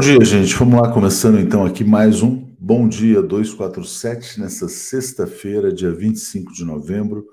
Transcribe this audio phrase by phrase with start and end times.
[0.00, 0.54] Bom dia, gente.
[0.54, 6.64] Vamos lá, começando então aqui mais um Bom Dia 247, nessa sexta-feira, dia 25 de
[6.64, 7.26] novembro,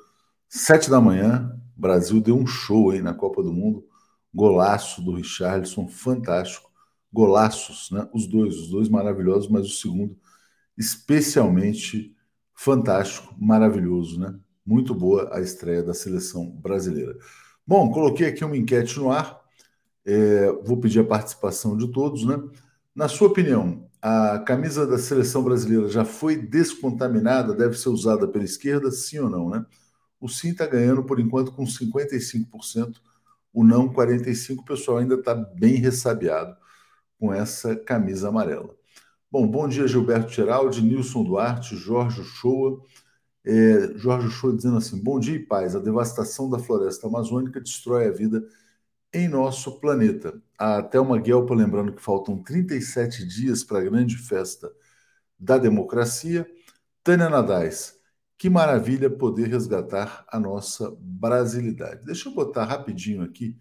[0.49, 1.49] sete da manhã.
[1.77, 3.85] O Brasil deu um show aí na Copa do Mundo.
[4.33, 6.69] Golaço do Richarlison, fantástico.
[7.09, 8.05] Golaços, né?
[8.13, 10.17] Os dois, os dois maravilhosos, mas o segundo
[10.77, 12.13] especialmente
[12.53, 14.35] fantástico, maravilhoso, né?
[14.65, 17.17] Muito boa a estreia da seleção brasileira.
[17.65, 19.46] Bom, coloquei aqui uma enquete no ar
[20.07, 22.41] é, vou pedir a participação de todos, né?
[22.95, 27.53] Na sua opinião, a camisa da seleção brasileira já foi descontaminada?
[27.53, 29.65] Deve ser usada pela esquerda, sim ou não, né?
[30.19, 32.95] O sim está ganhando por enquanto com 55%,
[33.53, 34.59] o não 45%.
[34.59, 36.55] O pessoal ainda está bem ressabiado
[37.19, 38.73] com essa camisa amarela.
[39.29, 42.81] Bom, bom dia, Gilberto Geraldi, Nilson Duarte, Jorge Shoa.
[43.45, 45.75] É, Jorge Shoa dizendo assim: bom dia e paz.
[45.75, 48.41] A devastação da floresta amazônica destrói a vida
[49.17, 50.39] em nosso planeta.
[50.57, 54.71] A Thelma Guelpa lembrando que faltam 37 dias para a grande festa
[55.39, 56.47] da democracia.
[57.03, 57.99] Tânia Nadais,
[58.37, 62.05] que maravilha poder resgatar a nossa brasilidade.
[62.05, 63.57] Deixa eu botar rapidinho aqui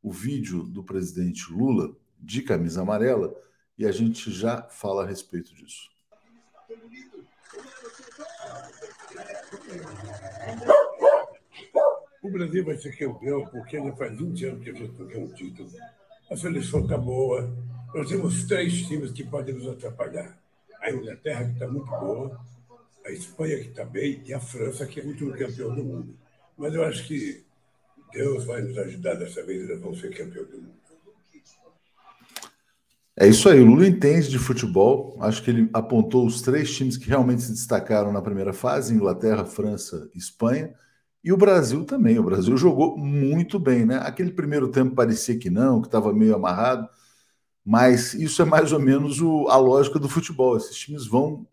[0.00, 3.34] o vídeo do presidente Lula de camisa amarela
[3.76, 5.90] e a gente já fala a respeito disso.
[12.22, 15.18] O Brasil vai ser campeão porque já faz 20 anos que a gente não quer
[15.18, 15.70] um título.
[16.30, 17.50] A seleção está boa.
[17.94, 20.38] Nós temos três times que podem nos atrapalhar.
[20.82, 22.40] A Inglaterra, que está muito boa,
[23.04, 26.14] a Espanha, que está bem, e a França, que é o último campeão do mundo.
[26.56, 27.42] Mas eu acho que
[28.12, 30.80] Deus vai nos ajudar dessa vez nós vamos ser campeão do mundo.
[33.16, 35.16] É isso aí, o Lula entende de futebol.
[35.20, 39.44] Acho que ele apontou os três times que realmente se destacaram na primeira fase: Inglaterra,
[39.44, 40.74] França Espanha.
[41.22, 42.18] E o Brasil também.
[42.18, 43.98] O Brasil jogou muito bem, né?
[43.98, 46.88] Aquele primeiro tempo parecia que não, que estava meio amarrado,
[47.64, 50.56] mas isso é mais ou menos o, a lógica do futebol.
[50.56, 51.46] Esses times vão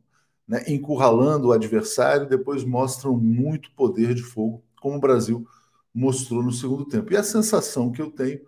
[0.48, 5.48] né, encurralando o adversário, depois mostram muito poder de fogo, como o Brasil
[5.94, 7.14] mostrou no segundo tempo.
[7.14, 8.42] E a sensação que eu tenho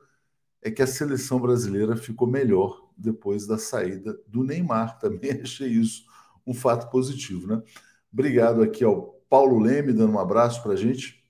[0.62, 5.00] é que a seleção brasileira ficou melhor depois da saída do Neymar.
[5.02, 6.06] Também achei isso
[6.46, 7.62] um fato positivo, né?
[8.12, 11.24] Obrigado aqui ao Paulo Leme dando um abraço para a gente.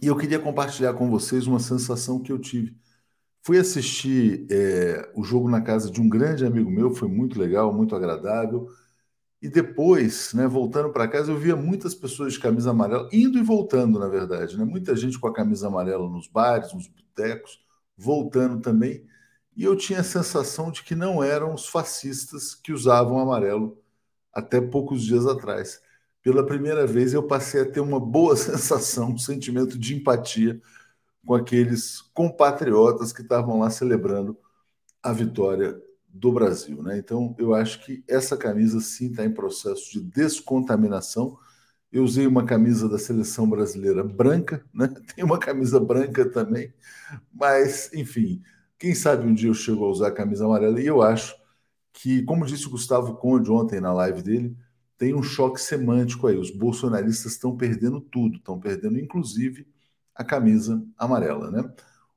[0.00, 2.74] E eu queria compartilhar com vocês uma sensação que eu tive.
[3.42, 7.72] Fui assistir é, o jogo na casa de um grande amigo meu, foi muito legal,
[7.72, 8.68] muito agradável.
[9.40, 13.42] E depois, né, voltando para casa, eu via muitas pessoas de camisa amarela, indo e
[13.42, 14.56] voltando, na verdade.
[14.56, 14.64] Né?
[14.64, 17.60] Muita gente com a camisa amarela nos bares, nos botecos,
[17.96, 19.04] voltando também.
[19.56, 23.78] E eu tinha a sensação de que não eram os fascistas que usavam amarelo
[24.32, 25.80] até poucos dias atrás
[26.22, 30.60] pela primeira vez eu passei a ter uma boa sensação, um sentimento de empatia
[31.26, 34.36] com aqueles compatriotas que estavam lá celebrando
[35.02, 36.82] a vitória do Brasil.
[36.82, 36.98] Né?
[36.98, 41.38] Então, eu acho que essa camisa sim está em processo de descontaminação.
[41.90, 44.88] Eu usei uma camisa da seleção brasileira branca, né?
[45.14, 46.72] tem uma camisa branca também,
[47.32, 48.42] mas, enfim,
[48.78, 50.80] quem sabe um dia eu chego a usar a camisa amarela.
[50.80, 51.36] E eu acho
[51.92, 54.56] que, como disse o Gustavo Conde ontem na live dele,
[55.02, 56.36] tem um choque semântico aí.
[56.36, 59.66] Os bolsonaristas estão perdendo tudo, estão perdendo inclusive
[60.14, 61.68] a camisa amarela, né?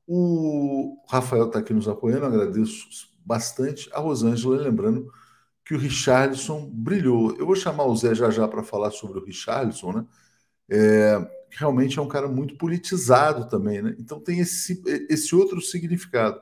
[0.06, 2.86] O Rafael está aqui nos apoiando, agradeço
[3.26, 3.90] bastante.
[3.92, 5.12] A Rosângela lembrando
[5.66, 7.36] que o Richarlison brilhou.
[7.38, 10.06] Eu vou chamar o Zé já já para falar sobre o Richarlison, né?
[10.70, 13.96] É, realmente é um cara muito politizado também, né?
[13.98, 16.40] Então tem esse, esse outro significado.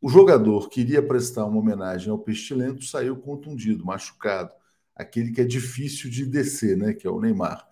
[0.00, 4.52] O jogador que iria prestar uma homenagem ao Pestilento saiu contundido, machucado
[4.94, 7.66] aquele que é difícil de descer, né, que é o Neymar.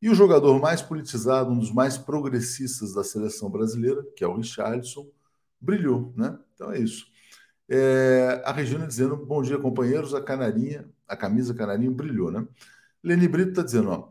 [0.00, 4.36] E o jogador mais politizado, um dos mais progressistas da seleção brasileira, que é o
[4.36, 5.08] Richarlison,
[5.60, 6.38] brilhou, né?
[6.54, 7.06] Então é isso.
[7.68, 12.46] É, a Regina dizendo, bom dia, companheiros, a canarinha, a camisa canarinho brilhou, né?
[13.02, 14.08] Leni Brito está dizendo, ó,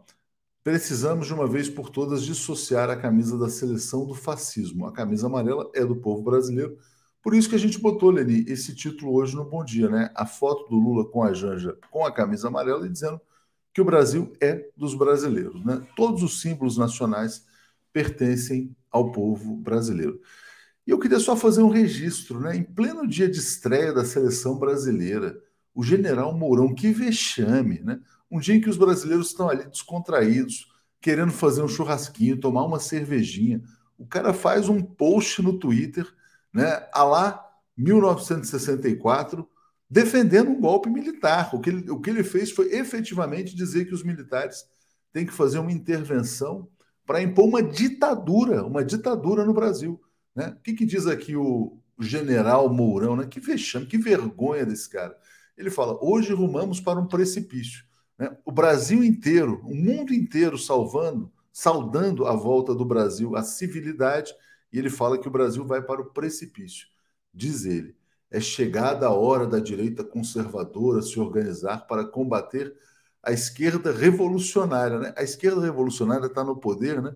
[0.63, 4.87] precisamos de uma vez por todas dissociar a camisa da seleção do fascismo.
[4.87, 6.77] A camisa amarela é do povo brasileiro,
[7.25, 10.11] por isso que a gente botou, Leni, esse título hoje no Bom Dia, né?
[10.13, 13.19] A foto do Lula com a Janja com a camisa amarela e dizendo
[13.73, 15.81] que o Brasil é dos brasileiros, né?
[15.95, 17.43] Todos os símbolos nacionais
[17.91, 20.21] pertencem ao povo brasileiro.
[20.85, 22.57] E eu queria só fazer um registro, né?
[22.57, 25.35] Em pleno dia de estreia da seleção brasileira,
[25.73, 27.99] o general Mourão, que vexame, né?
[28.29, 32.79] Um dia em que os brasileiros estão ali descontraídos, querendo fazer um churrasquinho, tomar uma
[32.79, 33.63] cervejinha.
[33.97, 36.07] O cara faz um post no Twitter
[36.55, 37.45] né, a lá
[37.77, 39.47] 1964,
[39.89, 41.53] defendendo um golpe militar.
[41.53, 44.65] O que, ele, o que ele fez foi efetivamente dizer que os militares
[45.11, 46.67] têm que fazer uma intervenção
[47.05, 50.01] para impor uma ditadura, uma ditadura no Brasil.
[50.33, 50.55] Né?
[50.57, 53.25] O que, que diz aqui o, general Mourão, né?
[53.25, 55.17] Que vexame, que vergonha desse cara.
[55.57, 57.83] Ele fala: hoje rumamos para um precipício.
[58.17, 58.35] Né?
[58.45, 64.33] O Brasil inteiro, o mundo inteiro salvando, saudando a volta do Brasil à civilidade,
[64.75, 66.87] e ele fala que o Brasil vai para o precipício.
[67.33, 67.95] Diz ele:
[68.29, 72.75] é chegada a hora da direita conservadora se organizar para combater
[73.23, 74.99] a esquerda revolucionária.
[74.99, 75.13] Né?
[75.15, 77.15] A esquerda revolucionária está no poder, né?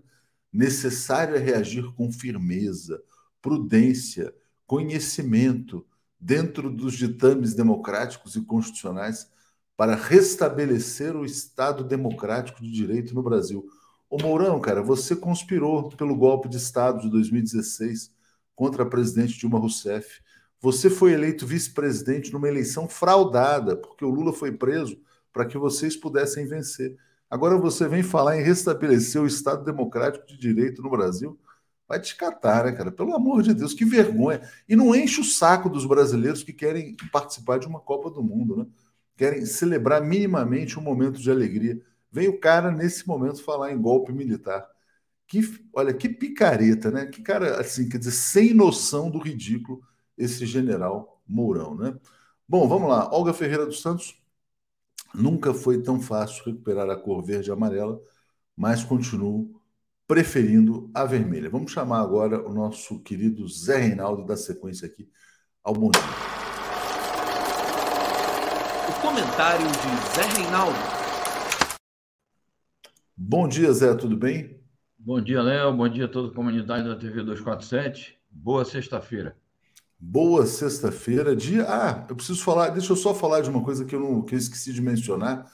[0.50, 3.02] Necessário é reagir com firmeza,
[3.42, 4.34] prudência,
[4.66, 5.86] conhecimento,
[6.18, 9.30] dentro dos ditames democráticos e constitucionais,
[9.76, 13.68] para restabelecer o Estado democrático de direito no Brasil.
[14.10, 18.12] Ô Mourão, cara, você conspirou pelo golpe de Estado de 2016
[18.56, 20.20] contra a presidente Dilma Rousseff.
[20.60, 25.00] Você foi eleito vice-presidente numa eleição fraudada, porque o Lula foi preso
[25.32, 26.96] para que vocês pudessem vencer.
[27.30, 31.38] Agora você vem falar em restabelecer o Estado Democrático de Direito no Brasil.
[31.86, 32.90] Vai te catar, né, cara?
[32.90, 34.40] Pelo amor de Deus, que vergonha.
[34.68, 38.56] E não enche o saco dos brasileiros que querem participar de uma Copa do Mundo,
[38.56, 38.66] né?
[39.16, 41.80] Querem celebrar minimamente um momento de alegria.
[42.12, 44.66] Vem o cara, nesse momento, falar em golpe militar.
[45.26, 45.40] Que,
[45.72, 47.06] olha, que picareta, né?
[47.06, 49.80] Que cara, assim, quer dizer, sem noção do ridículo,
[50.18, 51.96] esse general Mourão, né?
[52.48, 53.08] Bom, vamos lá.
[53.12, 54.20] Olga Ferreira dos Santos,
[55.14, 58.00] Nunca foi tão fácil recuperar a cor verde e amarela,
[58.56, 59.60] mas continuo
[60.06, 61.50] preferindo a vermelha.
[61.50, 65.08] Vamos chamar agora o nosso querido Zé Reinaldo da sequência aqui
[65.64, 66.02] ao bom dia.
[68.88, 70.99] O comentário de Zé Reinaldo.
[73.22, 74.58] Bom dia, Zé, tudo bem?
[74.98, 75.76] Bom dia, Léo.
[75.76, 78.18] Bom dia a toda a comunidade da TV 247.
[78.30, 79.36] Boa sexta-feira.
[79.98, 81.66] Boa sexta-feira, dia.
[81.68, 84.34] Ah, eu preciso falar, deixa eu só falar de uma coisa que eu, não, que
[84.34, 85.52] eu esqueci de mencionar.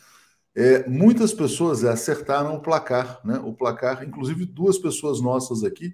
[0.54, 3.40] É, muitas pessoas acertaram o placar, né?
[3.40, 5.92] O placar, inclusive duas pessoas nossas aqui.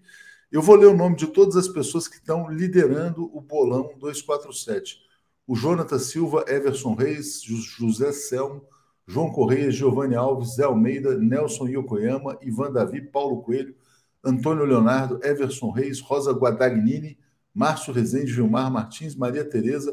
[0.53, 4.99] Eu vou ler o nome de todas as pessoas que estão liderando o bolão 247.
[5.47, 8.63] O Jonathan Silva, Everson Reis, José Selmo,
[9.07, 13.75] João Correia, Giovanni Alves, Zé Almeida, Nelson Yokoyama, Ivan Davi, Paulo Coelho,
[14.25, 17.19] Antônio Leonardo, Everson Reis, Rosa Guadagnini,
[17.55, 19.93] Márcio Rezende, Vilmar Martins, Maria Tereza,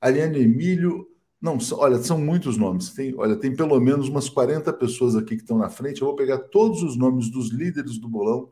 [0.00, 1.06] Ariane Emílio.
[1.40, 2.90] Não, olha, são muitos nomes.
[2.90, 6.02] Tem, olha, tem pelo menos umas 40 pessoas aqui que estão na frente.
[6.02, 8.50] Eu vou pegar todos os nomes dos líderes do bolão,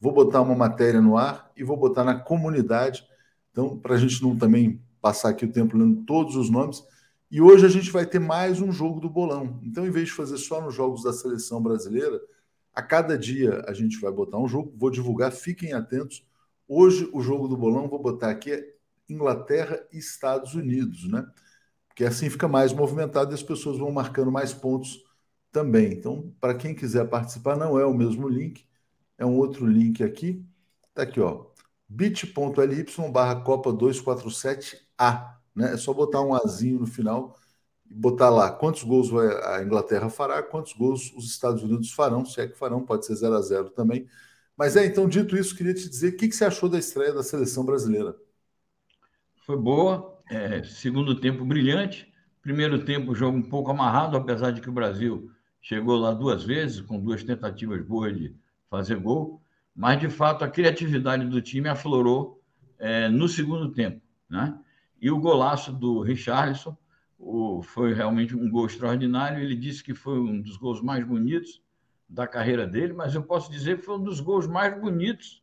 [0.00, 3.04] vou botar uma matéria no ar e vou botar na comunidade.
[3.50, 6.82] Então, para a gente não também passar aqui o tempo lendo todos os nomes.
[7.30, 9.60] E hoje a gente vai ter mais um jogo do bolão.
[9.62, 12.20] Então, em vez de fazer só nos jogos da seleção brasileira,
[12.74, 14.74] a cada dia a gente vai botar um jogo.
[14.76, 16.24] Vou divulgar, fiquem atentos
[16.72, 18.74] Hoje, o jogo do bolão, vou botar aqui, é
[19.08, 21.28] Inglaterra e Estados Unidos, né?
[21.88, 25.02] Porque assim fica mais movimentado e as pessoas vão marcando mais pontos
[25.50, 25.92] também.
[25.92, 28.64] Então, para quem quiser participar, não é o mesmo link,
[29.18, 30.46] é um outro link aqui.
[30.94, 31.46] Tá aqui, ó.
[31.88, 35.39] bit.ly barra Copa 247A.
[35.54, 35.74] Né?
[35.74, 37.36] É só botar um Azinho no final
[37.90, 39.12] e botar lá quantos gols
[39.44, 43.16] a Inglaterra fará, quantos gols os Estados Unidos farão, se é que farão, pode ser
[43.16, 44.06] 0 a 0 também.
[44.56, 47.12] Mas é, então, dito isso, queria te dizer o que, que você achou da estreia
[47.12, 48.14] da seleção brasileira.
[49.46, 54.68] Foi boa, é, segundo tempo brilhante, primeiro tempo jogo um pouco amarrado, apesar de que
[54.68, 55.30] o Brasil
[55.60, 58.34] chegou lá duas vezes, com duas tentativas boas de
[58.68, 59.42] fazer gol,
[59.74, 62.40] mas de fato a criatividade do time aflorou
[62.78, 64.58] é, no segundo tempo, né?
[65.00, 66.76] E o golaço do Richarlison
[67.18, 69.42] o, foi realmente um gol extraordinário.
[69.42, 71.62] Ele disse que foi um dos gols mais bonitos
[72.08, 75.42] da carreira dele, mas eu posso dizer que foi um dos gols mais bonitos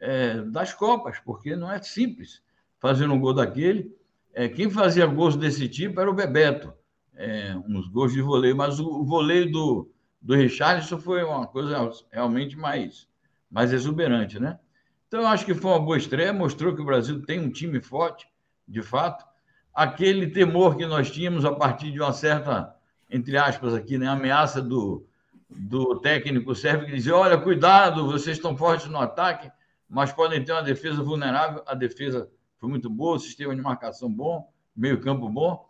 [0.00, 2.42] é, das Copas, porque não é simples
[2.78, 3.96] fazer um gol daquele.
[4.32, 6.72] É, quem fazia gols desse tipo era o Bebeto,
[7.16, 11.90] é, uns gols de voleio, mas o, o voleio do, do Richarlison foi uma coisa
[12.12, 13.08] realmente mais,
[13.50, 14.58] mais exuberante, né?
[15.06, 17.80] Então, eu acho que foi uma boa estreia, mostrou que o Brasil tem um time
[17.80, 18.26] forte,
[18.66, 19.24] de fato.
[19.72, 22.74] Aquele temor que nós tínhamos a partir de uma certa,
[23.10, 25.06] entre aspas, aqui, né, ameaça do,
[25.50, 29.50] do técnico serve que dizia: olha, cuidado, vocês estão fortes no ataque,
[29.88, 31.62] mas podem ter uma defesa vulnerável.
[31.66, 35.68] A defesa foi muito boa, o sistema de marcação bom, meio-campo bom.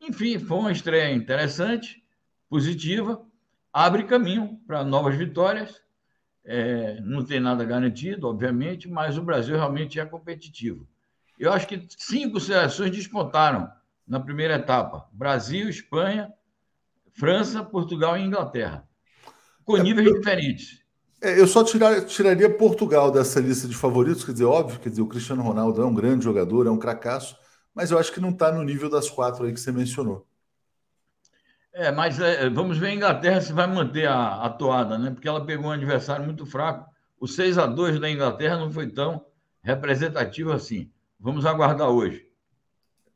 [0.00, 2.04] Enfim, foi uma estreia interessante,
[2.48, 3.24] positiva,
[3.72, 5.82] abre caminho para novas vitórias.
[6.44, 10.86] É, não tem nada garantido, obviamente, mas o Brasil realmente é competitivo.
[11.38, 13.70] Eu acho que cinco seleções despontaram
[14.06, 16.32] na primeira etapa: Brasil, Espanha,
[17.12, 18.86] França, Portugal e Inglaterra
[19.64, 20.84] com níveis é, diferentes.
[21.20, 25.02] É, eu só tirar, tiraria Portugal dessa lista de favoritos, quer dizer, óbvio, quer dizer,
[25.02, 27.36] o Cristiano Ronaldo é um grande jogador, é um cracaço,
[27.74, 30.26] mas eu acho que não está no nível das quatro aí que você mencionou.
[31.72, 35.10] É, mas é, vamos ver a Inglaterra se vai manter a, a toada, né?
[35.10, 36.88] Porque ela pegou um adversário muito fraco.
[37.18, 39.26] O 6 a 2 da Inglaterra não foi tão
[39.60, 40.92] representativo assim.
[41.24, 42.28] Vamos aguardar hoje.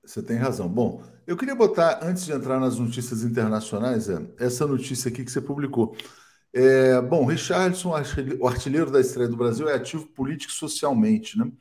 [0.03, 0.67] Você tem razão.
[0.67, 5.31] Bom, eu queria botar, antes de entrar nas notícias internacionais, é, essa notícia aqui que
[5.31, 5.95] você publicou.
[6.51, 7.91] É, bom, Richardson,
[8.41, 11.37] o artilheiro da estreia do Brasil, é ativo político e socialmente.
[11.37, 11.53] Né?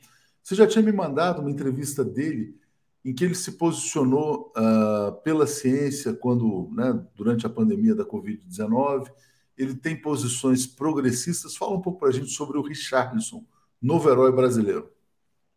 [0.42, 2.58] Você já tinha me mandado uma entrevista dele
[3.04, 9.12] em que ele se posicionou uh, pela ciência quando, né, durante a pandemia da Covid-19.
[9.54, 11.54] Ele tem posições progressistas.
[11.54, 13.44] Fala um pouco para a gente sobre o Richardson,
[13.82, 14.90] novo herói brasileiro.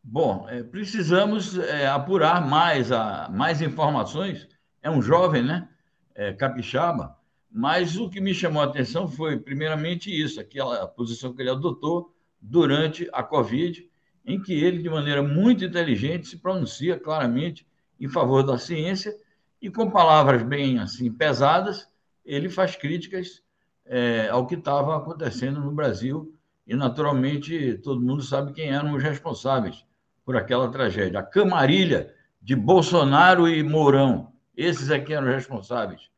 [0.04, 4.48] Bom, é, precisamos é, apurar mais, a, mais informações.
[4.82, 5.70] É um jovem, né?
[6.16, 7.16] É, capixaba.
[7.52, 12.16] Mas o que me chamou a atenção foi, primeiramente, isso, aquela posição que ele adotou
[12.42, 13.88] durante a Covid,
[14.26, 17.68] em que ele, de maneira muito inteligente, se pronuncia claramente
[18.00, 19.16] em favor da ciência
[19.62, 21.88] e, com palavras bem assim pesadas,
[22.26, 23.44] ele faz críticas
[23.86, 26.34] é, ao que estava acontecendo no Brasil
[26.66, 29.86] e, naturalmente, todo mundo sabe quem eram os responsáveis
[30.26, 31.20] por aquela tragédia.
[31.20, 36.10] A camarilha de Bolsonaro e Mourão, esses é que eram responsáveis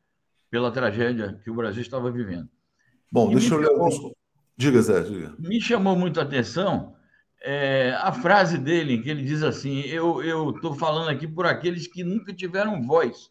[0.50, 2.48] pela tragédia que o Brasil estava vivendo.
[3.10, 3.94] Bom, e deixa eu ler alguns.
[4.56, 5.34] Diga, Zé, diga.
[5.38, 6.94] Me chamou muito a atenção
[7.44, 12.02] é, a frase dele, que ele diz assim: Eu estou falando aqui por aqueles que
[12.02, 13.30] nunca tiveram voz.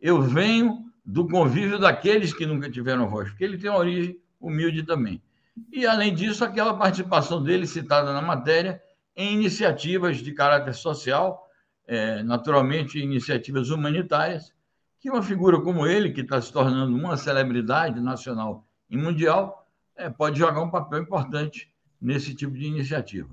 [0.00, 4.82] Eu venho do convívio daqueles que nunca tiveram voz, porque ele tem uma origem humilde
[4.82, 5.22] também.
[5.70, 8.82] E, além disso, aquela participação dele citada na matéria
[9.16, 11.48] em iniciativas de caráter social,
[11.86, 14.52] é, naturalmente iniciativas humanitárias,
[15.00, 20.08] que uma figura como ele, que está se tornando uma celebridade nacional e mundial, é,
[20.08, 23.28] pode jogar um papel importante nesse tipo de iniciativa.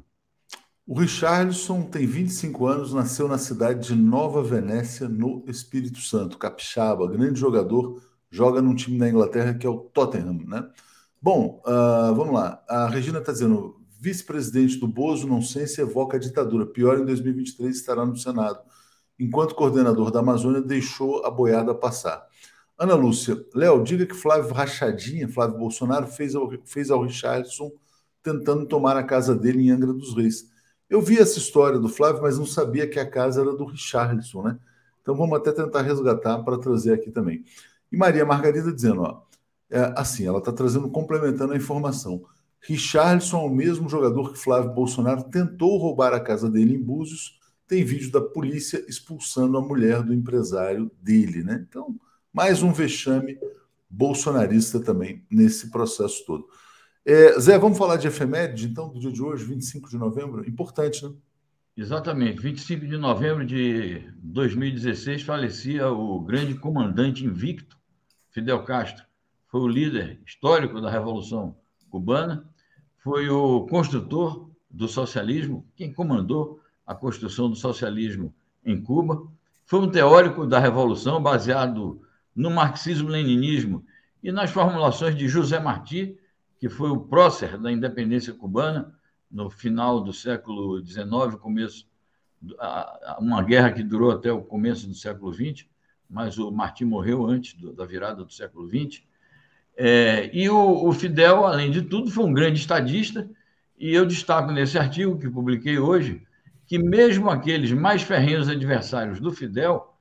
[0.85, 7.09] O Richardson tem 25 anos, nasceu na cidade de Nova Venécia, no Espírito Santo, capixaba,
[7.09, 10.67] grande jogador, joga num time da Inglaterra que é o Tottenham, né?
[11.21, 12.63] Bom, uh, vamos lá.
[12.67, 16.65] A Regina está dizendo: vice-presidente do Bozo não sei se evoca a ditadura.
[16.65, 18.59] Pior em 2023 estará no Senado.
[19.19, 22.25] Enquanto coordenador da Amazônia, deixou a boiada passar.
[22.75, 27.71] Ana Lúcia, Léo, diga que Flávio Rachadinha, Flávio Bolsonaro, fez ao, fez ao Richardson
[28.23, 30.49] tentando tomar a casa dele em Angra dos Reis.
[30.89, 34.41] Eu vi essa história do Flávio, mas não sabia que a casa era do Richardson,
[34.41, 34.59] né?
[35.03, 37.45] Então vamos até tentar resgatar para trazer aqui também.
[37.91, 39.21] E Maria Margarida dizendo, ó,
[39.69, 42.23] é, assim, ela está trazendo, complementando a informação.
[42.63, 47.39] Richarlison é o mesmo jogador que Flávio Bolsonaro tentou roubar a casa dele em Búzios.
[47.67, 51.65] Tem vídeo da polícia expulsando a mulher do empresário dele, né?
[51.67, 51.95] Então,
[52.31, 53.37] mais um vexame
[53.89, 56.47] bolsonarista também nesse processo todo.
[57.03, 60.47] É, Zé, vamos falar de efeméride, então, do dia de hoje, 25 de novembro?
[60.47, 61.13] Importante, né?
[61.75, 62.39] Exatamente.
[62.41, 67.75] 25 de novembro de 2016 falecia o grande comandante invicto,
[68.29, 69.03] Fidel Castro.
[69.47, 71.57] Foi o líder histórico da Revolução
[71.89, 72.50] Cubana
[73.03, 78.33] foi o construtor do socialismo, quem comandou a construção do socialismo
[78.63, 79.27] em Cuba.
[79.65, 82.01] Foi um teórico da revolução baseado
[82.35, 83.85] no marxismo-leninismo
[84.23, 86.17] e nas formulações de José Martí,
[86.59, 88.93] que foi o prócer da independência cubana
[89.29, 91.89] no final do século XIX, começo
[93.19, 95.65] uma guerra que durou até o começo do século XX,
[96.09, 99.03] mas o Martí morreu antes da virada do século XX.
[99.77, 103.29] É, e o, o, Fidel, além de tudo, foi um grande estadista,
[103.77, 106.21] e eu destaco nesse artigo que publiquei hoje
[106.67, 109.93] que mesmo aqueles mais ferrenhos adversários do Fidel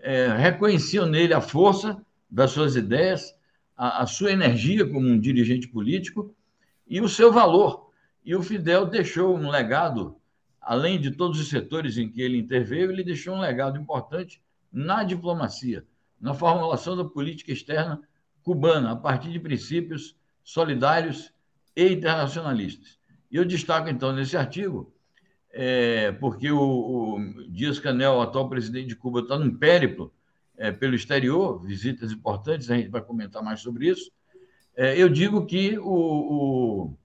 [0.00, 3.34] é, reconheciam nele a força das suas ideias,
[3.76, 6.34] a, a sua energia como um dirigente político
[6.86, 7.90] e o seu valor.
[8.24, 10.16] E o Fidel deixou um legado,
[10.60, 15.02] além de todos os setores em que ele interveio, ele deixou um legado importante na
[15.02, 15.84] diplomacia,
[16.20, 18.02] na formulação da política externa
[18.48, 21.30] cubana, a partir de princípios solidários
[21.76, 22.98] e internacionalistas.
[23.30, 24.90] E eu destaco, então, nesse artigo,
[25.52, 30.10] é, porque o, o Dias Canel, atual presidente de Cuba, está num périplo
[30.56, 34.10] é, pelo exterior, visitas importantes, a gente vai comentar mais sobre isso.
[34.74, 36.98] É, eu digo que o, o,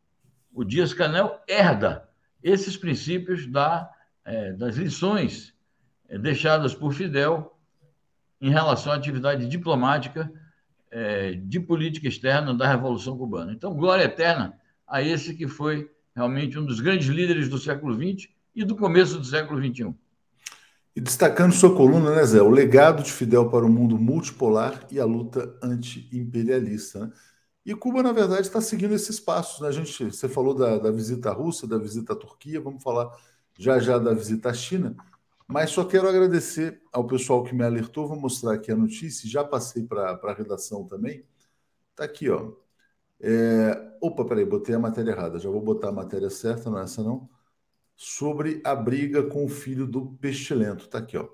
[0.53, 2.07] o Dias Canel herda
[2.41, 3.91] esses princípios da,
[4.23, 5.53] é, das lições
[6.07, 7.53] é, deixadas por Fidel
[8.39, 10.31] em relação à atividade diplomática
[10.93, 13.51] é, de política externa da Revolução Cubana.
[13.51, 14.53] Então, glória eterna
[14.87, 19.17] a esse que foi realmente um dos grandes líderes do século XX e do começo
[19.17, 19.91] do século XXI.
[20.95, 22.39] E destacando sua coluna, né, Zé?
[22.43, 27.07] O legado de Fidel para o mundo multipolar e a luta anti-imperialista.
[27.07, 27.11] Né?
[27.65, 29.61] E Cuba, na verdade, está seguindo esses passos.
[29.61, 29.69] Né?
[29.69, 33.09] A gente, você falou da, da visita à Rússia, da visita à Turquia, vamos falar
[33.57, 34.95] já já da visita à China.
[35.47, 38.07] Mas só quero agradecer ao pessoal que me alertou.
[38.07, 39.29] Vou mostrar aqui a notícia.
[39.29, 41.25] Já passei para a redação também.
[41.91, 42.53] Está aqui, ó.
[43.21, 43.93] É...
[44.01, 45.39] Opa, peraí, botei a matéria errada.
[45.39, 47.29] Já vou botar a matéria certa, não é essa não.
[47.95, 50.87] sobre a briga com o filho do Pestilento.
[50.89, 51.29] Tá aqui, ó.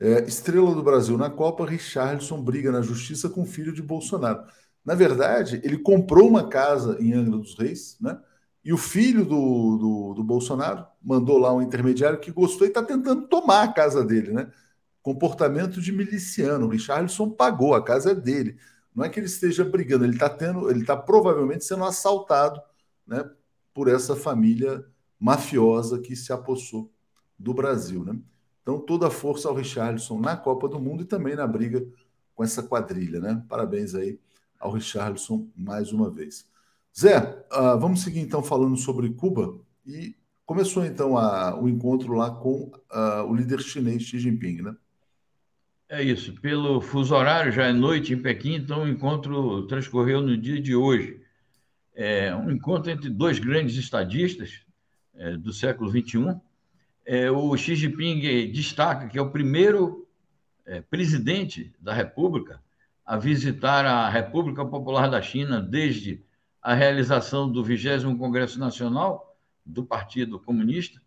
[0.00, 4.44] É, estrela do Brasil na Copa, Richarlison briga na justiça com o filho de Bolsonaro.
[4.84, 8.20] Na verdade, ele comprou uma casa em Angra dos Reis, né?
[8.68, 12.82] E o filho do, do, do Bolsonaro mandou lá um intermediário que gostou e está
[12.82, 14.52] tentando tomar a casa dele, né?
[15.00, 16.66] Comportamento de miliciano.
[16.66, 18.58] O Richarlison pagou, a casa é dele.
[18.94, 22.60] Não é que ele esteja brigando, ele está tendo, ele está provavelmente sendo assaltado,
[23.06, 23.24] né?
[23.72, 24.84] Por essa família
[25.18, 26.92] mafiosa que se apossou
[27.38, 28.20] do Brasil, né?
[28.60, 31.86] Então, toda a força ao Richarlison na Copa do Mundo e também na briga
[32.34, 33.42] com essa quadrilha, né?
[33.48, 34.20] Parabéns aí
[34.60, 36.46] ao Richarlison mais uma vez.
[36.96, 37.18] Zé,
[37.52, 42.72] uh, vamos seguir então falando sobre Cuba e começou então a, o encontro lá com
[42.90, 44.76] uh, o líder chinês Xi Jinping, né?
[45.88, 46.34] É isso.
[46.40, 50.76] Pelo fuso horário, já é noite em Pequim, então o encontro transcorreu no dia de
[50.76, 51.22] hoje.
[51.94, 54.66] É um encontro entre dois grandes estadistas
[55.18, 56.40] é, do século XXI,
[57.04, 60.06] é, o Xi Jinping destaca que é o primeiro
[60.66, 62.62] é, presidente da República
[63.04, 66.22] a visitar a República Popular da China desde
[66.62, 71.00] a realização do 20 Congresso Nacional do Partido Comunista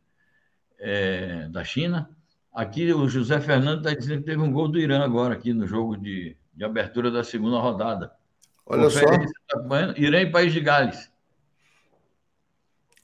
[0.79, 2.09] é, da China.
[2.53, 5.65] Aqui o José Fernando está dizendo que teve um gol do Irã agora, aqui no
[5.65, 8.11] jogo de, de abertura da segunda rodada.
[8.65, 8.99] Olha só.
[9.97, 11.11] Irã e País de Gales.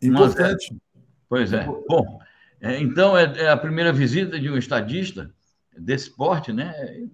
[0.02, 0.76] Importante.
[1.30, 1.66] Pois é.
[1.66, 2.20] Bom,
[2.62, 5.34] é, então, é, é, a primeira visita de um estadista
[5.78, 6.74] desse porte, né,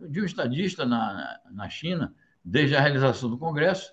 [0.10, 3.91] de um estadista na, na China, desde a realização do Congresso.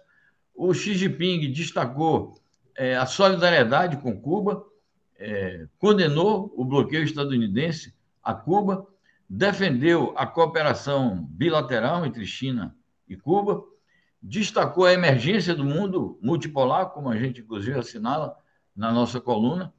[0.63, 2.39] O Xi Jinping destacou
[2.77, 4.63] é, a solidariedade com Cuba,
[5.19, 8.87] é, condenou o bloqueio estadunidense a Cuba,
[9.27, 12.77] defendeu a cooperação bilateral entre China
[13.09, 13.65] e Cuba,
[14.23, 18.37] destacou a emergência do mundo multipolar, como a gente inclusive assinala
[18.77, 19.73] na nossa coluna,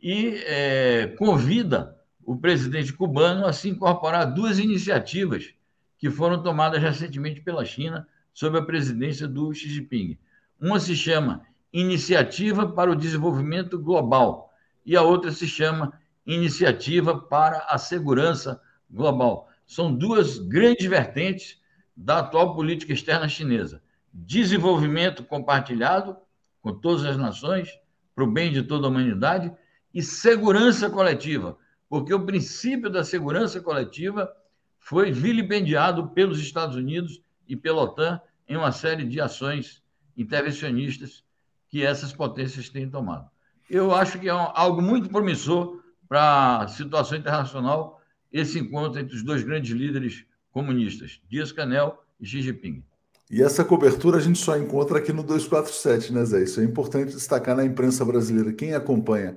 [0.00, 5.52] e é, convida o presidente cubano a se incorporar a duas iniciativas
[5.98, 10.18] que foram tomadas recentemente pela China sob a presidência do Xi Jinping.
[10.60, 14.52] Uma se chama Iniciativa para o Desenvolvimento Global
[14.84, 15.92] e a outra se chama
[16.26, 19.48] Iniciativa para a Segurança Global.
[19.66, 21.60] São duas grandes vertentes
[21.96, 26.16] da atual política externa chinesa: desenvolvimento compartilhado
[26.60, 27.70] com todas as nações,
[28.14, 29.52] para o bem de toda a humanidade,
[29.94, 31.56] e segurança coletiva,
[31.88, 34.30] porque o princípio da segurança coletiva
[34.78, 39.82] foi vilipendiado pelos Estados Unidos e pela OTAN em uma série de ações
[40.16, 41.24] intervencionistas
[41.68, 43.28] que essas potências têm tomado.
[43.68, 48.00] Eu acho que é algo muito promissor para a situação internacional
[48.32, 52.84] esse encontro entre os dois grandes líderes comunistas, Dias Canel e Xi Jinping.
[53.28, 56.42] E essa cobertura a gente só encontra aqui no 247, né, Zé?
[56.42, 58.52] Isso é importante destacar na imprensa brasileira.
[58.52, 59.36] Quem acompanha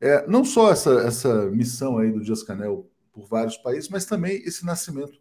[0.00, 4.36] é, não só essa, essa missão aí do Dias Canel por vários países, mas também
[4.44, 5.18] esse nascimento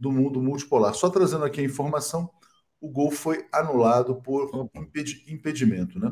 [0.00, 0.94] do mundo multipolar.
[0.94, 2.30] Só trazendo aqui a informação,
[2.80, 6.10] o gol foi anulado por impedi impedimento, né?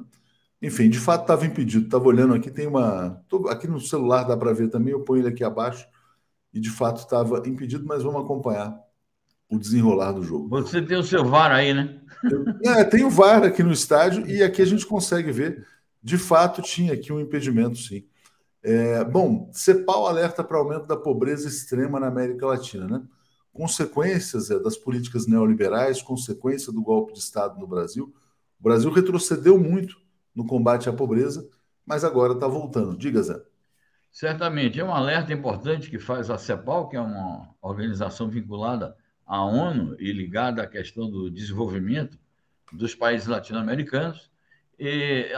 [0.60, 1.86] Enfim, de fato estava impedido.
[1.86, 3.22] Estava olhando aqui, tem uma.
[3.48, 5.86] Aqui no celular dá para ver também, eu ponho ele aqui abaixo.
[6.52, 8.78] E de fato estava impedido, mas vamos acompanhar
[9.48, 10.48] o desenrolar do jogo.
[10.48, 12.00] Você tem o seu VAR aí, né?
[12.30, 15.66] Eu, é, tem o VAR aqui no estádio e aqui a gente consegue ver
[16.02, 18.04] de fato tinha aqui um impedimento, sim.
[18.62, 23.02] É, bom, CEPAL alerta para aumento da pobreza extrema na América Latina, né?
[23.58, 28.14] Consequências é, das políticas neoliberais, consequência do golpe de Estado no Brasil.
[28.60, 29.96] O Brasil retrocedeu muito
[30.32, 31.44] no combate à pobreza,
[31.84, 32.96] mas agora está voltando.
[32.96, 33.42] Diga, Zé.
[34.12, 34.78] Certamente.
[34.78, 39.96] É um alerta importante que faz a CEPAL, que é uma organização vinculada à ONU
[39.98, 42.16] e ligada à questão do desenvolvimento
[42.72, 44.30] dos países latino-americanos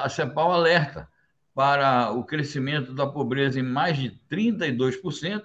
[0.02, 1.08] a CEPAL alerta
[1.54, 5.44] para o crescimento da pobreza em mais de 32%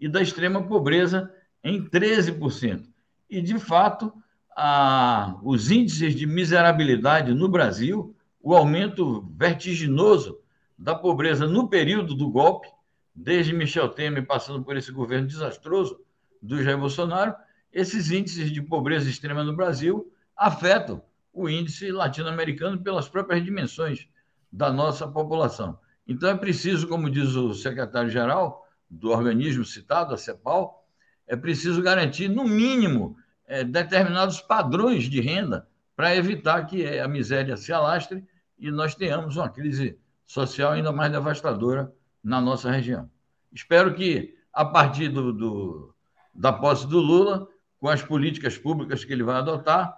[0.00, 1.32] e da extrema pobreza
[1.64, 2.86] em 13%.
[3.28, 4.12] E, de fato,
[4.54, 10.38] a, os índices de miserabilidade no Brasil, o aumento vertiginoso
[10.78, 12.68] da pobreza no período do golpe,
[13.14, 15.98] desde Michel Temer passando por esse governo desastroso
[16.42, 17.34] do Jair Bolsonaro,
[17.72, 24.06] esses índices de pobreza extrema no Brasil afetam o índice latino-americano pelas próprias dimensões
[24.52, 25.78] da nossa população.
[26.06, 30.83] Então, é preciso, como diz o secretário-geral do organismo citado, a CEPAL,
[31.26, 37.56] é preciso garantir, no mínimo, é, determinados padrões de renda para evitar que a miséria
[37.56, 38.24] se alastre
[38.58, 43.08] e nós tenhamos uma crise social ainda mais devastadora na nossa região.
[43.52, 45.94] Espero que, a partir do, do,
[46.34, 47.46] da posse do Lula,
[47.78, 49.94] com as políticas públicas que ele vai adotar,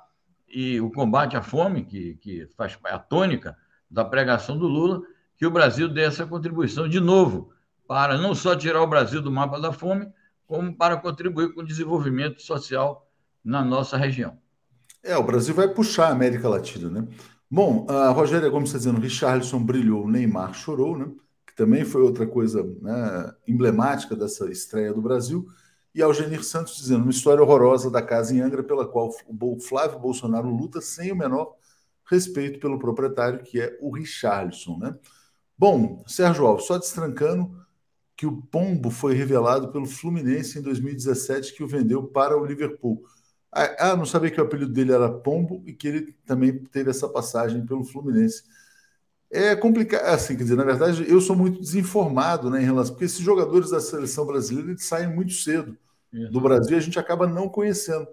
[0.49, 3.57] e o combate à fome, que, que faz a tônica
[3.91, 5.03] da pregação do Lula,
[5.37, 7.53] que o Brasil dê essa contribuição de novo,
[7.87, 10.11] para não só tirar o Brasil do mapa da fome,
[10.47, 13.09] como para contribuir com o desenvolvimento social
[13.45, 14.39] na nossa região.
[15.03, 17.09] É, o Brasil vai puxar a América Latina, né?
[17.49, 21.07] Bom, a Rogéria Gomes está dizendo, Richarlison brilhou, Neymar chorou, né?
[21.47, 25.47] Que também foi outra coisa né, emblemática dessa estreia do Brasil.
[25.95, 29.99] E Algenir Santos dizendo, uma história horrorosa da casa em Angra, pela qual o Flávio
[29.99, 31.55] Bolsonaro luta sem o menor
[32.11, 34.95] respeito pelo proprietário, que é o Richarlison, né?
[35.57, 37.65] Bom, Sérgio Alves, só destrancando
[38.17, 43.05] que o Pombo foi revelado pelo Fluminense em 2017, que o vendeu para o Liverpool.
[43.53, 46.91] Ah, ah, não sabia que o apelido dele era Pombo e que ele também teve
[46.91, 48.43] essa passagem pelo Fluminense.
[49.31, 53.05] É complicado, assim, quer dizer, na verdade, eu sou muito desinformado né, em relação, porque
[53.05, 55.77] esses jogadores da seleção brasileira eles saem muito cedo
[56.31, 58.07] do Brasil e a gente acaba não conhecendo.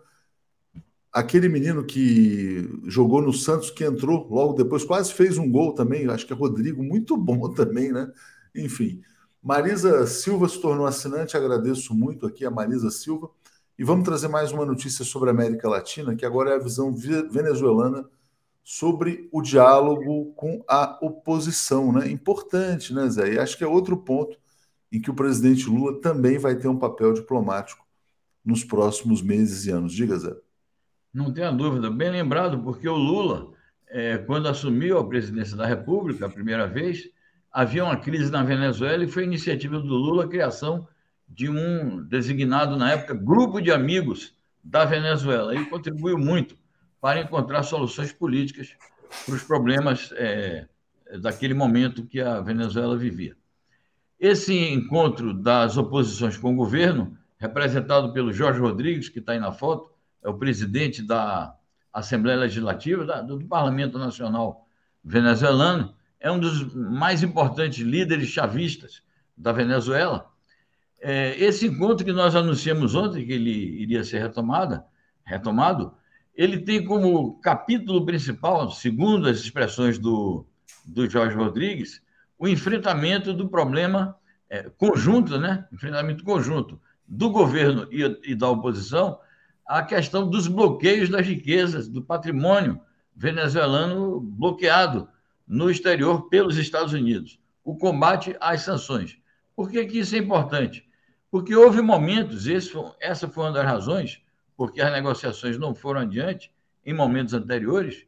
[1.11, 6.09] Aquele menino que jogou no Santos, que entrou logo depois, quase fez um gol também,
[6.09, 8.11] acho que é Rodrigo, muito bom também, né?
[8.55, 9.01] Enfim.
[9.43, 13.29] Marisa Silva se tornou assinante, agradeço muito aqui a Marisa Silva.
[13.77, 16.95] E vamos trazer mais uma notícia sobre a América Latina, que agora é a visão
[16.95, 18.05] venezuelana
[18.63, 22.09] sobre o diálogo com a oposição, né?
[22.09, 23.33] Importante, né, Zé?
[23.33, 24.37] E acho que é outro ponto
[24.89, 27.85] em que o presidente Lula também vai ter um papel diplomático
[28.45, 29.91] nos próximos meses e anos.
[29.91, 30.33] Diga, Zé.
[31.13, 33.51] Não tenha dúvida, bem lembrado, porque o Lula,
[33.89, 37.09] é, quando assumiu a presidência da República a primeira vez,
[37.53, 40.87] havia uma crise na Venezuela e foi iniciativa do Lula a criação
[41.29, 46.57] de um designado na época grupo de amigos da Venezuela e contribuiu muito
[46.99, 48.75] para encontrar soluções políticas
[49.25, 50.67] para os problemas é,
[51.19, 53.35] daquele momento que a Venezuela vivia.
[54.19, 59.51] Esse encontro das oposições com o governo, representado pelo Jorge Rodrigues, que está aí na
[59.51, 59.91] foto,
[60.23, 61.55] é o presidente da
[61.91, 64.65] Assembleia Legislativa, da, do Parlamento Nacional
[65.03, 69.03] venezuelano, é um dos mais importantes líderes chavistas
[69.37, 70.33] da Venezuela
[71.03, 74.85] é, esse encontro que nós anunciamos ontem, que ele iria ser retomada,
[75.25, 75.93] retomado,
[76.33, 80.47] ele tem como capítulo principal, segundo as expressões do,
[80.85, 82.01] do Jorge Rodrigues,
[82.39, 84.15] o enfrentamento do problema
[84.49, 85.67] é, conjunto, né?
[85.73, 89.19] enfrentamento conjunto do governo e, e da oposição
[89.67, 92.79] à questão dos bloqueios das riquezas, do patrimônio
[93.13, 95.09] venezuelano bloqueado
[95.53, 99.19] no exterior pelos Estados Unidos, o combate às sanções.
[99.55, 100.83] Por que, que isso é importante?
[101.29, 104.19] Porque houve momentos, esse, essa foi uma das razões,
[104.57, 106.51] porque as negociações não foram adiante
[106.83, 108.07] em momentos anteriores,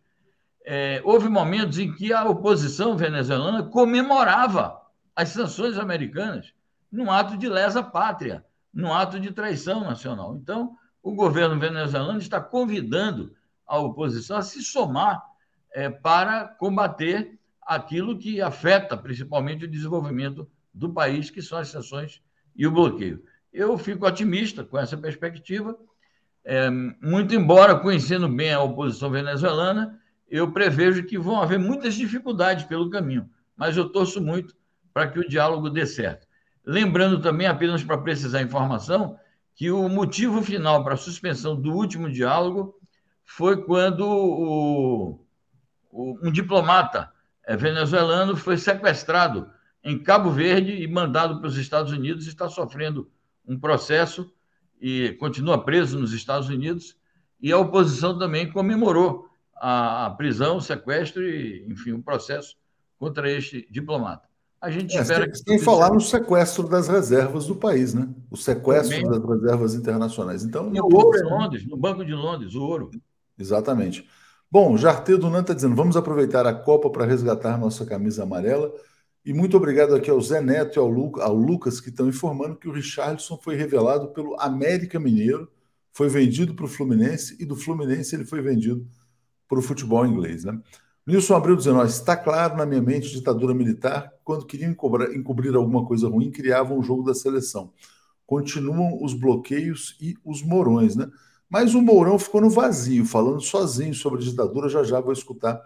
[0.65, 4.81] é, houve momentos em que a oposição venezuelana comemorava
[5.15, 6.51] as sanções americanas
[6.91, 10.35] num ato de lesa pátria, num ato de traição nacional.
[10.35, 13.35] Então, o governo venezuelano está convidando
[13.67, 15.23] a oposição a se somar
[15.75, 22.21] é, para combater aquilo que afeta principalmente o desenvolvimento do país, que são as sanções
[22.55, 23.21] e o bloqueio.
[23.51, 25.77] Eu fico otimista com essa perspectiva.
[26.45, 32.63] É, muito embora conhecendo bem a oposição venezuelana, eu prevejo que vão haver muitas dificuldades
[32.63, 34.55] pelo caminho, mas eu torço muito
[34.93, 36.25] para que o diálogo dê certo.
[36.65, 39.19] Lembrando também, apenas para precisar informação,
[39.53, 42.79] que o motivo final para a suspensão do último diálogo
[43.23, 45.24] foi quando o,
[45.95, 47.11] um diplomata
[47.45, 49.49] é, venezuelano foi sequestrado
[49.83, 53.09] em Cabo Verde e mandado para os Estados Unidos, está sofrendo
[53.47, 54.31] um processo
[54.81, 56.97] e continua preso nos Estados Unidos.
[57.39, 62.55] E a oposição também comemorou a prisão, o sequestro e, enfim, o um processo
[62.97, 64.27] contra este diplomata.
[64.59, 65.37] A gente é, espera que.
[65.37, 68.09] Sem falar no sequestro das reservas do país, né?
[68.31, 69.21] O sequestro também.
[69.21, 70.43] das reservas internacionais.
[70.43, 72.89] Então, e o ouro em Londres, no Banco de Londres, o ouro.
[73.37, 74.07] Exatamente.
[74.55, 78.73] Bom, Jartê Dunan está dizendo: vamos aproveitar a Copa para resgatar nossa camisa amarela.
[79.25, 82.55] E muito obrigado aqui ao Zé Neto e ao, Lu, ao Lucas, que estão informando
[82.55, 85.51] que o Richardson foi revelado pelo América Mineiro,
[85.91, 88.87] foi vendido para o Fluminense, e do Fluminense ele foi vendido
[89.45, 90.45] para o futebol inglês.
[90.45, 90.57] Né?
[91.05, 95.85] Nilson Abreu dizendo: está claro na minha mente ditadura militar, quando queriam encobrir, encobrir alguma
[95.85, 97.73] coisa ruim, criavam o jogo da seleção.
[98.25, 101.11] Continuam os bloqueios e os morões, né?
[101.49, 104.69] Mas o Mourão ficou no vazio, falando sozinho sobre a ditadura.
[104.69, 105.61] Já já vou escutar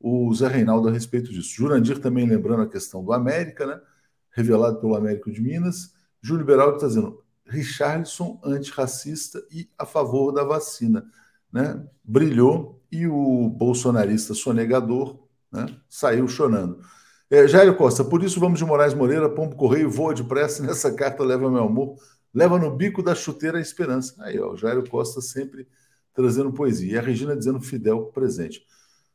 [0.00, 1.54] o Zé Reinaldo a respeito disso.
[1.54, 3.80] Jurandir também lembrando a questão do América, né?
[4.30, 5.92] revelado pelo Américo de Minas.
[6.22, 11.04] Júlio Beraldo está dizendo Richardson antirracista e a favor da vacina.
[11.52, 11.84] Né?
[12.04, 15.18] Brilhou e o bolsonarista sonegador
[15.50, 15.66] né?
[15.88, 16.80] saiu chorando.
[17.30, 21.22] É, Jairo Costa, por isso vamos de Moraes Moreira, Pombo Correio, voa depressa, nessa carta
[21.22, 21.96] leva meu amor,
[22.34, 24.14] leva no bico da chuteira a esperança.
[24.20, 25.66] Aí, ó, Jairo Costa sempre
[26.14, 26.94] trazendo poesia.
[26.94, 28.66] E a Regina dizendo Fidel presente.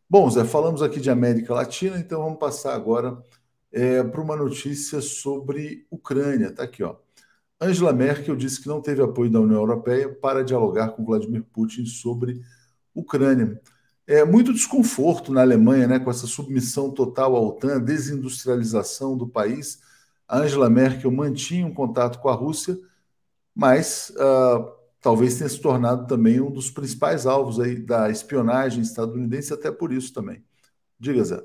[0.09, 3.21] Bom, Zé, falamos aqui de América Latina, então vamos passar agora
[3.71, 6.47] é, para uma notícia sobre Ucrânia.
[6.47, 6.95] Está aqui, ó.
[7.59, 11.85] Angela Merkel disse que não teve apoio da União Europeia para dialogar com Vladimir Putin
[11.85, 12.41] sobre
[12.93, 13.59] Ucrânia.
[14.05, 19.79] É muito desconforto na Alemanha, né, com essa submissão total à OTAN, desindustrialização do país.
[20.27, 22.77] A Angela Merkel mantinha um contato com a Rússia,
[23.55, 29.53] mas uh, talvez tenha se tornado também um dos principais alvos aí da espionagem estadunidense,
[29.53, 30.43] até por isso também.
[30.99, 31.43] Diga, Zé.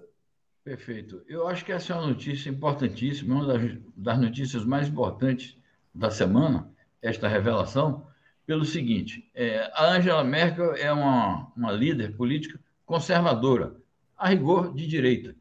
[0.64, 1.22] Perfeito.
[1.26, 5.56] Eu acho que essa é uma notícia importantíssima, uma das, das notícias mais importantes
[5.94, 6.70] da semana,
[7.02, 8.06] esta revelação,
[8.46, 13.76] pelo seguinte: é, a Angela Merkel é uma, uma líder política conservadora,
[14.16, 15.34] a rigor de direita.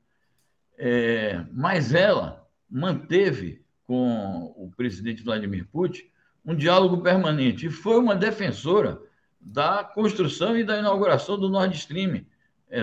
[0.78, 6.04] É, mas ela manteve com o presidente Vladimir Putin
[6.48, 9.02] um diálogo permanente e foi uma defensora
[9.40, 12.26] da construção e da inauguração do Nord Stream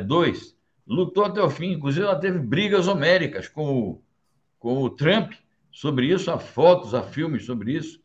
[0.07, 0.51] 2.
[0.51, 0.55] É,
[0.87, 4.03] Lutou até o fim, inclusive ela teve brigas homéricas com o,
[4.59, 5.33] com o Trump
[5.73, 7.99] sobre isso, há fotos, há filmes sobre isso,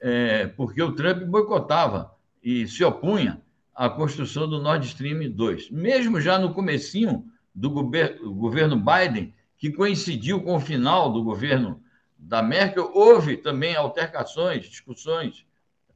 [0.00, 2.10] é, porque o Trump boicotava
[2.42, 3.42] e se opunha
[3.74, 5.70] à construção do Nord Stream 2.
[5.70, 11.82] Mesmo já no comecinho do gover governo Biden, que coincidiu com o final do governo
[12.18, 15.46] da Merkel, houve também altercações, discussões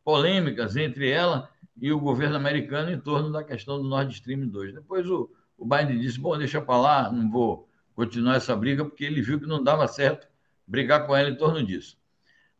[0.04, 1.48] polêmicas entre ela
[1.80, 4.74] e o governo americano em torno da questão do Nord Stream 2.
[4.74, 9.04] Depois o, o Biden disse: bom, deixa para lá, não vou continuar essa briga, porque
[9.04, 10.28] ele viu que não dava certo
[10.66, 11.98] brigar com ela em torno disso.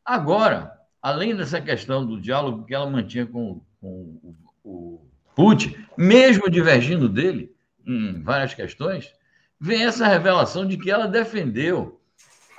[0.05, 6.51] Agora, além dessa questão do diálogo que ela mantinha com, com o, o Putin, mesmo
[6.51, 7.55] divergindo dele
[7.87, 9.13] em várias questões,
[9.59, 12.00] vem essa revelação de que ela defendeu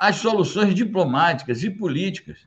[0.02, 2.40] as soluções diplomáticas e políticas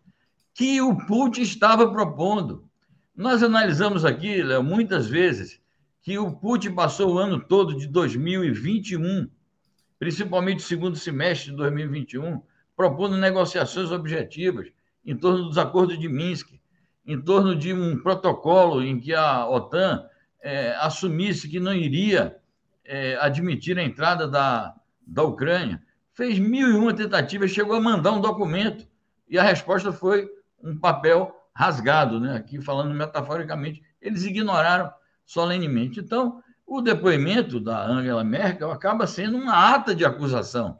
[0.53, 2.69] que o Putin estava propondo.
[3.17, 5.61] Nós analisamos aqui, Léo, muitas vezes,
[6.03, 9.31] que o Putin passou o ano todo de 2021,
[10.01, 12.43] principalmente o segundo semestre de 2021,
[12.77, 14.67] propondo negociações objetivas
[15.07, 16.59] em torno dos acordos de Minsk,
[17.07, 20.05] em torno de um protocolo em que a OTAN
[20.43, 22.37] é, assumisse que não iria
[22.85, 24.75] é, admitir a entrada da,
[25.07, 25.81] da Ucrânia.
[26.15, 28.87] Fez mil e uma tentativas, chegou a mandar um documento
[29.29, 30.29] e a resposta foi
[30.63, 32.37] um papel rasgado, né?
[32.37, 33.83] aqui falando metaforicamente.
[34.01, 34.93] Eles ignoraram
[35.27, 36.01] solenemente.
[36.01, 40.79] Então, o depoimento da Angela Merkel acaba sendo uma ata de acusação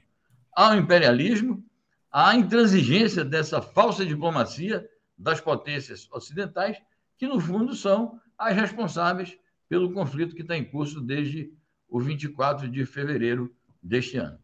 [0.55, 1.65] ao imperialismo
[2.11, 6.81] a intransigência dessa falsa diplomacia das potências ocidentais,
[7.19, 9.37] que no fundo são as responsáveis
[9.69, 11.53] pelo conflito que está em curso desde
[11.89, 14.39] o 24 de fevereiro deste ano.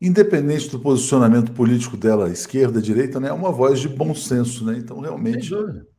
[0.00, 4.76] Independente do posicionamento político dela, esquerda, direita, né, é uma voz de bom senso, né?
[4.76, 5.54] Então, realmente,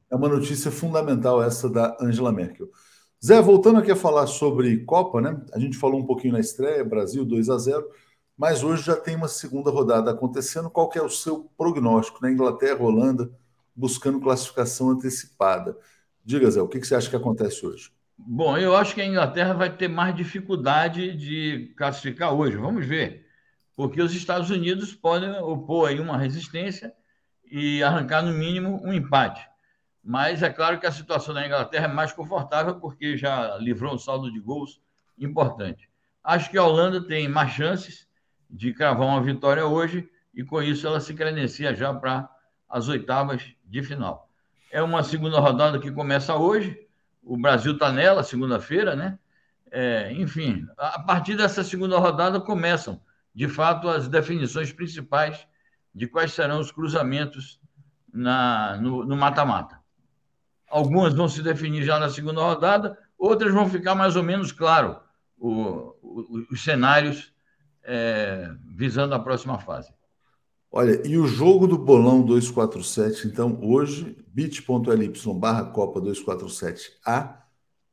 [0.09, 2.69] é uma notícia fundamental essa da Angela Merkel.
[3.23, 5.41] Zé, voltando aqui a falar sobre Copa, né?
[5.51, 7.87] A gente falou um pouquinho na estreia, Brasil 2 a 0
[8.37, 10.69] mas hoje já tem uma segunda rodada acontecendo.
[10.69, 12.19] Qual é o seu prognóstico?
[12.21, 13.31] Na Inglaterra, Holanda,
[13.75, 15.75] buscando classificação antecipada.
[16.23, 17.91] Diga, Zé, o que você acha que acontece hoje?
[18.15, 22.57] Bom, eu acho que a Inglaterra vai ter mais dificuldade de classificar hoje.
[22.57, 23.26] Vamos ver.
[23.77, 26.91] Porque os Estados Unidos podem opor aí uma resistência
[27.45, 29.47] e arrancar, no mínimo, um empate.
[30.03, 33.97] Mas é claro que a situação da Inglaterra é mais confortável porque já livrou um
[33.99, 34.81] saldo de gols
[35.15, 35.87] importante.
[36.23, 38.07] Acho que a Holanda tem mais chances
[38.49, 42.27] de cravar uma vitória hoje e com isso ela se credencia já para
[42.67, 44.27] as oitavas de final.
[44.71, 46.79] É uma segunda rodada que começa hoje,
[47.21, 49.19] o Brasil está nela, segunda-feira, né?
[49.69, 52.99] É, enfim, a partir dessa segunda rodada começam,
[53.37, 55.47] de fato, as definições principais
[55.93, 57.61] de quais serão os cruzamentos
[58.11, 59.79] na, no mata-mata.
[60.67, 64.99] Algumas vão se definir já na segunda rodada, outras vão ficar mais ou menos claro
[65.37, 65.51] o,
[66.01, 67.31] o, os cenários
[67.83, 69.93] é, visando a próxima fase.
[70.71, 77.37] Olha, e o jogo do bolão 247, então, hoje, bit.ly barra Copa 247A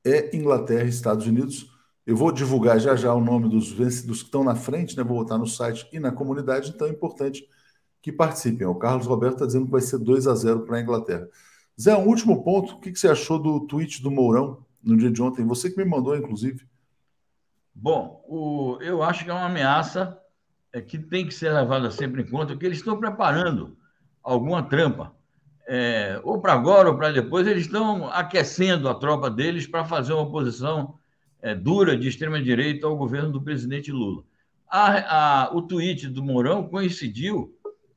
[0.07, 1.73] é Inglaterra e Estados Unidos.
[2.07, 5.02] Eu vou divulgar já já o nome dos vencidos que estão na frente, né?
[5.02, 7.48] Vou botar no site e na comunidade, então é importante
[8.02, 8.67] que participem.
[8.67, 11.27] O Carlos Roberto está dizendo que vai ser 2 a 0 para a Inglaterra.
[11.81, 12.75] Zé, um último ponto.
[12.75, 15.46] O que você achou do tweet do Mourão no dia de ontem?
[15.46, 16.69] Você que me mandou, inclusive.
[17.75, 20.19] Bom, o, eu acho que é uma ameaça
[20.73, 23.77] é, que tem que ser levada sempre em conta, que eles estão preparando
[24.23, 25.15] alguma trampa.
[25.67, 30.13] É, ou para agora ou para depois, eles estão aquecendo a tropa deles para fazer
[30.13, 30.98] uma oposição
[31.45, 34.25] é, dura de extrema-direita ao governo do presidente Lula.
[34.67, 37.55] A, a, o tweet do Mourão coincidiu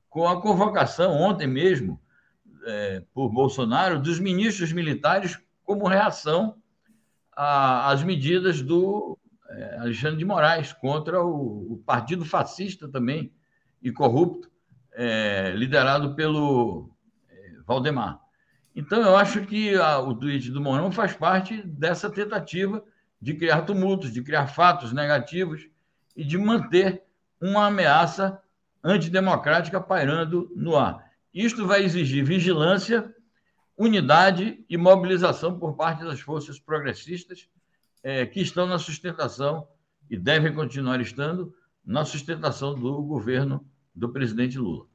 [0.10, 1.98] com a convocação ontem mesmo
[2.66, 6.58] é, por Bolsonaro dos ministros militares como reação
[7.32, 9.18] às medidas do
[9.50, 13.32] é, Alexandre de Moraes contra o, o, partido fascista também
[13.82, 14.52] e corrupto,
[14.92, 16.90] é, liderado pelo
[17.30, 18.20] é, Valdemar.
[18.76, 22.84] Então, eu acho que a, o tweet do Mourão faz parte dessa tentativa
[23.22, 25.68] de criar tumultos, de criar fatos negativos
[26.16, 27.04] e de manter
[27.42, 28.42] uma ameaça
[28.84, 31.12] antidemocrática pairando no ar.
[31.34, 33.14] Isto vai exigir vigilância,
[33.78, 37.48] unidade e mobilização por parte das forças progressistas
[38.04, 39.68] é, que estão na sustentação
[40.10, 41.54] e devem continuar estando
[41.86, 44.86] na sustentação do governo do presidente Lula.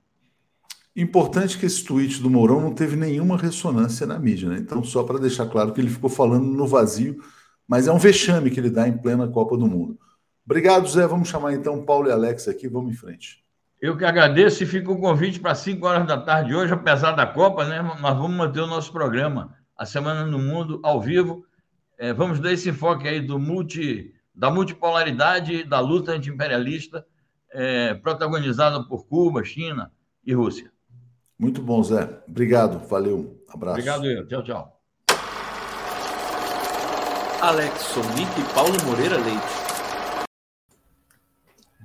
[0.94, 4.58] Importante que esse tweet do Mourão não teve nenhuma ressonância na mídia, né?
[4.58, 7.22] Então, só para deixar claro que ele ficou falando no vazio,
[7.72, 9.98] mas é um vexame que ele dá em plena Copa do Mundo.
[10.44, 11.06] Obrigado, Zé.
[11.06, 13.42] Vamos chamar então Paulo e Alex aqui, vamos em frente.
[13.80, 17.24] Eu que agradeço e fica o convite para 5 horas da tarde hoje, apesar da
[17.24, 17.80] Copa, né?
[17.80, 21.46] Nós vamos manter o nosso programa, a Semana no Mundo, ao vivo.
[21.96, 27.06] É, vamos dar esse enfoque aí do multi, da multipolaridade da luta antiimperialista,
[27.50, 29.90] é, protagonizada por Cuba, China
[30.26, 30.70] e Rússia.
[31.38, 32.22] Muito bom, Zé.
[32.28, 33.42] Obrigado, valeu.
[33.48, 33.78] Abraço.
[33.78, 34.26] Obrigado, eu.
[34.26, 34.81] Tchau, tchau.
[37.42, 40.26] Alex Sonic e Paulo Moreira Leite.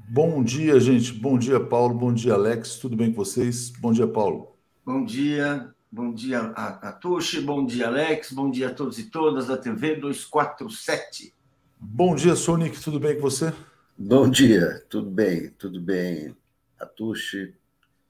[0.07, 1.11] Bom dia, gente.
[1.11, 1.95] Bom dia, Paulo.
[1.95, 2.75] Bom dia, Alex.
[2.75, 3.71] Tudo bem com vocês?
[3.71, 4.55] Bom dia, Paulo.
[4.85, 5.73] Bom dia.
[5.91, 8.33] Bom dia a, a Tuxi, bom dia, Alex.
[8.33, 11.33] Bom dia a todos e todas da TV 247.
[11.79, 12.79] Bom dia, Sonic.
[12.79, 13.51] Tudo bem com você?
[13.97, 14.85] Bom dia.
[14.87, 16.35] Tudo bem, tudo bem.
[16.79, 17.55] Atushi,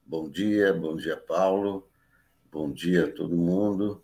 [0.04, 1.88] Bom dia, bom dia, Paulo.
[2.52, 4.02] Bom dia a todo mundo.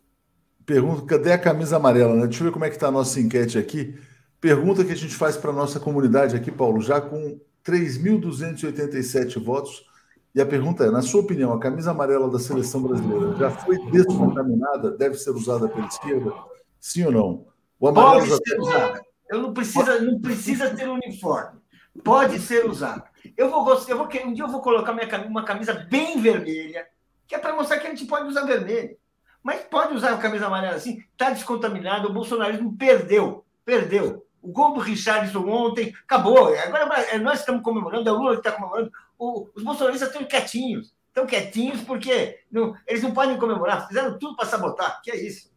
[0.66, 2.14] Pergunta, cadê a camisa amarela?
[2.14, 2.26] Né?
[2.26, 3.98] Deixa eu ver como é que está a nossa enquete aqui.
[4.40, 9.86] Pergunta que a gente faz para a nossa comunidade aqui, Paulo, já com 3.287 votos.
[10.34, 13.78] E a pergunta é: na sua opinião, a camisa amarela da seleção brasileira já foi
[13.90, 14.90] descontaminada?
[14.90, 16.32] Deve ser usada pela esquerda?
[16.80, 17.46] Sim ou não?
[17.78, 19.02] O amarelo Pode ser usada.
[19.30, 21.58] Eu não precisa, não precisa ter uniforme.
[22.02, 23.04] Pode ser usada.
[23.36, 26.86] Eu vou, eu vou, um dia eu vou colocar minha, uma camisa bem vermelha,
[27.26, 28.96] que é para mostrar que a gente pode usar vermelho.
[29.44, 34.24] Mas pode usar a camisa amarela assim, está descontaminado, o bolsonarismo perdeu, perdeu.
[34.42, 36.48] O gol do Richardson ontem acabou.
[36.56, 38.90] Agora é, nós estamos comemorando, é o Lula que está comemorando.
[39.18, 40.94] O, os bolsonaristas estão quietinhos.
[41.08, 43.86] Estão quietinhos porque não, eles não podem comemorar.
[43.86, 45.00] Fizeram tudo para sabotar.
[45.02, 45.50] Que é isso.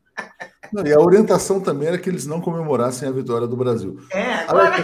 [0.71, 3.97] Não, e a orientação também era que eles não comemorassem a vitória do Brasil.
[4.11, 4.75] É, agora...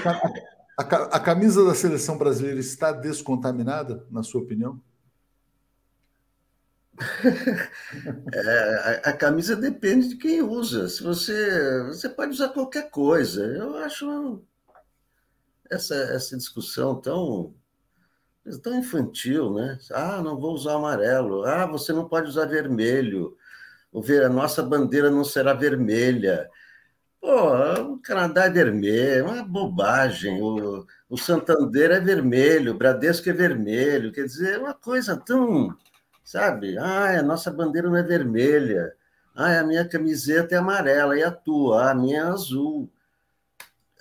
[0.78, 4.82] A, a, camisa da seleção brasileira está descontaminada, na sua opinião?
[8.34, 10.90] É, a, a, camisa depende de quem usa.
[10.90, 13.46] Se você, você pode usar qualquer coisa.
[13.46, 14.44] Eu acho
[15.70, 17.54] essa, essa discussão tão
[18.62, 19.78] tão infantil, né?
[19.92, 21.46] Ah, não vou usar amarelo.
[21.46, 23.38] Ah, você não pode usar vermelho.
[24.26, 26.50] A nossa bandeira não será vermelha.
[27.22, 30.42] Pô, o Canadá é vermelho, é uma bobagem.
[30.42, 34.12] O, o Santander é vermelho, o Bradesco é vermelho.
[34.12, 35.76] Quer dizer, é uma coisa tão.
[36.24, 36.78] Sabe?
[36.78, 38.94] Ah, a nossa bandeira não é vermelha.
[39.36, 41.86] Ah, a minha camiseta é amarela e a tua?
[41.86, 42.90] Ah, a minha é azul.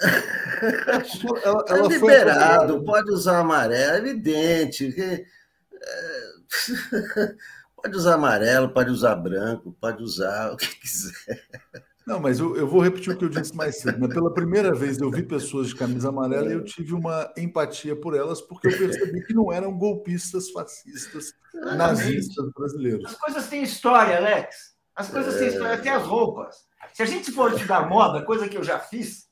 [0.00, 4.92] ela, ela é liberado, pode usar amarelo, é evidente.
[4.92, 5.26] Que,
[5.82, 6.32] é,
[7.74, 11.42] pode usar amarelo, pode usar branco, pode usar o que quiser.
[12.06, 13.98] Não, mas eu, eu, vou repetir o que eu disse mais cedo.
[13.98, 14.08] Né?
[14.12, 18.16] Pela primeira vez eu vi pessoas de camisa amarela e eu tive uma empatia por
[18.16, 23.04] elas, porque eu percebi que não eram golpistas fascistas nazistas brasileiros.
[23.10, 24.72] As coisas têm história, Alex.
[24.94, 25.38] As coisas é...
[25.38, 26.56] têm história, até as roupas.
[26.92, 29.28] Se a gente for estudar moda, coisa que eu já fiz,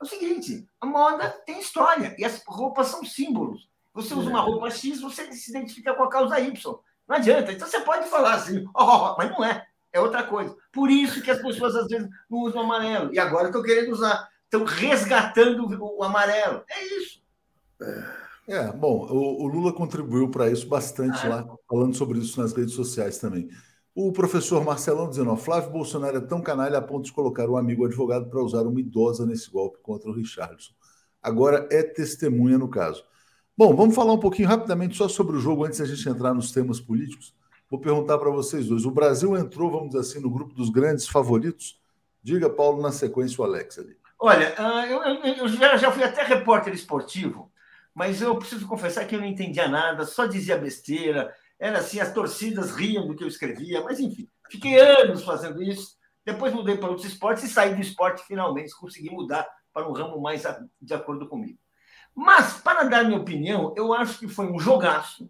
[0.00, 3.68] é o seguinte: a moda tem história e as roupas são símbolos.
[3.92, 4.42] Você usa uma é.
[4.42, 6.78] roupa X, você se identifica com a causa Y.
[7.06, 7.52] Não adianta.
[7.52, 9.64] Então você pode falar assim, oh, mas não é
[9.94, 10.54] é outra coisa.
[10.72, 13.14] Por isso que as pessoas às vezes não usam amarelo.
[13.14, 14.28] E agora estão querendo usar.
[14.42, 16.64] Estão resgatando o amarelo.
[16.68, 17.22] É isso.
[18.48, 22.52] É, bom, o, o Lula contribuiu para isso bastante ah, lá, falando sobre isso nas
[22.52, 23.48] redes sociais também.
[23.94, 27.56] O professor Marcelão dizendo: ó, Flávio Bolsonaro é tão canalha a ponto de colocar um
[27.56, 30.72] amigo advogado para usar uma idosa nesse golpe contra o Richardson.
[31.22, 33.04] Agora é testemunha no caso.
[33.56, 36.50] Bom, vamos falar um pouquinho rapidamente só sobre o jogo antes da gente entrar nos
[36.50, 37.32] temas políticos.
[37.74, 38.84] Vou perguntar para vocês dois.
[38.84, 41.76] O Brasil entrou, vamos dizer assim, no grupo dos grandes favoritos?
[42.22, 43.96] Diga, Paulo, na sequência, o Alex ali.
[44.16, 47.50] Olha, ah, eu, já fui até repórter esportivo,
[47.92, 51.34] mas eu preciso confessar que eu não entendia nada, só dizia besteira.
[51.58, 55.96] Era assim, as torcidas riam do que eu escrevia, mas enfim, fiquei anos fazendo isso.
[56.24, 60.22] Depois mudei para outros esportes e saí do esporte finalmente, consegui mudar para um ramo
[60.22, 60.44] mais
[60.80, 61.58] de acordo comigo.
[62.14, 65.28] Mas, para dar minha opinião, eu acho que foi um jogaço.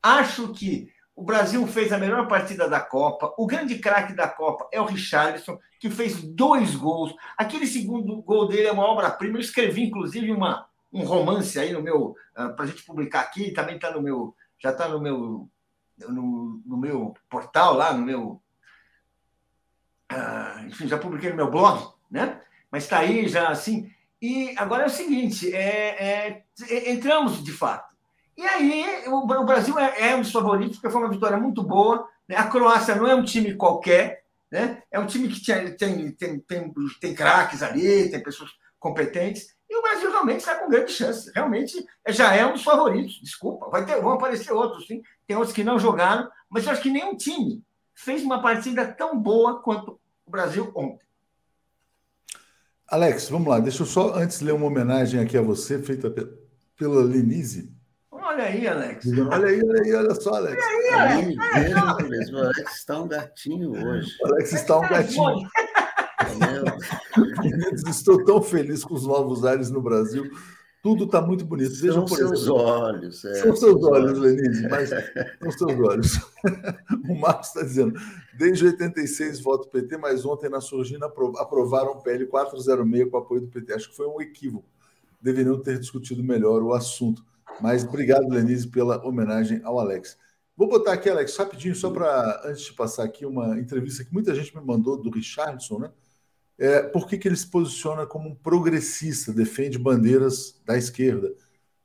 [0.00, 3.32] Acho que O Brasil fez a melhor partida da Copa.
[3.38, 7.14] O grande craque da Copa é o Richarlison, que fez dois gols.
[7.36, 9.36] Aquele segundo gol dele é uma obra-prima.
[9.36, 12.08] Eu escrevi, inclusive, uma, um romance aí no meu.
[12.08, 14.34] Uh, ah, para a gente publicar aqui, também está no meu.
[14.58, 15.48] Já está no meu.
[16.08, 18.42] No, no, meu portal lá, no meu.
[20.12, 22.40] Uh, enfim, já publiquei no meu blog, né?
[22.72, 23.88] Mas está aí já assim.
[24.20, 27.93] E agora é o seguinte: é, é, entramos de fato
[28.36, 31.62] e aí, o, o Brasil é, é, um dos favoritos, porque foi uma vitória muito
[31.62, 32.08] boa.
[32.28, 32.36] Né?
[32.36, 34.82] A Croácia não é um time qualquer, né?
[34.90, 39.54] é um time que tem, tem, tem, tem, tem craques ali, tem pessoas competentes.
[39.68, 41.30] E o Brasil realmente está com grande chance.
[41.34, 43.20] Realmente já é um dos favoritos.
[43.22, 45.02] Desculpa, vai ter, vão aparecer outros, sim.
[45.26, 47.62] Tem outros que não jogaram, mas eu acho que nenhum time
[47.94, 51.04] fez uma partida tão boa quanto o Brasil ontem.
[52.86, 53.58] Alex, vamos lá.
[53.58, 56.12] Deixa eu só antes ler uma homenagem aqui a você, feita
[56.76, 57.73] pela Lenise.
[58.34, 59.06] Olha aí, Alex.
[59.06, 60.60] Olha aí, olha aí, olha só, Alex.
[60.60, 62.32] Olha aí, Alex.
[62.32, 64.10] O Alex está um gatinho hoje.
[64.20, 65.48] O Alex está um gatinho.
[67.88, 70.28] Estou tão feliz com os novos ares no Brasil.
[70.82, 71.76] Tudo está muito bonito.
[71.76, 72.56] Vejam são por seus exemplo.
[72.56, 73.24] olhos.
[73.24, 76.18] É, são seus olhos, Lenise, mas são seus olhos.
[77.08, 77.94] o Marcos está dizendo,
[78.36, 83.46] desde 86 voto PT, mas ontem na Surgina aprovaram o PL 406 com apoio do
[83.46, 83.74] PT.
[83.74, 84.66] Acho que foi um equívoco.
[85.22, 87.24] Deveriam ter discutido melhor o assunto.
[87.60, 90.18] Mas obrigado, Lenise, pela homenagem ao Alex.
[90.56, 94.34] Vou botar aqui, Alex, rapidinho, só para, antes de passar aqui, uma entrevista que muita
[94.34, 95.90] gente me mandou do Richardson, né?
[96.56, 101.34] É, por que, que ele se posiciona como um progressista, defende bandeiras da esquerda?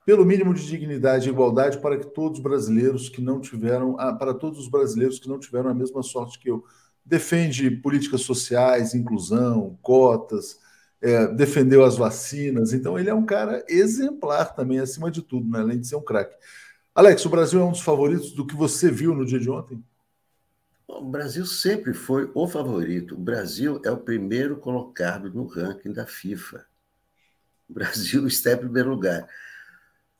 [0.05, 4.33] Pelo mínimo de dignidade e igualdade para que todos os brasileiros que não tiveram, para
[4.33, 6.63] todos os brasileiros que não tiveram a mesma sorte que eu.
[7.03, 10.59] Defende políticas sociais, inclusão, cotas,
[11.01, 15.59] é, defendeu as vacinas, então ele é um cara exemplar também, acima de tudo, né?
[15.59, 16.35] além de ser um craque.
[16.93, 19.83] Alex, o Brasil é um dos favoritos do que você viu no dia de ontem?
[20.87, 23.15] O Brasil sempre foi o favorito.
[23.15, 26.65] O Brasil é o primeiro colocado no ranking da FIFA.
[27.69, 29.27] O Brasil está em primeiro lugar.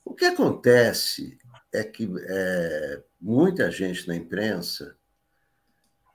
[0.05, 1.37] O que acontece
[1.73, 4.95] é que é, muita gente na imprensa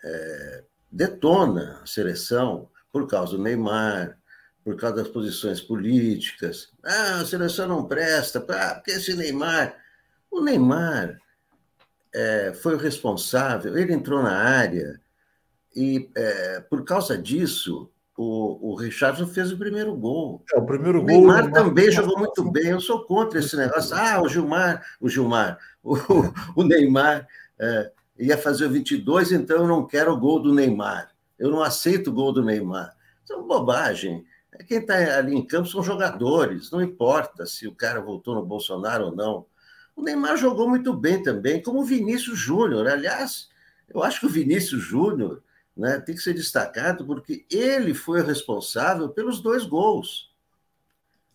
[0.02, 4.18] é, detona a seleção por causa do Neymar,
[4.64, 6.70] por causa das posições políticas.
[6.82, 9.76] Ah, a seleção não presta, ah, porque esse Neymar.
[10.30, 11.18] O Neymar
[12.12, 15.00] é, foi o responsável, ele entrou na área
[15.76, 20.42] e, é, por causa disso, o, o Richardson fez o primeiro gol.
[20.52, 21.08] É, o primeiro o gol.
[21.08, 22.68] Neymar também jogou muito bem.
[22.68, 23.94] Eu sou contra esse negócio.
[23.94, 25.96] Ah, o Gilmar, o Gilmar, o,
[26.56, 27.26] o Neymar
[27.58, 31.10] é, ia fazer o 22, então eu não quero o gol do Neymar.
[31.38, 32.94] Eu não aceito o gol do Neymar.
[33.22, 34.24] Isso é uma bobagem.
[34.66, 39.06] Quem está ali em campo são jogadores, não importa se o cara voltou no Bolsonaro
[39.06, 39.46] ou não.
[39.96, 42.86] O Neymar jogou muito bem também, como o Vinícius Júnior.
[42.86, 43.48] Aliás,
[43.88, 45.42] eu acho que o Vinícius Júnior
[45.76, 50.32] né, tem que ser destacado porque ele foi responsável pelos dois gols.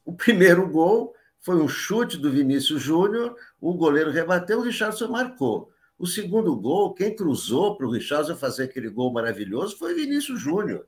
[0.06, 5.72] O primeiro gol foi um chute do Vinícius Júnior, o goleiro rebateu, o Richardson marcou.
[5.98, 10.40] O segundo gol, quem cruzou para o Richardson fazer aquele gol maravilhoso foi o Vinícius
[10.40, 10.86] Júnior.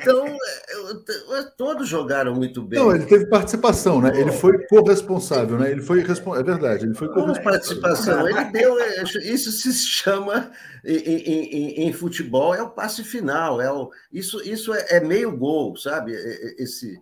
[0.00, 2.78] Então, é, todos jogaram muito bem.
[2.78, 4.18] Não, ele teve participação, né?
[4.18, 5.70] Ele foi corresponsável, né?
[5.70, 7.42] Ele foi é verdade, ele foi corresponsável.
[7.42, 10.50] participação, ele deu é, isso se chama
[10.84, 15.36] em, em, em, futebol é o passe final, é o, isso isso é, é meio
[15.36, 16.12] gol, sabe?
[16.58, 17.00] Esse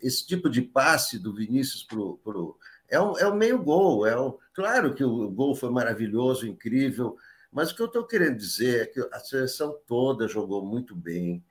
[0.00, 2.56] esse tipo de passe do Vinícius pro, pro
[2.88, 7.16] é o, é o meio gol, é o claro que o gol foi maravilhoso, incrível,
[7.52, 11.44] mas o que eu estou querendo dizer é que a seleção toda jogou muito bem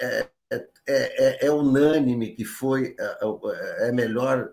[0.00, 2.94] é, é, é, é, unânime que foi
[3.80, 4.52] é melhor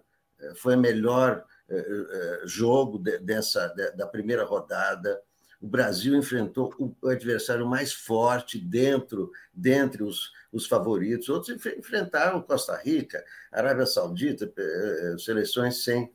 [0.56, 1.46] foi melhor
[2.46, 5.22] jogo dessa da primeira rodada.
[5.62, 11.30] O Brasil enfrentou o adversário mais forte dentro dentre os, os favoritos.
[11.30, 14.52] Outros enfrentaram Costa Rica, Arábia Saudita,
[15.18, 16.12] seleções sem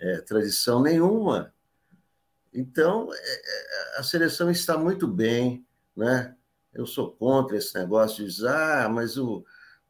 [0.00, 1.54] é, tradição nenhuma.
[2.52, 3.08] Então,
[3.96, 5.64] a seleção está muito bem,
[5.96, 6.34] né?
[6.72, 9.44] Eu sou contra esse negócio de dizer, ah, mas o,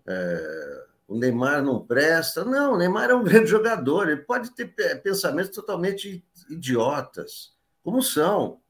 [0.06, 2.44] é, o Neymar não presta.
[2.44, 4.72] Não, o Neymar é um grande jogador, ele pode ter
[5.02, 7.52] pensamentos totalmente idiotas,
[7.82, 8.60] como são.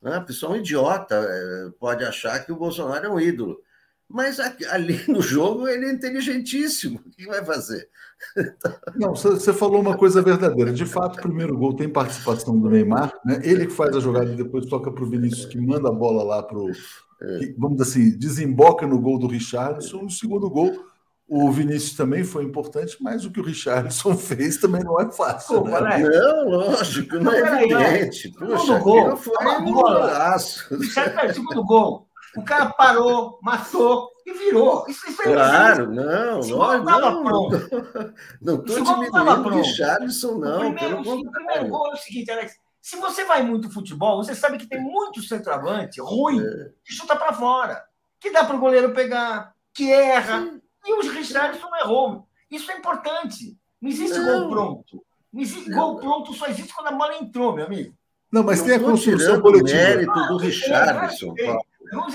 [0.00, 0.16] Né?
[0.16, 3.60] A pessoa um idiota é, pode achar que o Bolsonaro é um ídolo.
[4.08, 7.00] Mas ali no jogo ele é inteligentíssimo.
[7.06, 7.88] O que vai fazer?
[8.94, 10.70] Não, você falou uma coisa verdadeira.
[10.70, 13.10] De fato, o primeiro gol tem participação do Neymar.
[13.24, 13.40] Né?
[13.42, 16.22] Ele que faz a jogada e depois toca para o Vinícius, que manda a bola
[16.22, 16.70] lá para o
[17.38, 20.02] que, vamos assim, desemboca no gol do Richardson.
[20.02, 20.72] No segundo gol,
[21.26, 25.62] O Vinícius também foi importante, mas o que o Richardson fez também não é fácil.
[25.62, 25.98] Pô, né?
[25.98, 28.30] Não, lógico, não, é evidente.
[28.32, 30.68] Puxa, gol, foi um golaço.
[31.32, 32.06] Segundo gol.
[32.36, 34.84] O cara parou, matou e virou.
[34.88, 38.14] Isso, isso é claro, não, não, não, pronto.
[38.40, 40.68] não estou diminuindo o Richardson, não.
[40.68, 42.61] O primeiro, o primeiro gol é o seguinte, Alex.
[42.82, 46.70] Se você vai muito futebol, você sabe que tem muito centroavante ruim é.
[46.84, 47.80] que chuta para fora,
[48.18, 50.42] que dá para o goleiro pegar, que erra.
[50.42, 50.60] Sim.
[50.84, 52.26] E o Richardson errou.
[52.50, 53.56] Isso é importante.
[53.80, 54.40] Não existe não.
[54.40, 55.04] gol pronto.
[55.32, 55.78] Não existe não.
[55.78, 57.94] gol pronto, só existe quando a bola entrou, meu amigo.
[58.32, 59.78] Não, mas não tem a construção coletiva.
[59.78, 61.34] O mérito do Richardson,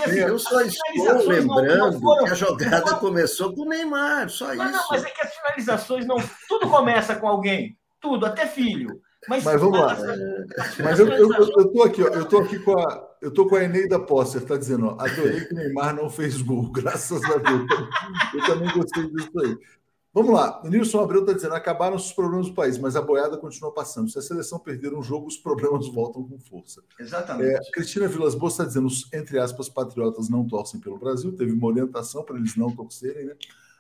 [0.04, 4.82] Assim, eu só estou lembrando que a jogada começou com o Neymar, só mas isso.
[4.82, 6.18] Não, mas é que as finalizações não.
[6.48, 7.78] Tudo começa com alguém.
[8.02, 9.00] Tudo, até filho.
[9.28, 9.98] Mas, mas vamos lá.
[10.84, 13.08] Mas eu, eu, eu, tô aqui, ó, eu tô aqui com a.
[13.22, 16.42] Eu tô com a Eneida Posser, tá dizendo, ó, adorei que o Neymar não fez
[16.42, 17.66] gol, graças a Deus.
[18.34, 19.58] Eu também gostei disso aí.
[20.14, 23.38] Vamos lá, o Nilson Abreu está dizendo: acabaram os problemas do país, mas a boiada
[23.38, 24.10] continua passando.
[24.10, 26.82] Se a seleção perder um jogo, os problemas voltam com força.
[27.00, 27.54] Exatamente.
[27.54, 31.36] É, Cristina Vilas Boas está dizendo: os, entre aspas, patriotas não torcem pelo Brasil.
[31.36, 33.36] Teve uma orientação para eles não torcerem, né?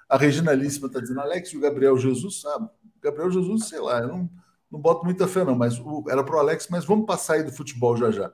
[0.07, 2.69] A Regina Líssima está dizendo: Alex e o Gabriel Jesus, sabe?
[3.01, 4.29] Gabriel Jesus, sei lá, eu não,
[4.71, 7.43] não boto muita fé, não, mas o, era para o Alex, mas vamos passar aí
[7.43, 8.31] do futebol já já.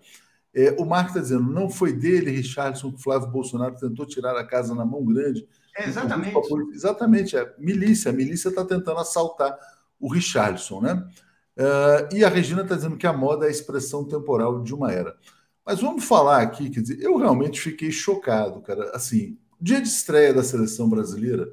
[0.53, 4.45] É, o Marco está dizendo: não foi dele, Richardson, que Flávio Bolsonaro tentou tirar a
[4.45, 6.35] casa na mão grande é, exatamente.
[6.73, 8.11] Exatamente, é milícia.
[8.11, 9.57] A milícia está tentando assaltar
[9.99, 11.07] o Richardson, né?
[11.57, 14.91] Uh, e a Regina está dizendo que a moda é a expressão temporal de uma
[14.91, 15.15] era.
[15.65, 18.91] Mas vamos falar aqui, quer dizer, eu realmente fiquei chocado, cara.
[18.93, 21.49] Assim, o dia de estreia da seleção brasileira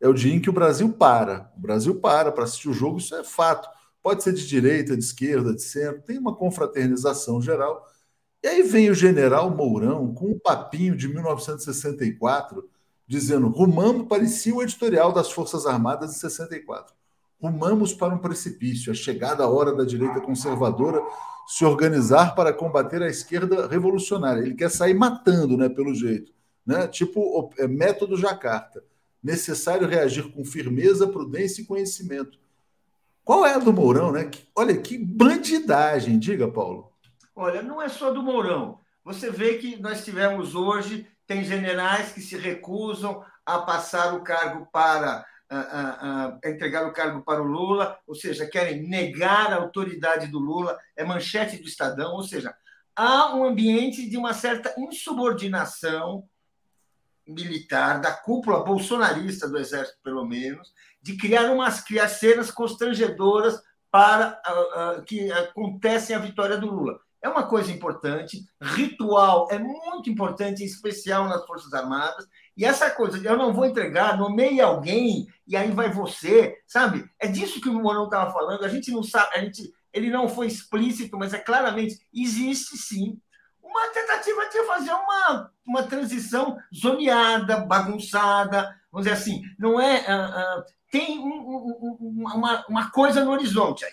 [0.00, 1.52] é o dia em que o Brasil para.
[1.56, 3.68] O Brasil para para assistir o jogo, isso é fato.
[4.02, 7.86] Pode ser de direita, de esquerda, de centro, tem uma confraternização geral.
[8.42, 12.68] E aí vem o general Mourão com um papinho de 1964
[13.06, 16.94] dizendo: rumamos, parecia o editorial das Forças Armadas em 64.
[17.40, 21.02] Rumamos para um precipício, a chegada a hora da direita conservadora
[21.48, 24.42] se organizar para combater a esquerda revolucionária.
[24.42, 26.32] Ele quer sair matando, né, pelo jeito,
[26.64, 26.86] né?
[26.86, 28.84] Tipo é, método Jacarta.
[29.22, 32.38] Necessário reagir com firmeza, prudência e conhecimento.
[33.24, 34.30] Qual é a do Mourão, né?
[34.56, 36.92] olha que bandidagem, diga, Paulo.
[37.34, 38.80] Olha, não é só do Mourão.
[39.04, 44.66] Você vê que nós tivemos hoje tem generais que se recusam a passar o cargo
[44.72, 49.56] para a, a, a entregar o cargo para o Lula, ou seja, querem negar a
[49.56, 52.52] autoridade do Lula, é manchete do Estadão, ou seja,
[52.96, 56.28] há um ambiente de uma certa insubordinação
[57.26, 60.72] militar da cúpula bolsonarista do exército, pelo menos,
[61.02, 67.00] de criar umas criar cenas constrangedoras para uh, uh, que acontecem a vitória do Lula
[67.22, 72.26] é uma coisa importante, ritual é muito importante, em especial nas Forças Armadas,
[72.56, 77.04] e essa coisa de eu não vou entregar, nomeie alguém, e aí vai você, sabe?
[77.18, 80.28] É disso que o Morão estava falando, a gente não sabe, a gente, ele não
[80.28, 83.20] foi explícito, mas é claramente, existe sim
[83.62, 90.00] uma tentativa de fazer uma, uma transição zoneada, bagunçada, vamos dizer assim, não é.
[90.00, 93.92] Uh, uh, tem um, um, uma, uma coisa no horizonte aí.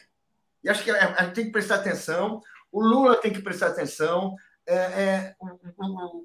[0.63, 2.41] E acho que a, a gente tem que prestar atenção
[2.71, 4.35] o Lula tem que prestar atenção,
[4.65, 5.47] é, é, o,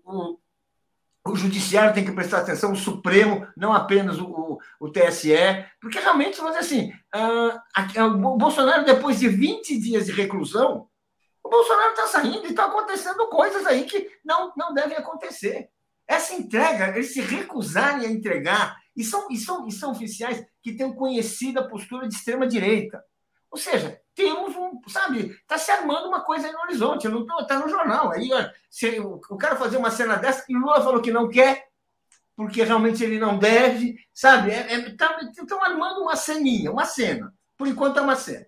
[0.05, 0.39] o,
[1.27, 5.33] o, Judiciário tem que prestar atenção, o Supremo, não apenas o, o TSE,
[5.81, 10.89] porque realmente, vamos dizer assim, uh, o Bolsonaro, depois de 20 dias de reclusão,
[11.43, 15.71] o Bolsonaro está saindo e está acontecendo coisas aí que não, não devem acontecer.
[16.07, 20.75] Essa entrega, eles se recusarem a entregar, e são, e são, e são oficiais que
[20.75, 23.03] têm conhecido a postura de extrema-direita.
[23.51, 27.69] Ou seja, temos um, sabe, está se armando uma coisa aí no horizonte, está no
[27.69, 28.11] jornal.
[28.11, 28.31] Aí
[28.71, 31.67] se, o, cara fazer uma cena dessa e Lula falou que não quer,
[32.35, 34.51] porque realmente ele não deve, sabe?
[34.51, 37.33] Estão é, é, tá, armando uma ceninha, uma cena.
[37.57, 38.47] Por enquanto é uma cena.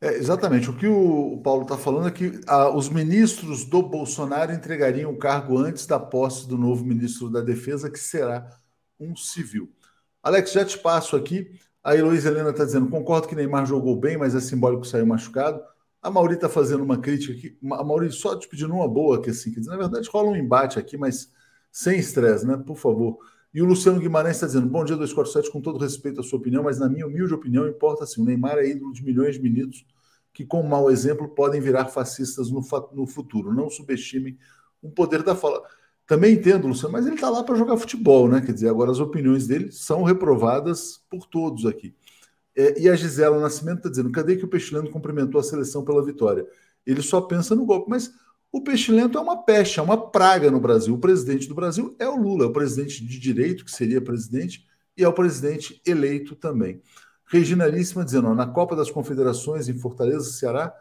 [0.00, 0.70] É, exatamente.
[0.70, 5.18] O que o Paulo está falando é que ah, os ministros do Bolsonaro entregariam o
[5.18, 8.46] cargo antes da posse do novo ministro da Defesa, que será
[8.98, 9.70] um civil.
[10.22, 11.50] Alex, já te passo aqui.
[11.82, 15.62] A Heloísa Helena está dizendo: concordo que Neymar jogou bem, mas é simbólico saiu machucado.
[16.02, 17.58] A Mauri está fazendo uma crítica aqui.
[17.72, 20.78] A Mauri só te pedindo uma boa, que assim, que na verdade rola um embate
[20.78, 21.30] aqui, mas
[21.72, 22.56] sem estresse, né?
[22.56, 23.18] Por favor.
[23.52, 26.62] E o Luciano Guimarães está dizendo: bom dia, 247, com todo respeito à sua opinião,
[26.62, 29.86] mas na minha humilde opinião, importa assim: o Neymar é ídolo de milhões de meninos
[30.34, 32.60] que, com mau exemplo, podem virar fascistas no,
[32.92, 33.54] no futuro.
[33.54, 34.36] Não subestimem
[34.82, 35.62] o poder da fala.
[36.06, 38.40] Também entendo, Luciano, mas ele está lá para jogar futebol, né?
[38.40, 41.94] Quer dizer, agora as opiniões dele são reprovadas por todos aqui.
[42.56, 46.04] É, e a Gisela Nascimento está dizendo: cadê que o Peixilento cumprimentou a seleção pela
[46.04, 46.46] vitória?
[46.86, 47.88] Ele só pensa no golpe.
[47.88, 48.12] Mas
[48.52, 50.94] o Peixilento é uma peste, é uma praga no Brasil.
[50.94, 54.64] O presidente do Brasil é o Lula, é o presidente de direito, que seria presidente,
[54.96, 56.80] e ao presidente eleito também.
[57.26, 60.72] Regina Líssima dizendo, ó, na Copa das Confederações em Fortaleza, Ceará,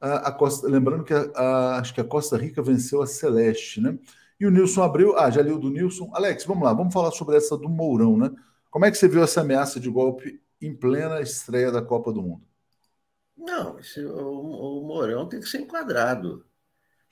[0.00, 3.80] a, a Costa, lembrando que a, a, acho que a Costa Rica venceu a Celeste,
[3.80, 3.98] né?
[4.40, 5.16] E o Nilson abriu.
[5.18, 6.10] Ah, já o do Nilson.
[6.14, 8.30] Alex, vamos lá, vamos falar sobre essa do Mourão, né?
[8.70, 12.22] Como é que você viu essa ameaça de golpe em plena estreia da Copa do
[12.22, 12.42] Mundo?
[13.36, 16.44] Não, esse, o, o Mourão tem que ser enquadrado.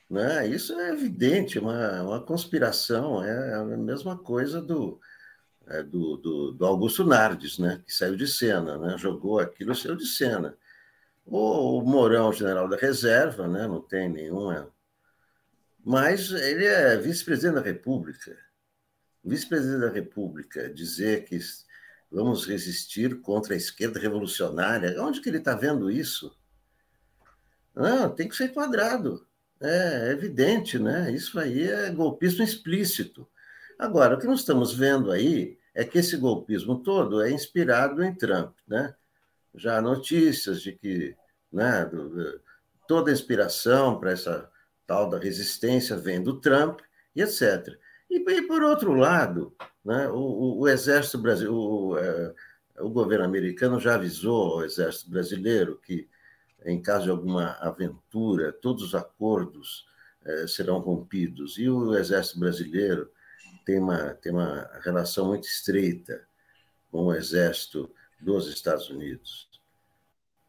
[0.09, 0.47] Né?
[0.49, 4.99] Isso é evidente, uma, uma conspiração, é a mesma coisa do,
[5.66, 7.83] é, do, do, do, Augusto Nardes, né?
[7.85, 8.97] que saiu de cena, né?
[8.97, 10.57] jogou aquilo saiu de cena.
[11.26, 13.66] O, o Mourão, general da reserva, né?
[13.66, 14.72] não tem nenhuma.
[15.85, 18.37] Mas ele é vice-presidente da República.
[19.24, 21.39] Vice-presidente da República dizer que
[22.11, 26.37] vamos resistir contra a esquerda revolucionária, onde que ele está vendo isso?
[27.74, 29.26] Não, tem que ser enquadrado.
[29.61, 31.11] É, é evidente, né?
[31.12, 33.29] Isso aí é golpismo explícito.
[33.79, 38.14] Agora, o que nós estamos vendo aí é que esse golpismo todo é inspirado em
[38.14, 38.95] Trump, né?
[39.55, 41.16] Já há notícias de que
[41.53, 41.89] né,
[42.87, 44.51] toda a inspiração para essa
[44.89, 46.80] tal da resistência vem do Trump
[47.14, 47.78] e etc.
[48.11, 52.34] E, e por outro lado, né, o, o, o Exército Brasileiro, o, é,
[52.80, 56.09] o governo americano já avisou ao Exército Brasileiro que
[56.64, 59.86] em caso de alguma aventura, todos os acordos
[60.24, 61.59] eh, serão rompidos.
[61.59, 63.11] E o Exército Brasileiro
[63.64, 66.26] tem uma, tem uma relação muito estreita
[66.91, 69.49] com o Exército dos Estados Unidos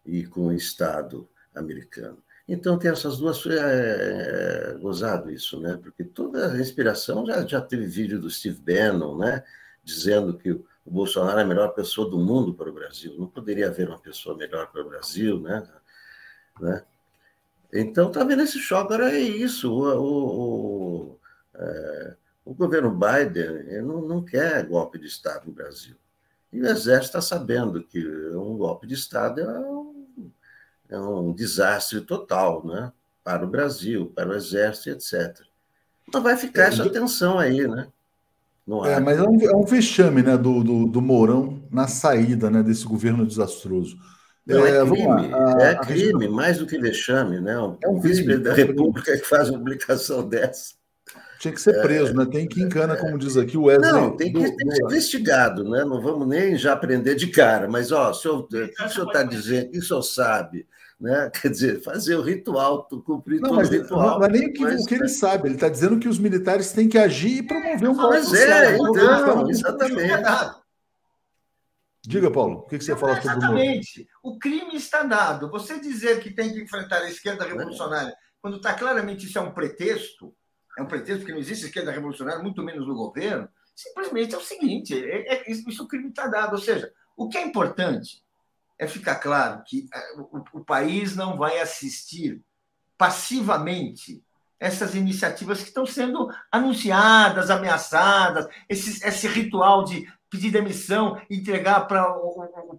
[0.05, 2.21] e com o Estado americano.
[2.51, 5.77] Então tem essas duas é, é, gozado isso, né?
[5.77, 9.43] Porque toda a inspiração já, já teve vídeo do Steve Bannon, né?
[9.83, 13.15] Dizendo que o Bolsonaro é a melhor pessoa do mundo para o Brasil.
[13.19, 15.63] Não poderia haver uma pessoa melhor para o Brasil, né?
[16.59, 16.83] Né?
[17.71, 19.71] Então, está vendo esse choque, agora é isso.
[19.71, 21.19] O, o, o,
[21.53, 25.95] é, o governo Biden não, não, quer golpe de Estado no Brasil.
[26.51, 29.59] E o Exército está sabendo que um golpe de Estado é
[30.89, 32.91] é um desastre total né?
[33.23, 35.39] para o Brasil, para o Exército, etc.
[36.07, 37.87] Então vai ficar essa tensão aí, né?
[38.85, 42.61] É, mas é um, é um vexame né, do, do, do Mourão na saída né,
[42.61, 43.97] desse governo desastroso.
[44.45, 46.29] Não, é, é crime, a, é crime, a...
[46.29, 47.59] mais do que vexame, né?
[47.59, 50.73] Um, é um vice-presidente da República que faz uma publicação dessa.
[51.39, 51.81] Tinha que ser é.
[51.81, 52.25] preso, é, né?
[52.25, 53.91] Tem que encana, como diz aqui o Wesley.
[53.91, 55.83] Não, tem que, do, tem que ser investigado, né?
[55.85, 59.07] Não vamos nem já aprender de cara, mas, ó, o, senhor, o que o senhor
[59.07, 60.67] está dizendo, o que o senhor sabe,
[60.99, 61.31] né?
[61.41, 64.19] Quer dizer, fazer o ritual, cumprir não, todo mas, o ritual.
[64.19, 65.07] Não, é nem o que, mas, o que ele é.
[65.07, 68.33] sabe, ele está dizendo que os militares têm que agir e promover um golpe Mas
[68.33, 70.59] é, então, exatamente.
[72.01, 74.07] Diga, Paulo, o que, você fala sobre Exatamente.
[74.23, 75.49] O crime está dado.
[75.51, 79.51] Você dizer que tem que enfrentar a esquerda revolucionária, quando está claramente isso é um
[79.51, 80.33] pretexto,
[80.77, 84.41] é um pretexto porque não existe esquerda revolucionária, muito menos no governo, simplesmente é o
[84.41, 86.53] seguinte: é, é, isso o crime está dado.
[86.53, 88.23] Ou seja, o que é importante
[88.79, 89.99] é ficar claro que é,
[90.53, 92.41] o, país não vai assistir
[92.97, 94.23] passivamente
[94.57, 102.05] essas iniciativas que estão sendo anunciadas, ameaçadas, esse, esse ritual de pedir demissão, entregar para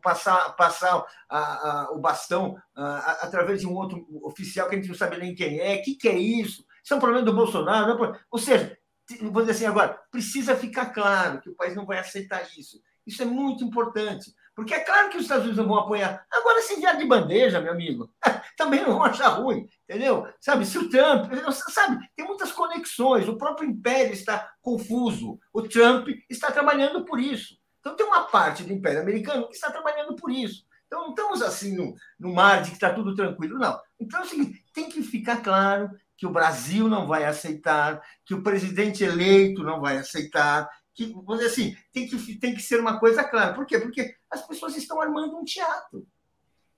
[0.02, 4.88] passar, passar a, a, o bastão a, através de um outro oficial que a gente
[4.88, 5.76] não sabe nem quem é.
[5.76, 6.64] O que, que é isso?
[6.82, 8.04] Isso é um problema do Bolsonaro.
[8.04, 8.76] É Ou seja,
[9.22, 12.80] vou dizer assim agora, precisa ficar claro que o país não vai aceitar isso.
[13.06, 14.32] Isso é muito importante.
[14.54, 16.24] Porque é claro que os Estados Unidos vão apoiar.
[16.30, 18.12] Agora, se vier de bandeja, meu amigo,
[18.56, 20.26] também não vão achar ruim, entendeu?
[20.40, 26.08] Sabe, se o Trump, sabe, tem muitas conexões, o próprio Império está confuso, o Trump
[26.28, 27.58] está trabalhando por isso.
[27.80, 30.64] Então, tem uma parte do Império Americano que está trabalhando por isso.
[30.86, 33.80] Então, não estamos assim no, no mar de que está tudo tranquilo, não.
[33.98, 35.88] Então, é o seguinte: tem que ficar claro
[36.20, 41.38] que o Brasil não vai aceitar, que o presidente eleito não vai aceitar, que, vamos
[41.38, 43.54] dizer assim, tem que, tem que ser uma coisa clara.
[43.54, 43.78] Por quê?
[43.78, 46.06] Porque as pessoas estão armando um teatro.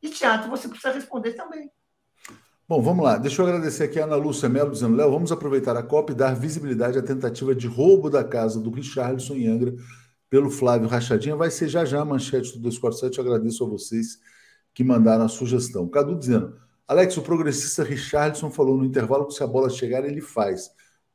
[0.02, 1.70] E teatro você precisa responder também.
[2.68, 3.18] Bom, vamos lá.
[3.18, 6.14] Deixa eu agradecer aqui a Ana Lúcia Melo dizendo: Léo, vamos aproveitar a COP e
[6.14, 9.74] dar visibilidade à tentativa de roubo da casa do Richarlison em Angra
[10.30, 11.36] pelo Flávio Rachadinha.
[11.36, 13.18] Vai ser já já a manchete do 247.
[13.18, 14.18] Eu agradeço a vocês
[14.72, 15.88] que mandaram a sugestão.
[15.88, 16.56] Cadu dizendo:
[16.88, 20.70] Alex, o progressista Richardson falou no intervalo que se a bola chegar, ele faz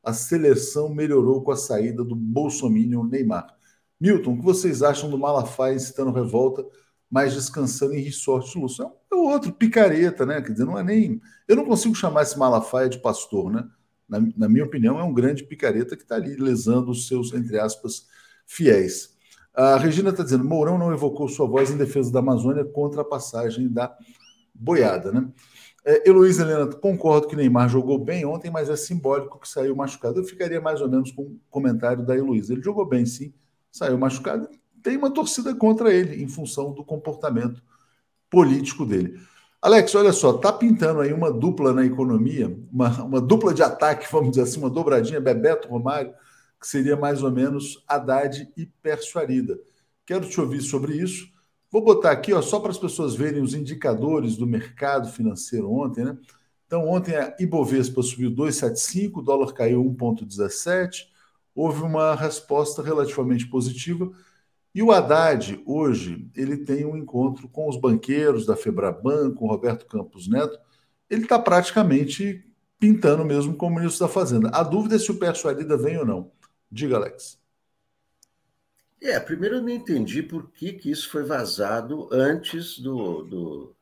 [0.07, 3.53] a seleção melhorou com a saída do Bolsonaro Neymar.
[3.99, 6.65] Milton, o que vocês acham do Malafaia incitando revolta,
[7.11, 8.85] mas descansando em resort Lúcio?
[8.85, 10.41] É, é outro, picareta, né?
[10.41, 11.19] Quer dizer, não é nem.
[11.45, 13.67] Eu não consigo chamar esse Malafaia de pastor, né?
[14.07, 17.59] Na, na minha opinião, é um grande picareta que está ali lesando os seus, entre
[17.59, 18.07] aspas,
[18.45, 19.13] fiéis.
[19.53, 23.05] A Regina está dizendo: Mourão não evocou sua voz em defesa da Amazônia contra a
[23.05, 23.93] passagem da
[24.55, 25.29] boiada, né?
[25.87, 30.19] É, Heloísa Helena, concordo que Neymar jogou bem ontem, mas é simbólico que saiu machucado.
[30.19, 32.51] Eu ficaria mais ou menos com o comentário da Heloísa.
[32.51, 33.33] Ele jogou bem, sim,
[33.71, 34.49] saiu machucado.
[34.83, 37.63] tem uma torcida contra ele, em função do comportamento
[38.29, 39.17] político dele.
[39.61, 44.07] Alex, olha só, tá pintando aí uma dupla na economia, uma, uma dupla de ataque,
[44.11, 46.13] vamos dizer assim, uma dobradinha, Bebeto Romário,
[46.59, 49.57] que seria mais ou menos Haddad e Pércio Arida.
[50.05, 51.29] Quero te ouvir sobre isso.
[51.69, 56.05] Vou botar aqui, ó, só para as pessoas verem os indicadores do mercado financeiro ontem,
[56.05, 56.17] né?
[56.65, 61.07] Então, ontem a Ibovespa subiu 2,75, o dólar caiu 1,17,
[61.55, 64.11] houve uma resposta relativamente positiva.
[64.75, 69.85] E o Haddad, hoje, ele tem um encontro com os banqueiros da Febraban, com Roberto
[69.87, 70.59] Campos Neto.
[71.09, 72.45] Ele está praticamente
[72.79, 74.49] pintando mesmo como ministro da Fazenda.
[74.49, 76.31] A dúvida é se o Pércio Arida vem ou não.
[76.69, 77.39] Diga, Alex.
[79.01, 83.75] É, primeiro eu não entendi por que, que isso foi vazado antes do, do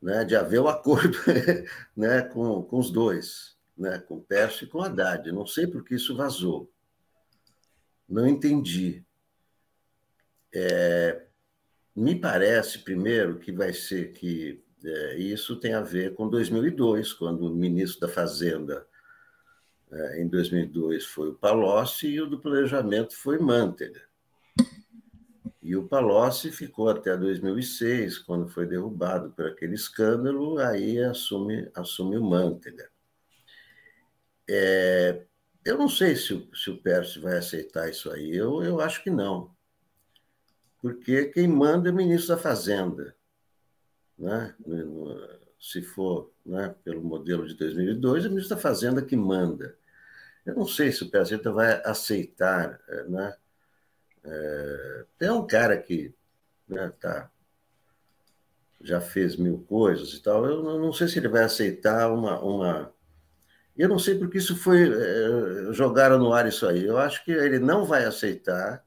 [0.00, 1.16] né, de haver o acordo
[1.96, 5.30] né, com, com os dois, né, com o Pércio e com o Haddad.
[5.30, 6.72] Não sei por que isso vazou.
[8.08, 9.04] Não entendi.
[10.54, 11.26] É,
[11.94, 17.46] me parece, primeiro, que vai ser que é, isso tem a ver com 2002, quando
[17.46, 18.86] o ministro da Fazenda,
[19.90, 24.11] é, em 2002, foi o Palocci e o do Planejamento foi Manteiga.
[25.62, 32.16] E o Palocci ficou até 2006, quando foi derrubado por aquele escândalo, aí assume, assume
[32.16, 32.90] o Manteiga.
[34.48, 35.24] É,
[35.64, 36.80] eu não sei se o, se o
[37.22, 39.54] vai aceitar isso aí, eu, eu acho que não.
[40.80, 43.14] Porque quem manda é o ministro da Fazenda.
[44.18, 44.54] Né?
[45.60, 49.76] Se for né, pelo modelo de 2002, é o ministro da Fazenda que manda.
[50.44, 53.36] Eu não sei se o Pércio vai aceitar né,
[54.24, 56.14] é, tem um cara que
[56.68, 57.30] né, tá,
[58.80, 60.44] já fez mil coisas e tal.
[60.44, 62.40] Eu não sei se ele vai aceitar uma.
[62.40, 62.92] uma...
[63.76, 64.90] Eu não sei porque isso foi.
[64.90, 66.84] É, jogaram no ar isso aí.
[66.84, 68.84] Eu acho que ele não vai aceitar.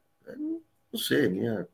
[0.92, 1.68] Não sei, minha.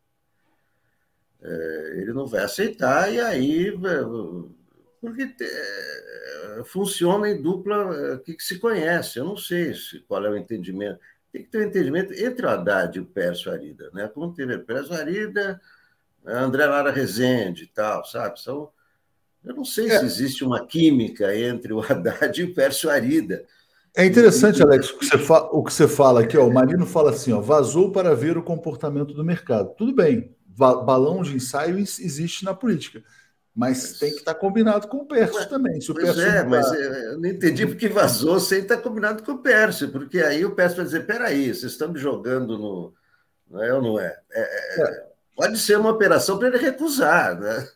[1.41, 3.69] É, ele não vai aceitar, e aí.
[3.69, 4.51] É,
[4.99, 9.17] porque é, funciona em dupla é, que, que se conhece.
[9.19, 10.99] Eu não sei se, qual é o entendimento
[11.31, 14.09] tem que ter um entendimento entre o Haddad e o Pércio Arida, né?
[14.13, 15.59] Como teve o Pércio Arida,
[16.25, 18.39] André Lara Rezende e tal, sabe?
[18.39, 18.69] São,
[19.43, 19.99] eu não sei é.
[19.99, 23.45] se existe uma química entre o Haddad e o Pércio Arida.
[23.95, 26.85] É interessante, Alex, o que, você fala, o que você fala aqui, ó, o Marino
[26.85, 29.73] fala assim, ó, vazou para ver o comportamento do mercado.
[29.77, 33.03] Tudo bem, balão de ensaio existe na política.
[33.55, 35.81] Mas tem que estar tá combinado com o Pércio também.
[35.81, 39.23] Se o pois Pércio é, mas eu não entendi porque vazou sem estar tá combinado
[39.23, 42.93] com o Pércio, porque aí o Pércio vai dizer: peraí, vocês estão me jogando no.
[43.49, 44.17] Não é ou não é?
[44.31, 45.11] é, é, é.
[45.35, 47.67] Pode ser uma operação para ele recusar, né?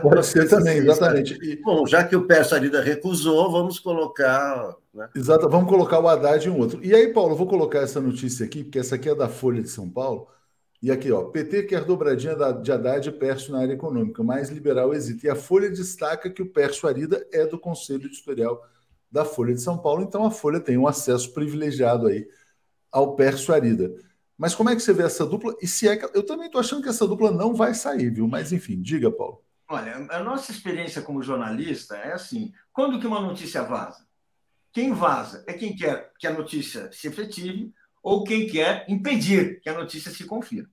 [0.00, 1.38] Pode ser também, exatamente.
[1.42, 4.76] E, bom, já que o Pércio Arida recusou, vamos colocar.
[4.94, 5.08] Né?
[5.14, 6.78] Exato, vamos colocar o Haddad em um outro.
[6.82, 9.62] E aí, Paulo, eu vou colocar essa notícia aqui, porque essa aqui é da Folha
[9.62, 10.28] de São Paulo.
[10.82, 14.94] E aqui, ó, PT quer dobradinha de Haddad e Pércio na área econômica, mais liberal
[14.94, 15.26] hesita.
[15.26, 18.64] E a Folha destaca que o Pércio Arida é do Conselho Editorial
[19.10, 22.26] da Folha de São Paulo, então a Folha tem um acesso privilegiado aí
[22.90, 23.92] ao Pércio Arida.
[24.38, 25.54] Mas como é que você vê essa dupla?
[25.60, 28.26] E se é que eu também estou achando que essa dupla não vai sair, viu?
[28.26, 29.44] Mas enfim, diga, Paulo.
[29.68, 34.06] Olha, a nossa experiência como jornalista é assim: quando que uma notícia vaza?
[34.72, 39.68] Quem vaza é quem quer que a notícia se efetive ou quem quer impedir que
[39.68, 40.68] a notícia se confirme.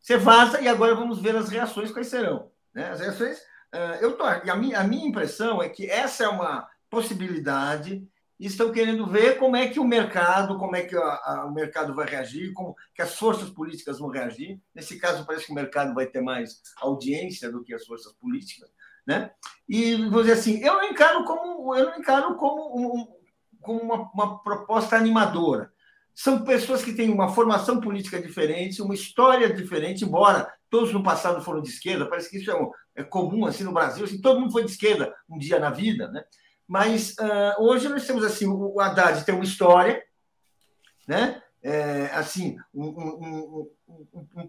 [0.00, 2.50] Você vaza e agora vamos ver as reações quais serão.
[2.72, 2.88] Né?
[2.90, 3.38] As reações,
[3.74, 8.08] uh, eu tô, a minha, a minha impressão é que essa é uma possibilidade
[8.38, 11.94] estão querendo ver como é que o mercado, como é que a, a, o mercado
[11.94, 14.60] vai reagir, como que as forças políticas vão reagir.
[14.72, 18.70] Nesse caso, parece que o mercado vai ter mais audiência do que as forças políticas,
[19.04, 19.32] né?
[19.68, 23.06] E vou dizer assim, eu não encaro como eu não encaro como, um,
[23.60, 25.72] como uma, uma proposta animadora
[26.18, 31.40] são pessoas que têm uma formação política diferente, uma história diferente, embora todos no passado
[31.44, 34.40] foram de esquerda, parece que isso é, um, é comum assim no Brasil, assim, todo
[34.40, 36.24] mundo foi de esquerda um dia na vida, né?
[36.66, 40.02] Mas uh, hoje nós temos assim, o Haddad tem uma história,
[41.06, 41.40] né?
[41.62, 43.70] É, assim, um, um,
[44.34, 44.46] um,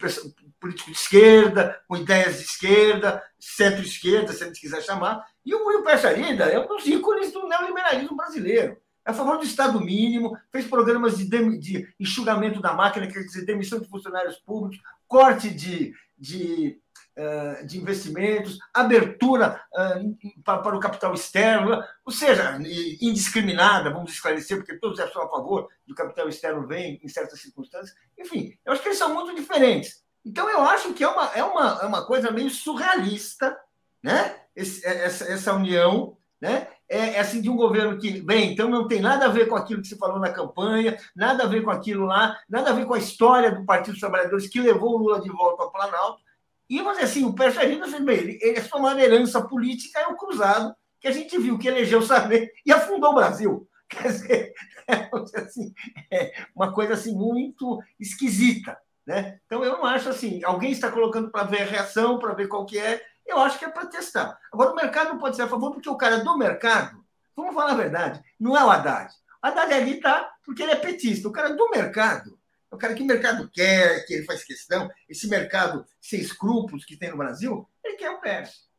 [0.59, 5.67] político de esquerda, com ideias de esquerda, centro-esquerda, se a gente quiser chamar, e o
[5.67, 8.75] Will Peixarida é um dos ícones do neoliberalismo brasileiro
[9.09, 11.25] a favor do Estado mínimo, fez programas de,
[11.57, 16.79] de enxugamento da máquina, quer dizer, demissão de funcionários públicos, corte de, de,
[17.17, 22.57] uh, de investimentos, abertura uh, para, para, o capital externo, ou seja,
[23.01, 27.97] indiscriminada, vamos esclarecer, porque todos são a favor do capital externo vem em certas circunstâncias.
[28.17, 30.03] Enfim, eu acho que eles são muito diferentes.
[30.23, 33.57] Então, eu acho que é uma, é uma, é uma coisa meio surrealista,
[34.03, 34.35] né?
[34.55, 36.67] Esse, essa, essa união, né?
[36.89, 39.55] É, é, assim de um governo que, bem, então não tem nada a ver com
[39.55, 42.85] aquilo que se falou na campanha, nada a ver com aquilo lá, nada a ver
[42.85, 46.19] com a história do Partido dos Trabalhadores que levou o Lula de volta ao Planalto.
[46.67, 50.75] E, mas assim, o Perferino, bem, ele, ele é uma herança política, é o cruzado,
[50.99, 53.67] que a gente viu que elegeu Sarney e afundou o Brasil.
[53.89, 54.53] Quer dizer,
[54.87, 55.09] é,
[55.39, 55.73] assim,
[56.11, 58.77] é uma coisa assim muito esquisita.
[59.05, 59.39] Né?
[59.45, 62.65] Então, eu não acho assim, alguém está colocando para ver a reação, para ver qual
[62.65, 64.37] que é, eu acho que é para testar.
[64.51, 67.03] Agora, o mercado não pode ser a favor, porque o cara do mercado,
[67.35, 69.13] vamos falar a verdade, não é o Haddad.
[69.43, 71.27] O Haddad ali está porque ele é petista.
[71.27, 72.37] O cara do mercado,
[72.71, 76.97] o cara que o mercado quer, que ele faz questão, esse mercado sem escrúpulos que
[76.97, 78.69] tem no Brasil, ele quer o Pérez.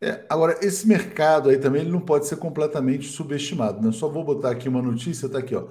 [0.00, 3.80] É, agora, esse mercado aí também ele não pode ser completamente subestimado.
[3.80, 3.92] Né?
[3.92, 5.68] Só vou botar aqui uma notícia, está aqui, ó.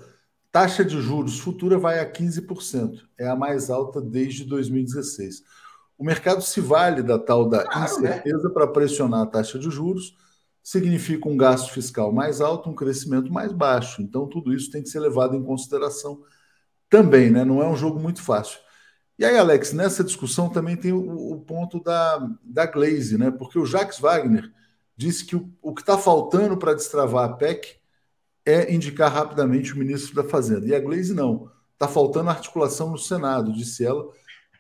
[0.52, 5.44] Taxa de juros futura vai a 15%, é a mais alta desde 2016.
[5.98, 8.10] O mercado se vale da tal da claro, né?
[8.10, 8.54] incerteza né?
[8.54, 10.16] para pressionar a taxa de juros,
[10.62, 14.02] significa um gasto fiscal mais alto, um crescimento mais baixo.
[14.02, 16.22] Então, tudo isso tem que ser levado em consideração
[16.90, 17.46] também, né?
[17.46, 18.60] Não é um jogo muito fácil.
[19.18, 23.32] E aí, Alex, nessa discussão também tem o, o ponto da, da Glaze, né?
[23.32, 24.52] Porque o Jacques Wagner
[24.98, 27.78] disse que o, o que está faltando para destravar a PEC
[28.46, 30.68] é indicar rapidamente o ministro da Fazenda.
[30.68, 31.50] E a Glaze não.
[31.74, 34.06] Está faltando articulação no Senado, disse ela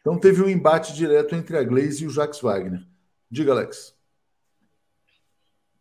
[0.05, 2.85] então teve um embate direto entre a Glaze e o Jacques Wagner.
[3.27, 3.97] Diga, Alex.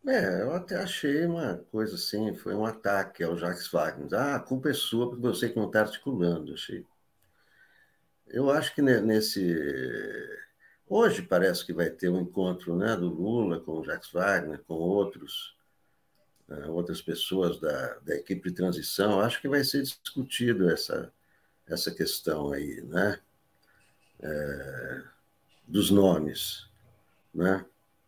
[0.06, 4.08] É, eu até achei uma coisa assim, foi um ataque ao Jacques Wagner.
[4.14, 6.86] Ah, a culpa é sua porque você que não está articulando, achei.
[8.26, 9.54] Eu acho que nesse.
[10.88, 14.72] Hoje parece que vai ter um encontro né, do Lula com o Jacques Wagner, com
[14.72, 15.54] outros,
[16.48, 19.20] uh, outras pessoas da, da equipe de transição.
[19.20, 21.12] Acho que vai ser discutido essa,
[21.66, 23.20] essa questão aí, né?
[24.24, 25.02] É,
[25.66, 26.66] dos nomes,
[27.34, 27.64] né?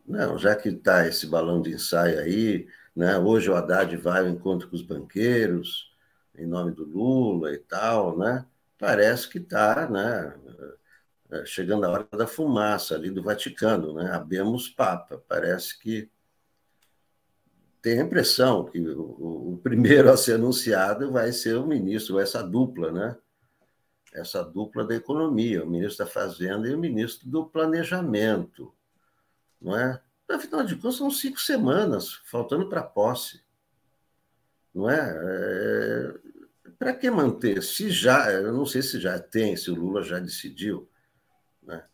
[0.07, 3.19] Não, já que está esse balão de ensaio aí, né?
[3.19, 5.93] Hoje o Haddad vai ao encontro com os banqueiros
[6.39, 8.47] em nome do Lula e tal, né?
[8.79, 10.35] Parece que está, né?
[11.31, 14.11] É, chegando a hora da fumaça ali do Vaticano, né?
[14.13, 15.23] Abemos Papa.
[15.29, 16.09] Parece que
[17.83, 22.43] tem a impressão que o, o primeiro a ser anunciado vai ser o ministro, essa
[22.43, 23.17] dupla, né?
[24.17, 28.75] Essa dupla da economia, o ministro da Fazenda e o ministro do Planejamento,
[29.61, 30.03] não é?
[30.29, 33.43] Afinal de contas, são cinco semanas, faltando para posse,
[34.75, 34.99] não é?
[34.99, 36.15] é
[36.79, 37.63] para que manter?
[37.63, 40.91] Se já, eu não sei se já tem, se o Lula já decidiu,
[41.63, 41.85] né?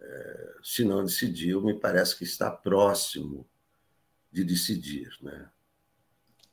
[0.00, 3.48] É, se não decidiu, me parece que está próximo
[4.30, 5.50] de decidir, né?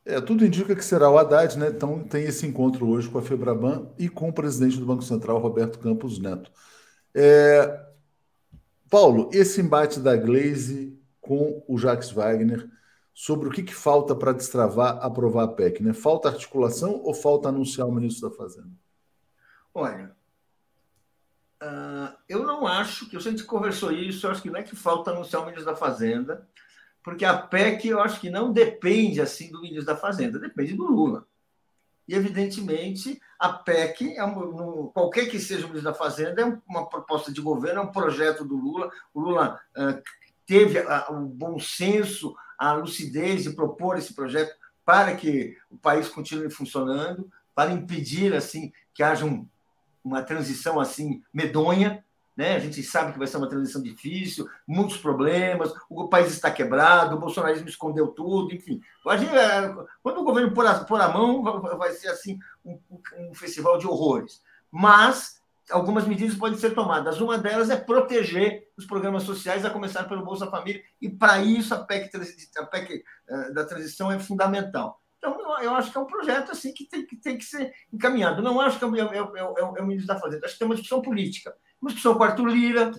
[0.06, 1.70] É, tudo indica que será o Haddad, né?
[1.70, 5.39] Então tem esse encontro hoje com a Febraban e com o presidente do Banco Central,
[5.39, 6.51] Roberto Campos Neto.
[7.14, 7.84] É...
[8.88, 12.70] Paulo, esse embate da Glaze com o Jacques Wagner
[13.16, 15.91] sobre o que, que falta para destravar, aprovar a PEC, né?
[15.91, 18.70] Falta articulação ou falta anunciar o ministro da Fazenda?
[19.74, 20.16] Olha,
[21.64, 25.10] uh, eu não acho que a gente conversou isso, acho que não é que falta
[25.10, 26.47] anunciar o ministro da Fazenda
[27.06, 30.88] porque a PEC eu acho que não depende assim do ministro da Fazenda, depende do
[30.88, 31.28] Lula.
[32.08, 36.89] E, evidentemente, a PEC, é um, qualquer que seja o ministro da Fazenda, é uma
[36.89, 38.91] proposta de governo, é um projeto do Lula.
[39.14, 40.01] O Lula uh,
[40.47, 46.10] teve a, o bom senso, a lucidez de propor esse projeto para que o país
[46.10, 49.47] continue funcionando, para impedir assim que haja um,
[50.03, 52.03] uma transição assim medonha,
[52.36, 52.55] né?
[52.55, 57.15] A gente sabe que vai ser uma transição difícil, muitos problemas, o país está quebrado,
[57.15, 58.81] o bolsonarismo escondeu tudo, enfim.
[59.07, 59.73] É,
[60.03, 61.41] quando o governo pôr a, pôr a mão,
[61.77, 62.79] vai ser assim um,
[63.17, 64.41] um festival de horrores.
[64.69, 67.21] Mas algumas medidas podem ser tomadas.
[67.21, 71.73] Uma delas é proteger os programas sociais, a começar pelo Bolsa Família, e para isso
[71.73, 72.11] a PEC,
[72.57, 75.01] a PEC eh, da transição é fundamental.
[75.17, 78.43] Então, eu acho que é um projeto assim que tem, que tem que ser encaminhado.
[78.43, 80.75] Não acho que é, é, é, é o ministro da Fazenda, acho que tem uma
[80.75, 81.55] discussão política
[81.86, 82.91] uma discussão com Arthur Lira,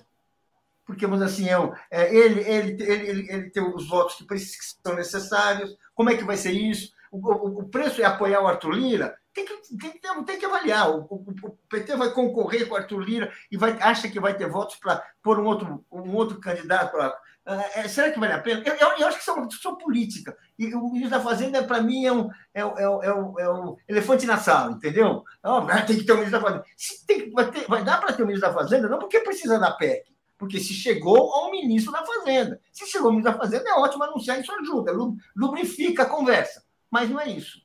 [0.86, 1.56] porque, vamos assim, é,
[1.90, 6.22] é, ele, ele, ele, ele, tem os votos que, que são necessários, como é que
[6.22, 6.92] vai ser isso?
[7.10, 9.16] O, o, o preço é apoiar o Arthur Lira?
[9.34, 10.90] Tem que, tem, tem, tem que avaliar.
[10.90, 14.48] O, o, PT vai concorrer com o Arthur Lira e vai, acha que vai ter
[14.48, 16.92] votos para pôr um outro, um outro candidato.
[16.92, 18.62] Pra, é, será que vale a pena?
[18.66, 20.36] Eu, eu, eu acho que isso é uma discussão política.
[20.58, 23.76] E o ministro da Fazenda, para mim, é, um, é, é, é, o, é o
[23.88, 25.22] elefante na sala, entendeu?
[25.44, 26.64] Oh, tem que ter um ministro da Fazenda.
[26.76, 29.58] Se tem, vai, ter, vai dar para ter um ministro da Fazenda, não porque precisa
[29.60, 30.04] da PEC,
[30.36, 32.60] porque se chegou ao ministro da Fazenda.
[32.72, 34.92] Se chegou ao ministro da Fazenda, é ótimo anunciar, isso ajuda,
[35.36, 36.64] lubrifica a conversa.
[36.90, 37.64] Mas não é isso.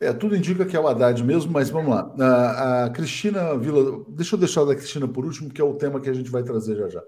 [0.00, 2.10] É, tudo indica que é o Haddad mesmo, mas vamos lá.
[2.18, 4.02] A, a Cristina Vila.
[4.08, 6.42] Deixa eu deixar da Cristina por último, que é o tema que a gente vai
[6.42, 7.02] trazer já já.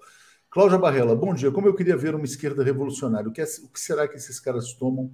[0.53, 1.51] Cláudia Barrela, bom dia.
[1.51, 3.27] Como eu queria ver uma esquerda revolucionária.
[3.27, 5.11] O que, é, o que será que esses caras tomam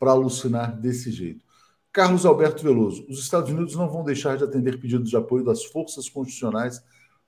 [0.00, 1.44] para alucinar desse jeito?
[1.92, 5.64] Carlos Alberto Veloso, os Estados Unidos não vão deixar de atender pedidos de apoio das
[5.64, 6.82] forças constitucionais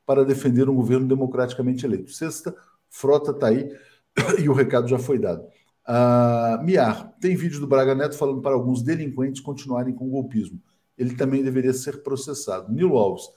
[0.04, 2.10] para defender um governo democraticamente eleito.
[2.10, 2.52] Sexta,
[2.90, 3.70] Frota está aí
[4.42, 5.44] e o recado já foi dado.
[5.86, 10.60] Uh, Miar, tem vídeo do Braga Neto falando para alguns delinquentes continuarem com o golpismo.
[10.98, 12.72] Ele também deveria ser processado.
[12.72, 13.28] Nilo Alves,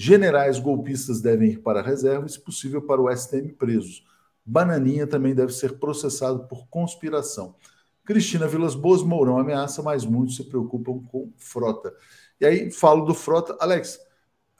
[0.00, 4.02] generais golpistas devem ir para a reserva e, se possível, para o STM presos.
[4.42, 7.54] Bananinha também deve ser processado por conspiração.
[8.02, 11.94] Cristina Vilas Boas, Mourão ameaça, mas muitos se preocupam com Frota.
[12.40, 13.54] E aí falo do Frota.
[13.60, 14.00] Alex,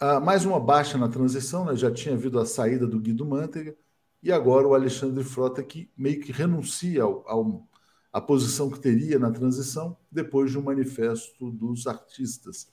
[0.02, 1.74] uh, mais uma baixa na transição, né?
[1.74, 3.74] já tinha havido a saída do Guido Mantega,
[4.22, 7.68] e agora o Alexandre Frota que meio que renuncia ao, ao,
[8.12, 12.70] à posição que teria na transição depois de um manifesto dos artistas.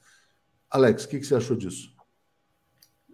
[0.70, 1.97] Alex, o que, que você achou disso?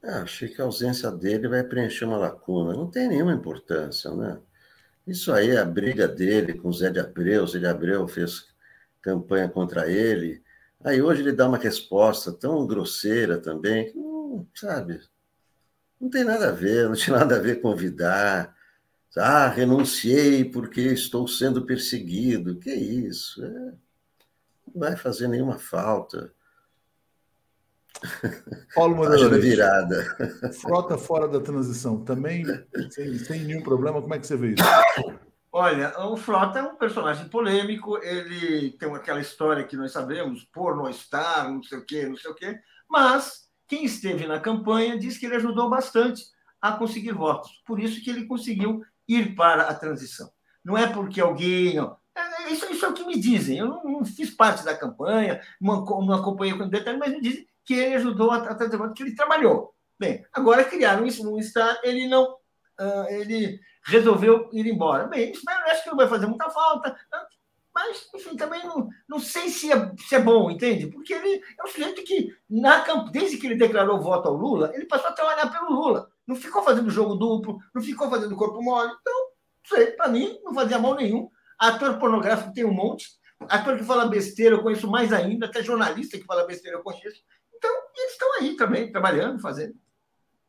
[0.04, 2.74] Ah, achei que a ausência dele vai preencher uma lacuna.
[2.74, 4.40] Não tem nenhuma importância, né?
[5.08, 7.44] Isso aí é a briga dele com o Zé de Abreu.
[7.44, 8.48] O Zé de Abreu fez
[9.02, 10.44] campanha contra ele.
[10.84, 15.00] Aí hoje ele dá uma resposta tão grosseira também, que não, sabe?
[16.00, 18.54] Não tem nada a ver, não tinha nada a ver convidar.
[19.16, 22.60] Ah, renunciei porque estou sendo perseguido.
[22.60, 23.44] Que isso?
[23.44, 23.76] É, não
[24.76, 26.34] vai fazer nenhuma falta.
[28.76, 30.52] Paulo Moreira virada.
[30.62, 32.44] Frota fora da transição, também
[32.90, 34.02] sem, sem nenhum problema.
[34.02, 34.64] Como é que você vê isso?
[35.52, 41.52] Olha, o Frota é um personagem polêmico, ele tem aquela história que nós sabemos, porno-star,
[41.52, 45.28] não sei o quê, não sei o quê, mas quem esteve na campanha diz que
[45.28, 46.24] ele ajudou bastante
[46.60, 47.62] a conseguir votos.
[47.68, 50.32] Por isso que ele conseguiu ir para a transição.
[50.66, 51.76] Não é porque alguém.
[51.76, 51.98] Não.
[52.16, 53.58] É, isso, isso é o que me dizem.
[53.58, 57.48] Eu não, não fiz parte da campanha, não, não acompanhei com detalhe, mas me dizem
[57.66, 59.74] que ele ajudou a, a votos, que ele trabalhou.
[60.00, 62.34] Bem, agora criaram isso no Estado, ele não.
[62.80, 65.06] Uh, ele resolveu ir embora.
[65.08, 66.98] Bem, isso acho que não vai fazer muita falta.
[67.74, 70.88] Mas, enfim, também não, não sei se é, se é bom, entende?
[70.88, 74.86] Porque ele é um sujeito que, na, desde que ele declarou voto ao Lula, ele
[74.86, 76.08] passou a trabalhar pelo Lula.
[76.28, 78.92] Não ficou fazendo jogo duplo, não ficou fazendo corpo mole.
[79.02, 81.30] Então, para mim, não fazia mal nenhum.
[81.58, 83.08] Ator pornográfico tem um monte.
[83.50, 85.48] Ator que fala besteira, eu conheço mais ainda.
[85.48, 87.22] Até jornalista que fala besteira, eu conheço.
[87.96, 89.76] Eles estão aí também, trabalhando, fazendo.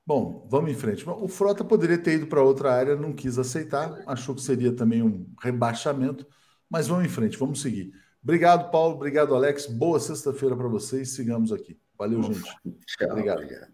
[0.07, 1.09] Bom, vamos em frente.
[1.09, 5.03] O Frota poderia ter ido para outra área, não quis aceitar, achou que seria também
[5.03, 6.27] um rebaixamento.
[6.69, 7.93] Mas vamos em frente, vamos seguir.
[8.23, 8.97] Obrigado, Paulo.
[8.97, 9.67] Obrigado, Alex.
[9.67, 11.15] Boa sexta-feira para vocês.
[11.15, 11.79] Sigamos aqui.
[11.99, 12.43] Valeu, gente.
[12.87, 13.43] Tchau, obrigado.
[13.43, 13.73] obrigado.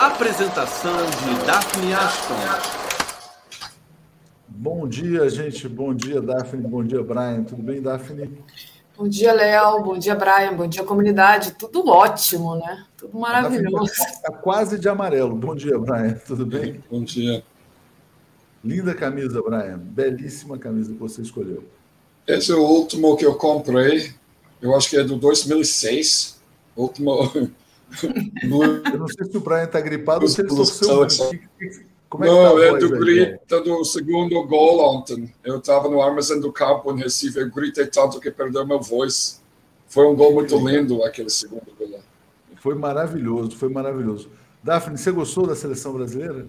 [0.00, 2.82] Apresentação de Daphne Ashton.
[4.48, 5.68] Bom dia, gente.
[5.68, 6.66] Bom dia, Daphne.
[6.66, 7.44] Bom dia, Brian.
[7.44, 8.44] Tudo bem, Daphne?
[8.96, 9.82] Bom dia, Léo.
[9.82, 10.54] Bom dia, Brian.
[10.54, 11.52] Bom dia, comunidade.
[11.52, 12.84] Tudo ótimo, né?
[12.96, 13.90] Tudo maravilhoso.
[13.90, 15.34] Está quase de amarelo.
[15.34, 16.14] Bom dia, Brian.
[16.26, 16.82] Tudo bem?
[16.90, 17.42] Bom dia.
[18.62, 19.78] Linda camisa, Brian.
[19.78, 21.64] Belíssima camisa que você escolheu.
[22.26, 24.12] Esse é o último que eu comprei.
[24.60, 26.40] Eu acho que é do 2006.
[26.76, 27.32] Último.
[28.04, 31.06] eu não sei se o Brian está gripado ou se ele torceu.
[32.12, 35.32] Como é não, tá é do grito do segundo gol ontem.
[35.42, 37.38] Eu estava no armazém do campo em Recife.
[37.38, 39.42] Eu gritei tanto que perdeu minha voz.
[39.88, 42.00] Foi um gol muito lindo aquele segundo gol.
[42.56, 44.28] Foi maravilhoso, foi maravilhoso.
[44.62, 46.46] Daphne, você gostou da seleção brasileira?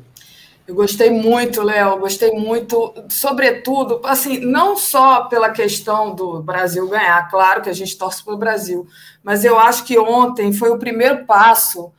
[0.68, 7.30] Eu gostei muito, Léo, gostei muito, sobretudo, assim, não só pela questão do Brasil ganhar,
[7.30, 8.86] claro que a gente torce para o Brasil,
[9.24, 11.91] mas eu acho que ontem foi o primeiro passo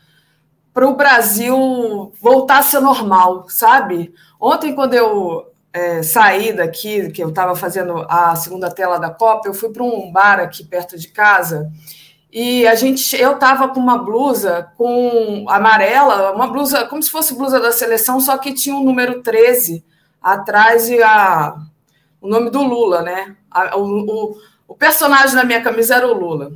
[0.74, 4.12] para o Brasil voltar a ser normal, sabe?
[4.38, 9.48] Ontem, quando eu é, saí daqui, que eu estava fazendo a segunda tela da Copa,
[9.48, 11.70] eu fui para um bar aqui perto de casa
[12.36, 17.32] e a gente, eu tava com uma blusa com amarela, uma blusa como se fosse
[17.32, 19.84] blusa da seleção, só que tinha o um número 13
[20.20, 21.54] atrás e a,
[22.20, 23.36] o nome do Lula, né?
[23.48, 24.36] A, o, o,
[24.66, 26.50] o, personagem da minha camisa era o Lula.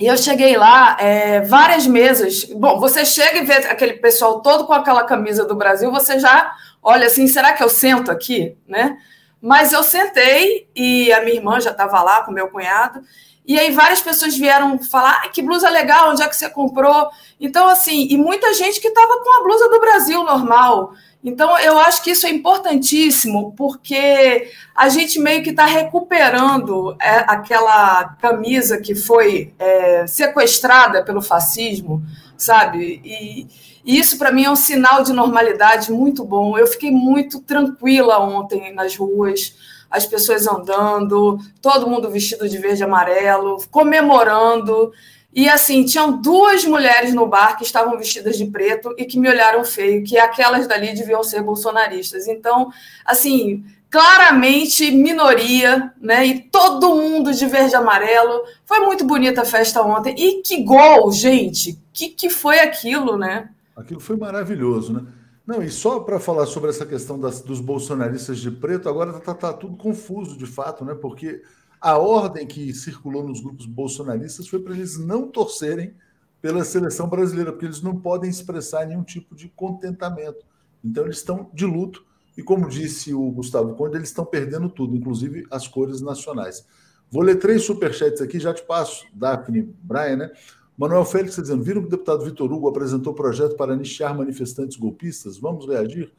[0.00, 2.44] E eu cheguei lá, é, várias mesas.
[2.44, 6.56] Bom, você chega e vê aquele pessoal todo com aquela camisa do Brasil, você já
[6.82, 8.96] olha assim, será que eu sento aqui, né?
[9.42, 13.02] Mas eu sentei e a minha irmã já estava lá com meu cunhado.
[13.46, 17.10] E aí várias pessoas vieram falar, ah, que blusa legal, onde é que você comprou?
[17.38, 20.94] Então, assim, e muita gente que estava com a blusa do Brasil normal.
[21.22, 27.24] Então, eu acho que isso é importantíssimo, porque a gente meio que está recuperando é,
[27.26, 32.02] aquela camisa que foi é, sequestrada pelo fascismo,
[32.38, 33.02] sabe?
[33.04, 33.46] E,
[33.84, 36.56] e isso, para mim, é um sinal de normalidade muito bom.
[36.56, 39.54] Eu fiquei muito tranquila ontem nas ruas
[39.90, 44.92] as pessoas andando, todo mundo vestido de verde e amarelo, comemorando.
[45.32, 49.28] E assim, tinham duas mulheres no bar que estavam vestidas de preto e que me
[49.28, 52.26] olharam feio, que aquelas dali deviam ser bolsonaristas.
[52.26, 52.70] Então,
[53.04, 56.26] assim, claramente minoria, né?
[56.26, 58.42] E todo mundo de verde e amarelo.
[58.64, 60.14] Foi muito bonita a festa ontem.
[60.16, 61.78] E que gol, gente!
[61.92, 63.50] Que que foi aquilo, né?
[63.76, 65.02] Aquilo foi maravilhoso, né?
[65.46, 69.34] Não, e só para falar sobre essa questão das, dos bolsonaristas de preto, agora está
[69.34, 70.94] tá tudo confuso de fato, né?
[70.94, 71.42] Porque
[71.80, 75.94] a ordem que circulou nos grupos bolsonaristas foi para eles não torcerem
[76.42, 80.44] pela seleção brasileira, porque eles não podem expressar nenhum tipo de contentamento.
[80.84, 82.04] Então, eles estão de luto,
[82.36, 86.66] e como disse o Gustavo Conde, eles estão perdendo tudo, inclusive as cores nacionais.
[87.10, 90.30] Vou ler três superchats aqui, já te passo, Daphne, Brian, né?
[90.76, 94.78] Manuel Félix tá dizendo: viram que o deputado Vitor Hugo apresentou projeto para anistiar manifestantes
[94.78, 95.36] golpistas?
[95.36, 96.10] Vamos reagir?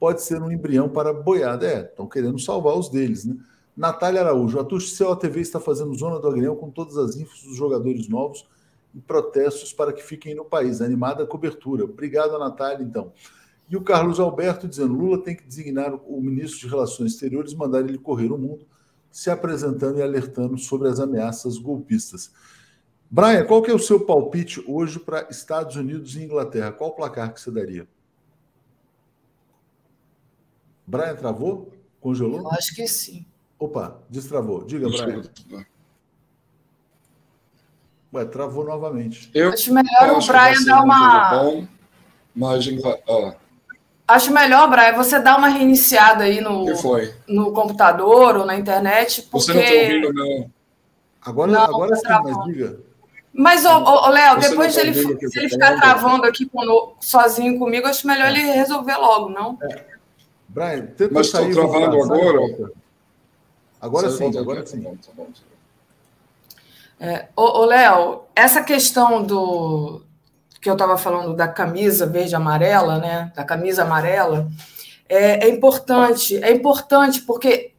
[0.00, 1.66] Pode ser um embrião para boiada.
[1.66, 3.36] É, estão querendo salvar os deles, né?
[3.78, 7.54] Natália Araújo, a Tuxicel TV está fazendo zona do agrião com todas as infos dos
[7.54, 8.44] jogadores novos
[8.92, 10.80] e protestos para que fiquem no país.
[10.80, 11.84] Animada cobertura.
[11.84, 13.12] Obrigado, Natália, então.
[13.70, 17.78] E o Carlos Alberto dizendo: Lula tem que designar o ministro de Relações Exteriores mandar
[17.78, 18.66] ele correr o mundo,
[19.12, 22.32] se apresentando e alertando sobre as ameaças golpistas.
[23.08, 26.72] Brian, qual que é o seu palpite hoje para Estados Unidos e Inglaterra?
[26.72, 27.86] Qual placar que você daria?
[30.84, 31.70] Brian travou?
[32.00, 32.40] Congelou?
[32.40, 33.24] Eu acho que sim.
[33.58, 34.64] Opa, destravou.
[34.64, 35.22] Diga, Brian.
[38.14, 39.30] Ué, travou novamente.
[39.34, 41.30] Eu acho melhor o Brian dar uma.
[41.30, 41.66] Bom,
[42.34, 42.64] mas...
[44.06, 46.64] Acho melhor, Brian, você dar uma reiniciada aí no,
[47.28, 49.22] no computador ou na internet.
[49.22, 49.52] Porque...
[49.52, 50.50] Você não está ouvindo, não.
[51.20, 52.80] Agora, não, agora sim, mas diga.
[53.30, 56.50] Mas, ô, Léo, depois de ele, se ele ficar travando aqui
[57.00, 59.58] sozinho comigo, acho melhor ele resolver logo, não?
[59.62, 59.84] É.
[60.48, 62.72] Brian, tenta Mas estou travando agora.
[63.80, 64.84] Agora sim, agora sim.
[67.00, 70.02] É, ô, ô Léo, essa questão do
[70.60, 73.32] que eu estava falando da camisa verde amarela, né?
[73.36, 74.48] Da camisa amarela,
[75.08, 77.72] é, é importante, é importante porque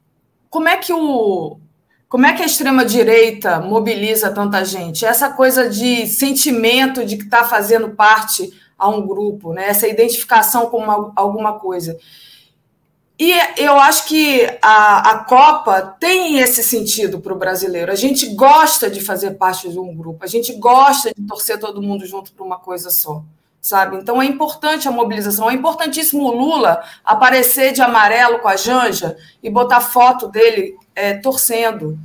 [0.50, 1.60] como é que o
[2.08, 5.06] como é que a extrema-direita mobiliza tanta gente?
[5.06, 9.70] Essa coisa de sentimento de que está fazendo parte a um grupo, né?
[9.70, 11.96] essa identificação com uma, alguma coisa.
[13.20, 17.92] E eu acho que a, a Copa tem esse sentido para o brasileiro.
[17.92, 21.82] A gente gosta de fazer parte de um grupo, a gente gosta de torcer todo
[21.82, 23.22] mundo junto para uma coisa só
[23.62, 23.98] sabe?
[23.98, 29.18] Então é importante a mobilização, é importantíssimo o Lula aparecer de amarelo com a Janja
[29.44, 32.00] e botar foto dele é, torcendo.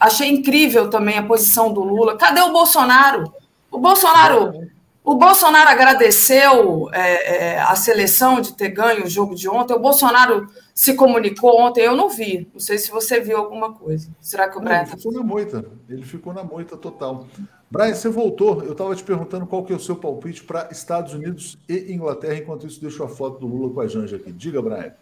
[0.00, 2.16] Achei incrível também a posição do Lula.
[2.16, 3.32] Cadê o Bolsonaro?
[3.70, 4.68] O Bolsonaro,
[5.06, 9.72] o Bolsonaro agradeceu é, é, a seleção de ter ganho o jogo de ontem.
[9.72, 12.48] O Bolsonaro se comunicou ontem, eu não vi.
[12.52, 14.10] Não sei se você viu alguma coisa.
[14.20, 15.64] Será que o Brian Ele ficou na moita.
[15.88, 17.24] Ele ficou na moita total.
[17.70, 18.64] Brian, você voltou.
[18.64, 22.38] Eu estava te perguntando qual que é o seu palpite para Estados Unidos e Inglaterra.
[22.38, 24.32] Enquanto isso, deixo a foto do Lula com a Janja aqui.
[24.32, 24.92] Diga, Brian.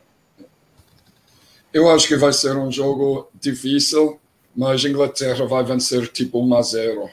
[1.73, 4.21] Eu acho que vai ser um jogo difícil,
[4.55, 7.11] mas a Inglaterra vai vencer tipo 1 a 0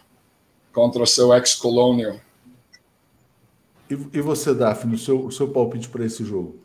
[0.74, 2.22] contra seu ex-colônia.
[3.92, 6.56] E, e, você, Daphne, o seu, o seu palpite para esse jogo?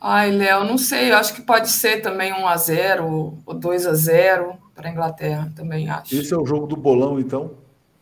[0.00, 1.10] Ai, Léo, não sei.
[1.10, 4.92] Eu acho que pode ser também 1 a 0 ou 2 a 0 para a
[4.92, 6.14] Inglaterra, também acho.
[6.14, 7.50] Esse é o jogo do bolão, então.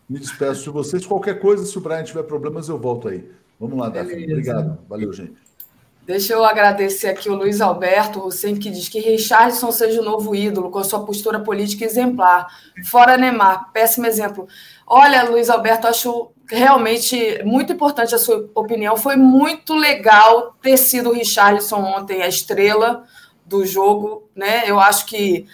[0.09, 1.07] Me despeço de vocês.
[1.07, 3.29] Qualquer coisa, se o Brian tiver problemas, eu volto aí.
[3.59, 4.25] Vamos lá, Daphne.
[4.25, 4.79] Obrigado.
[4.87, 5.35] Valeu, gente.
[6.07, 10.37] Deixa eu agradecer aqui o Luiz Alberto Hussein, que diz que Richardson seja o novo
[10.37, 12.47] ídolo, com a sua postura política exemplar.
[12.85, 14.47] Fora Neymar, péssimo exemplo.
[14.87, 18.97] Olha, Luiz Alberto, acho realmente muito importante a sua opinião.
[18.97, 23.05] Foi muito legal ter sido o Richardson ontem a estrela
[23.45, 24.29] do jogo.
[24.35, 24.65] Né?
[24.67, 25.47] Eu acho que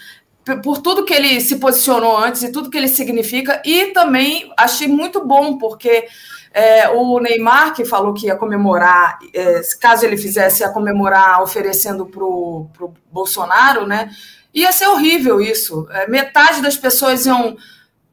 [0.63, 4.89] por tudo que ele se posicionou antes e tudo que ele significa, e também achei
[4.89, 6.09] muito bom, porque
[6.53, 12.07] é, o Neymar, que falou que ia comemorar, é, caso ele fizesse, ia comemorar oferecendo
[12.07, 12.69] para o
[13.11, 14.11] Bolsonaro, né?
[14.53, 15.87] Ia ser horrível isso.
[15.91, 17.57] É, metade das pessoas iam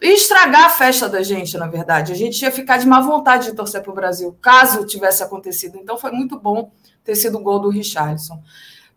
[0.01, 2.11] estragar a festa da gente, na verdade.
[2.11, 5.77] A gente ia ficar de má vontade de torcer para o Brasil, caso tivesse acontecido.
[5.77, 6.71] Então foi muito bom
[7.03, 8.41] ter sido o gol do Richardson.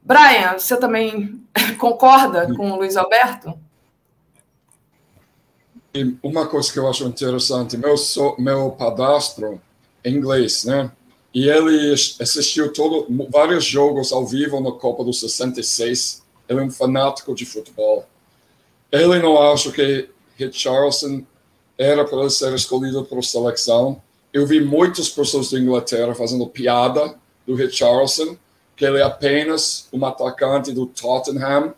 [0.02, 1.44] Brian, você também
[1.78, 3.58] concorda com o Luiz Alberto?
[6.22, 9.60] Uma coisa que eu acho interessante, meu, so, meu padastro
[10.02, 10.90] é inglês, né?
[11.34, 16.22] E ele assistiu todo, vários jogos ao vivo na Copa do 66.
[16.48, 18.06] Ele é um fanático de futebol.
[18.90, 20.10] Ele não acha que
[20.44, 21.24] Richarlison
[21.78, 24.00] era para ser escolhido para a seleção.
[24.32, 27.14] Eu vi muitas pessoas da Inglaterra fazendo piada
[27.46, 28.36] do Richarlison
[28.76, 31.74] que ele é apenas um atacante do Tottenham,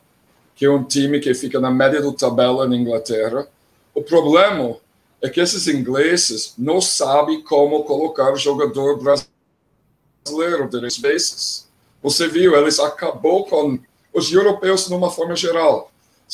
[0.55, 3.47] que é um time que fica na média da tabela na Inglaterra.
[3.95, 4.77] O problema
[5.21, 11.69] é que esses ingleses não sabem como colocar jogador brasileiro três vezes.
[12.03, 13.79] Você viu, eles acabou com
[14.13, 15.91] os europeus de uma forma geral.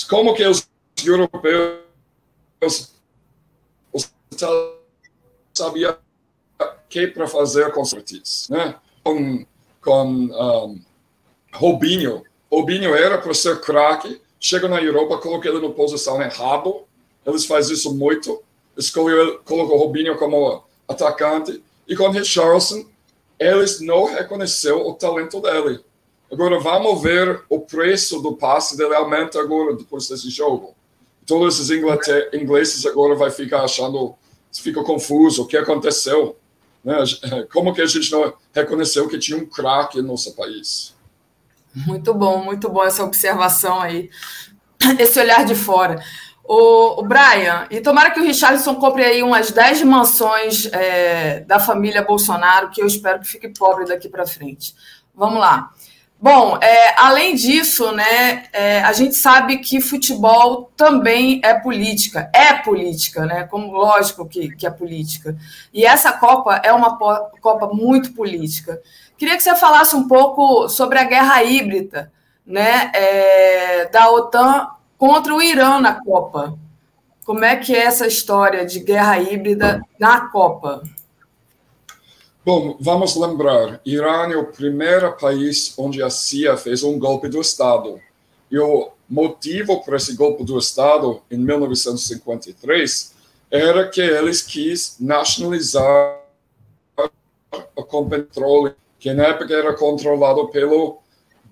[0.09, 0.69] Como que os
[1.05, 1.80] europeus
[5.55, 5.99] sabia
[6.89, 8.77] que para fazer com Socrates, né?
[9.03, 9.47] Com,
[9.81, 10.81] com um,
[11.53, 12.23] Robinho.
[12.51, 16.82] Robinho era para ser craque, chega na Europa, coloca ele na posição errado.
[17.24, 18.43] Eles fazem isso muito.
[18.77, 21.62] Escolheu, colocou Robinho como atacante.
[21.87, 22.85] E com Richarlison,
[23.39, 25.81] eles não reconheceu o talento dele.
[26.31, 30.74] Agora vamos ver o preço do passe dele aumenta agora depois desse jogo.
[31.31, 31.70] Todos esses
[32.35, 34.16] ingleses agora vai ficar achando,
[34.52, 36.36] fica confuso, o que aconteceu?
[36.85, 36.97] Né?
[37.52, 40.93] Como que a gente não reconheceu que tinha um craque no nosso país?
[41.73, 44.11] Muito bom, muito bom essa observação aí,
[44.98, 46.02] esse olhar de fora.
[46.43, 51.61] O, o Brian, e tomara que o Richardson compre aí umas 10 mansões é, da
[51.61, 54.74] família Bolsonaro, que eu espero que fique pobre daqui para frente.
[55.15, 55.70] Vamos lá.
[56.23, 62.53] Bom, é, além disso, né, é, a gente sabe que futebol também é política, é
[62.53, 63.45] política, né?
[63.45, 65.35] Como lógico que, que é política.
[65.73, 66.99] E essa Copa é uma
[67.41, 68.83] Copa muito política.
[69.17, 72.13] Queria que você falasse um pouco sobre a guerra híbrida,
[72.47, 74.69] né, é, da OTAN
[74.99, 76.55] contra o Irã na Copa.
[77.25, 80.83] Como é que é essa história de guerra híbrida na Copa?
[82.53, 87.41] Bom, vamos lembrar, Irã é o primeiro país onde a CIA fez um golpe do
[87.41, 88.01] Estado.
[88.51, 93.15] E o motivo para esse golpe do Estado, em 1953,
[93.53, 96.23] era que eles quis nacionalizar
[97.77, 100.99] o controle, que na época era controlado pelo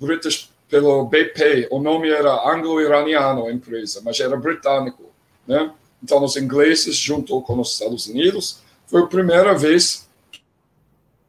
[0.01, 1.69] British, pelo BP.
[1.71, 5.05] O nome era anglo-iraniano, a empresa, mas era britânico.
[5.47, 5.73] Né?
[6.03, 8.59] Então, os ingleses, junto com os Estados Unidos,
[8.89, 10.08] foi a primeira vez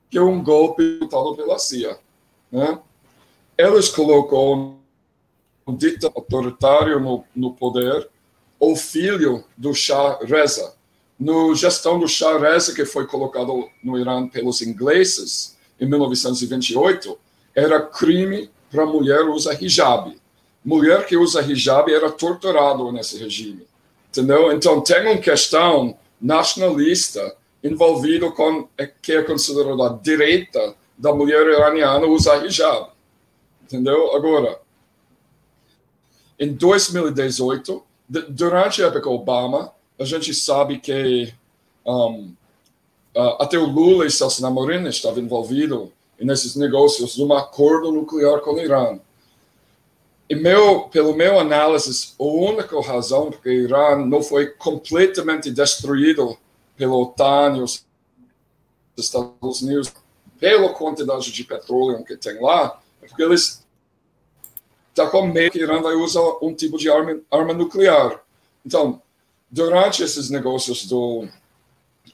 [0.09, 1.97] que é um golpe dado pela CIA.
[2.51, 2.79] Né?
[3.57, 4.79] Eles colocou
[5.67, 8.09] um ditador autoritário no, no poder,
[8.59, 10.73] o filho do Shah Reza.
[11.19, 17.17] No gestão do Shah Reza, que foi colocado no Irã pelos ingleses em 1928,
[17.55, 20.17] era crime para mulher usar hijab.
[20.63, 23.67] Mulher que usa hijab era torturado nesse regime.
[24.09, 24.51] Entendeu?
[24.51, 28.69] Então, tem uma questão nacionalista envolvido com o
[29.01, 32.91] que é considerado a direita da mulher iraniana usar hijab.
[33.63, 34.15] Entendeu?
[34.15, 34.59] Agora,
[36.39, 37.83] em 2018,
[38.29, 41.33] durante a época Obama, a gente sabe que
[41.85, 42.33] um,
[43.39, 48.53] até o Lula e Celso Amorim estavam envolvidos nesses negócios de um acordo nuclear com
[48.53, 48.99] o Irã.
[50.29, 56.37] E meu, pelo meu análise, a única razão porque o Irã não foi completamente destruído
[56.79, 57.85] pela OTAN e os
[58.95, 59.93] Estados Unidos,
[60.39, 63.67] pela quantidade de petróleo que tem lá, é porque eles
[64.87, 68.23] estão tá com medo que Irã vai usar um tipo de arma, arma nuclear.
[68.65, 69.01] Então,
[69.51, 71.27] durante esses negócios do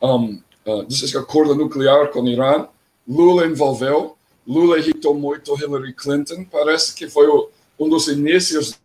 [0.02, 2.68] um, uh, desse acordo nuclear com o Irã,
[3.08, 4.18] Lula envolveu,
[4.48, 8.80] Lula irritou muito Hillary Clinton, parece que foi o, um dos inícios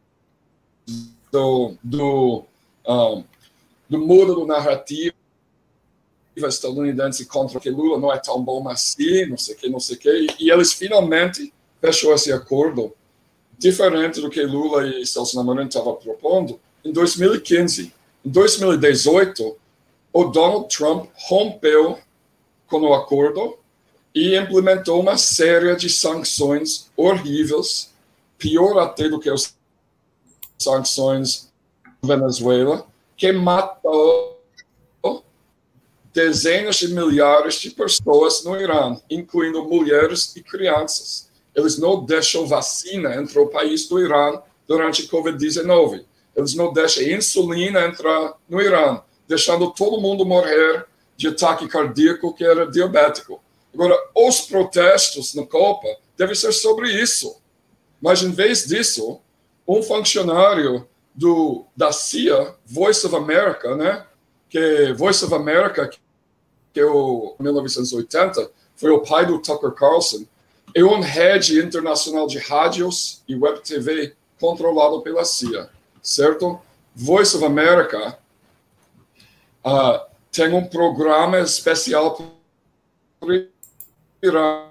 [1.32, 2.44] do, do,
[2.86, 3.24] um,
[3.88, 5.19] do mudo do narrativo
[6.48, 9.96] estadunidense contra que Lula não é tão bom assim, não sei o que, não sei
[9.96, 12.92] o que, e eles finalmente fechou esse acordo,
[13.58, 17.92] diferente do que Lula e Celso Amorim estavam propondo, em 2015.
[18.24, 19.56] Em 2018,
[20.12, 21.98] o Donald Trump rompeu
[22.66, 23.58] com o acordo
[24.14, 27.92] e implementou uma série de sanções horríveis,
[28.38, 29.54] pior até do que as
[30.58, 31.50] sanções
[32.02, 32.86] Venezuela,
[33.16, 34.39] que matou
[36.12, 41.30] dezenas de milhares de pessoas no Irã, incluindo mulheres e crianças.
[41.54, 46.04] Eles não deixam vacina entrar no país do Irã durante a Covid-19.
[46.34, 52.44] Eles não deixam insulina entrar no Irã, deixando todo mundo morrer de ataque cardíaco que
[52.44, 53.42] era diabético.
[53.74, 57.40] Agora, os protestos na Copa devem ser sobre isso.
[58.00, 59.20] Mas, em vez disso,
[59.66, 64.06] um funcionário do, da CIA, Voice of America, né,
[64.50, 65.88] que Voice of America,
[66.72, 70.26] que é o 1980, foi o pai do Tucker Carlson,
[70.74, 75.70] é uma rede internacional de rádios e web TV controlado pela CIA,
[76.02, 76.60] certo?
[76.94, 78.18] Voice of America
[79.64, 80.00] uh,
[80.32, 82.16] tem um programa especial
[83.18, 83.46] para
[84.22, 84.66] Irã.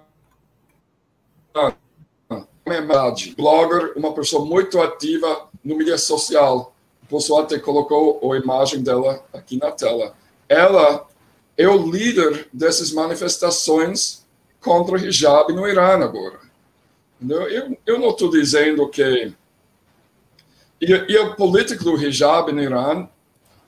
[3.36, 6.76] Blogger, uma pessoa muito ativa no mídia social.
[7.12, 10.16] O até colocou a imagem dela aqui na tela.
[10.48, 11.08] ela
[11.58, 14.26] é o líder dessas manifestações
[14.62, 16.40] contra o hijab no Irã agora.
[17.28, 19.34] Eu, eu não estou dizendo que.
[20.80, 23.10] E, a política do hijab no Irã,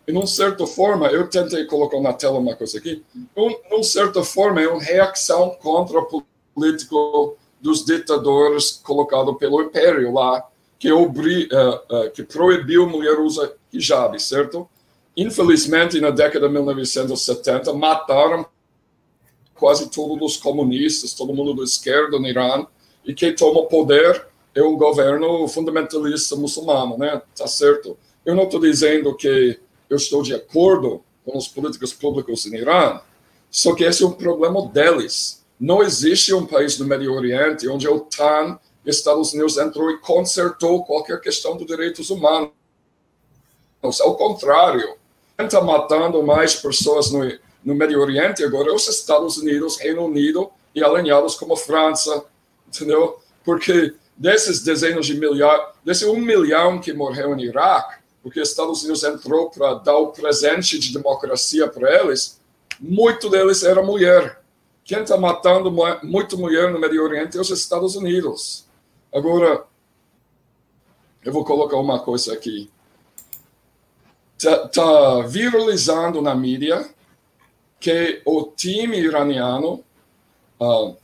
[0.08, 3.04] em uma certa forma, eu tentei colocar na tela uma coisa aqui,
[3.36, 6.24] em uma certa forma, é uma reação contra o
[6.56, 10.48] político dos ditadores colocado pelo império lá,
[10.82, 14.68] que, obri, uh, uh, que proibiu mulher usar hijab, certo?
[15.16, 18.48] Infelizmente, na década de 1970, mataram
[19.54, 22.66] quase todos os comunistas, todo mundo do esquerdo no Irã,
[23.06, 24.26] e quem toma poder
[24.56, 27.22] é um governo fundamentalista muçulmano, né?
[27.38, 27.96] Tá certo?
[28.26, 33.00] Eu não estou dizendo que eu estou de acordo com os políticos públicos no Irã,
[33.52, 35.46] só que esse é um problema deles.
[35.60, 40.84] Não existe um país no Médio Oriente onde a OTAN, Estados Unidos entrou e consertou
[40.84, 42.52] qualquer questão dos direitos humanos.
[44.02, 44.96] Ao contrário,
[45.38, 47.22] quem está matando mais pessoas no,
[47.64, 52.24] no Médio Oriente agora é os Estados Unidos, Reino Unido e alinhados como França,
[52.68, 53.20] entendeu?
[53.44, 58.84] Porque desses dezenas de milhares, desse um milhão que morreu no Iraque, porque os Estados
[58.84, 62.40] Unidos entrou para dar o presente de democracia para eles,
[62.80, 64.42] muito deles era mulher.
[64.84, 65.72] Quem está matando
[66.04, 68.66] muito mulher no Médio Oriente é os Estados Unidos.
[69.14, 69.66] Agora,
[71.24, 72.70] eu vou colocar uma coisa aqui.
[74.38, 76.90] Está tá viralizando na mídia
[77.80, 79.84] que o time iraniano
[80.60, 80.96] uh,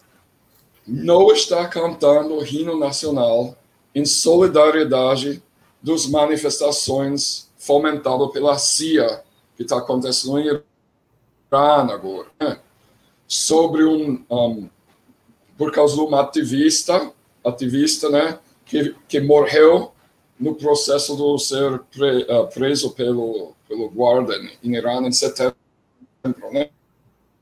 [0.88, 3.57] não está cantando o hino nacional
[3.93, 5.43] em solidariedade
[5.81, 9.23] das manifestações fomentadas pela CIA,
[9.55, 10.61] que está acontecendo em Irã
[11.51, 12.59] agora, né?
[13.27, 14.69] sobre um, um,
[15.57, 17.11] por causa de uma ativista,
[17.48, 19.91] ativista, né, que, que morreu
[20.40, 24.34] no processo de ser pre, uh, preso pelo pelo guarda
[24.64, 25.56] em Irã em setembro,
[26.52, 26.69] né?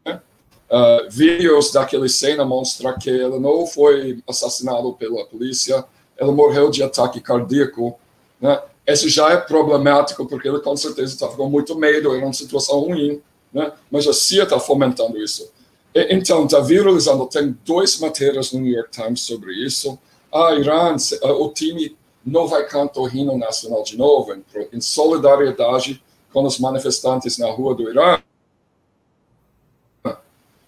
[0.06, 5.86] Uh, vídeos daquela cena mostram que ele não foi assassinado pela polícia,
[6.20, 7.98] ele morreu de ataque cardíaco.
[8.42, 8.60] Né?
[8.86, 12.80] Esse já é problemático, porque ele com certeza estava com muito medo, era uma situação
[12.80, 13.22] ruim,
[13.54, 13.72] né?
[13.92, 15.52] mas a CIA está fomentando isso.
[15.96, 19.98] Então, está viralizando, tem duas matérias no New York Times sobre isso.
[20.30, 20.94] Ah, Irã,
[21.24, 21.96] o time
[22.26, 24.44] não vai cantar o hino nacional de novo, em,
[24.74, 26.04] em solidariedade
[26.34, 28.22] com os manifestantes na rua do Irã.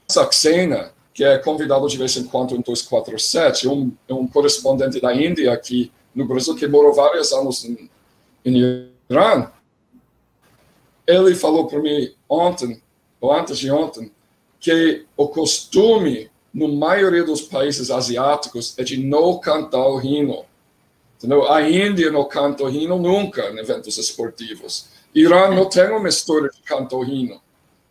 [0.07, 5.51] Saxena, que é convidado de vez em quando em 247, um, um correspondente da Índia
[5.51, 7.89] aqui no Brasil, que morou vários anos em,
[8.45, 9.51] em Irã,
[11.05, 12.81] ele falou para mim ontem,
[13.19, 14.09] ou antes de ontem,
[14.59, 20.45] que o costume, na maioria dos países asiáticos, é de não cantar o hino.
[21.17, 21.51] Entendeu?
[21.51, 24.89] A Índia não canta o hino nunca em eventos esportivos.
[25.13, 27.41] Irã não tem uma história de cantar o hino.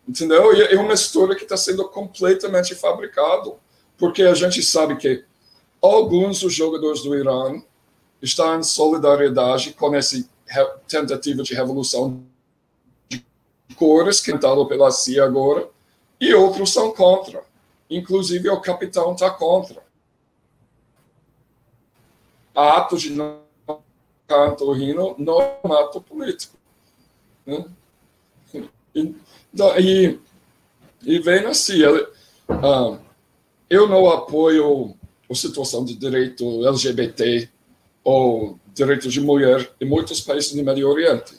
[0.07, 0.53] Entendeu?
[0.55, 3.55] E é uma história que está sendo completamente fabricado,
[3.97, 5.25] porque a gente sabe que
[5.81, 7.61] alguns dos jogadores do Irã
[8.21, 10.23] estão em solidariedade com essa
[10.87, 12.23] tentativa de revolução
[13.09, 13.23] de
[13.75, 15.67] cores cantado pela CIA agora,
[16.19, 17.43] e outros são contra.
[17.89, 19.81] Inclusive o capitão está contra.
[22.53, 23.41] Ato de não
[24.27, 26.57] cantar o hino não é um ato político.
[27.45, 27.65] Né?
[28.95, 30.19] E,
[31.03, 31.79] e vem assim,
[33.69, 34.95] eu não apoio
[35.29, 37.49] a situação de direito LGBT
[38.03, 41.35] ou direitos de mulher em muitos países do Médio Oriente,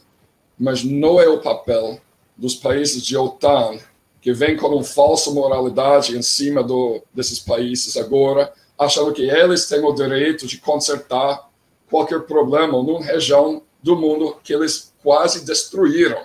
[0.59, 2.00] mas não é o papel
[2.36, 3.78] dos países de OTAN
[4.20, 9.66] que vem com uma falsa moralidade em cima do, desses países agora, achando que eles
[9.66, 11.48] têm o direito de consertar
[11.88, 16.22] qualquer problema numa região do mundo que eles quase destruíram.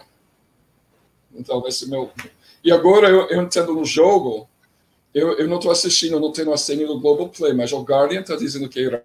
[1.34, 2.12] Então, esse é meu.
[2.64, 4.48] E agora eu, eu entendo no jogo,
[5.14, 8.22] eu, eu não estou assistindo, não tenho a senha do Global Play, mas o Guardian
[8.22, 9.02] está dizendo que Irã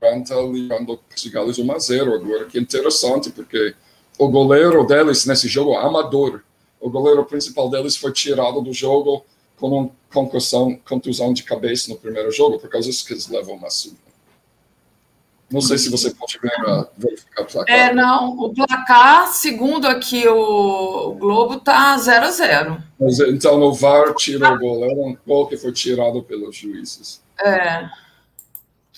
[0.00, 3.74] está ligando Portugal 1 a 0 agora, que é interessante, porque
[4.18, 6.42] o goleiro deles nesse jogo, amador,
[6.80, 9.24] o goleiro principal deles foi tirado do jogo
[9.58, 13.54] com uma concussão, contusão de cabeça no primeiro jogo, por causa disso que eles levam
[13.54, 14.08] uma surra.
[15.50, 17.74] Não sei se você pode ver, uh, verificar o placar.
[17.74, 18.38] É, não.
[18.38, 22.82] O placar, segundo aqui o Globo, está 0 a 0
[23.30, 24.84] Então, o VAR tirou o gol.
[24.84, 27.22] Era um gol que foi tirado pelos juízes.
[27.40, 27.88] É.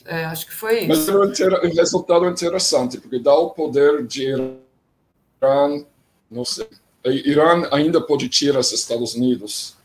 [0.07, 0.89] é acho que foi isso.
[0.89, 5.85] Mas é um resultado interessante, porque dá o poder de Irã,
[6.28, 6.66] não sei.
[7.05, 9.77] Irã ainda pode tirar os Estados Unidos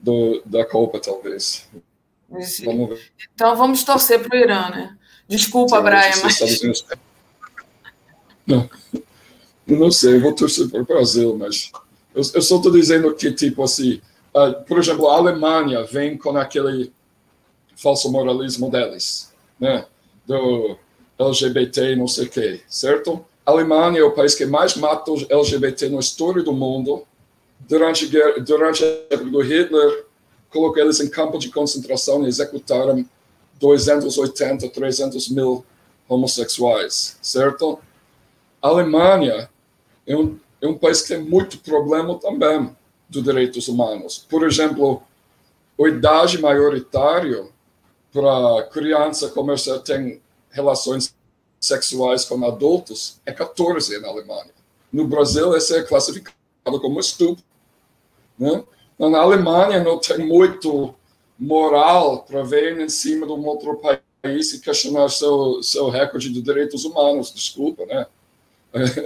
[0.00, 1.66] do, da Copa, talvez.
[2.64, 3.00] Vamos
[3.34, 4.96] então, vamos torcer para o Irã, né?
[5.26, 6.86] Desculpa, Brian, mas.
[8.46, 8.68] Não,
[9.66, 11.70] não sei, vou torcer para o Brasil, mas
[12.14, 14.00] Eu, eu só estou dizendo que, tipo assim,
[14.34, 16.92] uh, por exemplo, a Alemanha vem com aquele
[17.76, 19.86] falso moralismo deles, né?
[20.26, 20.78] Do
[21.18, 23.24] LGBT não sei o quê, certo?
[23.48, 27.06] A Alemanha é o país que mais mata LGBT na história do mundo.
[27.60, 28.06] Durante,
[28.42, 30.04] durante a época do Hitler,
[30.50, 33.06] colocou eles em campo de concentração e executaram
[33.58, 35.64] 280, 300 mil
[36.06, 37.78] homossexuais, certo?
[38.60, 39.48] A Alemanha
[40.06, 42.76] é um, é um país que tem muito problema também
[43.08, 44.26] dos direitos humanos.
[44.28, 45.02] Por exemplo,
[45.80, 47.46] a idade maioritária
[48.12, 50.20] para criança começar a ter
[50.50, 51.16] relações
[51.60, 54.50] sexuais com adultos é 14 na Alemanha.
[54.92, 57.42] No Brasil, esse é classificado como estupro.
[58.38, 58.62] Né?
[58.98, 60.94] Na Alemanha não tem muito
[61.38, 66.42] moral para ver em cima de um outro país e questionar seu, seu recorde de
[66.42, 68.06] direitos humanos, desculpa, né?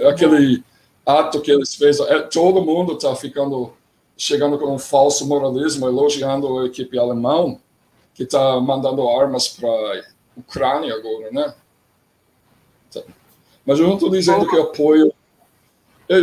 [0.09, 0.63] Aquele
[1.05, 3.73] ato que eles fez, é, todo mundo está ficando,
[4.17, 7.57] chegando com um falso moralismo, elogiando a equipe alemã,
[8.13, 10.03] que está mandando armas para a
[10.37, 11.53] Ucrânia agora, né?
[13.65, 15.13] Mas eu não estou dizendo que apoio.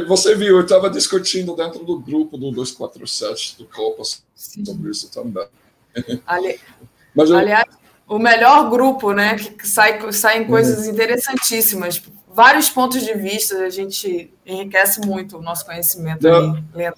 [0.06, 4.02] Você viu, eu estava discutindo dentro do grupo do 247 do Copa
[4.34, 5.46] sobre isso também.
[6.26, 6.60] Ali...
[7.16, 7.36] eu...
[7.36, 7.66] Aliás,
[8.06, 9.36] o melhor grupo, né?
[9.36, 10.92] Que sai, saem coisas uhum.
[10.92, 12.02] interessantíssimas.
[12.32, 16.62] Vários pontos de vista, a gente enriquece muito o nosso conhecimento Não.
[16.74, 16.96] lendo.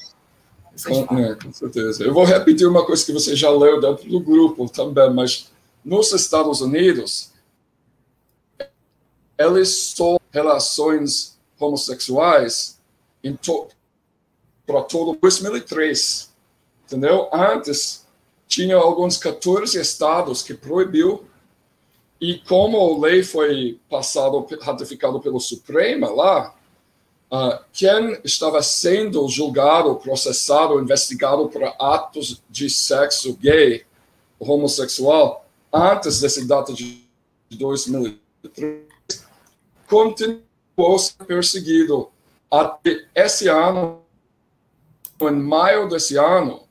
[0.86, 2.02] Com, é, com certeza.
[2.02, 5.50] Eu vou repetir uma coisa que você já leu dentro do grupo também, mas
[5.84, 7.31] nos Estados Unidos,
[9.38, 12.80] eles são relações homossexuais
[14.66, 16.32] para todo 2003,
[16.84, 17.28] entendeu?
[17.32, 18.06] Antes,
[18.46, 21.24] tinha alguns 14 estados que proibiu
[22.20, 26.54] e como a lei foi passada, ratificada pelo Supremo lá,
[27.32, 33.84] uh, quem estava sendo julgado, processado, investigado por atos de sexo gay,
[34.38, 37.08] homossexual, antes dessa data de
[37.50, 38.91] 2003,
[39.92, 42.08] continuou sendo perseguido.
[42.50, 44.00] Até esse ano,
[45.20, 46.62] em maio desse ano,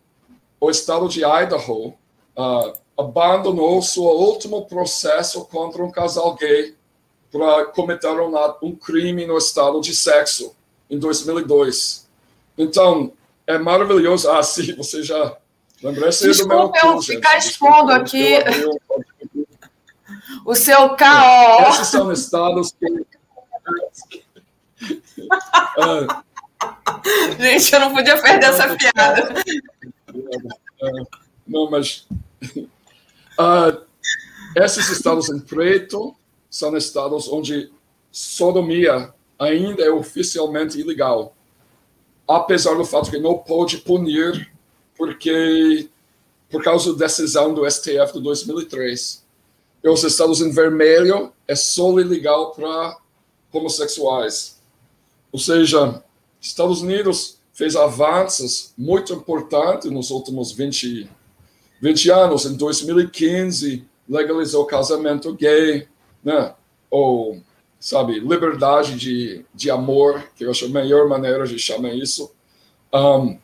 [0.60, 1.89] o estado de Idaho
[2.35, 6.76] uh, abandonou seu último processo contra um casal gay
[7.31, 8.34] para cometer um,
[8.64, 10.56] um crime no estado de sexo
[10.89, 12.07] em 2002.
[12.57, 13.14] Então,
[13.45, 14.30] é maravilhoso.
[14.31, 15.38] Ah, sim, você já
[15.81, 18.35] lembrou esse Desculpa eu ficar expondo aqui
[20.45, 21.70] o seu KO.
[21.70, 23.06] Esses são estados que...
[25.80, 26.24] ah,
[27.40, 29.34] Gente, eu não podia perder essa piada.
[31.48, 32.08] Não, mas
[33.40, 33.82] uh,
[34.56, 36.16] esses estados em preto
[36.49, 37.72] são estados onde
[38.12, 41.36] sodomia ainda é oficialmente ilegal,
[42.28, 44.52] apesar do fato que não pode punir
[44.95, 45.90] porque
[46.49, 49.20] por causa da decisão do STF de 2003.
[49.84, 52.98] E os estados em vermelho é só ilegal para
[53.52, 54.62] homossexuais.
[55.32, 56.03] Ou seja,
[56.40, 61.10] Estados Unidos fez avanços muito importantes nos últimos 20,
[61.82, 62.45] 20 anos.
[62.45, 65.88] Em 2015, legalizou casamento gay,
[66.24, 66.53] né?
[66.91, 67.41] ou,
[67.80, 72.30] sabe, liberdade de, de amor, que eu acho a melhor maneira de chamar isso.
[72.94, 73.40] Um,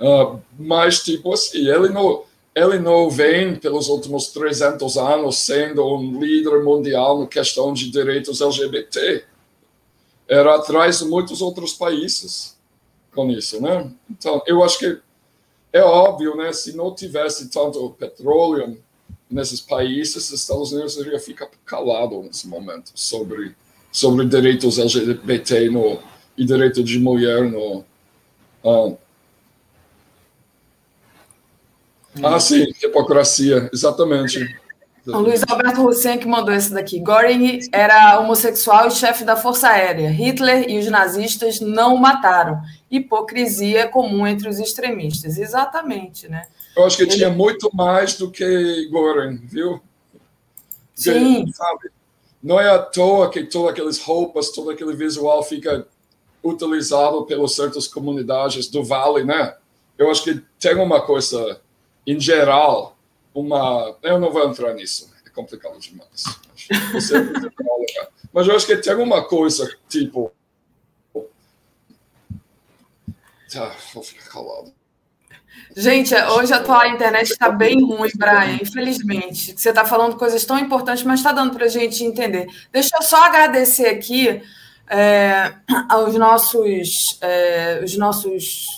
[0.00, 2.22] uh, mas, tipo assim, ele não,
[2.58, 8.40] ele não vem pelos últimos 300 anos sendo um líder mundial na questão de direitos
[8.40, 9.24] LGBT.
[10.26, 12.56] Era atrás de muitos outros países
[13.14, 13.90] com isso, né?
[14.10, 14.98] Então, eu acho que
[15.72, 16.52] é óbvio, né?
[16.52, 18.78] Se não tivesse tanto petróleo
[19.30, 23.54] nesses países, os Estados Unidos iria ficar calado nesse momento sobre
[23.90, 25.98] sobre direitos LGBT no
[26.36, 27.84] e direito de mulher no
[28.62, 28.96] uh,
[32.22, 34.46] ah, sim, hipocrisia, exatamente.
[35.06, 37.00] O Luiz Alberto Hussein que mandou esse daqui.
[37.00, 40.10] Göring era homossexual e chefe da Força Aérea.
[40.10, 42.60] Hitler e os nazistas não o mataram.
[42.90, 45.38] Hipocrisia é comum entre os extremistas.
[45.38, 46.46] Exatamente, né?
[46.76, 47.10] Eu acho que Ele...
[47.10, 49.80] tinha muito mais do que Göring, viu?
[50.94, 51.50] Sim.
[51.52, 51.90] sabe,
[52.42, 55.86] não é à toa que todas aquelas roupas, todo aquele visual fica
[56.42, 59.54] utilizado pelas certas comunidades do Vale, né?
[59.96, 61.60] Eu acho que tem uma coisa,
[62.12, 62.96] em geral,
[63.34, 63.96] uma.
[64.02, 66.24] Eu não vou entrar nisso, é complicado demais.
[68.32, 70.32] Mas eu acho que tem uma coisa, tipo.
[73.52, 74.72] Tá, vou ficar calado.
[75.76, 79.54] Gente, hoje a tua internet está bem ruim, Brian, infelizmente.
[79.56, 82.46] Você está falando coisas tão importantes, mas está dando para a gente entender.
[82.72, 84.42] Deixa eu só agradecer aqui
[84.88, 85.52] é,
[85.88, 88.77] aos nossos, é, os nossos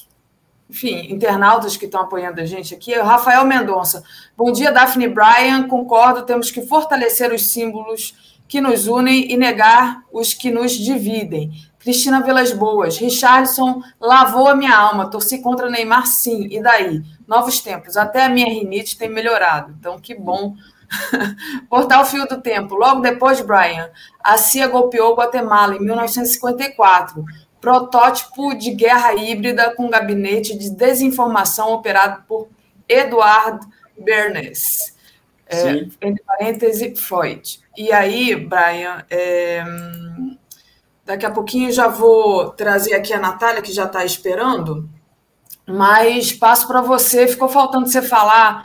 [0.70, 2.94] enfim, internautas que estão apoiando a gente aqui.
[2.94, 4.05] Rafael Mendonça.
[4.36, 5.66] Bom dia, Daphne Bryan.
[5.66, 8.14] Concordo, temos que fortalecer os símbolos
[8.47, 11.51] que nos unem e negar os que nos dividem.
[11.80, 12.98] Cristina Vilas Boas.
[12.98, 15.10] Richardson lavou a minha alma.
[15.10, 16.47] Torci contra Neymar, sim.
[16.51, 17.02] E daí?
[17.26, 17.97] Novos tempos.
[17.97, 19.74] Até a minha rinite tem melhorado.
[19.76, 20.55] Então, que bom.
[21.68, 22.76] Portal Fio do Tempo.
[22.76, 23.90] Logo depois, Brian,
[24.22, 27.24] a CIA golpeou Guatemala em 1954
[27.61, 32.49] protótipo de guerra híbrida com gabinete de desinformação operado por
[32.89, 33.66] Eduard
[33.99, 34.97] Bernays.
[35.47, 35.70] É,
[36.01, 37.61] entre parênteses, Freud.
[37.77, 39.65] E aí, Brian, é,
[41.05, 44.89] daqui a pouquinho já vou trazer aqui a Natália, que já está esperando,
[45.66, 47.27] mas passo para você.
[47.27, 48.65] Ficou faltando você falar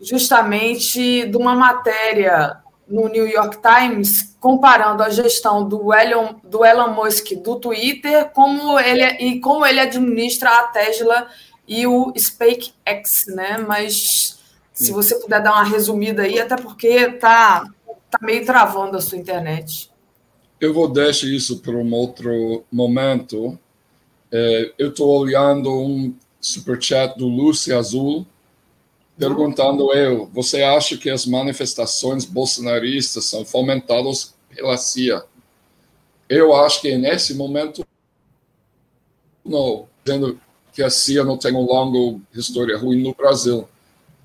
[0.00, 6.92] justamente de uma matéria no New York Times comparando a gestão do Elon, do Elon
[6.92, 11.26] Musk do Twitter como ele, e como ele administra a Tesla
[11.66, 13.58] e o SpaceX, né?
[13.66, 14.38] Mas
[14.72, 17.64] se você puder dar uma resumida aí, até porque tá,
[18.10, 19.90] tá meio travando a sua internet.
[20.60, 23.58] Eu vou deixar isso para um outro momento.
[24.30, 28.26] É, eu estou olhando um superchat do Lúcio Azul,
[29.18, 35.24] perguntando eu, você acha que as manifestações bolsonaristas são fomentadas pela CIA?
[36.28, 37.84] Eu acho que nesse momento
[39.44, 40.40] não, dizendo
[40.72, 43.68] que a CIA não tem uma longa história ruim no Brasil.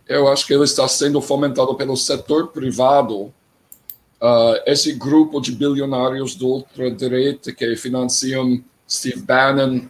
[0.07, 3.33] Eu acho que ele está sendo fomentado pelo setor privado,
[4.19, 9.87] uh, esse grupo de bilionários do ultradireita que financiam Steve Bannon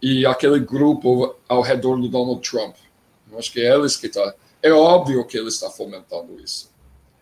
[0.00, 2.74] e aquele grupo ao redor do Donald Trump.
[3.30, 4.08] Eu acho que é eles que.
[4.08, 6.70] Tá, é óbvio que ele está fomentando isso.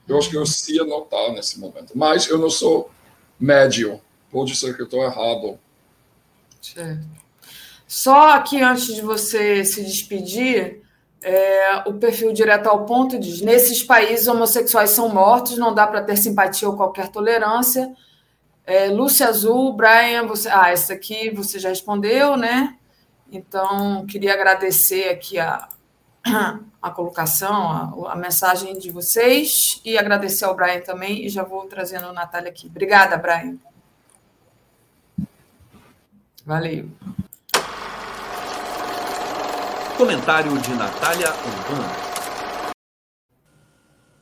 [0.08, 1.92] Eu acho que o CIA não está nesse momento.
[1.94, 2.90] Mas eu não sou
[3.38, 4.00] médio.
[4.30, 5.58] Pode ser que eu estou errado.
[6.60, 7.06] Certo.
[7.86, 10.82] Só aqui, antes de você se despedir,
[11.22, 16.02] é, o perfil direto ao ponto diz: nesses países homossexuais são mortos, não dá para
[16.02, 17.94] ter simpatia ou qualquer tolerância.
[18.66, 20.48] É, Lúcia Azul, Brian, você.
[20.48, 22.76] Ah, essa aqui você já respondeu, né?
[23.30, 25.68] Então, queria agradecer aqui a,
[26.80, 31.24] a colocação, a, a, mensagem de vocês e agradecer ao Brian também.
[31.24, 32.66] E já vou trazendo a Natália aqui.
[32.66, 33.56] Obrigada, Brian.
[36.44, 36.88] Valeu.
[39.96, 42.72] Comentário de Natália Anton.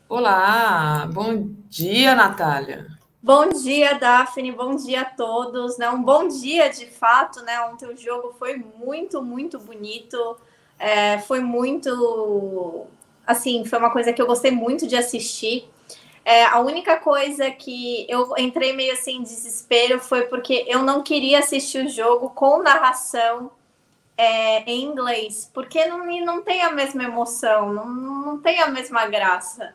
[0.09, 2.87] Olá, bom dia, Natália.
[3.23, 4.53] Bom dia, Daphne.
[4.53, 5.77] Bom dia a todos.
[5.79, 5.91] Né?
[5.91, 7.43] Um bom dia, de fato.
[7.43, 7.61] Né?
[7.63, 10.39] Ontem o jogo foi muito, muito bonito.
[10.79, 12.87] É, foi muito.
[13.27, 15.69] Assim, foi uma coisa que eu gostei muito de assistir.
[16.25, 21.03] É, a única coisa que eu entrei meio assim em desespero foi porque eu não
[21.03, 23.53] queria assistir o jogo com narração
[24.17, 29.07] é, em inglês, porque não, não tem a mesma emoção, não, não tem a mesma
[29.07, 29.75] graça.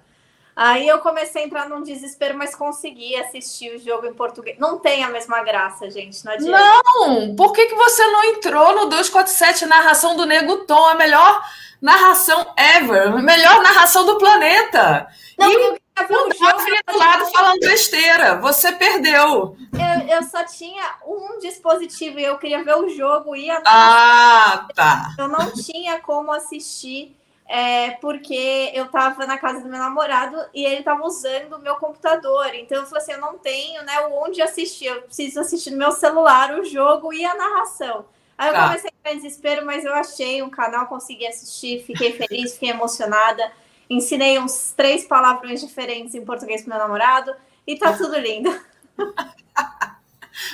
[0.56, 4.58] Aí eu comecei a entrar num desespero, mas consegui assistir o jogo em português.
[4.60, 6.24] Não tem a mesma graça, gente.
[6.26, 6.82] Não adianta.
[6.96, 7.36] Não!
[7.36, 10.88] Por que, que você não entrou no 247 narração do Nego Tom?
[10.88, 11.42] A melhor
[11.82, 13.08] narração ever.
[13.08, 15.08] A melhor narração do planeta.
[15.38, 18.36] Não, e eu o jogo do lado falando besteira.
[18.40, 19.56] Você perdeu.
[19.74, 23.62] Eu, eu só tinha um dispositivo e eu queria ver o jogo e a...
[23.66, 25.14] Ah, tá.
[25.18, 27.16] Eu não tinha como assistir
[27.54, 31.76] é, porque eu estava na casa do meu namorado e ele estava usando o meu
[31.76, 32.56] computador.
[32.56, 35.92] Então eu falei assim: eu não tenho né, onde assistir, eu preciso assistir no meu
[35.92, 38.06] celular o jogo e a narração.
[38.38, 38.68] Aí eu tá.
[38.68, 42.70] comecei a ficar em desespero, mas eu achei um canal, consegui assistir, fiquei feliz, fiquei
[42.70, 43.52] emocionada.
[43.90, 47.36] Ensinei uns três palavrões diferentes em português para meu namorado
[47.68, 48.50] e tá tudo lindo.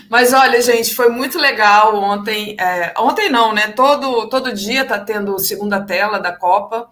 [0.09, 2.55] Mas olha, gente, foi muito legal ontem.
[2.59, 3.69] É, ontem não, né?
[3.69, 6.89] Todo, todo dia tá tendo segunda tela da Copa.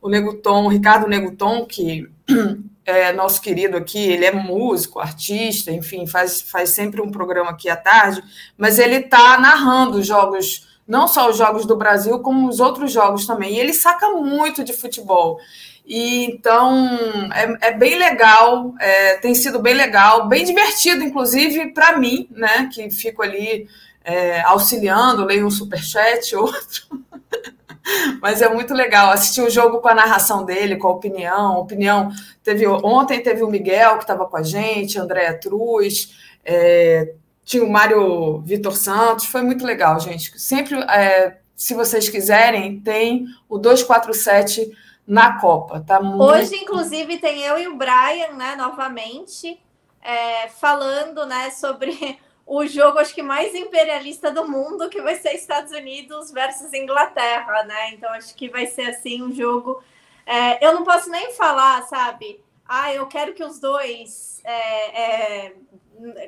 [0.00, 2.08] O Neguton, o Ricardo Neguton, que
[2.84, 7.68] é nosso querido aqui, ele é músico, artista, enfim, faz, faz sempre um programa aqui
[7.68, 8.22] à tarde,
[8.56, 12.92] mas ele tá narrando os jogos, não só os jogos do Brasil, como os outros
[12.92, 13.54] jogos também.
[13.54, 15.38] E ele saca muito de futebol.
[15.86, 16.88] E então
[17.32, 22.68] é, é bem legal, é, tem sido bem legal, bem divertido, inclusive para mim, né?
[22.72, 23.68] Que fico ali
[24.04, 26.82] é, auxiliando, leio um superchat, outro.
[28.20, 31.58] Mas é muito legal assistir o jogo com a narração dele, com a opinião.
[31.58, 32.10] Opinião
[32.42, 37.14] teve ontem teve o Miguel que estava com a gente, Andréa Truz, é,
[37.50, 40.38] tinha o Mário Vitor Santos, foi muito legal, gente.
[40.40, 44.70] Sempre, é, se vocês quiserem, tem o 247
[45.04, 45.80] na Copa.
[45.84, 46.22] Tá muito...
[46.22, 49.60] Hoje, inclusive, tem eu e o Brian, né, novamente,
[50.00, 55.34] é, falando, né, sobre o jogo, acho que mais imperialista do mundo, que vai ser
[55.34, 57.90] Estados Unidos versus Inglaterra, né?
[57.94, 59.82] Então, acho que vai ser assim um jogo.
[60.24, 62.40] É, eu não posso nem falar, sabe?
[62.64, 64.40] Ah, eu quero que os dois.
[64.44, 65.52] É, é,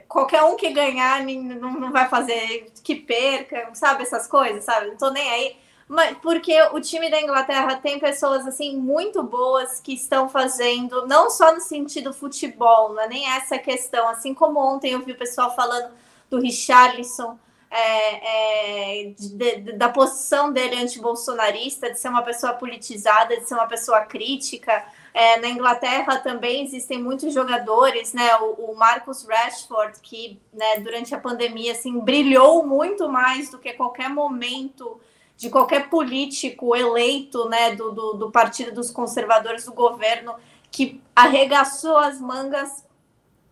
[0.08, 4.02] qualquer um que ganhar não, vai fazer que perca, sabe?
[4.02, 4.88] Essas coisas, sabe?
[4.88, 5.56] Não tô nem aí.
[5.88, 11.28] Mas, porque o time da Inglaterra tem pessoas assim muito boas que estão fazendo, não
[11.28, 14.08] só no sentido futebol, não é nem essa questão.
[14.08, 15.92] Assim como ontem eu vi o pessoal falando
[16.30, 17.38] do Richarlison,
[17.70, 23.54] é, é, de, de, da posição dele anti-bolsonarista, de ser uma pessoa politizada, de ser
[23.54, 24.84] uma pessoa crítica.
[25.14, 28.34] É, na Inglaterra também existem muitos jogadores, né?
[28.36, 33.72] O, o Marcus Rashford, que né, durante a pandemia assim, brilhou muito mais do que
[33.74, 35.00] qualquer momento
[35.36, 40.36] de qualquer político eleito né, do, do, do Partido dos Conservadores do governo,
[40.70, 42.86] que arregaçou as mangas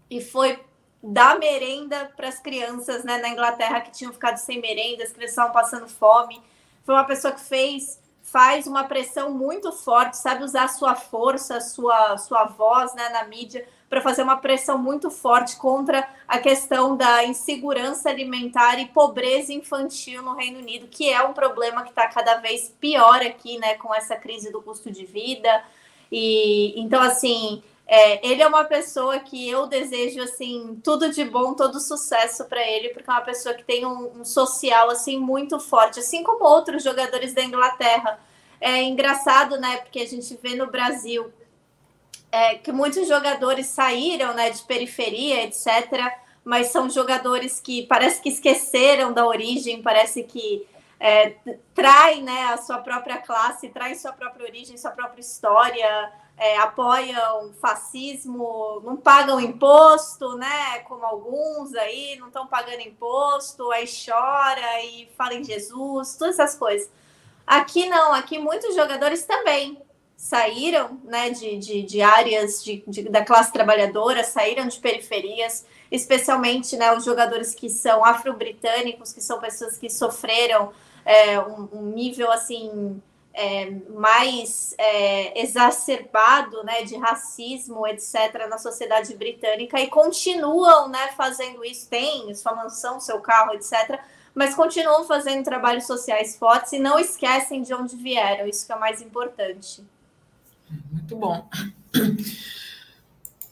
[0.08, 0.60] e foi
[1.02, 5.30] dar merenda para as crianças né, na Inglaterra que tinham ficado sem merenda, as crianças
[5.30, 6.40] estavam passando fome.
[6.84, 7.99] Foi uma pessoa que fez,
[8.30, 13.08] faz uma pressão muito forte, sabe usar a sua força, a sua, sua voz né,
[13.08, 18.86] na mídia para fazer uma pressão muito forte contra a questão da insegurança alimentar e
[18.86, 23.58] pobreza infantil no Reino Unido, que é um problema que está cada vez pior aqui,
[23.58, 25.64] né, com essa crise do custo de vida.
[26.10, 27.60] E então, assim,
[27.92, 32.64] é, ele é uma pessoa que eu desejo assim tudo de bom, todo sucesso para
[32.64, 36.44] ele, porque é uma pessoa que tem um, um, social assim muito forte, assim como
[36.44, 38.20] outros jogadores da Inglaterra.
[38.60, 39.78] É engraçado, né?
[39.78, 41.32] Porque a gente vê no Brasil
[42.30, 46.12] é, que muitos jogadores saíram, né, de periferia, etc.
[46.44, 50.64] Mas são jogadores que parece que esqueceram da origem, parece que
[51.00, 51.34] é,
[51.74, 57.52] trai, né, a sua própria classe, trai sua própria origem, sua própria história é, apoiam
[57.60, 60.78] fascismo, não pagam imposto, né?
[60.88, 66.58] Como alguns aí, não estão pagando imposto, aí chora e fala em Jesus, todas essas
[66.58, 66.90] coisas.
[67.46, 69.82] Aqui não, aqui muitos jogadores também
[70.16, 76.74] saíram né, de, de, de áreas de, de, da classe trabalhadora, saíram de periferias, especialmente
[76.74, 80.72] né, os jogadores que são afro-britânicos, que são pessoas que sofreram
[81.04, 89.14] é, um, um nível assim é, mais é, exacerbado né, de racismo, etc., na sociedade
[89.14, 94.00] britânica e continuam né, fazendo isso, tem sua mansão, seu carro, etc.,
[94.34, 98.76] mas continuam fazendo trabalhos sociais fortes e não esquecem de onde vieram, isso que é
[98.76, 99.84] mais importante.
[100.90, 101.48] Muito bom.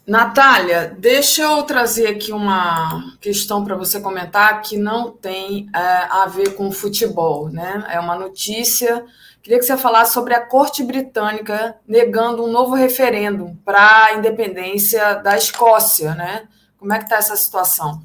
[0.06, 6.24] Natália, deixa eu trazer aqui uma questão para você comentar que não tem é, a
[6.26, 7.84] ver com futebol, né?
[7.90, 9.05] É uma notícia
[9.48, 15.14] Queria que você falasse sobre a Corte Britânica negando um novo referendo para a independência
[15.14, 16.46] da Escócia, né?
[16.78, 18.02] Como é que está essa situação?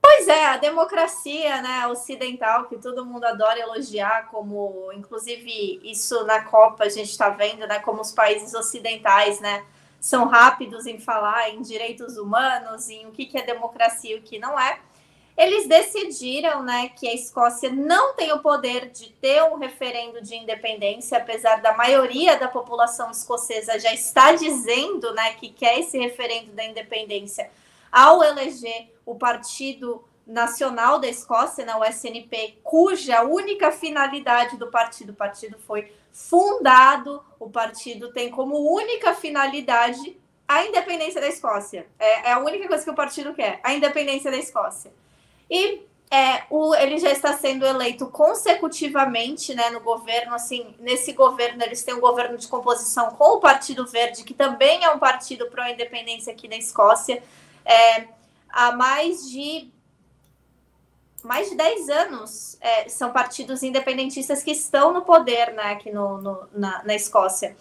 [0.00, 6.42] Pois é, a democracia né, ocidental, que todo mundo adora elogiar, como inclusive isso na
[6.44, 7.80] Copa a gente está vendo, né?
[7.80, 9.66] Como os países ocidentais né,
[10.00, 14.22] são rápidos em falar em direitos humanos, em o que, que é democracia e o
[14.22, 14.78] que não é
[15.38, 20.34] eles decidiram né, que a Escócia não tem o poder de ter um referendo de
[20.34, 26.50] independência, apesar da maioria da população escocesa já está dizendo né, que quer esse referendo
[26.50, 27.48] da independência
[27.90, 35.14] ao eleger o Partido Nacional da Escócia, né, o SNP, cuja única finalidade do partido,
[35.14, 41.86] partido foi fundado, o partido tem como única finalidade a independência da Escócia.
[41.96, 44.90] É, é a única coisa que o partido quer, a independência da Escócia.
[45.50, 50.34] E é, o, ele já está sendo eleito consecutivamente né, no governo.
[50.34, 54.84] Assim, nesse governo, eles têm um governo de composição com o Partido Verde, que também
[54.84, 57.22] é um partido pró-independência aqui na Escócia.
[57.64, 58.08] É,
[58.48, 59.70] há mais de
[61.22, 66.18] mais de 10 anos é, são partidos independentistas que estão no poder né, aqui no,
[66.18, 67.56] no na, na Escócia.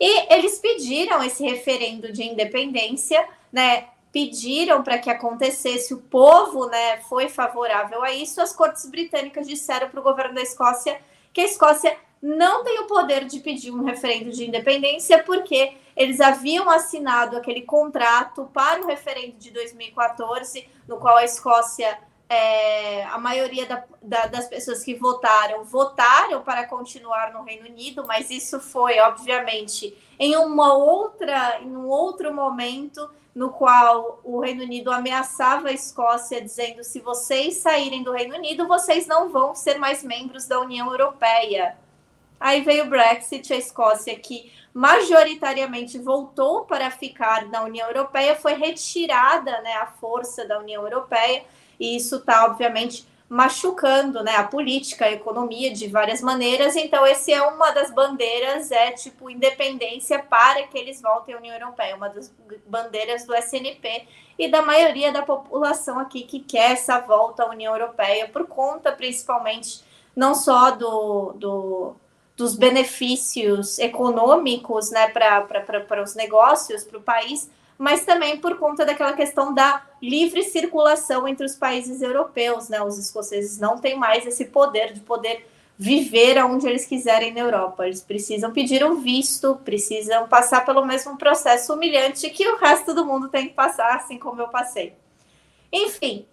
[0.00, 3.86] E eles pediram esse referendo de independência, né?
[4.12, 9.88] Pediram para que acontecesse, o povo né, foi favorável a isso, as cortes britânicas disseram
[9.88, 11.00] para o governo da Escócia
[11.32, 16.20] que a Escócia não tem o poder de pedir um referendo de independência, porque eles
[16.20, 21.98] haviam assinado aquele contrato para o referendo de 2014, no qual a Escócia,
[22.28, 28.04] é, a maioria da, da, das pessoas que votaram, votaram para continuar no Reino Unido,
[28.06, 34.62] mas isso foi, obviamente, em uma outra, em um outro momento no qual o Reino
[34.62, 39.78] Unido ameaçava a Escócia, dizendo: se vocês saírem do Reino Unido, vocês não vão ser
[39.78, 41.76] mais membros da União Europeia.
[42.38, 48.54] Aí veio o Brexit, a Escócia, que majoritariamente voltou para ficar na União Europeia, foi
[48.54, 51.44] retirada né, a força da União Europeia
[51.78, 56.76] e isso está, obviamente, machucando né, a política, a economia de várias maneiras.
[56.76, 61.54] Então, esse é uma das bandeiras, é tipo independência para que eles voltem à União
[61.54, 62.30] Europeia, uma das
[62.66, 64.06] bandeiras do SNP
[64.38, 68.92] e da maioria da população aqui que quer essa volta à União Europeia, por conta
[68.92, 69.82] principalmente
[70.14, 71.96] não só do, do
[72.36, 79.12] dos benefícios econômicos né, para os negócios, para o país, mas também por conta daquela
[79.12, 82.82] questão da livre circulação entre os países europeus, né?
[82.82, 85.46] Os escoceses não têm mais esse poder de poder
[85.78, 87.86] viver aonde eles quiserem na Europa.
[87.86, 93.04] Eles precisam pedir um visto, precisam passar pelo mesmo processo humilhante que o resto do
[93.04, 94.94] mundo tem que passar, assim como eu passei.
[95.72, 96.26] Enfim,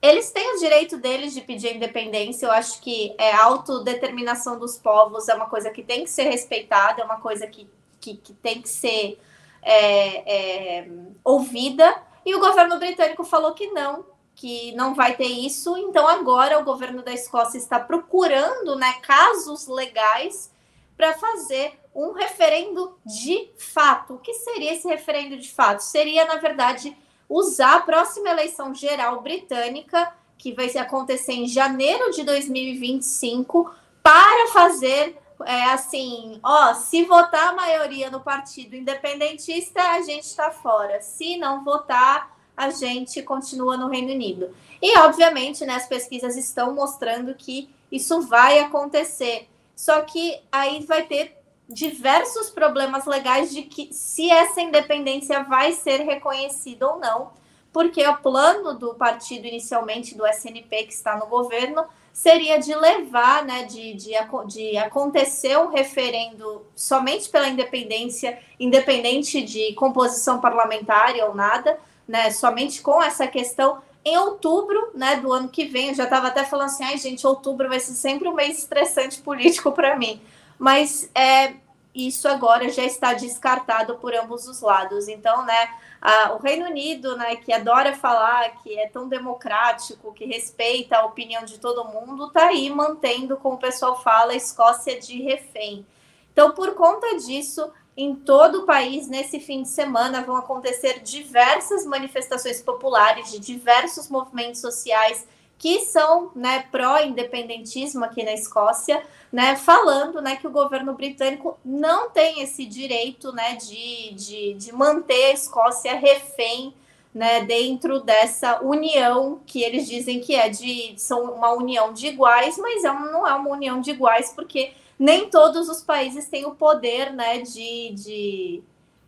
[0.00, 2.46] eles têm o direito deles de pedir independência.
[2.46, 7.02] Eu acho que é autodeterminação dos povos é uma coisa que tem que ser respeitada,
[7.02, 7.68] é uma coisa que,
[8.00, 9.20] que, que tem que ser
[9.62, 10.88] é, é,
[11.24, 11.94] ouvida,
[12.26, 15.76] e o governo britânico falou que não, que não vai ter isso.
[15.76, 20.50] Então, agora o governo da Escócia está procurando né, casos legais
[20.96, 24.14] para fazer um referendo de fato.
[24.14, 25.80] O que seria esse referendo de fato?
[25.80, 26.96] Seria, na verdade,
[27.28, 33.72] usar a próxima eleição geral britânica, que vai acontecer em janeiro de 2025,
[34.02, 40.50] para fazer é assim, ó, se votar a maioria no partido independentista, a gente está
[40.50, 41.00] fora.
[41.00, 44.54] Se não votar, a gente continua no Reino Unido.
[44.80, 49.48] E, obviamente, né, as pesquisas estão mostrando que isso vai acontecer.
[49.74, 51.36] Só que aí vai ter
[51.68, 57.30] diversos problemas legais de que se essa independência vai ser reconhecida ou não,
[57.72, 63.44] porque o plano do partido inicialmente do SNP que está no governo seria de levar,
[63.44, 64.12] né, de, de,
[64.48, 72.82] de acontecer um referendo somente pela independência, independente de composição parlamentar ou nada, né, somente
[72.82, 75.88] com essa questão em outubro, né, do ano que vem.
[75.88, 79.20] Eu já estava até falando assim, ai gente, outubro vai ser sempre um mês estressante
[79.20, 80.20] político para mim.
[80.58, 81.54] Mas é,
[81.94, 85.08] isso agora já está descartado por ambos os lados.
[85.08, 85.70] Então, né,
[86.02, 91.06] a, o Reino Unido, né, que adora falar que é tão democrático, que respeita a
[91.06, 95.86] opinião de todo mundo, está aí mantendo, como o pessoal fala, a Escócia de refém.
[96.32, 101.86] Então, por conta disso, em todo o país, nesse fim de semana, vão acontecer diversas
[101.86, 105.24] manifestações populares de diversos movimentos sociais
[105.62, 112.10] que são né, pró-independentismo aqui na Escócia, né, falando né, que o governo britânico não
[112.10, 116.74] tem esse direito né, de, de, de manter a Escócia refém
[117.14, 122.58] né, dentro dessa união que eles dizem que é de são uma união de iguais,
[122.58, 126.56] mas é, não é uma união de iguais porque nem todos os países têm o
[126.56, 128.62] poder né, de, de,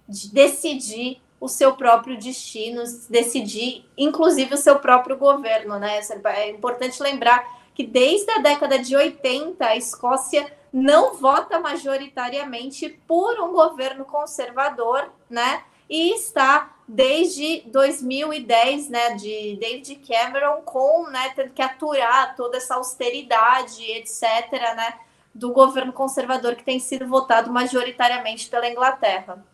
[0.09, 6.01] de decidir o seu próprio destino, decidir, inclusive, o seu próprio governo, né?
[6.27, 13.39] É importante lembrar que desde a década de 80 a Escócia não vota majoritariamente por
[13.41, 15.63] um governo conservador, né?
[15.89, 22.77] E está desde 2010, né, de David Cameron com, né, tendo que aturar toda essa
[22.77, 24.95] austeridade, etc, né,
[25.35, 29.45] do governo conservador que tem sido votado majoritariamente pela Inglaterra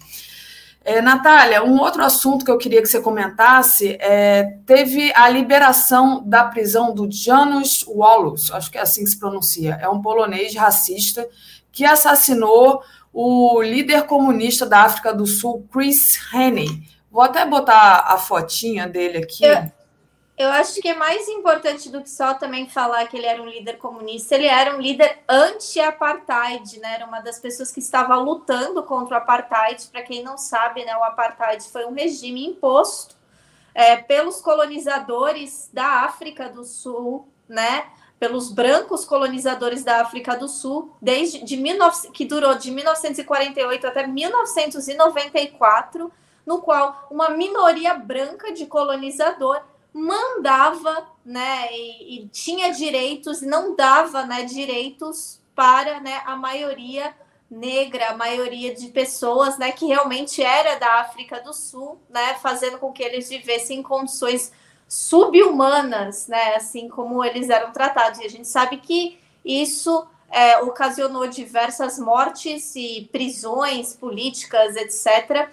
[0.84, 6.24] É, Natália, um outro assunto que eu queria que você comentasse é, teve a liberação
[6.26, 10.56] da prisão do Janusz Wallace, acho que é assim que se pronuncia, é um polonês
[10.56, 11.28] racista
[11.72, 12.82] que assassinou
[13.14, 16.84] o líder comunista da África do Sul, Chris Haney.
[17.12, 19.44] Vou até botar a fotinha dele aqui.
[19.44, 19.72] Eu,
[20.38, 23.46] Eu acho que é mais importante do que só também falar que ele era um
[23.46, 26.96] líder comunista, ele era um líder anti-apartheid, né?
[26.96, 29.86] Era uma das pessoas que estava lutando contra o apartheid.
[29.92, 33.16] Para quem não sabe, né, o apartheid foi um regime imposto
[33.76, 37.86] é, pelos colonizadores da África do Sul, né?
[38.22, 44.06] Pelos brancos colonizadores da África do Sul, desde de 19, que durou de 1948 até
[44.06, 46.12] 1994,
[46.46, 49.60] no qual uma minoria branca de colonizador
[49.92, 57.16] mandava, né, e, e tinha direitos, não dava, né, direitos para, né, a maioria
[57.50, 62.78] negra, a maioria de pessoas, né, que realmente era da África do Sul, né, fazendo
[62.78, 64.52] com que eles vivessem em condições
[64.92, 68.20] subhumanas, né, assim como eles eram tratados.
[68.20, 75.50] E a gente sabe que isso é, ocasionou diversas mortes e prisões políticas, etc.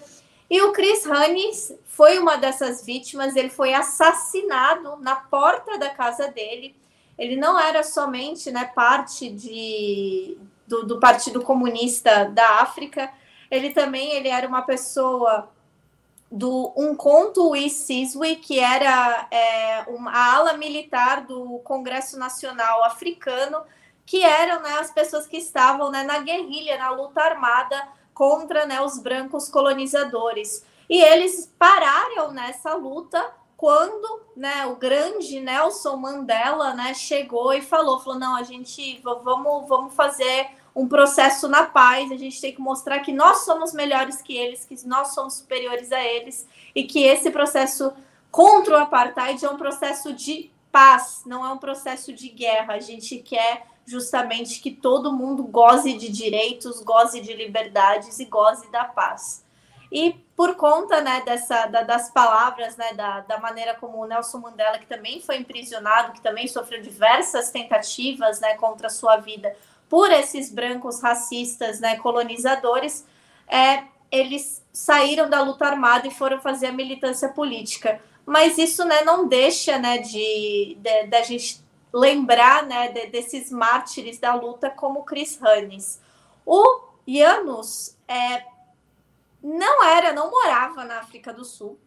[0.50, 6.26] E o Chris Hannes foi uma dessas vítimas, ele foi assassinado na porta da casa
[6.26, 6.74] dele.
[7.16, 10.36] Ele não era somente né, parte de,
[10.66, 13.08] do, do Partido Comunista da África,
[13.48, 15.48] ele também ele era uma pessoa
[16.30, 23.62] do um conto Ciswi, que era é, uma, ala militar do Congresso Nacional Africano,
[24.04, 28.80] que eram né, as pessoas que estavam né, na guerrilha, na luta armada contra né,
[28.80, 30.64] os brancos colonizadores.
[30.88, 38.00] E eles pararam nessa luta quando né, o grande Nelson Mandela né, chegou e falou,
[38.00, 40.48] falou, não, a gente vamos, vamos fazer
[40.78, 44.64] um processo na paz, a gente tem que mostrar que nós somos melhores que eles,
[44.64, 47.92] que nós somos superiores a eles, e que esse processo
[48.30, 52.74] contra o apartheid é um processo de paz, não é um processo de guerra.
[52.74, 58.70] A gente quer justamente que todo mundo goze de direitos, goze de liberdades e goze
[58.70, 59.44] da paz.
[59.90, 64.38] E por conta né, dessa, da, das palavras, né, da, da maneira como o Nelson
[64.38, 69.56] Mandela, que também foi imprisionado, que também sofreu diversas tentativas né, contra a sua vida
[69.88, 73.06] por esses brancos racistas né, colonizadores,
[73.46, 78.00] é, eles saíram da luta armada e foram fazer a militância política.
[78.24, 84.18] Mas isso né, não deixa né, de, de, de gente lembrar né, de, desses mártires
[84.18, 86.00] da luta como Chris Hannes.
[86.44, 88.44] O Janus é,
[89.42, 91.78] não era, não morava na África do Sul.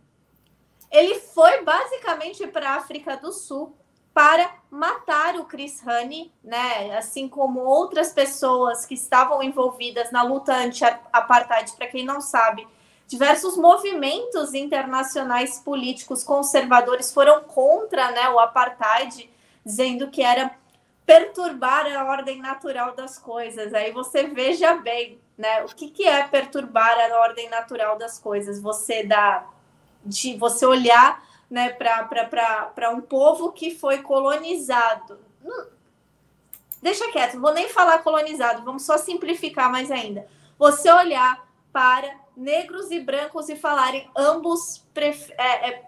[0.89, 3.75] Ele foi basicamente para a África do Sul
[4.13, 6.97] para matar o Chris Honey, né?
[6.97, 12.67] Assim como outras pessoas que estavam envolvidas na luta anti-apartheid, para quem não sabe,
[13.07, 19.29] diversos movimentos internacionais políticos conservadores foram contra, né, o apartheid,
[19.65, 20.51] dizendo que era
[21.05, 23.73] perturbar a ordem natural das coisas.
[23.73, 25.63] Aí você veja bem, né?
[25.63, 28.61] O que, que é perturbar a ordem natural das coisas?
[28.61, 29.45] Você dá
[30.05, 31.21] de você olhar
[31.51, 35.19] né, para um povo que foi colonizado.
[36.81, 40.25] Deixa quieto, não vou nem falar colonizado, vamos só simplificar mais ainda.
[40.57, 45.83] Você olhar para negros e brancos e falarem ambos é, é,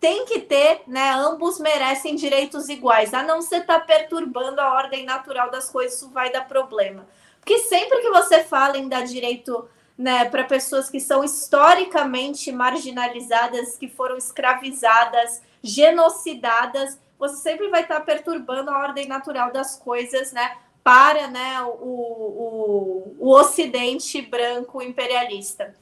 [0.00, 1.10] tem que ter, né?
[1.12, 3.12] Ambos merecem direitos iguais.
[3.12, 7.06] A não ser estar tá perturbando a ordem natural das coisas, isso vai dar problema.
[7.38, 13.76] Porque sempre que você fala em dar direito né, para pessoas que são historicamente marginalizadas,
[13.76, 20.32] que foram escravizadas, genocidadas, você sempre vai estar tá perturbando a ordem natural das coisas,
[20.32, 20.56] né?
[20.82, 25.72] Para né, o, o, o Ocidente branco imperialista.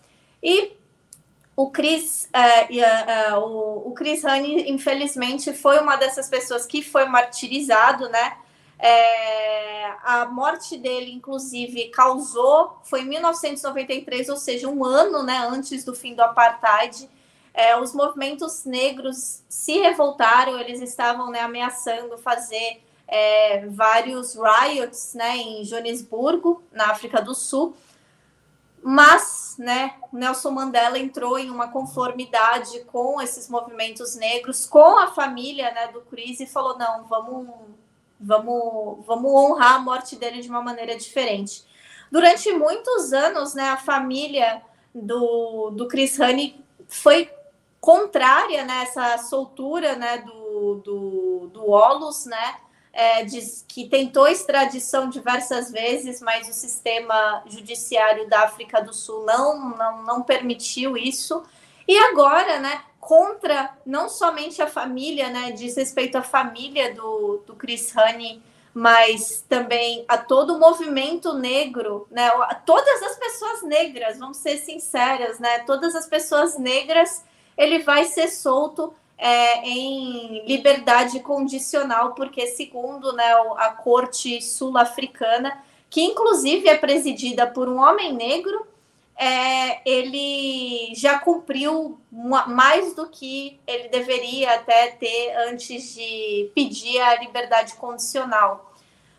[0.43, 0.73] E
[1.57, 6.83] o Chris, uh, uh, uh, o, o Chris Honey, infelizmente, foi uma dessas pessoas que
[6.83, 8.37] foi martirizado, né?
[8.83, 15.85] É, a morte dele, inclusive, causou, foi em 1993, ou seja, um ano né, antes
[15.85, 17.09] do fim do apartheid.
[17.53, 25.37] É, os movimentos negros se revoltaram, eles estavam né, ameaçando fazer é, vários riots né,
[25.37, 27.77] em Joanesburgo, na África do Sul.
[28.83, 35.71] Mas, né, Nelson Mandela entrou em uma conformidade com esses movimentos negros, com a família,
[35.73, 37.47] né, do Chris e falou: não, vamos,
[38.21, 41.65] vamos, vamos honrar a morte dele de uma maneira diferente.
[42.11, 44.63] Durante muitos anos, né, a família
[44.95, 47.31] do, do Chris Honey foi
[47.81, 52.57] contrária nessa né, soltura, né, do, do, do Olus, né,
[52.93, 59.25] é, diz que tentou extradição diversas vezes, mas o sistema judiciário da África do Sul
[59.25, 61.43] não, não, não permitiu isso.
[61.87, 67.57] E agora, né, contra não somente a família, né, diz respeito à família do, do
[67.57, 72.31] Chris Honey, mas também a todo o movimento negro, né,
[72.65, 77.25] todas as pessoas negras, vamos ser sinceras, né, todas as pessoas negras,
[77.57, 86.03] ele vai ser solto é, em liberdade condicional, porque, segundo né, a Corte Sul-Africana, que
[86.03, 88.67] inclusive é presidida por um homem negro,
[89.23, 97.21] é, ele já cumpriu mais do que ele deveria até ter antes de pedir a
[97.21, 98.73] liberdade condicional.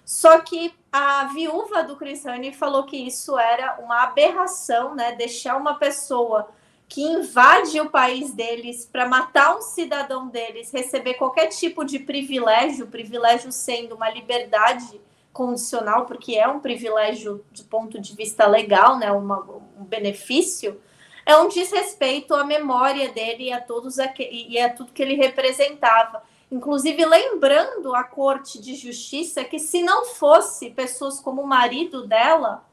[0.03, 5.11] Só que a viúva do Chris Honey falou que isso era uma aberração, né?
[5.11, 6.49] Deixar uma pessoa
[6.89, 12.87] que invade o país deles para matar um cidadão deles, receber qualquer tipo de privilégio,
[12.87, 14.99] privilégio sendo uma liberdade
[15.31, 19.39] condicional, porque é um privilégio do ponto de vista legal, né, uma,
[19.81, 20.79] um benefício,
[21.25, 26.23] é um desrespeito à memória dele e a todos e a tudo que ele representava.
[26.51, 32.65] Inclusive lembrando a Corte de Justiça que se não fosse pessoas como o marido dela,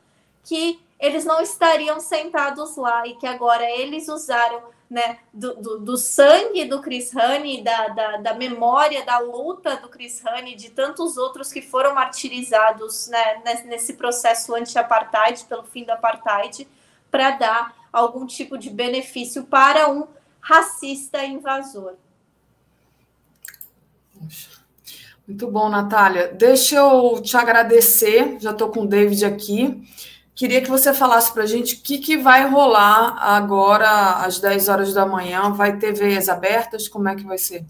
[0.42, 5.96] que eles não estariam sentados lá e que agora eles usaram né, do, do, do,
[5.96, 11.18] sangue do Chris Honey, da, da, da, memória, da luta do Chris Honey, de tantos
[11.18, 16.66] outros que foram martirizados né, nesse processo anti-apartheid, pelo fim do apartheid,
[17.10, 20.06] para dar algum tipo de benefício para um
[20.40, 21.94] racista invasor.
[25.26, 26.28] Muito bom, Natália.
[26.28, 29.82] Deixa eu te agradecer, já estou com o David aqui.
[30.34, 34.68] Queria que você falasse para a gente o que, que vai rolar agora às 10
[34.68, 35.50] horas da manhã.
[35.50, 36.88] Vai ter veias abertas?
[36.88, 37.66] Como é que vai ser?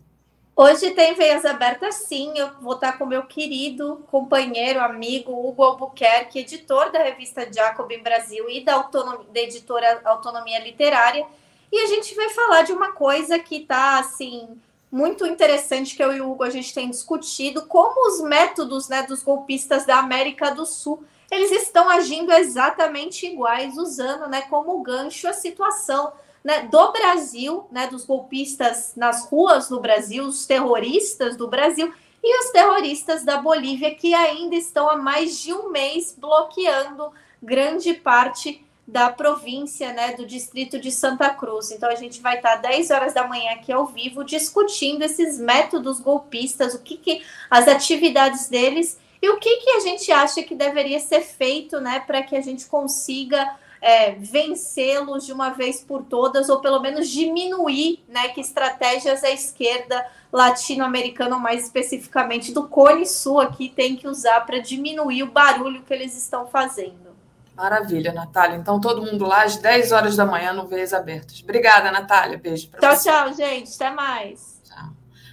[0.60, 2.36] Hoje tem veias abertas, sim.
[2.36, 8.50] Eu vou estar com meu querido companheiro, amigo Hugo Albuquerque, editor da revista Jacobin Brasil
[8.50, 11.24] e da, autonomia, da editora Autonomia Literária.
[11.70, 14.60] E a gente vai falar de uma coisa que está, assim,
[14.90, 19.04] muito interessante que eu e o Hugo a gente tem discutido, como os métodos né,
[19.04, 25.28] dos golpistas da América do Sul eles estão agindo exatamente iguais, usando né, como gancho
[25.28, 26.12] a situação
[26.48, 31.92] né, do Brasil, né, dos golpistas nas ruas do Brasil, os terroristas do Brasil
[32.24, 37.12] e os terroristas da Bolívia, que ainda estão há mais de um mês bloqueando
[37.42, 41.70] grande parte da província, né, do distrito de Santa Cruz.
[41.70, 46.00] Então a gente vai estar 10 horas da manhã aqui ao vivo discutindo esses métodos
[46.00, 50.54] golpistas, o que, que as atividades deles e o que, que a gente acha que
[50.54, 56.04] deveria ser feito né, para que a gente consiga é, vencê-los de uma vez por
[56.04, 62.68] todas, ou pelo menos diminuir né, que estratégias a esquerda latino-americana, ou mais especificamente do
[62.68, 67.08] Cone Sul, aqui tem que usar para diminuir o barulho que eles estão fazendo.
[67.56, 68.56] Maravilha, Natália.
[68.56, 71.40] Então, todo mundo lá às 10 horas da manhã no Veias Abertas.
[71.42, 72.38] Obrigada, Natália.
[72.38, 73.10] Beijo para você.
[73.10, 73.74] Tchau, tchau, gente.
[73.74, 74.58] Até mais.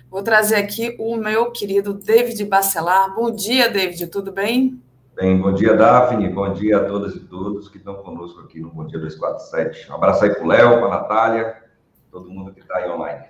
[0.10, 3.14] Vou trazer aqui o meu querido David Bacelar.
[3.14, 4.82] Bom dia, David, tudo bem?
[5.16, 6.28] Bem, bom dia, Daphne.
[6.28, 9.90] Bom dia a todas e todos que estão conosco aqui no Bom Dia 247.
[9.90, 11.64] Um abraço aí para o Léo, para a Natália,
[12.12, 13.24] todo mundo que está aí online.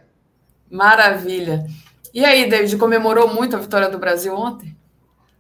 [0.68, 1.64] Maravilha.
[2.12, 4.76] E aí, David, comemorou muito a vitória do Brasil ontem?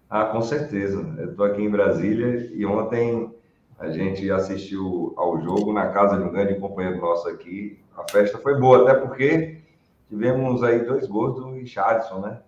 [0.08, 1.04] Ah, com certeza.
[1.18, 3.36] Eu estou aqui em Brasília e ontem
[3.80, 7.84] a gente assistiu ao jogo na casa de um grande companheiro nosso aqui.
[7.98, 9.62] A festa foi boa, até porque
[10.08, 12.40] tivemos aí dois gols do Richardson, né?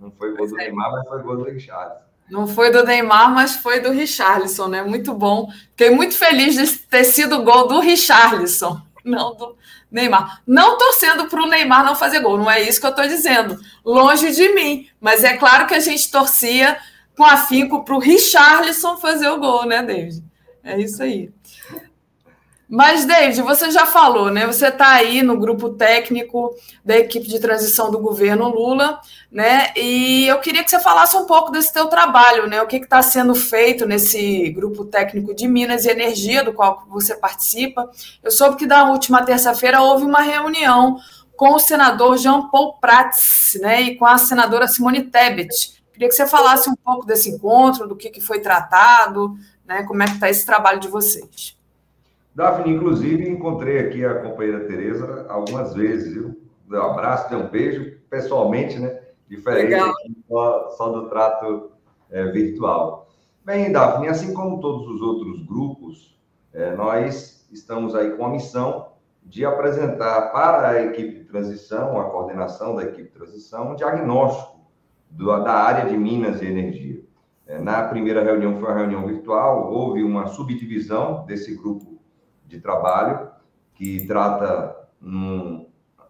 [0.00, 0.64] Não foi gol do é.
[0.64, 2.03] Neymar, mas foi gol do Richardson.
[2.30, 4.82] Não foi do Neymar, mas foi do Richarlison, né?
[4.82, 5.50] Muito bom.
[5.70, 9.56] Fiquei muito feliz de ter sido gol do Richarlison, não do
[9.90, 10.42] Neymar.
[10.46, 13.60] Não torcendo para o Neymar não fazer gol, não é isso que eu estou dizendo.
[13.84, 14.88] Longe de mim.
[15.00, 16.78] Mas é claro que a gente torcia
[17.16, 20.24] com afinco para o Richarlison fazer o gol, né, David?
[20.62, 21.30] É isso aí.
[22.74, 24.48] Mas, David, você já falou, né?
[24.48, 26.52] Você está aí no grupo técnico
[26.84, 29.72] da equipe de transição do governo Lula, né?
[29.76, 32.60] E eu queria que você falasse um pouco desse teu trabalho, né?
[32.60, 37.14] O que está sendo feito nesse grupo técnico de Minas e Energia, do qual você
[37.14, 37.88] participa.
[38.20, 40.96] Eu soube que da última terça-feira houve uma reunião
[41.36, 43.82] com o senador Jean Paul Prats, né?
[43.82, 45.80] E com a senadora Simone Tebet.
[45.92, 49.84] Queria que você falasse um pouco desse encontro, do que, que foi tratado, né?
[49.84, 51.53] Como é que está esse trabalho de vocês.
[52.34, 56.40] Daphne, inclusive, encontrei aqui a companheira Tereza algumas vezes, viu?
[56.68, 59.00] Deu um abraço, deu um beijo, pessoalmente, né?
[59.28, 59.80] Diferente
[60.28, 61.70] só, só, do trato
[62.10, 63.08] é, virtual.
[63.44, 66.18] Bem, Daphne, assim como todos os outros grupos,
[66.52, 68.88] é, nós estamos aí com a missão
[69.22, 74.58] de apresentar para a equipe de transição, a coordenação da equipe de transição, um diagnóstico
[75.08, 77.00] do, da área de Minas e Energia.
[77.46, 81.93] É, na primeira reunião foi uma reunião virtual, houve uma subdivisão desse grupo
[82.54, 83.28] de trabalho,
[83.74, 85.66] que trata num,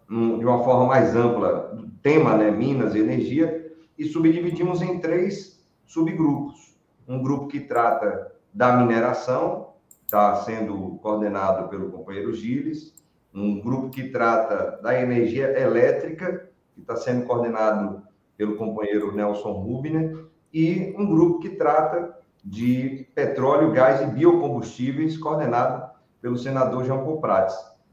[0.08, 4.98] num, de uma forma mais ampla do tema, né, Minas e Energia, e subdividimos em
[4.98, 6.76] três subgrupos.
[7.08, 12.94] Um grupo que trata da mineração, está sendo coordenado pelo companheiro Gilles,
[13.34, 18.02] um grupo que trata da energia elétrica, que está sendo coordenado
[18.36, 25.93] pelo companheiro Nelson Rubner, e um grupo que trata de petróleo, gás e biocombustíveis, coordenado
[26.24, 27.20] pelo senador João Paul.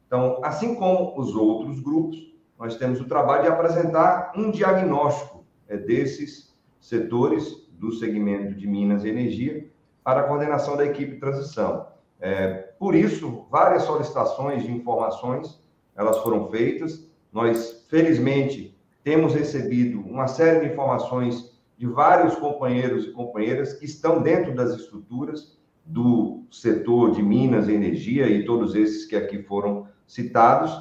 [0.08, 5.76] Então, assim como os outros grupos, nós temos o trabalho de apresentar um diagnóstico é,
[5.76, 9.70] desses setores do segmento de Minas e Energia
[10.02, 11.88] para a coordenação da equipe de transição.
[12.22, 15.62] É, por isso, várias solicitações de informações
[15.94, 17.06] elas foram feitas.
[17.34, 24.22] Nós, felizmente, temos recebido uma série de informações de vários companheiros e companheiras que estão
[24.22, 29.88] dentro das estruturas do setor de Minas e Energia e todos esses que aqui foram
[30.06, 30.72] citados.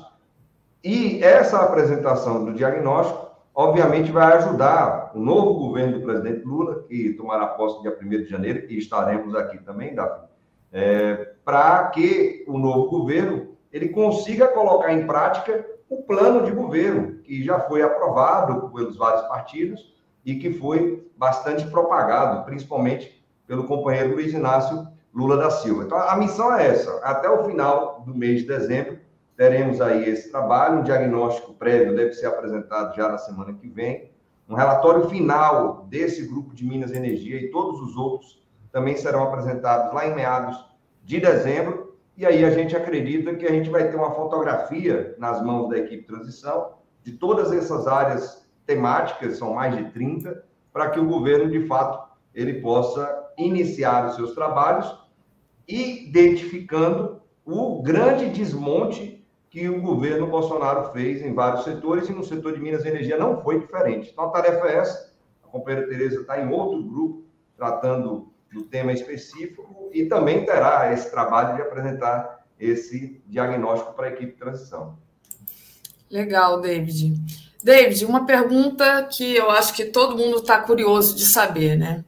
[0.82, 7.12] E essa apresentação do diagnóstico, obviamente, vai ajudar o novo governo do presidente Lula, que
[7.14, 10.26] tomará posse dia 1 de janeiro, e estaremos aqui também, Davi,
[10.72, 17.18] é, para que o novo governo ele consiga colocar em prática o plano de governo,
[17.22, 19.94] que já foi aprovado pelos vários partidos
[20.24, 23.19] e que foi bastante propagado, principalmente
[23.50, 25.82] pelo companheiro Luiz Inácio Lula da Silva.
[25.82, 27.00] Então, a missão é essa.
[27.02, 29.00] Até o final do mês de dezembro,
[29.36, 30.78] teremos aí esse trabalho.
[30.78, 34.12] Um diagnóstico prévio deve ser apresentado já na semana que vem.
[34.48, 38.40] Um relatório final desse grupo de Minas Energia e todos os outros
[38.70, 40.64] também serão apresentados lá em meados
[41.02, 41.96] de dezembro.
[42.16, 45.76] E aí a gente acredita que a gente vai ter uma fotografia nas mãos da
[45.76, 50.40] equipe de transição de todas essas áreas temáticas, são mais de 30,
[50.72, 54.94] para que o governo, de fato, ele possa iniciar os seus trabalhos,
[55.66, 62.54] identificando o grande desmonte que o governo Bolsonaro fez em vários setores e no setor
[62.54, 64.10] de Minas e Energia não foi diferente.
[64.10, 65.12] Então, a tarefa é essa.
[65.42, 67.24] A companheira Tereza está em outro grupo,
[67.56, 74.10] tratando do tema específico, e também terá esse trabalho de apresentar esse diagnóstico para a
[74.10, 74.98] equipe de transição.
[76.10, 77.14] Legal, David.
[77.62, 82.04] David, uma pergunta que eu acho que todo mundo está curioso de saber, né?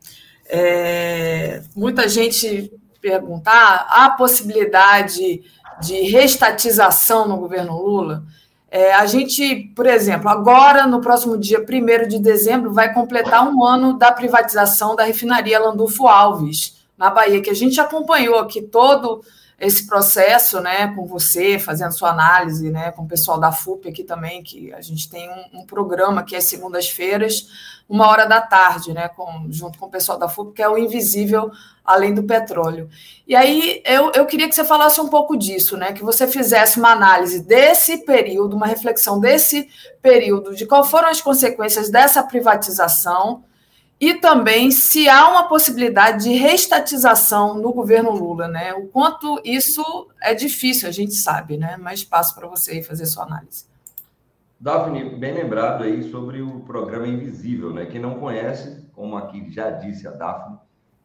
[0.54, 2.70] É, muita gente
[3.00, 5.42] perguntar ah, há possibilidade
[5.80, 8.22] de restatização no governo Lula.
[8.70, 13.64] É, a gente, por exemplo, agora, no próximo dia 1 de dezembro, vai completar um
[13.64, 19.24] ano da privatização da refinaria Landulfo Alves, na Bahia, que a gente acompanhou aqui todo
[19.62, 24.02] esse processo, né, com você, fazendo sua análise, né, com o pessoal da FUP aqui
[24.02, 27.46] também, que a gente tem um, um programa que é segundas-feiras,
[27.88, 30.76] uma hora da tarde, né, com, junto com o pessoal da FUP, que é o
[30.76, 31.48] Invisível
[31.84, 32.90] Além do Petróleo.
[33.24, 36.80] E aí eu, eu queria que você falasse um pouco disso, né, que você fizesse
[36.80, 39.68] uma análise desse período, uma reflexão desse
[40.02, 43.44] período, de quais foram as consequências dessa privatização,
[44.02, 48.74] e também se há uma possibilidade de restatização no governo Lula, né?
[48.74, 49.80] O quanto isso
[50.20, 51.76] é difícil, a gente sabe, né?
[51.80, 53.64] Mas passo para você fazer sua análise.
[54.58, 57.86] Daphne, bem lembrado aí sobre o programa Invisível, né?
[57.86, 60.58] Quem não conhece, como aqui já disse a Daphne,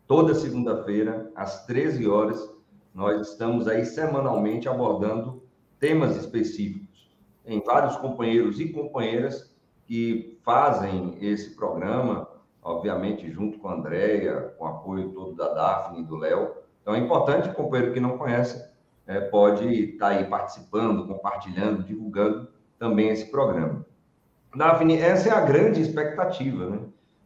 [0.08, 2.50] toda segunda-feira, às 13 horas,
[2.96, 5.44] nós estamos aí semanalmente abordando
[5.80, 7.08] temas específicos.
[7.46, 9.54] Tem vários companheiros e companheiras
[9.86, 12.28] que fazem esse programa
[12.68, 16.52] obviamente junto com a Andréia, com o apoio todo da Daphne e do Léo.
[16.82, 18.62] Então é importante, o companheiro que não conhece,
[19.08, 23.86] é, pode estar aí participando, compartilhando, divulgando também esse programa.
[24.54, 26.80] Daphne, essa é a grande expectativa, né?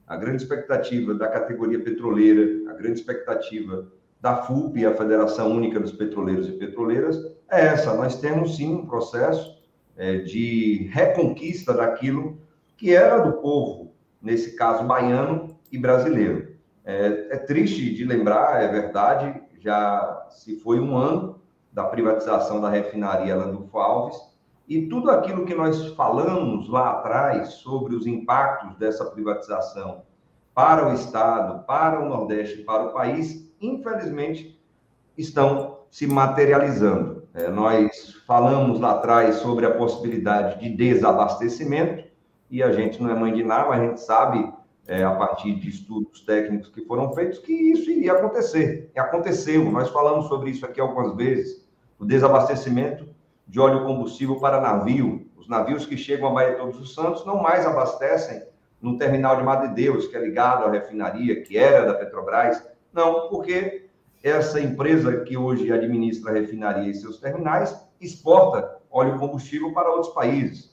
[0.05, 3.88] A grande expectativa da categoria petroleira, a grande expectativa
[4.19, 7.18] da FUP, a Federação Única dos Petroleiros e Petroleiras,
[7.49, 7.95] é essa.
[7.95, 9.59] Nós temos sim um processo
[9.97, 12.38] é, de reconquista daquilo
[12.77, 13.90] que era do povo,
[14.22, 16.56] nesse caso baiano e brasileiro.
[16.84, 21.39] É, é, triste de lembrar, é verdade, já se foi um ano
[21.72, 24.18] da privatização da refinaria Landulfo Alves,
[24.68, 30.03] e tudo aquilo que nós falamos lá atrás sobre os impactos dessa privatização
[30.53, 34.60] para o Estado, para o Nordeste, para o país, infelizmente,
[35.18, 37.23] estão se materializando.
[37.34, 42.01] É, nós falamos lá atrás sobre a possibilidade de desabastecimento,
[42.52, 44.53] e a gente não é mãe de nada, mas a gente sabe,
[44.86, 48.91] é, a partir de estudos técnicos que foram feitos, que isso iria acontecer.
[48.94, 51.65] E aconteceu, nós falamos sobre isso aqui algumas vezes,
[51.98, 53.07] o desabastecimento
[53.48, 55.30] de óleo combustível para navio.
[55.38, 58.44] Os navios que chegam à Baía Todos os Santos não mais abastecem
[58.82, 62.61] no terminal de Madre Deus, que é ligado à refinaria, que era da Petrobras.
[62.91, 63.90] Não, porque
[64.22, 70.14] essa empresa que hoje administra a refinaria e seus terminais exporta óleo combustível para outros
[70.14, 70.70] países.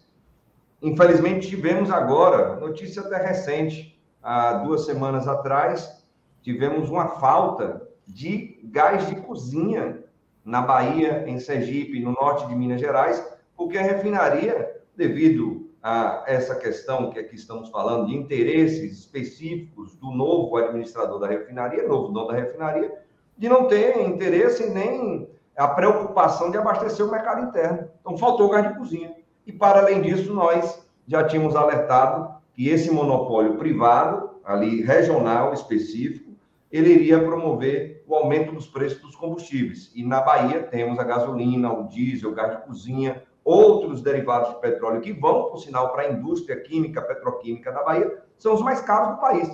[0.81, 6.05] Infelizmente, tivemos agora, notícia até recente, há duas semanas atrás,
[6.43, 10.05] tivemos uma falta de gás de cozinha
[10.45, 13.23] na Bahia, em Sergipe, no norte de Minas Gerais,
[13.57, 20.11] porque a refinaria, devido a essa questão que aqui estamos falando, de interesses específicos do
[20.11, 22.93] novo administrador da refinaria, novo dono da refinaria,
[23.37, 27.91] de não ter interesse nem a preocupação de abastecer o mercado interno.
[28.01, 29.18] Então, faltou gás de cozinha.
[29.49, 36.33] E, para além disso, nós já tínhamos alertado que esse monopólio privado, ali regional, específico,
[36.71, 39.91] ele iria promover o aumento dos preços dos combustíveis.
[39.95, 44.61] E na Bahia temos a gasolina, o diesel, o gás de cozinha, outros derivados de
[44.61, 48.83] petróleo que vão, por sinal, para a indústria química, petroquímica da Bahia, são os mais
[48.83, 49.49] caros do país.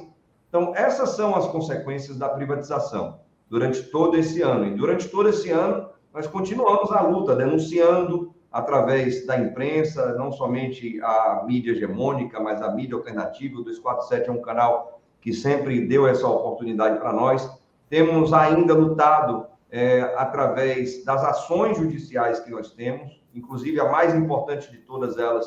[0.49, 4.67] Então, essas são as consequências da privatização durante todo esse ano.
[4.67, 11.01] E durante todo esse ano, nós continuamos a luta, denunciando através da imprensa, não somente
[11.03, 13.59] a mídia hegemônica, mas a mídia alternativa.
[13.59, 17.51] O 247 é um canal que sempre deu essa oportunidade para nós.
[17.91, 24.71] Temos ainda lutado é, através das ações judiciais que nós temos, inclusive a mais importante
[24.71, 25.45] de todas elas,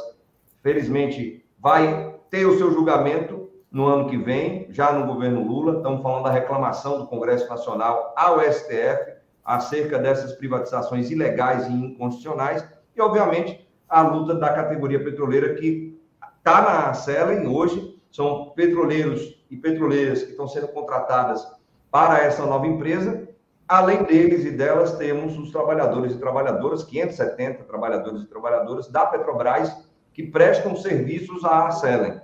[0.61, 5.77] felizmente, vai ter o seu julgamento no ano que vem, já no governo Lula.
[5.77, 9.15] Estamos falando da reclamação do Congresso Nacional ao STF
[9.45, 12.67] acerca dessas privatizações ilegais e inconstitucionais
[12.97, 15.97] e, obviamente, a luta da categoria petroleira que
[16.37, 21.45] está na Selen hoje, são petroleiros e petroleiras que estão sendo contratadas
[21.91, 23.27] para essa nova empresa.
[23.67, 29.71] Além deles e delas, temos os trabalhadores e trabalhadoras, 570 trabalhadores e trabalhadoras da Petrobras,
[30.13, 32.19] que prestam serviços à Selen.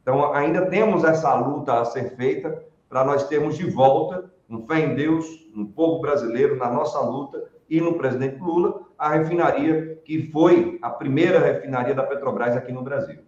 [0.00, 4.80] Então, ainda temos essa luta a ser feita para nós termos de volta, um fé
[4.80, 10.30] em Deus, no povo brasileiro, na nossa luta e no presidente Lula, a refinaria que
[10.30, 13.18] foi a primeira refinaria da Petrobras aqui no Brasil.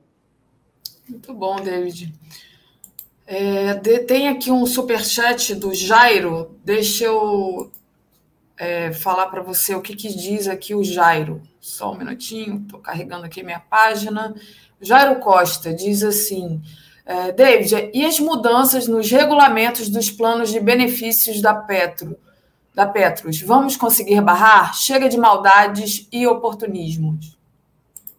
[1.09, 2.13] Muito bom, David.
[3.27, 6.57] É, de, tem aqui um superchat do Jairo.
[6.65, 7.71] Deixa eu
[8.57, 11.43] é, falar para você o que, que diz aqui o Jairo.
[11.61, 14.35] Só um minutinho, estou carregando aqui minha página.
[14.81, 16.63] Jairo Costa diz assim:
[17.05, 22.17] é, David, e as mudanças nos regulamentos dos planos de benefícios da Petro?
[22.77, 23.41] Da Petros.
[23.41, 24.75] Vamos conseguir barrar?
[24.75, 27.39] Chega de maldades e oportunismos.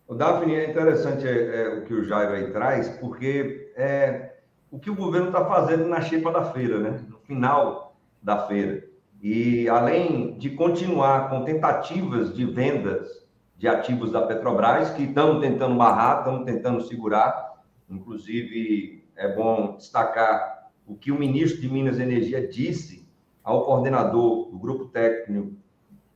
[0.08, 4.34] O Daphne, é interessante é, é, o que o Jairo aí traz, porque é
[4.72, 7.00] o que o governo está fazendo na xepa da feira, né?
[7.08, 8.84] no final da feira.
[9.22, 15.76] E além de continuar com tentativas de vendas de ativos da Petrobras, que estão tentando
[15.76, 22.04] barrar, estão tentando segurar, inclusive é bom destacar o que o ministro de Minas e
[22.04, 23.07] Energia disse
[23.48, 25.54] ao coordenador do grupo técnico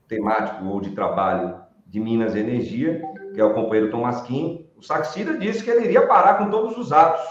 [0.05, 3.01] temático ou de trabalho de Minas e Energia,
[3.33, 6.91] que é o companheiro Tomasquim, o Saxida disse que ele iria parar com todos os
[6.91, 7.25] atos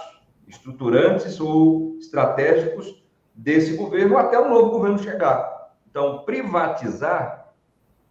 [0.48, 3.05] estruturantes ou estratégicos
[3.35, 5.70] desse governo até o novo governo chegar.
[5.90, 7.52] Então, privatizar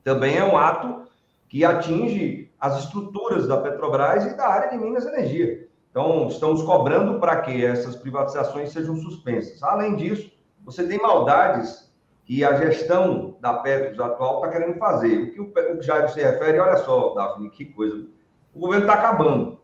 [0.04, 1.08] também é um ato
[1.48, 5.68] que atinge as estruturas da Petrobras e da área de Minas e Energia.
[5.90, 9.64] Então, estamos cobrando para que essas privatizações sejam suspensas.
[9.64, 10.32] Além disso,
[10.70, 11.92] você tem maldades
[12.26, 15.18] que a gestão da Petros atual está querendo fazer.
[15.18, 18.06] O que o Jair se refere, olha só, Daphne, que coisa.
[18.54, 19.60] O governo está acabando.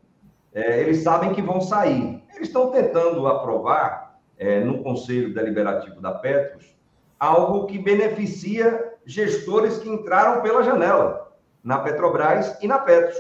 [0.52, 2.23] É, eles sabem que vão sair.
[2.34, 6.76] Eles estão tentando aprovar é, no Conselho Deliberativo da Petros
[7.19, 13.18] algo que beneficia gestores que entraram pela janela na Petrobras e na Petros.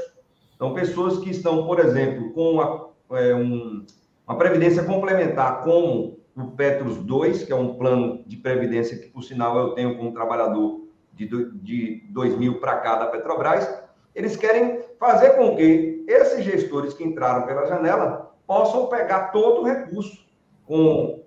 [0.55, 3.85] Então, pessoas que estão, por exemplo, com uma, é, um,
[4.27, 9.23] uma previdência complementar, como o Petros 2, que é um plano de previdência que, por
[9.23, 10.81] sinal, eu tenho como trabalhador
[11.13, 11.27] de,
[11.61, 13.81] de 2000 para cá da Petrobras,
[14.13, 19.63] eles querem fazer com que esses gestores que entraram pela janela possam pegar todo o
[19.63, 20.25] recurso
[20.65, 21.23] com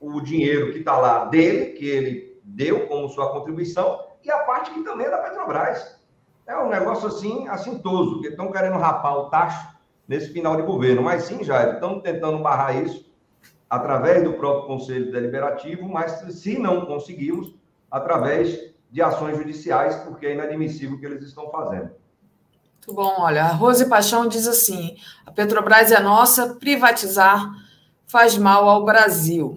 [0.00, 4.70] o dinheiro que está lá dele, que ele deu como sua contribuição, e a parte
[4.70, 6.00] que também é da Petrobras.
[6.46, 9.76] É um negócio assim, assintoso, que estão querendo rapar o tacho
[10.06, 11.02] nesse final de governo.
[11.02, 13.11] Mas sim, Jair, estamos tentando barrar isso
[13.72, 17.54] através do próprio Conselho Deliberativo, mas se não conseguirmos,
[17.90, 21.90] através de ações judiciais, porque é inadmissível o que eles estão fazendo.
[22.76, 24.94] Muito bom, olha, a Rose Paixão diz assim:
[25.24, 27.50] a Petrobras é nossa, privatizar
[28.06, 29.56] faz mal ao Brasil.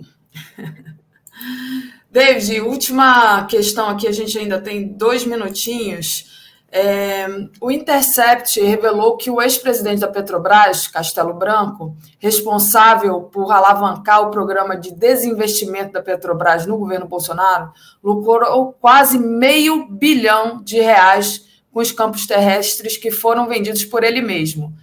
[2.09, 6.34] David, última questão aqui, a gente ainda tem dois minutinhos.
[6.71, 7.25] É,
[7.61, 14.75] o Intercept revelou que o ex-presidente da Petrobras, Castelo Branco, responsável por alavancar o programa
[14.75, 17.71] de desinvestimento da Petrobras no governo Bolsonaro,
[18.03, 24.21] lucrou quase meio bilhão de reais com os campos terrestres que foram vendidos por ele
[24.21, 24.73] mesmo.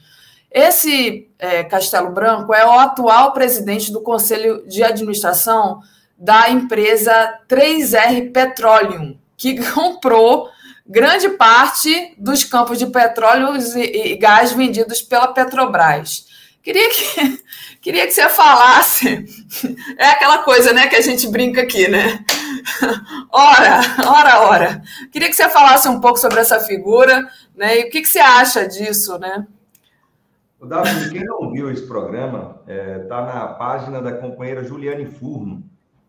[0.50, 5.80] Esse é, Castelo Branco é o atual presidente do Conselho de Administração
[6.18, 10.48] da empresa 3R Petroleum, que comprou
[10.86, 16.26] grande parte dos campos de petróleo e gás vendidos pela Petrobras.
[16.62, 17.42] Queria que,
[17.82, 19.24] queria que você falasse.
[19.98, 22.24] É aquela coisa, né, que a gente brinca aqui, né?
[23.30, 24.82] Ora, ora, ora.
[25.10, 27.78] Queria que você falasse um pouco sobre essa figura, né?
[27.78, 29.46] E o que, que você acha disso, né?
[30.60, 35.06] O Davi, quem não viu esse programa, está é, tá na página da companheira Juliane
[35.06, 35.62] Furno,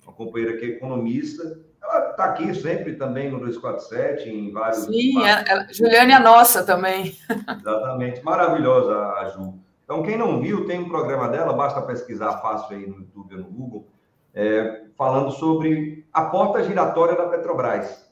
[0.05, 1.59] uma companheira que é economista.
[1.83, 4.85] Ela está aqui sempre também no 247, em vários.
[4.85, 5.49] Sim, vários...
[5.49, 7.17] Ela, Juliane é nossa também.
[7.59, 9.59] Exatamente, maravilhosa a Ju.
[9.83, 13.41] Então, quem não viu, tem um programa dela, basta pesquisar fácil aí no YouTube ou
[13.41, 13.87] no Google,
[14.33, 18.09] é, falando sobre a porta giratória da Petrobras.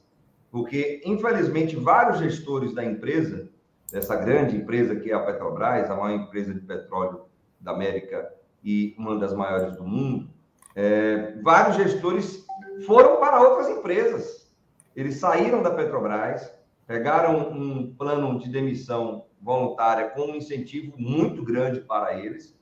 [0.50, 3.48] Porque, infelizmente, vários gestores da empresa,
[3.90, 7.22] dessa grande empresa que é a Petrobras, a maior empresa de petróleo
[7.58, 8.30] da América
[8.62, 10.28] e uma das maiores do mundo,
[10.76, 12.44] é, vários gestores
[12.86, 14.50] foram para outras empresas.
[14.94, 16.52] Eles saíram da Petrobras,
[16.86, 22.56] pegaram um plano de demissão voluntária com um incentivo muito grande para eles,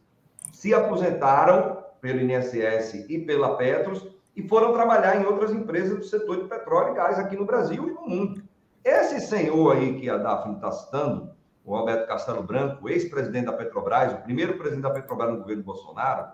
[0.53, 6.43] se aposentaram pelo INSS e pela Petros e foram trabalhar em outras empresas do setor
[6.43, 8.43] de petróleo e gás aqui no Brasil e no mundo.
[8.83, 11.31] Esse senhor aí que a Daphne está citando,
[11.65, 16.33] o Roberto Castelo Branco, ex-presidente da Petrobras, o primeiro presidente da Petrobras no governo Bolsonaro,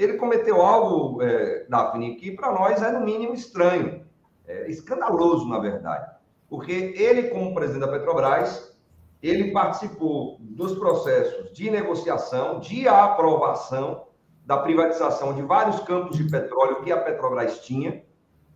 [0.00, 4.02] ele cometeu algo, é, Daphne, que para nós é no mínimo estranho,
[4.46, 6.10] é, escandaloso, na verdade.
[6.48, 8.74] Porque ele, como presidente da Petrobras,
[9.22, 14.06] ele participou dos processos de negociação, de aprovação
[14.46, 18.02] da privatização de vários campos de petróleo que a Petrobras tinha.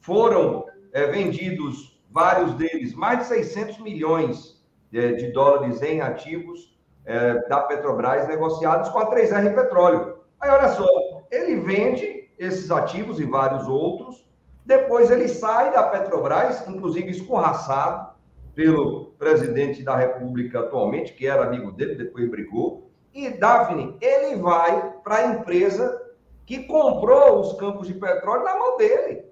[0.00, 0.64] Foram
[0.94, 4.64] é, vendidos, vários deles, mais de 600 milhões
[4.94, 10.24] é, de dólares em ativos é, da Petrobras negociados com a 3R Petróleo.
[10.40, 10.86] Aí, olha só,
[11.30, 14.24] ele vende esses ativos e vários outros,
[14.64, 18.14] depois ele sai da Petrobras, inclusive escorraçado,
[18.54, 22.90] pelo presidente da República atualmente, que era amigo dele, depois brigou.
[23.12, 26.00] E Daphne, ele vai para a empresa
[26.46, 29.24] que comprou os campos de petróleo na mão dele.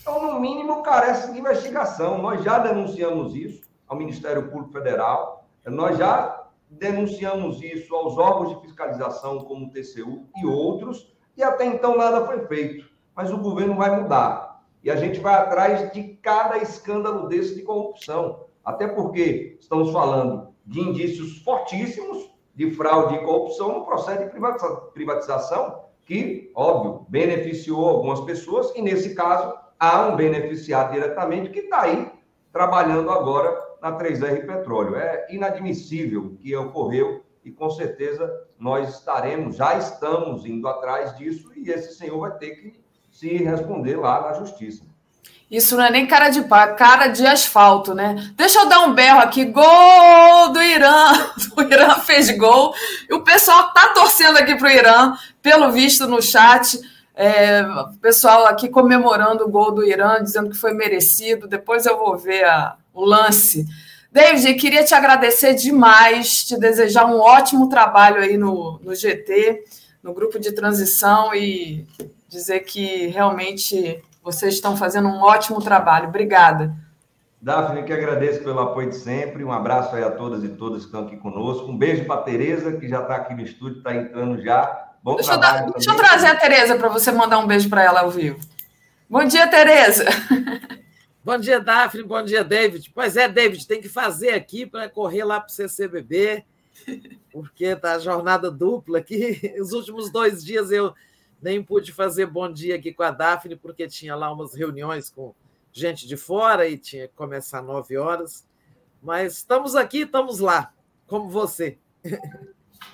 [0.00, 2.18] Então, no mínimo, carece de investigação.
[2.18, 8.60] Nós já denunciamos isso ao Ministério Público Federal, nós já denunciamos isso aos órgãos de
[8.60, 12.86] fiscalização, como o TCU e outros, e até então nada foi feito.
[13.14, 14.62] Mas o governo vai mudar.
[14.82, 18.44] E a gente vai atrás de cada escândalo desse de corrupção.
[18.64, 24.30] Até porque estamos falando de indícios fortíssimos de fraude e corrupção no processo de
[24.92, 31.82] privatização, que, óbvio, beneficiou algumas pessoas, e nesse caso há um beneficiado diretamente que está
[31.82, 32.10] aí
[32.52, 34.96] trabalhando agora na 3R Petróleo.
[34.96, 41.52] É inadmissível o que ocorreu e com certeza nós estaremos, já estamos indo atrás disso
[41.54, 42.80] e esse senhor vai ter que
[43.10, 44.82] se responder lá na justiça.
[45.50, 48.32] Isso não é nem cara de pá, cara de asfalto, né?
[48.34, 49.44] Deixa eu dar um berro aqui.
[49.44, 51.12] Gol do Irã!
[51.56, 52.74] O Irã fez gol.
[53.08, 56.80] E o pessoal tá torcendo aqui para o Irã, pelo visto no chat.
[57.14, 61.46] É, o pessoal aqui comemorando o gol do Irã, dizendo que foi merecido.
[61.46, 63.64] Depois eu vou ver a, o lance.
[64.14, 69.64] David, queria te agradecer demais, te desejar um ótimo trabalho aí no, no GT,
[70.00, 71.84] no grupo de transição e
[72.28, 76.10] dizer que realmente vocês estão fazendo um ótimo trabalho.
[76.10, 76.72] Obrigada.
[77.42, 79.42] Daphne, que agradeço pelo apoio de sempre.
[79.42, 81.66] Um abraço aí a todas e todos que estão aqui conosco.
[81.66, 84.92] Um beijo para a Tereza, que já está aqui no estúdio, está entrando já.
[85.02, 87.82] Bom deixa, eu, dar, deixa eu trazer a Tereza para você mandar um beijo para
[87.82, 88.38] ela ao vivo.
[89.10, 90.04] Bom dia, Tereza.
[91.24, 92.02] Bom dia, Daphne.
[92.02, 92.92] Bom dia, David.
[92.94, 96.44] Pois é, David, tem que fazer aqui para correr lá para o CCBB,
[97.32, 99.40] porque tá a jornada dupla aqui.
[99.58, 100.92] Os últimos dois dias eu
[101.40, 105.34] nem pude fazer bom dia aqui com a Daphne, porque tinha lá umas reuniões com
[105.72, 108.46] gente de fora e tinha que começar nove horas.
[109.02, 110.74] Mas estamos aqui, estamos lá,
[111.06, 111.78] como você.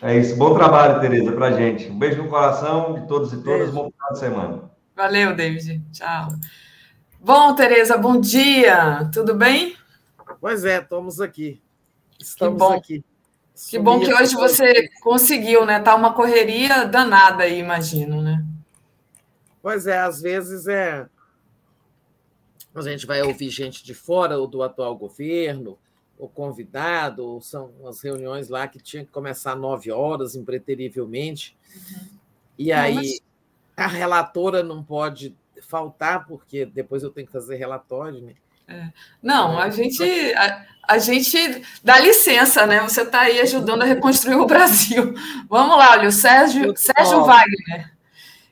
[0.01, 0.37] É isso.
[0.37, 1.89] Bom trabalho, Tereza, para gente.
[1.89, 3.59] Um beijo no coração de todos e todas.
[3.59, 3.73] Beijo.
[3.73, 4.71] Bom final de semana.
[4.95, 5.83] Valeu, David.
[5.93, 6.29] Tchau.
[7.23, 9.11] Bom, Tereza, bom dia.
[9.13, 9.77] Tudo bem?
[10.41, 11.61] Pois é, estamos aqui.
[12.19, 13.05] Estamos aqui.
[13.69, 15.79] Que bom que hoje você conseguiu, né?
[15.81, 18.43] Tá uma correria danada aí, imagino, né?
[19.61, 21.07] Pois é, às vezes é.
[22.75, 25.79] A gente vai ouvir gente de fora ou do atual governo,
[26.19, 31.55] ou convidado, ou são as reuniões lá que tinha que começar nove horas, impreterivelmente.
[31.77, 32.07] Uhum.
[32.59, 33.21] E aí mas...
[33.77, 38.35] a relatora não pode faltar, porque depois eu tenho que fazer relatório, né?
[38.69, 38.89] É.
[39.21, 40.03] Não, a gente,
[40.35, 42.81] a, a, gente dá licença, né?
[42.81, 45.13] Você está aí ajudando a reconstruir o Brasil.
[45.51, 47.93] Vamos lá, olha, o Sérgio, Sérgio Wagner.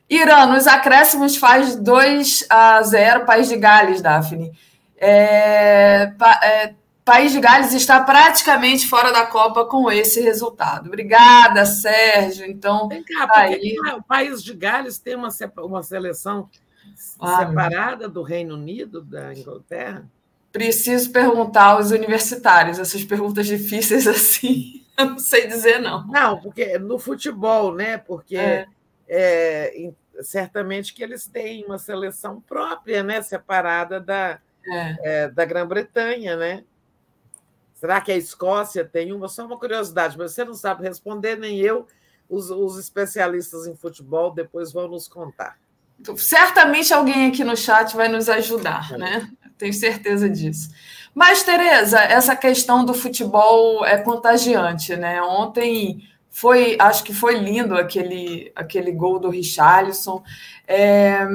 [0.09, 4.51] Irã, nos acréscimos faz 2 a 0 País de Gales, Daphne.
[4.97, 6.11] É,
[6.43, 6.73] é,
[7.05, 10.87] País de Gales está praticamente fora da Copa com esse resultado.
[10.87, 12.45] Obrigada, Sérgio.
[12.45, 13.75] Então, Vem cá, tá aí...
[13.97, 15.29] o País de Gales tem uma,
[15.59, 16.49] uma seleção
[16.95, 20.09] separada do Reino Unido, da Inglaterra?
[20.51, 24.83] Preciso perguntar aos universitários essas perguntas difíceis assim.
[24.97, 26.05] Eu não sei dizer, não.
[26.07, 27.97] Não, porque no futebol, né?
[27.97, 28.65] Porque é.
[29.07, 29.91] É,
[30.21, 33.21] certamente que eles têm uma seleção própria, né?
[33.21, 34.97] Separada da, é.
[35.03, 36.63] é da Grã-Bretanha, né?
[37.73, 39.29] Será que a Escócia tem uma?
[39.29, 41.87] Só uma curiosidade, mas você não sabe responder, nem eu.
[42.29, 45.57] Os, os especialistas em futebol depois vão nos contar.
[46.17, 49.29] Certamente alguém aqui no chat vai nos ajudar, né?
[49.57, 50.69] Tenho certeza disso.
[51.13, 55.21] Mas, Tereza, essa questão do futebol é contagiante, né?
[55.21, 60.23] Ontem foi, acho que foi lindo aquele, aquele gol do Richarlison.
[60.67, 61.27] É,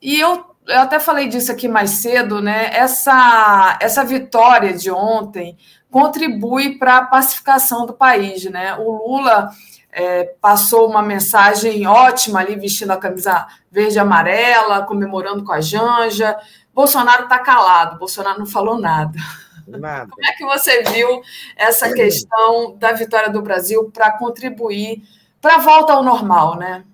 [0.00, 2.70] e eu, eu até falei disso aqui mais cedo, né?
[2.72, 5.56] Essa, essa vitória de ontem
[5.90, 8.76] contribui para a pacificação do país, né?
[8.76, 9.50] O Lula
[9.98, 15.60] é, passou uma mensagem ótima ali, vestindo a camisa verde e amarela, comemorando com a
[15.62, 16.38] Janja.
[16.74, 19.18] Bolsonaro está calado, Bolsonaro não falou nada.
[19.66, 20.10] Nada.
[20.10, 21.22] Como é que você viu
[21.56, 25.02] essa questão da vitória do Brasil para contribuir
[25.40, 26.84] para a volta ao normal, né?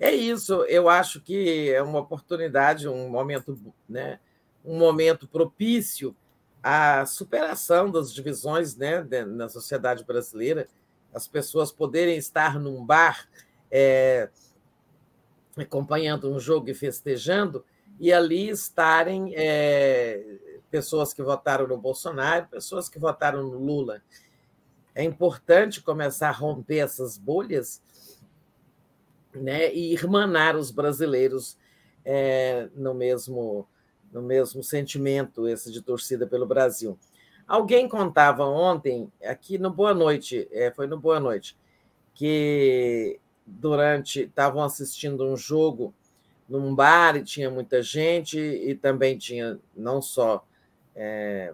[0.00, 3.56] É isso, eu acho que é uma oportunidade, um momento,
[3.88, 4.18] né,
[4.64, 6.14] um momento propício
[6.60, 10.68] à superação das divisões né, na sociedade brasileira
[11.14, 13.28] as pessoas poderem estar num bar
[13.70, 14.28] é,
[15.56, 17.64] acompanhando um jogo e festejando,
[18.00, 20.22] e ali estarem é,
[20.70, 24.02] pessoas que votaram no Bolsonaro, pessoas que votaram no Lula.
[24.94, 27.80] É importante começar a romper essas bolhas
[29.32, 31.56] né, e irmanar os brasileiros
[32.04, 33.66] é, no mesmo
[34.12, 36.96] no mesmo sentimento esse de torcida pelo Brasil.
[37.46, 41.56] Alguém contava ontem, aqui no Boa Noite, é, foi no Boa Noite,
[42.14, 45.92] que durante estavam assistindo um jogo
[46.48, 50.44] num bar e tinha muita gente, e também tinha não só
[50.96, 51.52] é,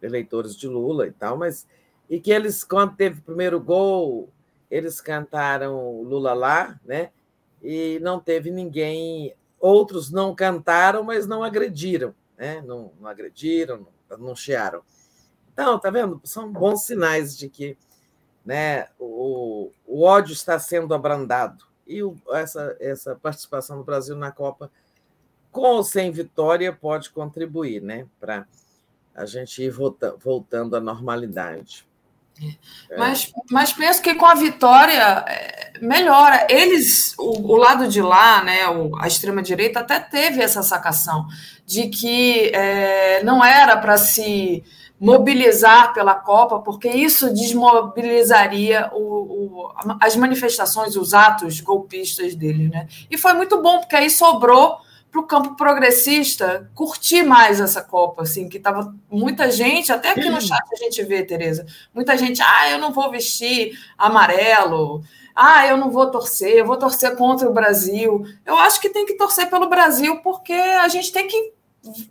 [0.00, 1.66] eleitores de Lula e tal, mas
[2.08, 4.28] e que eles, quando teve o primeiro gol,
[4.70, 7.10] eles cantaram Lula lá, né?
[7.62, 9.34] E não teve ninguém.
[9.60, 12.62] Outros não cantaram, mas não agrediram, né?
[12.62, 14.82] Não, não agrediram, não, não chiaram.
[15.60, 16.18] Então, tá vendo?
[16.24, 17.76] São bons sinais de que
[18.42, 21.66] né, o, o ódio está sendo abrandado.
[21.86, 24.70] E o, essa, essa participação do Brasil na Copa,
[25.52, 28.46] com ou sem vitória, pode contribuir né, para
[29.14, 31.86] a gente ir volta, voltando à normalidade.
[32.88, 32.96] É.
[32.96, 36.46] Mas, mas penso que com a vitória é, melhora.
[36.48, 41.26] Eles, o, o, lado de lá, né, o, a extrema-direita, até teve essa sacação
[41.66, 44.64] de que é, não era para se
[45.00, 52.68] mobilizar pela Copa, porque isso desmobilizaria o, o, as manifestações, os atos golpistas dele.
[52.68, 52.86] Né?
[53.10, 54.76] E foi muito bom, porque aí sobrou
[55.10, 60.28] para o campo progressista curtir mais essa Copa, assim, que tava muita gente, até aqui
[60.28, 65.02] no chat a gente vê, Tereza, muita gente, ah, eu não vou vestir amarelo,
[65.34, 68.24] ah, eu não vou torcer, eu vou torcer contra o Brasil.
[68.44, 71.54] Eu acho que tem que torcer pelo Brasil, porque a gente tem que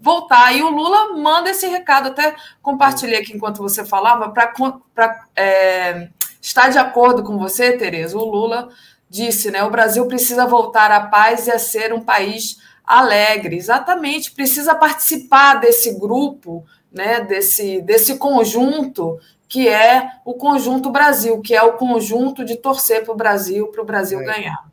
[0.02, 0.56] voltar.
[0.56, 6.10] E o Lula manda esse recado, até compartilhei aqui enquanto você falava, para é,
[6.42, 8.18] estar de acordo com você, Tereza.
[8.18, 8.70] O Lula
[9.10, 9.64] disse, né?
[9.64, 13.58] O Brasil precisa voltar à paz e a ser um país alegre.
[13.58, 17.22] Exatamente, precisa participar desse grupo, né?
[17.22, 23.14] Desse, desse conjunto que é o conjunto Brasil, que é o conjunto de torcer para
[23.14, 24.24] o Brasil, para o Brasil é.
[24.24, 24.69] ganhar.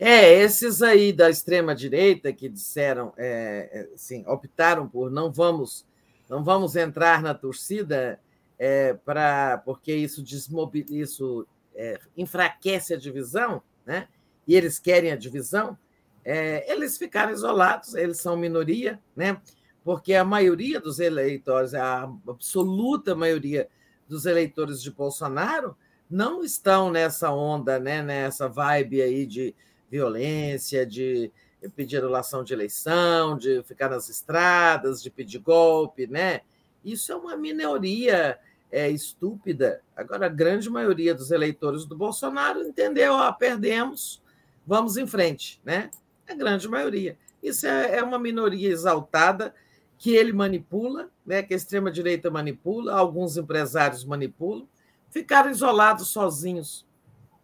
[0.00, 5.84] É, esses aí da extrema direita que disseram, é, assim, optaram por não vamos,
[6.28, 8.20] não vamos entrar na torcida
[8.56, 14.06] é, para porque isso desmobiliza, isso é, enfraquece a divisão, né?
[14.46, 15.76] E eles querem a divisão.
[16.24, 19.40] É, eles ficaram isolados, eles são minoria, né?
[19.84, 23.68] Porque a maioria dos eleitores, a absoluta maioria
[24.08, 25.76] dos eleitores de Bolsonaro
[26.08, 28.02] não estão nessa onda, né?
[28.02, 29.54] Nessa vibe aí de
[29.90, 31.30] violência, de
[31.74, 36.42] pedir anulação de eleição, de ficar nas estradas, de pedir golpe, né?
[36.84, 38.38] Isso é uma minoria
[38.70, 39.82] é, estúpida.
[39.96, 44.22] Agora, a grande maioria dos eleitores do Bolsonaro entendeu, ó, perdemos,
[44.66, 45.90] vamos em frente, né?
[46.28, 47.18] A grande maioria.
[47.42, 49.54] Isso é, é uma minoria exaltada
[49.96, 51.42] que ele manipula, né?
[51.42, 54.68] Que a extrema-direita manipula, alguns empresários manipulam,
[55.10, 56.86] ficaram isolados sozinhos,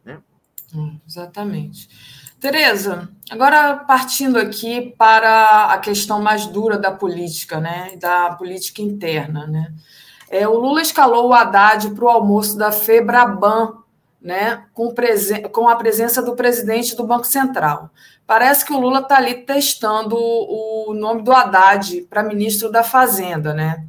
[0.05, 0.23] né?
[0.75, 1.89] Hum, exatamente.
[2.45, 7.97] Tereza, agora partindo aqui para a questão mais dura da política, né?
[7.99, 9.73] Da política interna, né?
[10.29, 13.73] É, o Lula escalou o Haddad para o almoço da Febraban,
[14.21, 14.65] né?
[14.75, 14.95] Com,
[15.51, 17.89] com a presença do presidente do Banco Central.
[18.27, 23.55] Parece que o Lula está ali testando o nome do Haddad para ministro da Fazenda,
[23.55, 23.83] né?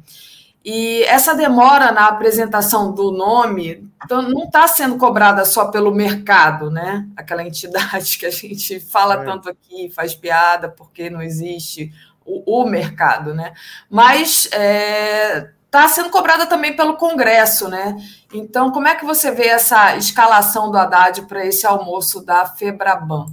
[0.68, 6.70] E essa demora na apresentação do nome então, não está sendo cobrada só pelo mercado,
[6.70, 7.08] né?
[7.16, 9.24] Aquela entidade que a gente fala é.
[9.24, 11.92] tanto aqui, faz piada porque não existe
[12.24, 13.52] o, o mercado, né?
[13.90, 17.96] Mas está é, tá sendo cobrada também pelo Congresso, né?
[18.32, 23.26] Então, como é que você vê essa escalação do Haddad para esse almoço da Febraban?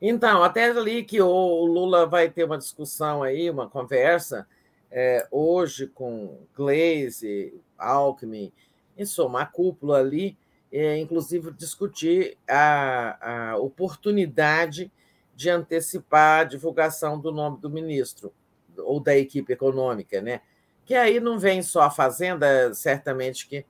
[0.00, 4.46] Então, até ali que o Lula vai ter uma discussão aí, uma conversa,
[4.90, 8.52] é, hoje com Glaze, Alckmin,
[8.96, 10.36] em soma, a cúpula ali,
[10.72, 14.90] é, inclusive discutir a, a oportunidade
[15.34, 18.32] de antecipar a divulgação do nome do ministro
[18.76, 20.40] ou da equipe econômica, né?
[20.84, 23.64] Que aí não vem só a Fazenda, certamente que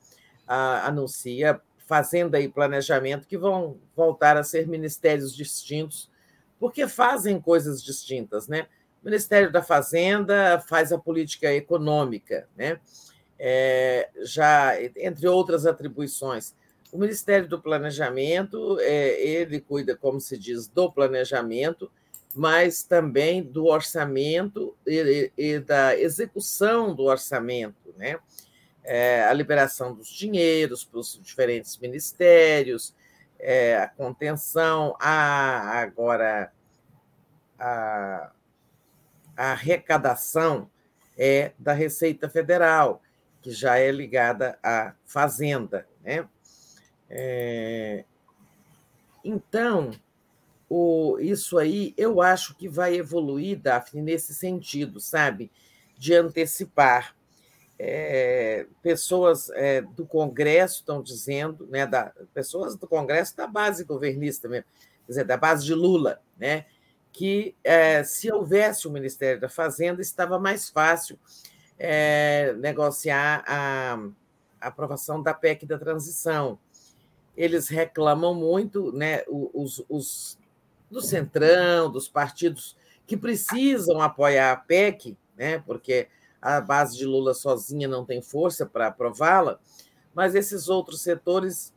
[0.47, 6.11] a, anuncia Fazenda e Planejamento, que vão voltar a ser ministérios distintos
[6.59, 8.67] porque fazem coisas distintas, né?
[9.09, 12.79] Ministério da Fazenda faz a política econômica, né?
[13.39, 16.55] É, já entre outras atribuições.
[16.93, 21.91] O Ministério do Planejamento, é, ele cuida, como se diz, do planejamento,
[22.35, 28.19] mas também do orçamento e, e da execução do orçamento, né?
[28.85, 32.95] É, a liberação dos dinheiros para os diferentes ministérios,
[33.39, 36.51] é, a contenção, a, agora
[37.59, 38.33] a,
[39.39, 40.69] a arrecadação
[41.17, 43.01] é da Receita Federal,
[43.41, 45.87] que já é ligada à Fazenda.
[46.03, 46.29] Né?
[47.09, 48.05] É,
[49.25, 49.93] então,
[50.69, 55.53] o, isso aí eu acho que vai evoluir, Daphne, nesse sentido, sabe?
[55.97, 57.15] De antecipar
[57.79, 64.49] é, pessoas é, do Congresso estão dizendo, né, da, pessoas do Congresso da base governista
[64.49, 64.67] mesmo,
[65.07, 66.67] quer dizer, da base de Lula, né,
[67.19, 71.19] que é, se houvesse o Ministério da Fazenda, estava mais fácil
[71.77, 73.99] é, negociar a,
[74.61, 76.61] a, aprovação da PEC da transição.
[77.37, 80.39] Eles reclamam muito, né, os, os
[80.89, 86.07] do Centrão, dos partidos que precisam apoiar a PEC, né, porque
[86.41, 89.59] a base de Lula sozinha não tem força para aprová-la,
[90.15, 91.75] mas esses outros setores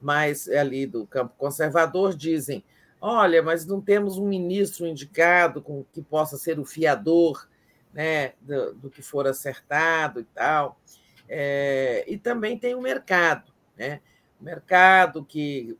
[0.00, 2.64] mais ali do campo conservador dizem:
[3.06, 7.46] olha, mas não temos um ministro indicado com que possa ser o fiador
[7.92, 10.80] né, do, do que for acertado e tal.
[11.28, 14.00] É, e também tem o mercado, né?
[14.40, 15.76] O mercado que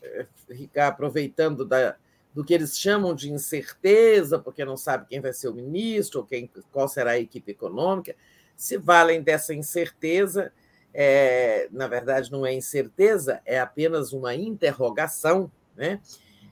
[0.00, 1.96] é, fica aproveitando da,
[2.32, 6.26] do que eles chamam de incerteza, porque não sabe quem vai ser o ministro, ou
[6.26, 8.14] quem, qual será a equipe econômica,
[8.56, 10.52] se valem dessa incerteza,
[10.94, 16.00] é, na verdade não é incerteza, é apenas uma interrogação, né?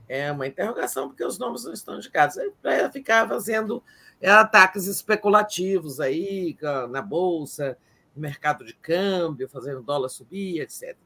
[0.09, 2.37] É uma interrogação porque os nomes não estão indicados.
[2.63, 3.83] Para ficar fazendo
[4.21, 6.57] é, ataques especulativos aí
[6.91, 7.77] na bolsa,
[8.15, 10.97] no mercado de câmbio, fazendo dólar subir, etc.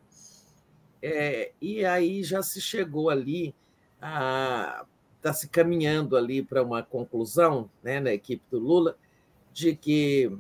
[1.03, 3.55] É, e aí já se chegou ali
[5.20, 8.97] está se caminhando ali para uma conclusão né, na equipe do Lula
[9.53, 10.39] de que está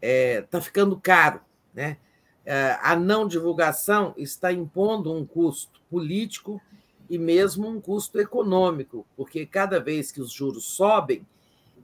[0.00, 1.40] é, tá ficando caro.
[1.74, 1.98] Né?
[2.44, 6.60] É, a não divulgação está impondo um custo político
[7.08, 11.26] e mesmo um custo econômico, porque cada vez que os juros sobem,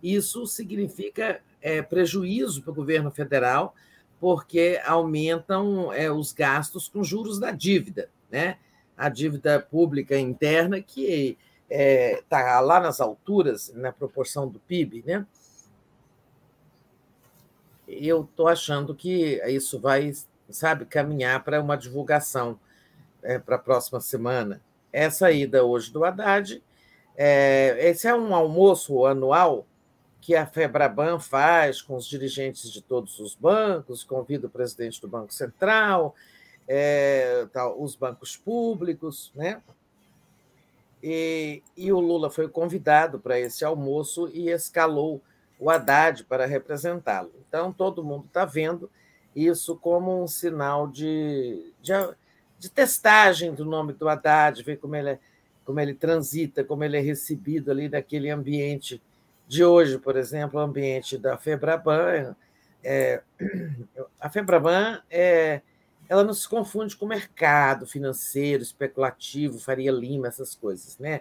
[0.03, 3.75] isso significa é, prejuízo para o governo federal,
[4.19, 8.09] porque aumentam é, os gastos com juros da dívida.
[8.31, 8.57] Né?
[9.01, 11.39] a dívida pública interna, que
[11.71, 15.27] está é, tá lá nas alturas, na proporção do PIB, né?
[17.89, 20.13] Eu estou achando que isso vai,
[20.51, 22.61] sabe, caminhar para uma divulgação
[23.23, 24.61] é, para a próxima semana.
[24.93, 26.63] Essa ida hoje do Haddad,
[27.17, 29.67] é, esse é um almoço anual
[30.21, 35.09] que a Febraban faz com os dirigentes de todos os bancos, convida o presidente do
[35.09, 36.15] Banco Central,
[36.69, 37.47] é,
[37.79, 39.61] os bancos públicos, né?
[41.03, 45.23] E, e, o Lula foi convidado para esse almoço e escalou
[45.59, 47.33] o Haddad para representá-lo.
[47.49, 48.91] Então, todo mundo está vendo
[49.35, 51.93] isso como um sinal de, de,
[52.61, 55.19] de, testagem do nome do Haddad, ver como ele,
[55.65, 59.03] como ele transita, como ele é recebido ali naquele ambiente
[59.49, 62.37] de hoje, por exemplo, o ambiente da Febraban.
[62.85, 63.23] É,
[64.21, 65.63] a Febraban é
[66.11, 70.99] ela não se confunde com o mercado financeiro, especulativo, Faria Lima, essas coisas.
[70.99, 71.21] Né?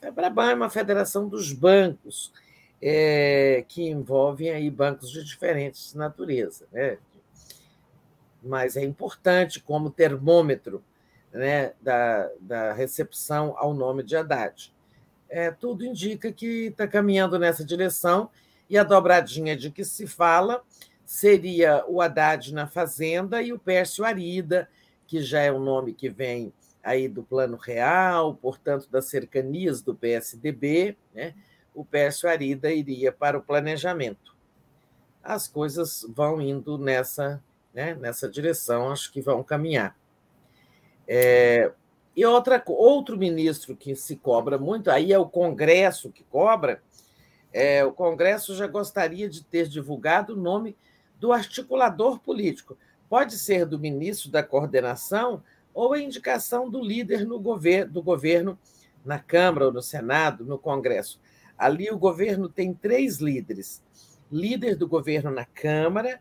[0.00, 2.32] A Febraban é uma federação dos bancos,
[2.80, 6.64] é, que envolvem aí bancos de diferentes natureza.
[6.72, 6.96] Né?
[8.42, 10.82] Mas é importante como termômetro
[11.32, 14.72] né, da, da recepção ao nome de Haddad.
[15.28, 18.28] É, tudo indica que está caminhando nessa direção,
[18.68, 20.62] e a dobradinha de que se fala
[21.04, 24.68] seria o Haddad na Fazenda e o Pércio Arida,
[25.06, 29.94] que já é um nome que vem aí do Plano Real, portanto, das cercanias do
[29.94, 31.34] PSDB, né?
[31.74, 34.34] o Pércio Arida iria para o planejamento.
[35.22, 37.42] As coisas vão indo nessa,
[37.74, 39.96] né, nessa direção, acho que vão caminhar.
[41.06, 41.72] É,
[42.14, 46.82] e outra, outro ministro que se cobra muito, aí é o Congresso que cobra,
[47.52, 50.76] é, o Congresso já gostaria de ter divulgado o nome
[51.18, 52.76] do articulador político.
[53.08, 55.42] Pode ser do ministro da coordenação
[55.74, 58.58] ou a indicação do líder no governo, do governo
[59.04, 61.20] na Câmara ou no Senado, no Congresso.
[61.56, 63.82] Ali o governo tem três líderes:
[64.30, 66.20] líder do governo na Câmara,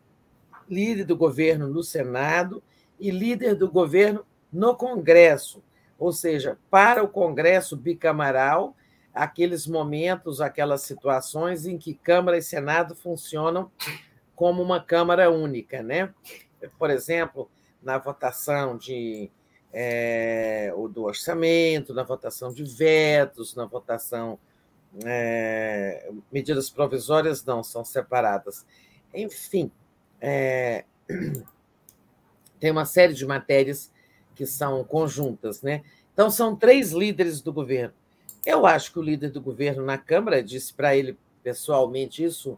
[0.71, 2.63] líder do governo no Senado
[2.97, 5.61] e líder do governo no Congresso.
[5.99, 8.75] Ou seja, para o Congresso bicamaral,
[9.13, 13.69] aqueles momentos, aquelas situações em que Câmara e Senado funcionam
[14.33, 15.83] como uma Câmara única.
[15.83, 16.13] Né?
[16.79, 17.51] Por exemplo,
[17.83, 19.29] na votação de,
[19.73, 24.39] é, do orçamento, na votação de vetos, na votação.
[25.05, 28.65] É, medidas provisórias não, são separadas.
[29.13, 29.71] Enfim,
[30.21, 30.85] é,
[32.59, 33.91] tem uma série de matérias
[34.35, 35.61] que são conjuntas.
[35.61, 35.83] Né?
[36.13, 37.93] Então, são três líderes do governo.
[38.45, 42.57] Eu acho que o líder do governo na Câmara disse para ele pessoalmente isso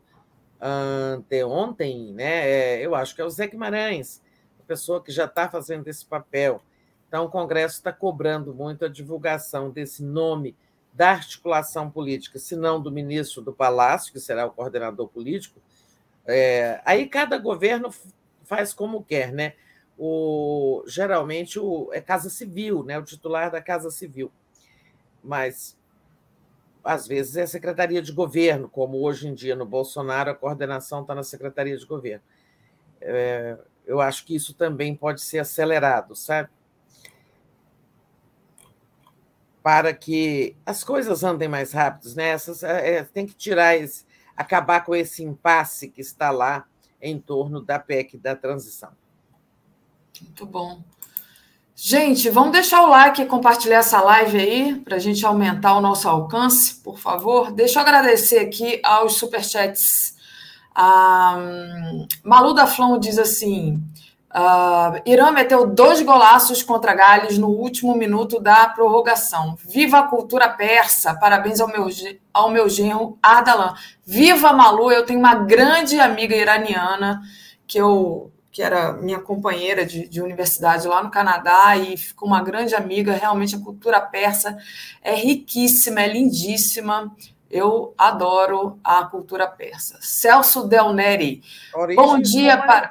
[0.61, 2.49] anteontem, né?
[2.49, 4.21] É, eu acho que é o Zé Guimarães,
[4.59, 6.61] a pessoa que já está fazendo esse papel.
[7.07, 10.55] Então, o Congresso está cobrando muito a divulgação desse nome
[10.93, 15.59] da articulação política, se não do ministro do Palácio, que será o coordenador político.
[16.25, 17.89] É, aí cada governo
[18.43, 19.53] faz como quer, né?
[19.97, 22.97] O, geralmente o, é Casa Civil, né?
[22.97, 24.31] o titular da Casa Civil
[25.23, 25.77] mas
[26.83, 31.15] às vezes é secretaria de governo, como hoje em dia no Bolsonaro a coordenação está
[31.15, 32.23] na secretaria de governo.
[32.99, 36.49] É, eu acho que isso também pode ser acelerado, sabe?
[39.61, 42.29] Para que as coisas andem mais rápido, né?
[42.29, 46.65] Essas, é, é, tem que tirar esse, acabar com esse impasse que está lá
[47.01, 48.91] em torno da PEC da transição.
[50.21, 50.81] Muito bom.
[51.75, 55.81] Gente, vamos deixar o like e compartilhar essa live aí, para a gente aumentar o
[55.81, 57.51] nosso alcance, por favor.
[57.51, 60.15] Deixa eu agradecer aqui aos superchats.
[60.75, 61.35] A
[62.23, 63.83] Malu da Flon diz assim:
[64.35, 69.55] uh, Irã meteu dois golaços contra Gales no último minuto da prorrogação.
[69.67, 71.13] Viva a cultura persa!
[71.13, 71.87] Parabéns ao meu,
[72.33, 73.73] ao meu genro Ardalan.
[74.05, 74.91] Viva Malu!
[74.91, 77.21] Eu tenho uma grande amiga iraniana
[77.65, 82.39] que eu que era minha companheira de, de, universidade lá no Canadá e ficou uma
[82.39, 83.13] grande amiga.
[83.13, 84.55] Realmente a cultura persa
[85.01, 87.11] é riquíssima, é lindíssima.
[87.53, 89.99] Eu adoro a cultura persa.
[90.01, 91.43] Celso Del Neri.
[91.95, 92.89] Bom dia para.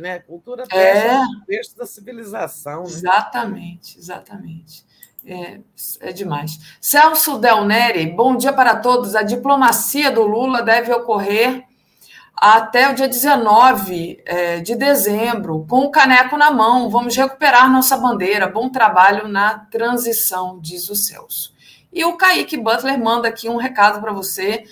[0.00, 0.18] Né?
[0.18, 2.82] Cultura persa é o berço da civilização.
[2.82, 2.88] Né?
[2.88, 4.84] Exatamente, exatamente.
[5.24, 5.60] É,
[6.00, 6.58] é demais.
[6.80, 9.14] Celso Del Neri, bom dia para todos.
[9.14, 11.64] A diplomacia do Lula deve ocorrer
[12.34, 16.90] até o dia 19 é, de dezembro, com o caneco na mão.
[16.90, 18.48] Vamos recuperar nossa bandeira.
[18.48, 21.54] Bom trabalho na transição, diz o Celso.
[21.92, 24.64] E o Kaique Butler manda aqui um recado para você.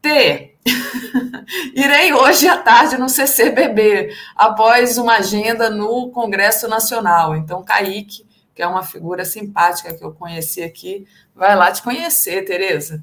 [0.00, 0.56] T.
[1.74, 7.34] Irei hoje à tarde no CCBB, após uma agenda no Congresso Nacional.
[7.36, 12.44] Então, Kaique, que é uma figura simpática que eu conheci aqui, vai lá te conhecer,
[12.44, 13.02] Tereza.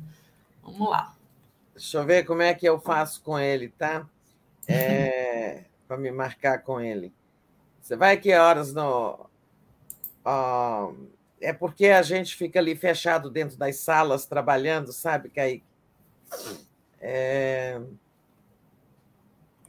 [0.63, 1.13] Vamos lá.
[1.75, 4.05] Deixa eu ver como é que eu faço com ele, tá?
[4.67, 7.13] É, Para me marcar com ele.
[7.81, 9.29] Você vai que horas no.
[11.41, 15.63] É porque a gente fica ali fechado dentro das salas trabalhando, sabe, Kaique?
[16.99, 17.81] É,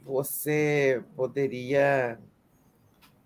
[0.03, 2.19] você poderia.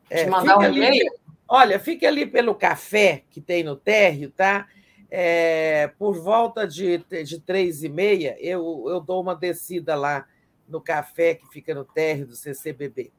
[0.09, 1.11] É, Te mandar um e-mail?
[1.47, 4.67] Olha, fique ali pelo café que tem no térreo, tá?
[5.09, 10.27] É, por volta de, de três e meia, eu, eu dou uma descida lá
[10.67, 13.11] no café que fica no térreo do CCBB.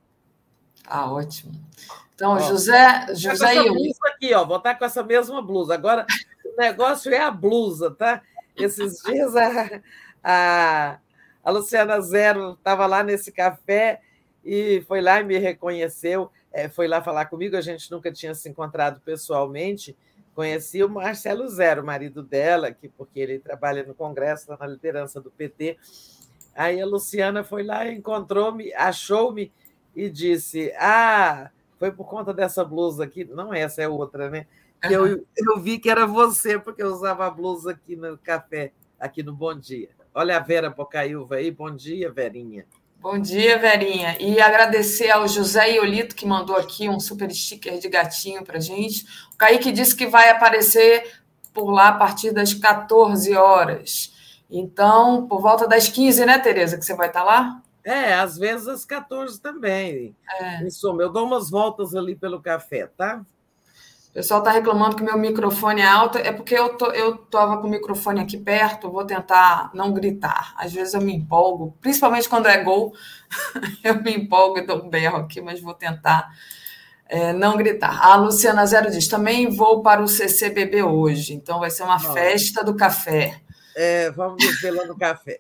[0.85, 1.53] Ah, ótimo.
[2.19, 5.75] Então, ó, José, José e blusa aqui, ó, vou estar com essa mesma blusa.
[5.75, 6.05] Agora,
[6.45, 8.23] o negócio é a blusa, tá?
[8.57, 9.81] Esses dias a,
[10.25, 10.99] a,
[11.45, 14.01] a Luciana Zero estava lá nesse café
[14.45, 16.29] e foi lá e me reconheceu.
[16.53, 19.97] é, foi lá falar comigo, a gente nunca tinha se encontrado pessoalmente.
[20.35, 25.31] Conheci o Marcelo Zero, marido dela, que, porque ele trabalha no Congresso, na liderança do
[25.31, 25.79] PT.
[26.53, 29.53] Aí a Luciana foi lá, encontrou-me, achou-me
[29.95, 33.25] e disse: Ah, foi por conta dessa blusa aqui.
[33.25, 34.47] Não, essa é outra, né?
[34.81, 38.73] Que eu, eu vi que era você, porque eu usava a blusa aqui no café,
[38.99, 39.89] aqui no Bom Dia.
[40.15, 41.51] Olha a Vera Bocaiúva aí.
[41.51, 42.65] Bom dia, Verinha.
[43.01, 44.17] Bom dia, Verinha.
[44.21, 49.05] E agradecer ao José Iolito, que mandou aqui um super sticker de gatinho para gente.
[49.33, 51.21] O Kaique disse que vai aparecer
[51.55, 54.13] por lá a partir das 14 horas.
[54.51, 57.63] Então, por volta das 15, né, Tereza, que você vai estar lá?
[57.89, 60.15] É, às vezes às 14 também.
[60.39, 60.63] É.
[60.63, 63.25] Em suma, eu dou umas voltas ali pelo café, tá?
[64.11, 66.19] O pessoal está reclamando que meu microfone é alto.
[66.19, 70.53] É porque eu tô, eu estava com o microfone aqui perto, vou tentar não gritar.
[70.59, 72.93] Às vezes eu me empolgo, principalmente quando é gol,
[73.83, 76.31] eu me empolgo e dou um berro aqui, mas vou tentar
[77.07, 78.05] é, não gritar.
[78.05, 82.63] A Luciana Zero diz: também vou para o CCBB hoje, então vai ser uma festa
[82.63, 83.41] do café.
[83.81, 85.39] É, vamos nos ver lá no café.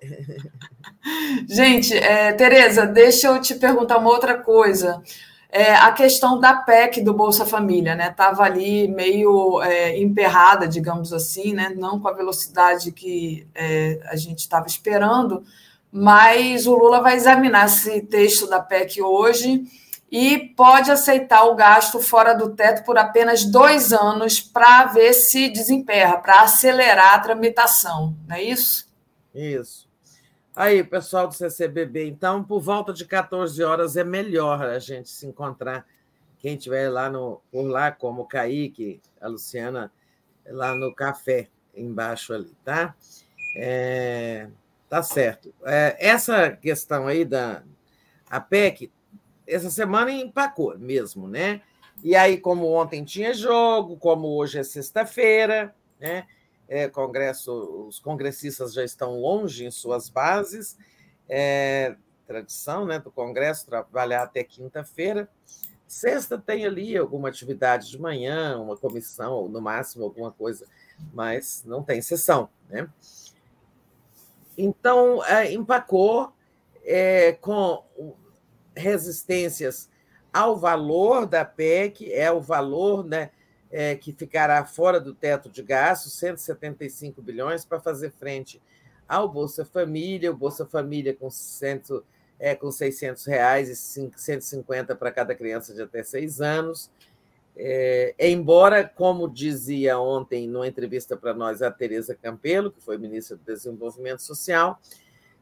[1.48, 5.02] Gente, é, Tereza, deixa eu te perguntar uma outra coisa.
[5.50, 8.10] É, a questão da PEC do Bolsa Família, né?
[8.10, 11.74] Estava ali meio é, emperrada, digamos assim, né?
[11.76, 15.42] Não com a velocidade que é, a gente estava esperando,
[15.90, 19.64] mas o Lula vai examinar esse texto da PEC hoje
[20.10, 25.50] e pode aceitar o gasto fora do teto por apenas dois anos para ver se
[25.50, 28.88] desemperra, para acelerar a tramitação, não é isso?
[29.34, 29.88] Isso.
[30.56, 35.26] Aí, pessoal do CCBB, então, por volta de 14 horas é melhor a gente se
[35.26, 35.86] encontrar.
[36.38, 39.92] Quem estiver lá no, por lá, como o Kaique, a Luciana,
[40.46, 42.94] lá no café, embaixo ali, tá?
[43.56, 44.48] É,
[44.88, 45.54] tá certo.
[45.64, 47.62] É, essa questão aí da
[48.30, 48.90] a PEC
[49.48, 51.62] essa semana empacou mesmo, né?
[52.04, 56.26] E aí, como ontem tinha jogo, como hoje é sexta-feira, né?
[56.68, 60.76] É, congresso, os congressistas já estão longe em suas bases,
[61.26, 61.96] é,
[62.26, 65.26] tradição né, do Congresso trabalhar até quinta-feira.
[65.86, 70.66] Sexta tem ali alguma atividade de manhã, uma comissão, ou no máximo alguma coisa,
[71.14, 72.50] mas não tem sessão.
[72.68, 72.86] Né?
[74.58, 76.30] Então, é, empacou
[76.84, 77.82] é, com
[78.78, 79.88] resistências
[80.32, 83.30] ao valor da PEC, é o valor né,
[83.70, 88.60] é, que ficará fora do teto de gastos, 175 bilhões, para fazer frente
[89.08, 92.04] ao Bolsa Família, o Bolsa Família com, cento,
[92.38, 96.90] é, com 600 reais e 150 para cada criança de até seis anos.
[97.56, 103.36] É, embora, como dizia ontem numa entrevista para nós a Tereza Campelo, que foi ministra
[103.36, 104.80] do Desenvolvimento Social,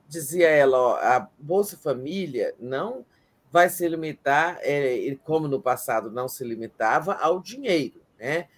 [0.09, 3.05] dizia ela, ó, a Bolsa Família não
[3.57, 8.03] vai se limitar, é, como no passado não se limitava, ao dinheiro.
[8.19, 8.49] Né?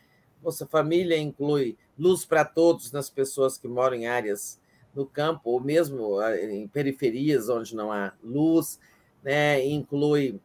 [0.43, 4.61] Bolsa Família inclui luz para todos nas pessoas que moram em áreas
[4.93, 8.81] no campo, ou mesmo ah, em periferias onde não há luz,
[9.23, 9.65] né?
[9.65, 10.41] inclui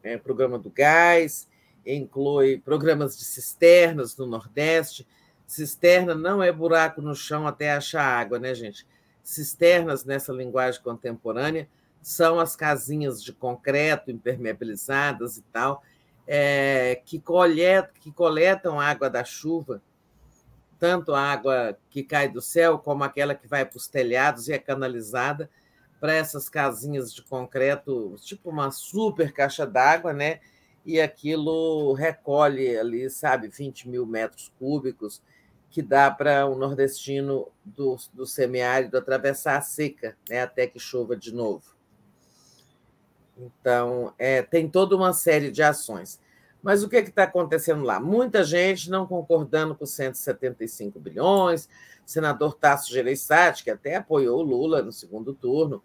[0.00, 1.48] é, programa do gás,
[1.84, 5.04] inclui programas de cisternas no Nordeste.
[5.44, 8.86] Cisterna não é buraco no chão até achar água, né, gente?
[9.24, 11.68] Cisternas, nessa linguagem contemporânea,
[12.02, 15.82] são as casinhas de concreto impermeabilizadas e tal,
[16.26, 19.82] é, que, coletam, que coletam água da chuva,
[20.78, 24.52] tanto a água que cai do céu, como aquela que vai para os telhados e
[24.52, 25.48] é canalizada
[26.00, 30.40] para essas casinhas de concreto, tipo uma super caixa d'água, né?
[30.84, 35.22] E aquilo recolhe ali, sabe, 20 mil metros cúbicos,
[35.70, 41.16] que dá para o nordestino do, do semiárido atravessar a seca, né, até que chova
[41.16, 41.71] de novo.
[43.36, 46.20] Então, é, tem toda uma série de ações.
[46.62, 47.98] Mas o que é está acontecendo lá?
[47.98, 51.68] Muita gente não concordando com 175 bilhões,
[52.06, 55.82] senador Tasso Gereissati, que até apoiou o Lula no segundo turno,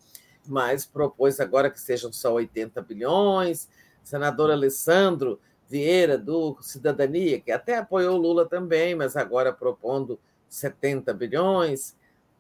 [0.48, 3.68] mas propôs agora que sejam só 80 bilhões,
[4.04, 11.14] senador Alessandro Vieira, do Cidadania, que até apoiou o Lula também, mas agora propondo 70
[11.14, 11.96] bilhões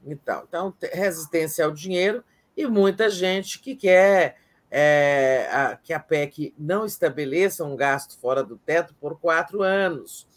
[0.06, 0.46] e tal.
[0.48, 2.24] Então, resistência ao dinheiro
[2.56, 4.38] e muita gente que quer
[4.70, 10.28] é, a, que a PEC não estabeleça um gasto fora do teto por quatro anos.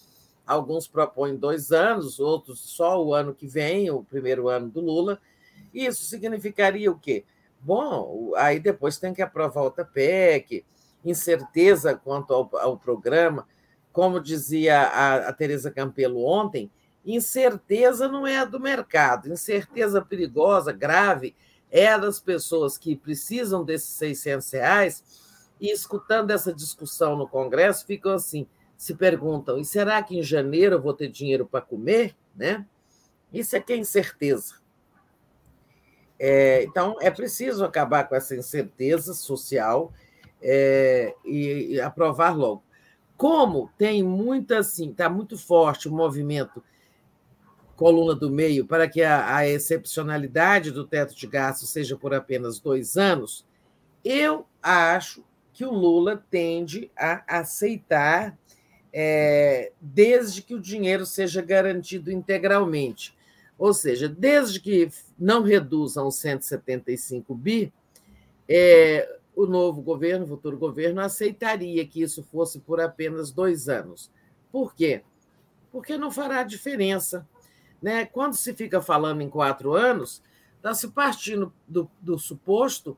[0.47, 5.21] Alguns propõem dois anos, outros só o ano que vem, o primeiro ano do Lula.
[5.73, 7.25] Isso significaria o quê?
[7.61, 10.65] Bom, aí depois tem que aprovar outra PEC,
[11.05, 13.47] incerteza quanto ao, ao programa.
[13.93, 16.71] Como dizia a, a Tereza Campelo ontem,
[17.05, 21.35] incerteza não é a do mercado, incerteza perigosa, grave,
[21.71, 25.05] é das pessoas que precisam desses 600 reais
[25.61, 30.77] e escutando essa discussão no Congresso, ficam assim, se perguntam: e será que em janeiro
[30.77, 32.17] eu vou ter dinheiro para comer?
[32.35, 32.67] Né?
[33.33, 34.55] Isso é que é incerteza.
[36.19, 39.93] É, então, é preciso acabar com essa incerteza social
[40.43, 42.63] é, e, e, aprovar logo.
[43.17, 46.63] Como tem muita, assim, está muito forte o movimento
[47.81, 52.61] coluna do meio para que a, a excepcionalidade do teto de gastos seja por apenas
[52.61, 53.47] dois anos,
[54.05, 58.39] eu acho que o Lula tende a aceitar,
[58.93, 63.17] é, desde que o dinheiro seja garantido integralmente.
[63.59, 67.73] Ou seja, desde que não reduzam os 175 bi,
[68.47, 74.11] é, o novo governo, o futuro governo, aceitaria que isso fosse por apenas dois anos.
[74.53, 75.03] Por quê?
[75.73, 77.27] Porque não fará diferença.
[77.83, 78.05] Né?
[78.05, 80.23] Quando se fica falando em quatro anos,
[80.57, 82.97] está se partindo do, do suposto,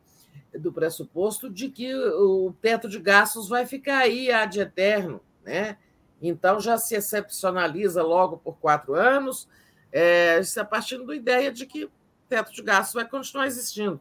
[0.53, 5.21] do pressuposto de que o teto de gastos vai ficar aí ad eterno.
[5.45, 5.79] Né?
[6.21, 9.49] Então já se excepcionaliza logo por quatro anos,
[9.91, 11.91] é, está partindo da ideia de que o
[12.29, 14.01] teto de gastos vai continuar existindo.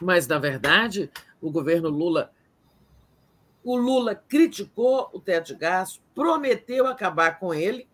[0.00, 2.32] Mas, na verdade, o governo Lula.
[3.62, 7.88] O Lula criticou o teto de gastos, prometeu acabar com ele,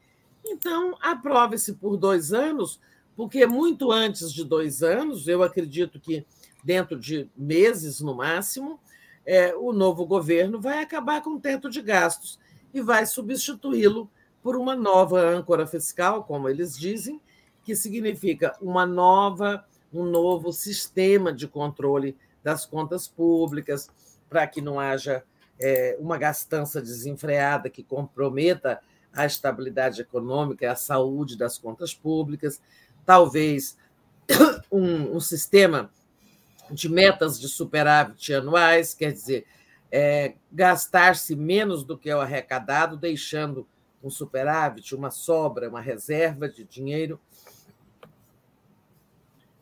[0.44, 2.81] então aprove-se por dois anos,
[3.17, 6.25] porque muito antes de dois anos, eu acredito que
[6.65, 8.78] dentro de meses no máximo,
[9.25, 12.39] é, o novo governo vai acabar com o teto de gastos
[12.73, 14.10] e vai substituí-lo
[14.43, 17.20] por uma nova âncora fiscal, como eles dizem,
[17.62, 23.91] que significa uma nova, um novo sistema de controle das contas públicas,
[24.28, 25.23] para que não haja
[25.59, 28.81] é, uma gastança desenfreada que comprometa
[29.12, 32.60] a estabilidade econômica e a saúde das contas públicas,
[33.05, 33.76] talvez
[34.70, 35.90] um, um sistema
[36.70, 39.47] de metas de superávit anuais, quer dizer,
[39.90, 43.66] é, gastar-se menos do que é o arrecadado, deixando
[44.02, 47.20] um superávit, uma sobra, uma reserva de dinheiro.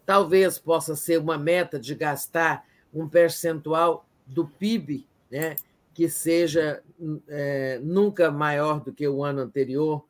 [0.05, 5.57] Talvez possa ser uma meta de gastar um percentual do PIB, né,
[5.93, 6.83] que seja
[7.29, 10.05] é, nunca maior do que o ano anterior.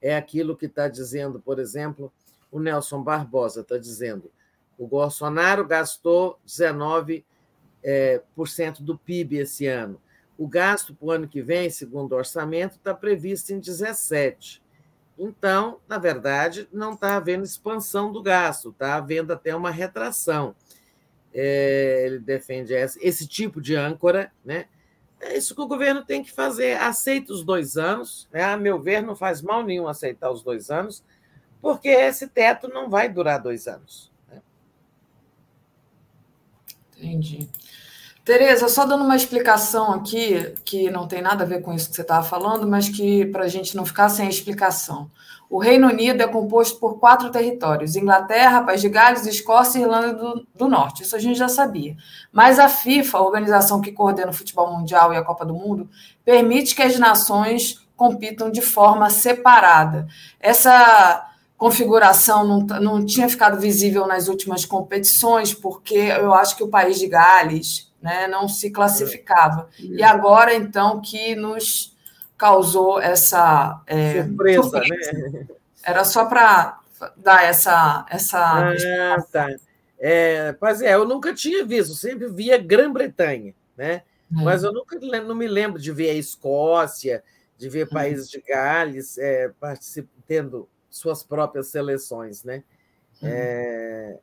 [0.00, 2.12] É aquilo que está dizendo, por exemplo,
[2.50, 4.30] o Nelson Barbosa está dizendo.
[4.78, 7.24] O Bolsonaro gastou 19%
[7.82, 10.00] é, por cento do PIB esse ano.
[10.36, 14.62] O gasto para o ano que vem, segundo o orçamento, está previsto em 17.
[15.16, 20.56] Então, na verdade, não está havendo expansão do gasto, está havendo até uma retração.
[21.32, 24.66] É, ele defende esse, esse tipo de âncora, né?
[25.24, 26.76] É isso que o governo tem que fazer.
[26.76, 28.44] Aceita os dois anos, né?
[28.44, 31.02] a meu ver, não faz mal nenhum aceitar os dois anos,
[31.62, 34.12] porque esse teto não vai durar dois anos.
[34.30, 34.42] Né?
[36.98, 37.48] Entendi.
[38.22, 41.96] Tereza, só dando uma explicação aqui, que não tem nada a ver com isso que
[41.96, 45.10] você estava falando, mas que para a gente não ficar sem explicação.
[45.54, 50.12] O Reino Unido é composto por quatro territórios: Inglaterra, País de Gales, Escócia e Irlanda
[50.12, 51.04] do, do, Norte.
[51.04, 51.96] Isso a gente já sabia.
[52.32, 55.88] Mas a FIFA, a organização que coordena o futebol mundial e a Copa do Mundo,
[56.24, 60.08] permite que as nações compitam de forma separada.
[60.40, 61.24] Essa
[61.56, 66.98] configuração não, não tinha ficado visível nas últimas competições, porque eu acho que o País
[66.98, 69.68] de Gales né, não se classificava.
[69.78, 69.84] É.
[69.84, 71.93] E agora, então, que nos
[72.36, 75.12] causou essa é, surpresa, surpresa.
[75.12, 75.46] Né?
[75.82, 76.80] Era só para
[77.16, 78.06] dar essa.
[78.10, 79.48] essa ah, tá.
[79.98, 83.92] É, pois é, eu nunca tinha visto, sempre via Grã-Bretanha, né?
[83.94, 84.02] É.
[84.30, 87.22] Mas eu nunca não me lembro de ver a Escócia,
[87.56, 89.50] de ver países de Gales é,
[90.26, 92.62] tendo suas próprias seleções, né?
[93.22, 93.28] Uhum.
[93.28, 94.18] É,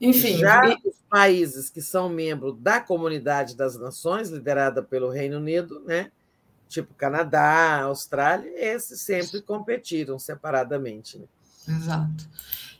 [0.00, 5.80] enfim, já os países que são membros da Comunidade das Nações, liderada pelo Reino Unido,
[5.80, 6.12] né?
[6.68, 11.18] Tipo Canadá, Austrália, esses sempre competiram separadamente.
[11.18, 11.24] Né?
[11.68, 12.28] Exato.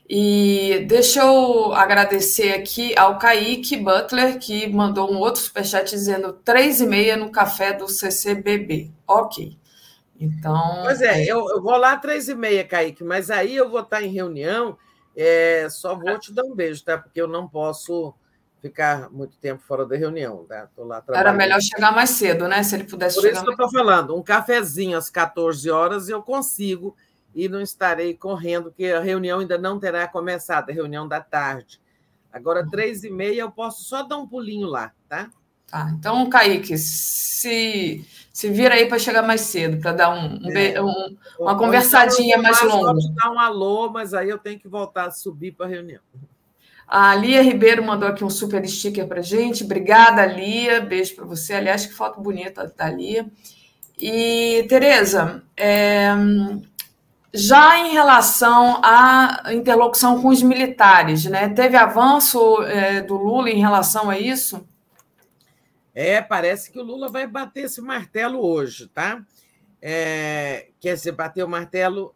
[0.07, 6.81] E deixa eu agradecer aqui ao Kaique Butler, que mandou um outro superchat dizendo três
[6.81, 8.91] e meia no café do CCBB.
[9.07, 9.57] Ok.
[10.19, 10.81] Então.
[10.83, 14.01] Pois é, eu, eu vou lá três e meia, Kaique, mas aí eu vou estar
[14.01, 14.77] em reunião
[15.21, 16.97] é, só vou te dar um beijo, tá?
[16.97, 18.13] Porque eu não posso
[18.61, 20.67] ficar muito tempo fora da reunião, tá?
[20.75, 22.61] Tô lá Era melhor chegar mais cedo, né?
[22.63, 26.21] Se ele pudesse Por isso que eu estou falando, um cafezinho às 14 horas eu
[26.21, 26.95] consigo
[27.33, 31.79] e não estarei correndo, porque a reunião ainda não terá começado, a reunião da tarde.
[32.31, 35.29] Agora, três e meia, eu posso só dar um pulinho lá, tá?
[35.67, 40.57] Tá, então, Kaique, se, se vira aí para chegar mais cedo, para dar um, um,
[40.57, 40.81] é.
[40.81, 42.93] um, uma conversadinha mais longa.
[42.93, 46.01] Pode dar um alô, mas aí eu tenho que voltar a subir para a reunião.
[46.89, 49.63] A Lia Ribeiro mandou aqui um super sticker para gente.
[49.63, 50.81] Obrigada, Lia.
[50.81, 51.53] Beijo para você.
[51.53, 53.29] Aliás, que foto bonita da Lia.
[53.95, 56.09] E, Tereza, é,
[57.31, 61.49] já em relação à interlocução com os militares, né?
[61.49, 64.67] Teve avanço é, do Lula em relação a isso?
[65.93, 69.23] É, parece que o Lula vai bater esse martelo hoje, tá?
[69.79, 72.15] É, quer dizer, bater o martelo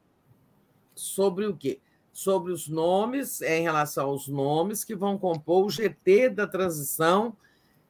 [0.95, 1.79] sobre o quê?
[2.13, 7.35] Sobre os nomes, em relação aos nomes que vão compor o GT da transição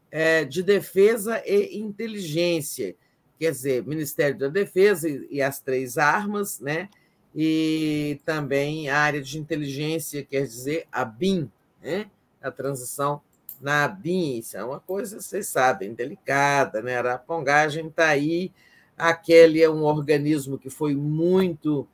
[0.10, 2.96] é, de defesa e inteligência,
[3.38, 6.90] quer dizer, Ministério da Defesa e, e as três armas, né?
[7.36, 11.50] e também a área de inteligência, quer dizer, a BIM,
[11.82, 12.10] né?
[12.42, 13.22] a transição
[13.60, 14.38] na BIM.
[14.38, 17.00] Isso é uma coisa, vocês sabem, delicada, né?
[17.00, 18.52] A pongagem está aí,
[18.98, 21.88] aquele é um organismo que foi muito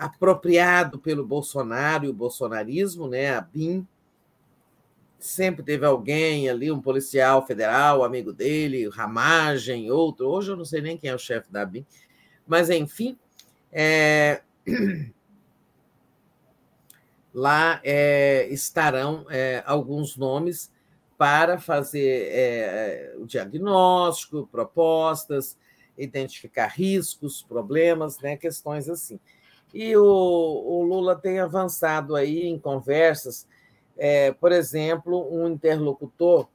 [0.00, 3.34] apropriado pelo Bolsonaro e o bolsonarismo, né?
[3.34, 3.86] a BIM.
[5.18, 10.26] Sempre teve alguém ali, um policial federal, amigo dele, Ramagem, outro.
[10.26, 11.84] Hoje eu não sei nem quem é o chefe da BIM,
[12.46, 13.18] mas enfim,
[13.70, 14.40] é,
[17.32, 20.70] Lá é, estarão é, alguns nomes
[21.16, 25.56] para fazer é, o diagnóstico, propostas,
[25.96, 29.20] identificar riscos, problemas, né, questões assim.
[29.72, 33.46] E o, o Lula tem avançado aí em conversas,
[33.96, 36.48] é, por exemplo, um interlocutor,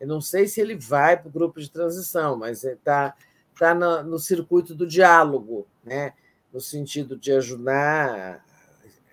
[0.00, 3.14] eu não sei se ele vai para o grupo de transição, mas está
[3.58, 6.12] tá no, no circuito do diálogo, né?
[6.52, 8.42] no sentido de ajudar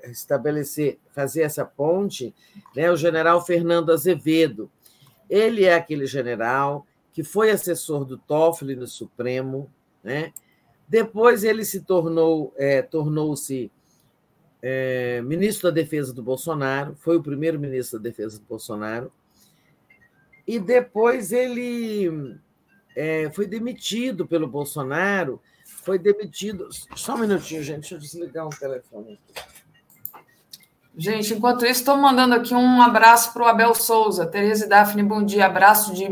[0.04, 2.34] a estabelecer, fazer essa ponte,
[2.76, 4.72] né, o general Fernando Azevedo.
[5.30, 9.70] Ele é aquele general que foi assessor do Toffoli no Supremo,
[10.04, 10.34] né?
[10.94, 13.72] Depois ele se tornou, é, tornou-se
[14.62, 19.12] é, ministro da Defesa do Bolsonaro, foi o primeiro ministro da Defesa do Bolsonaro,
[20.46, 22.38] e depois ele
[22.96, 26.70] é, foi demitido pelo Bolsonaro foi demitido.
[26.96, 29.42] Só um minutinho, gente, deixa eu desligar um telefone aqui.
[30.96, 34.28] Gente, enquanto isso, estou mandando aqui um abraço para o Abel Souza.
[34.28, 35.48] Tereza e Daphne, bom dia.
[35.48, 36.08] Abraço de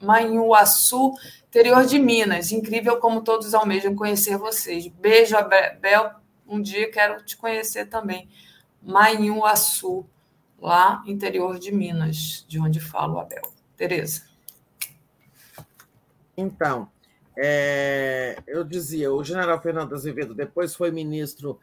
[0.00, 1.14] Manhuaçu,
[1.48, 2.52] interior de Minas.
[2.52, 4.86] Incrível como todos almejam conhecer vocês.
[4.88, 6.10] Beijo, Abel.
[6.46, 8.28] Um dia quero te conhecer também.
[8.82, 10.06] Manhuaçu,
[10.60, 13.42] lá interior de Minas, de onde fala o Abel.
[13.76, 14.22] Tereza.
[16.36, 16.88] Então,
[17.36, 21.58] é, eu dizia, o general Fernando Azevedo depois foi ministro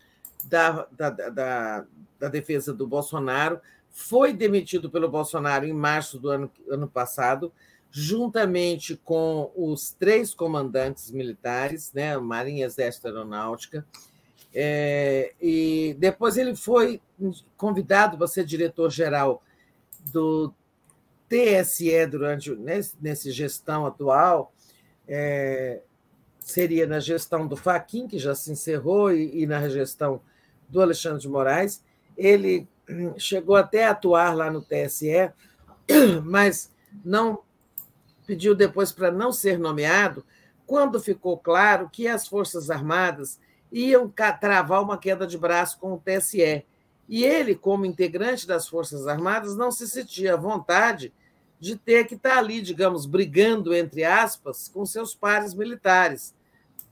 [0.46, 1.86] da, da, da,
[2.20, 7.52] da, Defesa do Bolsonaro, foi demitido pelo Bolsonaro em março do ano, ano passado,
[7.96, 13.86] juntamente com os três comandantes militares, né, Marinha, Exército Aeronáutica,
[14.52, 17.00] é, e depois ele foi
[17.56, 19.44] convidado para ser diretor-geral
[20.12, 20.52] do
[21.30, 24.52] TSE durante nesse, nesse gestão atual,
[25.08, 25.84] é,
[26.40, 30.20] seria na gestão do Faquin, que já se encerrou, e, e na gestão
[30.68, 31.84] do Alexandre de Moraes.
[32.18, 35.32] Ele hum, chegou até a atuar lá no TSE,
[36.26, 36.72] mas
[37.06, 37.44] não
[38.26, 40.26] pediu depois para não ser nomeado,
[40.66, 43.40] quando ficou claro que as Forças Armadas
[43.72, 46.66] iam travar uma queda de braço com o TSE.
[47.10, 51.12] E ele, como integrante das Forças Armadas, não se sentia à vontade
[51.60, 56.34] de ter que estar ali, digamos, brigando, entre aspas, com seus pares militares,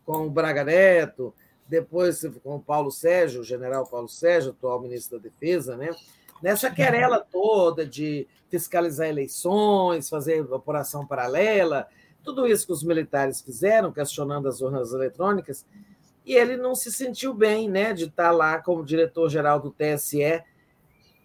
[0.05, 1.33] com o Braga Neto,
[1.67, 5.89] depois com o Paulo Sérgio, o general Paulo Sérgio, atual ministro da Defesa, né?
[6.41, 11.87] Nessa querela toda de fiscalizar eleições, fazer operação paralela,
[12.23, 15.65] tudo isso que os militares fizeram, questionando as urnas eletrônicas,
[16.25, 20.43] e ele não se sentiu bem né, de estar lá como diretor-geral do TSE,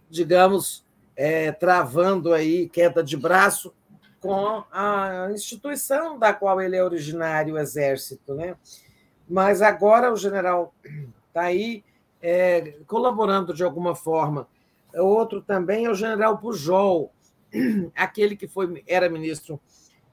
[0.09, 3.75] digamos, é, travando aí queda de braço
[4.21, 8.35] com a instituição da qual ele é originário, o Exército.
[8.35, 8.57] Né?
[9.29, 10.75] Mas agora o general
[11.29, 11.85] está aí
[12.23, 14.49] é, colaborando de alguma forma.
[15.03, 17.13] Outro também é o general Pujol,
[17.95, 19.61] aquele que foi, era ministro,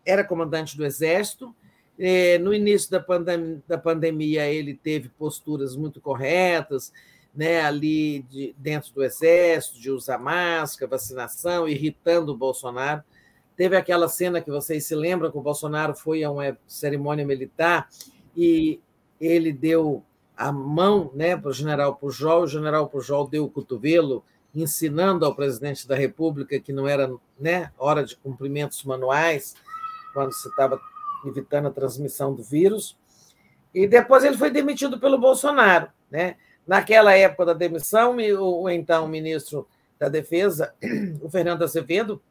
[0.06, 1.56] era comandante do Exército.
[1.98, 6.92] É, no início da, pandem da pandemia, ele teve posturas muito corretas,
[7.36, 13.04] né, ali de, dentro do Exército, de usar máscara, vacinação, irritando o Bolsonaro.
[13.56, 17.88] Teve aquela cena que vocês se lembram que o Bolsonaro foi a uma cerimônia militar
[18.36, 18.80] e
[19.20, 20.04] ele deu
[20.36, 24.24] a mão né, para o general Pujol, o general Pujol deu o cotovelo,
[24.54, 29.56] ensinando ao presidente da República que não era né, hora de cumprimentos manuais,
[30.14, 30.80] quando se estava
[31.26, 32.98] evitando a transmissão do vírus.
[33.74, 35.90] E depois ele foi demitido pelo Bolsonaro.
[36.10, 36.36] Né?
[36.68, 39.68] Naquela época da demissão, o, então ministro
[39.98, 40.74] da Defesa,
[41.22, 42.22] o Fernando Azevedo,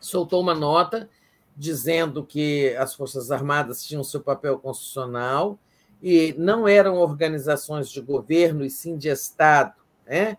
[0.00, 1.08] soltou uma nota
[1.56, 5.58] dizendo que as Forças Armadas tinham seu papel constitucional
[6.02, 9.74] e não eram organizações de governo e sim de Estado.
[10.06, 10.36] Né?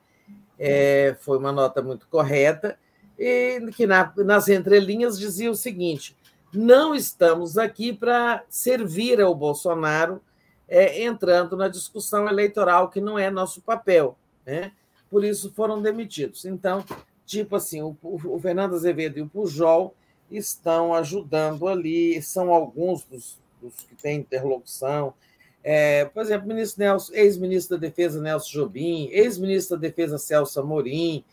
[0.57, 2.77] É, foi uma nota muito correta,
[3.17, 6.15] e que na, nas entrelinhas dizia o seguinte:
[6.53, 10.21] não estamos aqui para servir ao Bolsonaro
[10.67, 14.17] é, entrando na discussão eleitoral, que não é nosso papel.
[14.45, 14.71] Né?
[15.09, 16.45] Por isso foram demitidos.
[16.45, 16.83] Então,
[17.25, 19.93] tipo assim, o, o Fernando Azevedo e o Pujol
[20.29, 25.13] estão ajudando ali, são alguns dos, dos que têm interlocução.
[25.67, 26.47] É, por exemplo,
[27.11, 31.25] ex-ministro da Defesa Nelson Jobim, ex-ministro da Defesa Celso Amorim,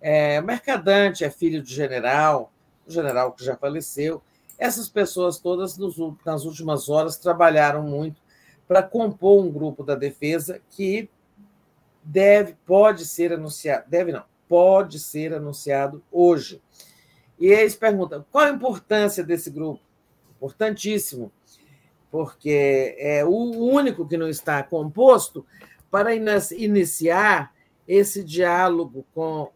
[0.00, 2.52] é, Mercadante é filho de general,
[2.84, 4.20] um general que já faleceu.
[4.58, 8.20] Essas pessoas todas, nos, nas últimas horas, trabalharam muito
[8.66, 11.08] para compor um grupo da defesa que
[12.02, 16.60] deve, pode ser anunciado, deve não, pode ser anunciado hoje.
[17.38, 19.80] E eles perguntam qual a importância desse grupo?
[20.36, 21.30] Importantíssimo,
[22.16, 25.44] porque é o único que não está composto
[25.90, 27.54] para iniciar
[27.86, 29.50] esse diálogo com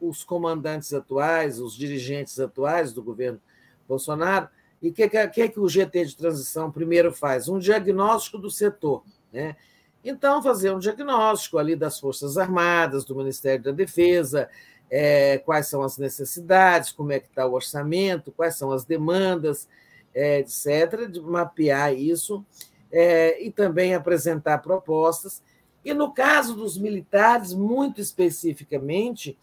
[0.00, 3.38] os comandantes atuais, os dirigentes atuais do governo
[3.86, 4.48] Bolsonaro.
[4.80, 7.46] E o que, que, que o GT de transição primeiro faz?
[7.46, 9.04] Um diagnóstico do setor.
[9.30, 9.54] Né?
[10.02, 14.48] Então, fazer um diagnóstico ali das Forças Armadas, do Ministério da Defesa,
[14.90, 19.68] é, quais são as necessidades, como é que está o orçamento, quais são as demandas,
[20.16, 22.42] é, etc., de mapear isso
[22.90, 25.42] é, e também apresentar propostas.
[25.84, 29.38] E no caso dos militares, muito especificamente,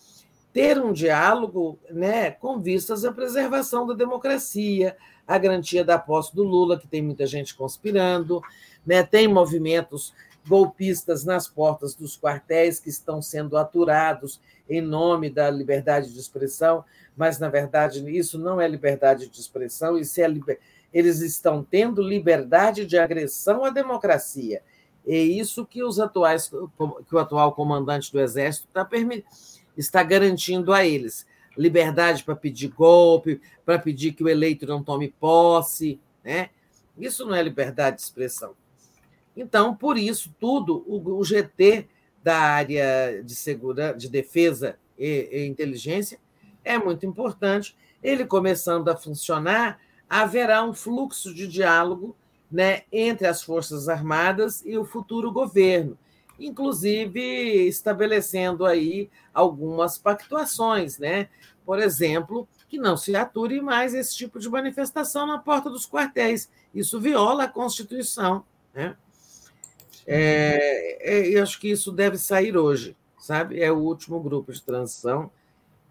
[0.52, 6.43] ter um diálogo né, com vistas à preservação da democracia, a garantia da posse do
[6.43, 8.42] Lula, que tem muita gente conspirando,
[8.85, 10.14] né, tem movimentos
[10.45, 16.84] golpistas nas portas dos quartéis que estão sendo aturados em nome da liberdade de expressão,
[17.16, 20.59] mas, na verdade, isso não é liberdade de expressão, isso é liber...
[20.93, 24.61] eles estão tendo liberdade de agressão à democracia.
[25.06, 29.24] É isso que os atuais, que o atual comandante do Exército está, permi...
[29.77, 31.25] está garantindo a eles.
[31.56, 36.00] Liberdade para pedir golpe, para pedir que o eleito não tome posse.
[36.24, 36.50] Né?
[36.98, 38.56] Isso não é liberdade de expressão.
[39.35, 41.88] Então, por isso, tudo, o, GT
[42.24, 46.19] da área de segurança, de defesa e, e inteligência
[46.64, 47.75] é muito importante.
[48.01, 52.16] Ele começando a funcionar, haverá um fluxo de diálogo
[52.51, 55.98] né, entre as Forças Armadas e o futuro governo,
[56.40, 57.19] inclusive
[57.67, 61.30] estabelecendo aí algumas pactuações, né?
[61.66, 66.50] Por exemplo, que não se ature mais esse tipo de manifestação na porta dos quartéis.
[66.74, 68.43] Isso viola a Constituição.
[68.74, 68.95] Né?
[70.06, 73.61] É, é, eu acho que isso deve sair hoje, sabe?
[73.61, 75.32] É o último grupo de transição,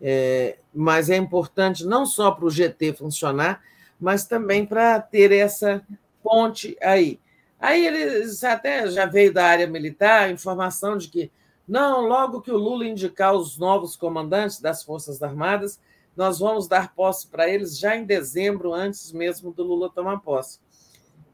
[0.03, 3.63] é, mas é importante não só para o GT funcionar,
[4.01, 5.83] mas também para ter essa
[6.23, 7.21] ponte aí.
[7.59, 11.31] Aí eles até já veio da área militar informação de que
[11.67, 15.79] não, logo que o Lula indicar os novos comandantes das Forças Armadas,
[16.17, 20.59] nós vamos dar posse para eles já em dezembro, antes mesmo do Lula tomar posse.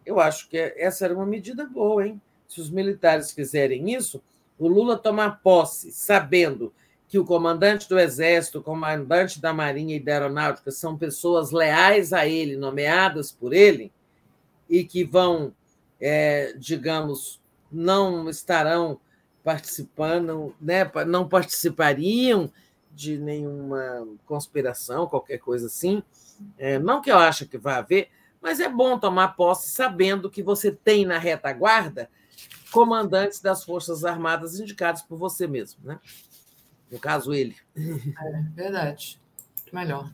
[0.05, 2.21] Eu acho que essa era uma medida boa, hein?
[2.49, 4.23] se os militares fizerem isso,
[4.59, 6.73] o Lula tomar posse, sabendo
[7.09, 12.13] que o comandante do Exército, o comandante da Marinha e da Aeronáutica são pessoas leais
[12.13, 13.91] a ele, nomeadas por ele,
[14.69, 15.55] e que vão,
[15.99, 17.41] é, digamos,
[17.73, 19.01] não estarão
[19.43, 22.53] participando, né, não participariam
[22.93, 26.03] de nenhuma conspiração, qualquer coisa assim.
[26.59, 30.43] É, não que eu ache que vai haver, mas é bom tomar posse sabendo que
[30.43, 32.11] você tem na retaguarda
[32.71, 35.99] comandantes das Forças Armadas indicados por você mesmo, né?
[36.91, 37.57] No caso, ele.
[37.77, 39.21] É verdade.
[39.73, 40.11] Melhor.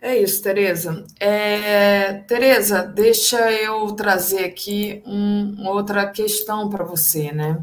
[0.00, 1.04] É isso, Tereza.
[1.20, 7.62] É, Tereza, deixa eu trazer aqui um, outra questão para você, né?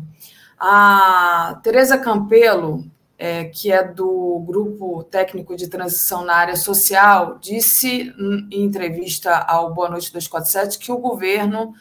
[0.57, 2.85] A Tereza Campelo,
[3.17, 9.73] é, que é do Grupo Técnico de Transição na Área Social, disse em entrevista ao
[9.73, 11.73] Boa Noite 247 que o governo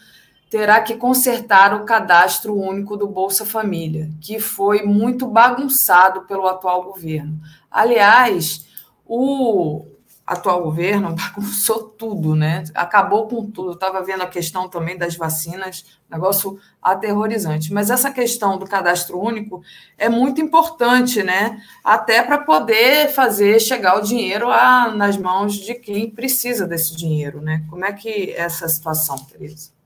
[0.51, 6.85] terá que consertar o cadastro único do Bolsa Família, que foi muito bagunçado pelo atual
[6.85, 7.39] governo.
[7.71, 8.67] Aliás,
[9.07, 9.85] o
[10.27, 12.65] atual governo bagunçou tudo, né?
[12.75, 13.73] Acabou com tudo.
[13.73, 17.73] Estava vendo a questão também das vacinas, negócio aterrorizante.
[17.73, 19.63] Mas essa questão do cadastro único
[19.97, 21.63] é muito importante, né?
[21.83, 27.41] Até para poder fazer chegar o dinheiro a, nas mãos de quem precisa desse dinheiro,
[27.41, 27.65] né?
[27.69, 29.78] Como é que é essa situação, Teresa?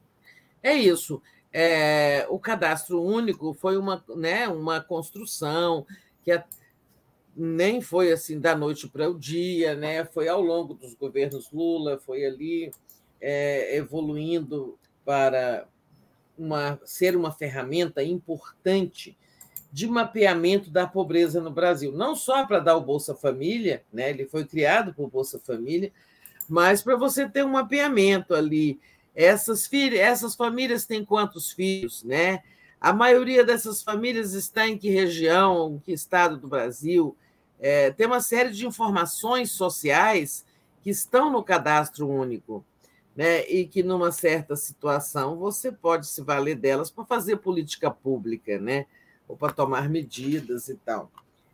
[0.63, 1.21] É isso.
[1.53, 5.87] É, o cadastro único foi uma, né, uma construção
[6.23, 6.31] que
[7.37, 10.05] nem foi assim da noite para o dia, né?
[10.05, 12.71] Foi ao longo dos governos Lula, foi ali
[13.21, 15.67] é, evoluindo para
[16.37, 19.17] uma, ser uma ferramenta importante
[19.73, 24.11] de mapeamento da pobreza no Brasil, não só para dar o Bolsa Família, né?
[24.11, 25.91] Ele foi criado por Bolsa Família,
[26.49, 28.79] mas para você ter um mapeamento ali.
[29.15, 32.43] Essas filhas, essas famílias têm quantos filhos, né?
[32.81, 37.17] A maioria dessas famílias está em que região, em que estado do Brasil?
[37.61, 40.45] É, tem uma série de informações sociais
[40.83, 42.65] que estão no cadastro único,
[43.15, 43.47] né?
[43.49, 48.87] E que numa certa situação você pode se valer delas para fazer política pública, né?
[49.29, 51.11] Ou para tomar medidas e tal.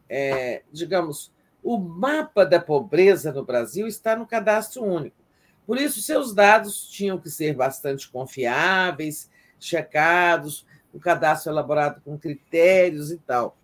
[0.09, 1.31] É, digamos,
[1.63, 5.28] o mapa da pobreza no Brasil está no cadastro único.
[5.69, 9.31] Por isso, seus dados tinham que ser bastante confiáveis,
[9.61, 10.65] checados,
[10.95, 13.55] o cadastro elaborado com critérios e tal.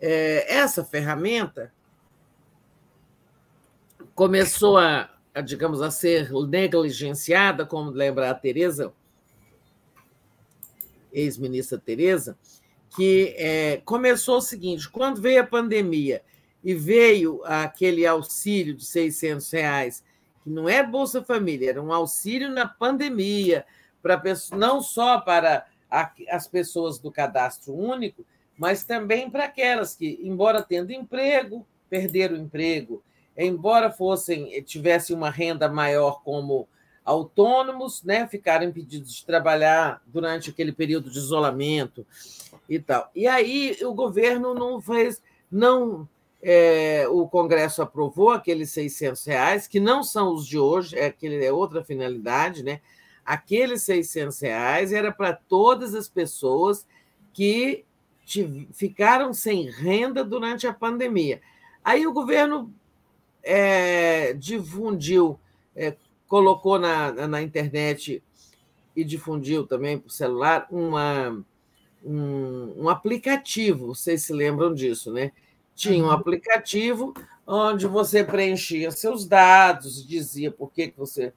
[0.00, 1.72] É, essa ferramenta
[4.14, 8.92] começou a, a, digamos, a ser negligenciada, como lembra a Tereza,
[11.12, 12.38] ex-ministra Tereza,
[12.94, 16.22] que é, começou o seguinte: quando veio a pandemia
[16.62, 20.04] e veio aquele auxílio de 600 reais,
[20.42, 23.64] que não é Bolsa Família, era um auxílio na pandemia,
[24.02, 25.66] para não só para
[26.30, 28.24] as pessoas do cadastro único,
[28.56, 33.02] mas também para aquelas que, embora tendo emprego, perderam o emprego,
[33.36, 36.68] embora fossem tivessem uma renda maior como
[37.04, 42.06] autônomos, né, ficaram impedidos de trabalhar durante aquele período de isolamento
[42.68, 43.10] e tal.
[43.14, 46.06] E aí o governo não fez, não
[46.42, 51.44] é, o Congresso aprovou aqueles 600 reais, que não são os de hoje, é, aquele,
[51.44, 52.80] é outra finalidade, né?
[53.24, 56.86] Aqueles 600 reais era para todas as pessoas
[57.32, 57.84] que
[58.72, 61.40] ficaram sem renda durante a pandemia.
[61.84, 62.72] Aí o governo
[63.42, 65.38] é, difundiu,
[65.74, 68.22] é, colocou na, na internet
[68.94, 71.44] e difundiu também o celular uma,
[72.04, 75.32] um, um aplicativo, vocês se lembram disso, né?
[75.78, 77.14] Tinha um aplicativo
[77.46, 81.32] onde você preenchia seus dados, dizia por que, você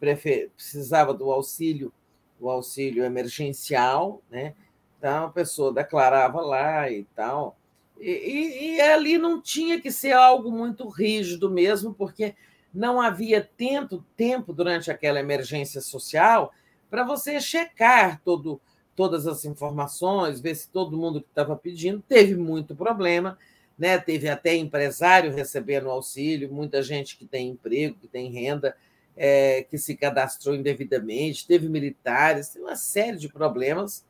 [0.00, 1.92] precisava do auxílio,
[2.40, 4.54] o auxílio emergencial, né?
[4.98, 7.54] Então a pessoa declarava lá e tal.
[8.00, 12.34] E, e, e, ali não tinha que ser algo muito rígido mesmo, porque
[12.72, 16.50] não havia tanto tempo durante aquela emergência social
[16.88, 18.58] para você checar todo,
[18.96, 23.36] todas as informações, ver se todo mundo que estava pedindo teve muito problema
[23.82, 23.98] né?
[23.98, 28.76] teve até empresário recebendo auxílio, muita gente que tem emprego, que tem renda,
[29.16, 34.06] é, que se cadastrou indevidamente, teve militares, tem uma série de problemas,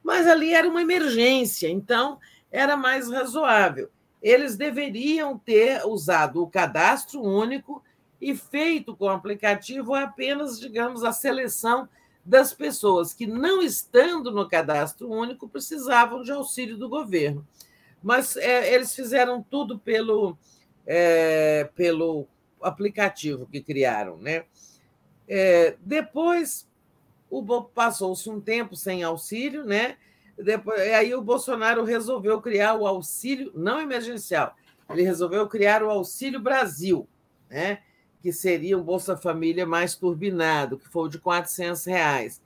[0.00, 2.20] mas ali era uma emergência, então
[2.52, 3.90] era mais razoável.
[4.22, 7.82] Eles deveriam ter usado o cadastro único
[8.20, 11.88] e feito com o aplicativo apenas, digamos, a seleção
[12.24, 17.44] das pessoas que, não estando no cadastro único, precisavam de auxílio do governo
[18.02, 20.36] mas é, eles fizeram tudo pelo,
[20.86, 22.26] é, pelo
[22.62, 24.16] aplicativo que criaram.
[24.18, 24.44] Né?
[25.28, 26.68] É, depois
[27.74, 29.96] passou-se um tempo sem auxílio, né?
[30.36, 34.56] Depois, aí o Bolsonaro resolveu criar o auxílio não emergencial,
[34.88, 37.06] ele resolveu criar o Auxílio Brasil,
[37.48, 37.80] né?
[38.20, 42.42] que seria um Bolsa Família mais turbinado, que foi o de 400 reais.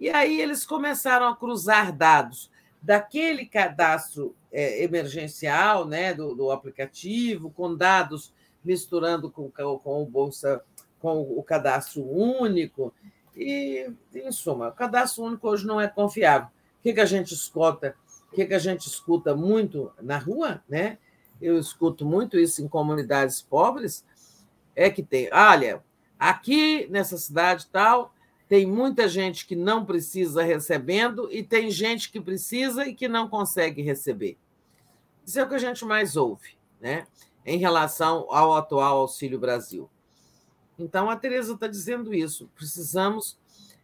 [0.00, 2.50] E aí eles começaram a cruzar dados
[2.80, 8.32] daquele cadastro é, emergencial né, do, do, aplicativo, com dados
[8.64, 10.62] misturando com, com o Bolsa,
[11.00, 12.92] com o cadastro único.
[13.36, 16.48] E, em suma, o cadastro único hoje não é confiável.
[16.48, 17.94] O que, que a gente escuta?
[18.32, 20.98] O que, que a gente escuta muito na rua, né?
[21.40, 24.04] Eu escuto muito isso em comunidades pobres,
[24.74, 25.82] é que tem, olha,
[26.18, 28.12] aqui nessa cidade tal,
[28.48, 33.28] tem muita gente que não precisa recebendo e tem gente que precisa e que não
[33.28, 34.38] consegue receber.
[35.26, 37.06] Isso é o que a gente mais ouve, né?
[37.44, 39.88] Em relação ao atual Auxílio Brasil.
[40.78, 42.48] Então, a Tereza está dizendo isso.
[42.54, 43.36] Precisamos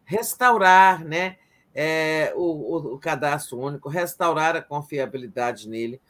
[0.04, 1.36] restaurar né,
[1.74, 6.00] é, o, o cadastro único, restaurar a confiabilidade nele,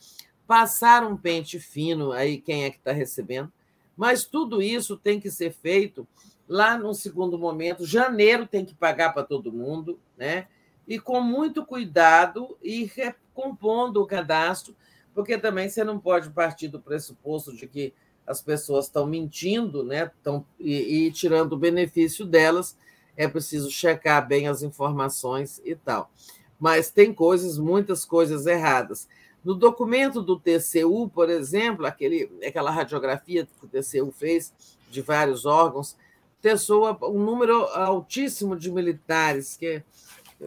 [0.46, 3.52] passar um pente fino aí quem é que está recebendo,
[3.96, 6.06] mas tudo isso tem que ser feito
[6.48, 10.46] lá no segundo momento, janeiro tem que pagar para todo mundo, né?
[10.86, 14.76] E com muito cuidado e recompondo o cadastro,
[15.14, 17.94] porque também você não pode partir do pressuposto de que
[18.26, 20.10] as pessoas estão mentindo, né?
[20.16, 22.76] Estão, e, e tirando o benefício delas,
[23.16, 26.10] é preciso checar bem as informações e tal.
[26.58, 29.08] Mas tem coisas, muitas coisas erradas.
[29.44, 34.52] No documento do TCU, por exemplo, aquele, aquela radiografia que o TCU fez
[34.90, 35.96] de vários órgãos,
[36.44, 39.82] pessoa um número altíssimo de militares, que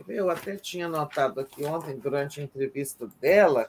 [0.08, 3.68] eu até tinha notado aqui ontem, durante a entrevista dela,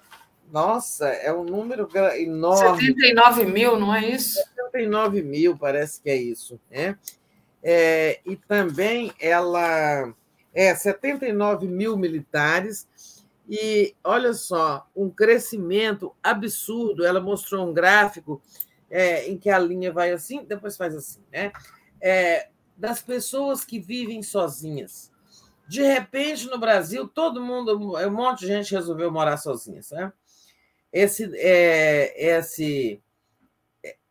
[0.53, 2.85] nossa, é um número enorme.
[2.85, 4.35] 79 mil, não é isso?
[4.35, 6.61] 79 mil, parece que é isso.
[6.71, 6.99] Né?
[7.63, 10.13] É, e também ela
[10.53, 12.87] é 79 mil militares,
[13.49, 17.07] e olha só, um crescimento absurdo.
[17.07, 18.43] Ela mostrou um gráfico
[18.91, 21.53] é, em que a linha vai assim, depois faz assim, né?
[22.01, 25.11] É, das pessoas que vivem sozinhas.
[25.69, 30.13] De repente, no Brasil, todo mundo, um monte de gente resolveu morar sozinha, sabe?
[30.93, 33.03] Esse, é, esse,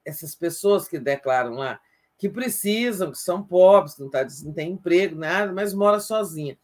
[0.06, 1.80] essas pessoas que declaram lá
[2.18, 6.58] que precisam, que são pobres, que não, tá, não tem emprego, nada, mas mora sozinha.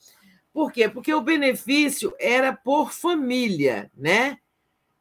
[0.51, 0.89] Por quê?
[0.89, 4.37] Porque o benefício era por família, né?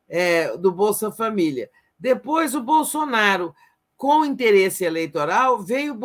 [0.08, 1.70] É, do Bolsa Família.
[1.98, 3.54] Depois, o Bolsonaro,
[4.02, 5.96] com interesse eleitoral, veio,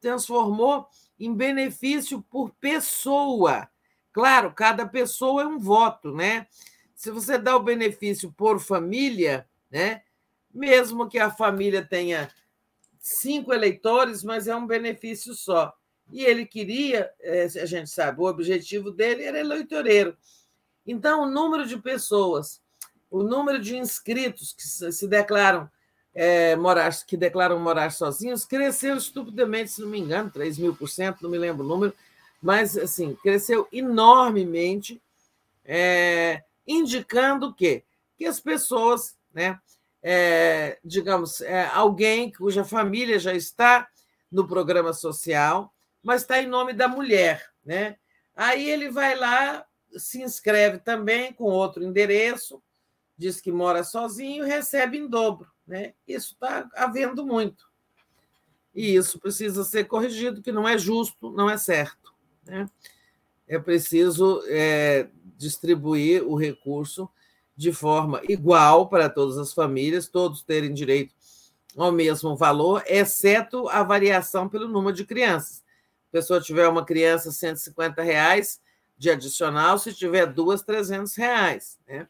[0.00, 0.88] transformou
[1.20, 3.68] em benefício por pessoa.
[4.12, 6.48] Claro, cada pessoa é um voto, né?
[6.96, 10.02] Se você dá o benefício por família, né?
[10.52, 12.28] Mesmo que a família tenha
[12.98, 15.72] cinco eleitores, mas é um benefício só.
[16.10, 20.16] E ele queria, é, a gente sabe, o objetivo dele era eleitoreiro.
[20.84, 22.60] Então, o número de pessoas,
[23.08, 25.70] o número de inscritos que se declaram
[26.20, 30.88] é, morar, que declaram morar sozinhos cresceu estupidamente, se não me engano, 3 mil por
[30.88, 31.94] cento, não me lembro o número,
[32.42, 35.00] mas assim, cresceu enormemente,
[35.64, 37.84] é, indicando que,
[38.16, 39.60] que as pessoas, né,
[40.02, 41.40] é, digamos,
[41.72, 43.88] alguém cuja família já está
[44.30, 45.72] no programa social,
[46.02, 47.48] mas está em nome da mulher.
[47.64, 47.96] Né?
[48.34, 49.64] Aí ele vai lá,
[49.96, 52.60] se inscreve também com outro endereço,
[53.16, 55.48] diz que mora sozinho recebe em dobro.
[55.68, 55.94] Né?
[56.06, 57.68] Isso está havendo muito.
[58.74, 62.12] E isso precisa ser corrigido, que não é justo, não é certo.
[62.44, 62.68] Né?
[63.46, 67.08] É preciso é, distribuir o recurso
[67.54, 71.14] de forma igual para todas as famílias, todos terem direito
[71.76, 75.62] ao mesmo valor, exceto a variação pelo número de crianças
[76.08, 78.60] a pessoa tiver uma criança, 150 reais
[78.96, 81.78] de adicional, se tiver duas, 300 reais.
[81.86, 82.08] Né?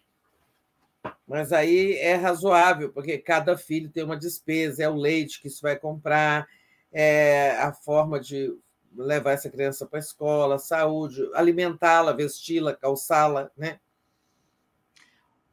[1.29, 5.61] Mas aí é razoável, porque cada filho tem uma despesa, é o leite que se
[5.61, 6.49] vai comprar,
[6.91, 8.57] é a forma de
[8.97, 13.79] levar essa criança para a escola, saúde, alimentá-la, vesti-la, calçá-la, né?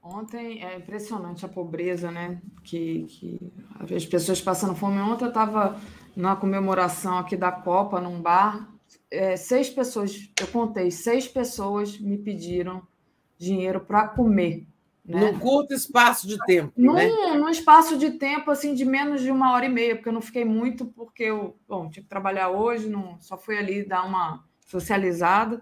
[0.01, 2.39] Ontem é impressionante a pobreza, né?
[2.63, 3.53] Que, que
[3.93, 5.01] as pessoas passando fome.
[5.01, 5.81] Ontem eu estava
[6.15, 8.71] na comemoração aqui da Copa, num bar.
[9.11, 12.83] É, seis pessoas, eu contei, seis pessoas me pediram
[13.37, 14.65] dinheiro para comer.
[15.05, 15.19] Né?
[15.19, 16.73] Num curto espaço de tempo.
[16.75, 17.07] Num, né?
[17.35, 20.21] num espaço de tempo assim de menos de uma hora e meia, porque eu não
[20.21, 24.43] fiquei muito, porque eu bom, tinha que trabalhar hoje, não, só fui ali dar uma
[24.65, 25.61] socializada.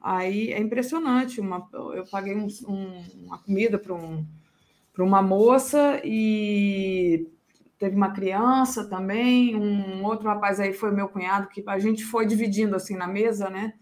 [0.00, 1.40] Aí é impressionante.
[1.40, 4.26] Uma, eu paguei um, um, uma comida para um,
[4.98, 7.28] uma moça e
[7.78, 12.26] teve uma criança também, um outro rapaz aí foi meu cunhado, que a gente foi
[12.26, 13.72] dividindo assim na mesa, né?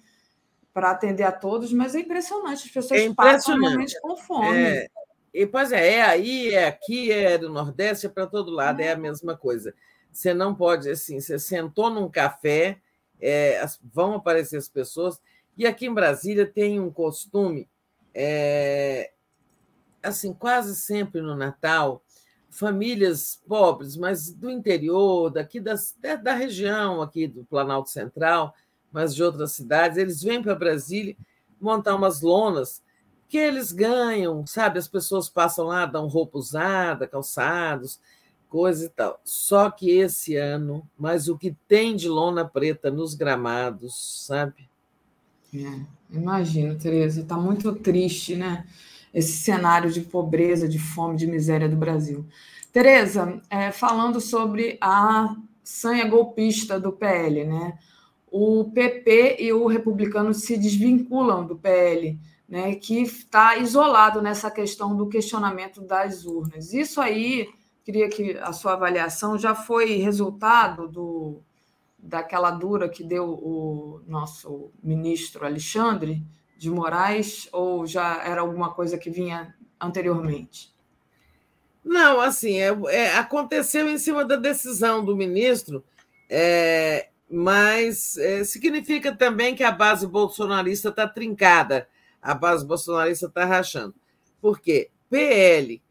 [0.72, 4.56] Para atender a todos, mas é impressionante, as pessoas é passam realmente com fome.
[4.56, 4.88] É,
[5.34, 8.86] e, pois é, é aí, é aqui, é do Nordeste, é para todo lado, é.
[8.86, 9.74] é a mesma coisa.
[10.12, 12.78] Você não pode, assim, você sentou num café,
[13.20, 15.20] é, vão aparecer as pessoas
[15.58, 17.68] e aqui em Brasília tem um costume,
[18.14, 19.10] é,
[20.00, 22.00] assim, quase sempre no Natal,
[22.48, 28.54] famílias pobres, mas do interior, daqui das, da região aqui do Planalto Central,
[28.92, 31.16] mas de outras cidades, eles vêm para Brasília
[31.60, 32.82] montar umas lonas
[33.28, 34.78] que eles ganham, sabe?
[34.78, 38.00] As pessoas passam lá, dão roupa usada, calçados,
[38.48, 39.20] coisa e tal.
[39.22, 44.68] Só que esse ano, mas o que tem de lona preta nos gramados, sabe?
[45.54, 48.66] É, imagino, Tereza, está muito triste, né?
[49.12, 52.26] Esse cenário de pobreza, de fome, de miséria do Brasil.
[52.72, 57.78] Tereza, é, falando sobre a sanha golpista do PL, né?
[58.30, 62.74] O PP e o republicano se desvinculam do PL, né?
[62.74, 66.72] Que está isolado nessa questão do questionamento das urnas.
[66.72, 67.48] Isso aí,
[67.84, 71.42] queria que a sua avaliação já foi resultado do
[71.98, 76.24] daquela dura que deu o nosso ministro Alexandre
[76.56, 80.72] de Moraes, ou já era alguma coisa que vinha anteriormente?
[81.84, 85.84] Não, assim, é, é, aconteceu em cima da decisão do ministro,
[86.28, 91.88] é, mas é, significa também que a base bolsonarista está trincada,
[92.20, 93.94] a base bolsonarista está rachando.
[94.40, 94.90] Por quê?
[95.10, 95.82] PL,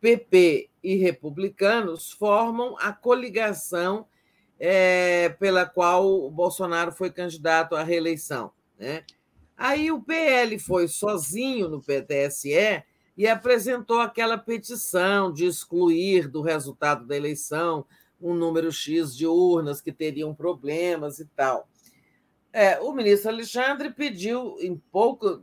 [0.00, 4.06] PP e republicanos formam a coligação
[4.58, 8.52] é, pela qual o Bolsonaro foi candidato à reeleição.
[8.78, 9.04] Né?
[9.56, 12.84] Aí o PL foi sozinho no PTSE
[13.16, 17.84] e apresentou aquela petição de excluir do resultado da eleição
[18.20, 21.68] um número X de urnas que teriam problemas e tal.
[22.52, 25.40] É, o ministro Alexandre pediu, em pouco,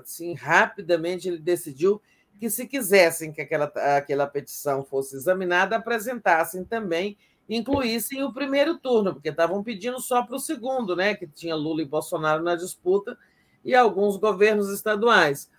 [0.00, 2.02] assim, rapidamente, ele decidiu
[2.38, 3.66] que, se quisessem que aquela,
[3.96, 7.16] aquela petição fosse examinada, apresentassem também,
[7.48, 11.82] incluíssem o primeiro turno, porque estavam pedindo só para o segundo, né, que tinha Lula
[11.82, 13.16] e Bolsonaro na disputa,
[13.64, 15.50] e alguns governos estaduais.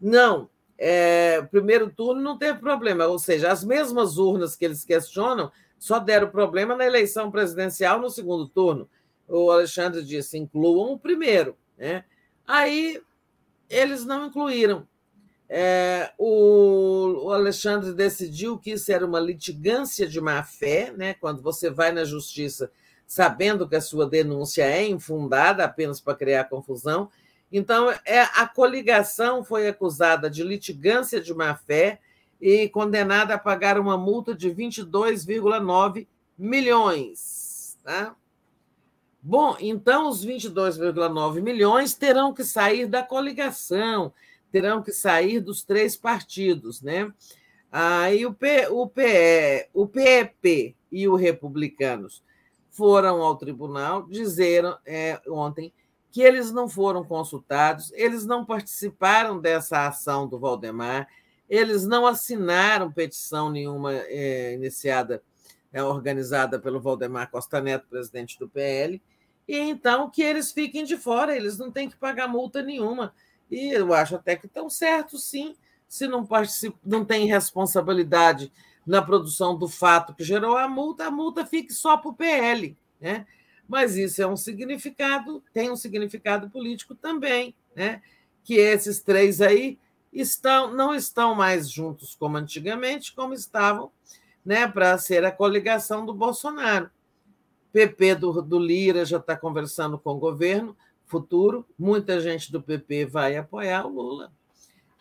[0.00, 5.50] Não, é, primeiro turno não teve problema, ou seja, as mesmas urnas que eles questionam
[5.84, 8.88] só deram problema na eleição presidencial no segundo turno
[9.28, 11.56] o Alexandre disse, incluam o primeiro.
[11.76, 12.04] Né?
[12.46, 13.00] Aí
[13.68, 14.86] eles não incluíram.
[15.48, 21.14] É, o, o, Alexandre decidiu que isso era uma litigância de má-fé, né?
[21.14, 22.70] quando você vai na justiça
[23.06, 27.10] sabendo que a sua denúncia é infundada apenas para criar confusão.
[27.52, 32.00] Então, é, a coligação foi acusada de litigância de má-fé
[32.44, 36.06] e condenada a pagar uma multa de 22,9
[36.36, 37.78] milhões.
[37.82, 38.14] Tá?
[39.22, 44.12] Bom, então os 22,9 milhões terão que sair da coligação,
[44.52, 47.10] terão que sair dos três partidos, né?
[47.72, 52.22] Aí o, P, o, PE, o PEP e o Republicanos
[52.70, 55.72] foram ao tribunal, dizeram é, ontem
[56.12, 61.08] que eles não foram consultados, eles não participaram dessa ação do Valdemar,
[61.48, 65.22] eles não assinaram petição nenhuma é, iniciada,
[65.72, 69.02] é, organizada pelo Valdemar Costa Neto, presidente do PL,
[69.46, 73.14] e então que eles fiquem de fora, eles não têm que pagar multa nenhuma.
[73.50, 75.54] E eu acho até que estão certos, sim,
[75.86, 76.26] se não,
[76.84, 78.50] não tem responsabilidade
[78.86, 82.76] na produção do fato que gerou a multa, a multa fique só para o PL.
[83.00, 83.26] Né?
[83.68, 88.02] Mas isso é um significado, tem um significado político também, né?
[88.42, 89.78] que esses três aí
[90.14, 93.90] estão, não estão mais juntos como antigamente, como estavam
[94.44, 96.90] né, para ser a coligação do Bolsonaro.
[97.72, 100.76] PP do, do Lira já está conversando com o governo
[101.06, 104.32] futuro, muita gente do PP vai apoiar o Lula.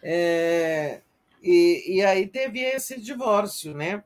[0.02, 1.02] É,
[1.42, 4.04] e, e, aí teve esse divórcio, né?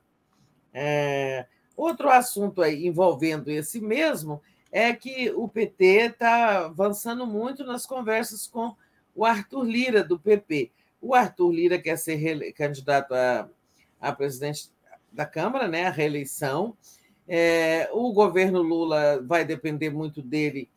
[0.73, 8.45] É, outro assunto envolvendo esse mesmo é que o PT está avançando muito nas conversas
[8.47, 8.75] com
[9.15, 10.71] o Arthur Lira, do PP.
[11.01, 13.49] O Arthur Lira quer ser candidato a,
[13.99, 14.69] a presidente
[15.11, 16.75] da Câmara, né, a reeleição,
[17.27, 20.69] é, o governo Lula vai depender muito dele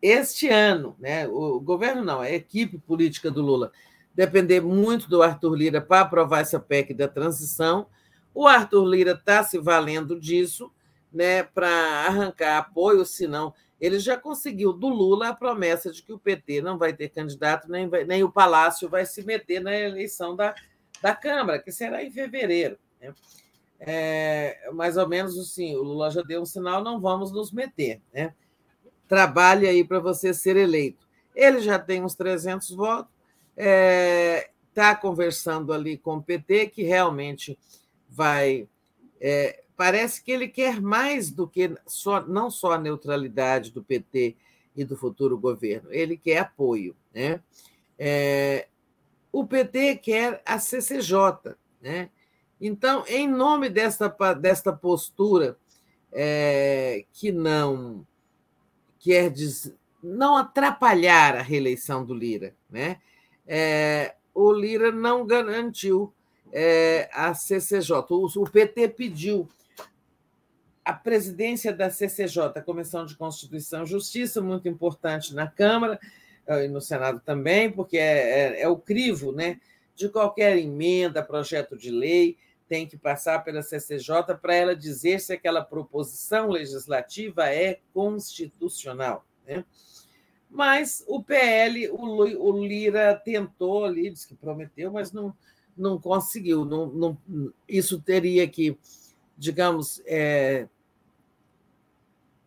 [0.00, 1.28] este ano, né?
[1.28, 3.70] O governo não, a equipe política do Lula
[4.14, 7.86] depender muito do Arthur Lira para aprovar essa PEC da transição.
[8.34, 10.70] O Arthur Lira está se valendo disso,
[11.12, 11.68] né, para
[12.06, 16.78] arrancar apoio, senão ele já conseguiu do Lula a promessa de que o PT não
[16.78, 20.54] vai ter candidato, nem, vai, nem o Palácio vai se meter na eleição da,
[21.02, 22.78] da Câmara, que será em fevereiro.
[23.00, 23.12] Né?
[23.84, 28.00] é, mais ou menos assim, o Lula já deu um sinal, não vamos nos meter.
[28.14, 28.32] Né?
[29.08, 31.04] Trabalhe aí para você ser eleito.
[31.34, 33.12] Ele já tem uns 300 votos,
[33.56, 37.58] está é, tá conversando ali com o PT, que realmente
[38.08, 38.68] vai.
[39.20, 44.36] É, parece que ele quer mais do que só, não só a neutralidade do PT
[44.76, 46.96] e do futuro governo, ele quer apoio.
[47.14, 47.40] Né?
[47.98, 48.68] É,
[49.30, 52.10] o PT quer a CCJ, né?
[52.60, 55.56] Então, em nome desta, desta postura
[56.12, 58.06] é, que não
[59.00, 63.00] quer dizer, não atrapalhar a reeleição do Lira, né?
[63.46, 66.12] É, o Lira não garantiu
[66.52, 68.04] é, a CCJ.
[68.10, 69.48] O, o PT pediu
[70.84, 75.98] a presidência da CCJ, Comissão de Constituição e Justiça, muito importante na Câmara
[76.48, 79.60] e no Senado também, porque é, é, é o crivo né,
[79.94, 82.36] de qualquer emenda, projeto de lei
[82.72, 89.26] tem que passar pela CCJ para ela dizer se aquela proposição legislativa é constitucional.
[89.46, 89.62] Né?
[90.48, 95.34] Mas o PL, o Lira tentou ali, disse que prometeu, mas não,
[95.76, 96.64] não conseguiu.
[96.64, 97.18] Não, não,
[97.68, 98.74] isso teria que,
[99.42, 100.68] digamos, é,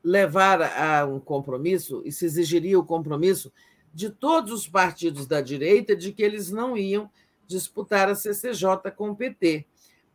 [0.02, 3.52] levar a um compromisso, e se exigiria o compromisso
[3.94, 7.10] de todos os partidos da direita de que eles não iam
[7.46, 9.66] disputar a CCJ com o PT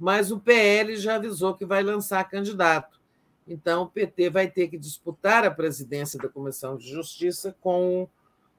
[0.00, 2.98] mas o PL já avisou que vai lançar candidato.
[3.46, 8.08] Então, o PT vai ter que disputar a presidência da Comissão de Justiça com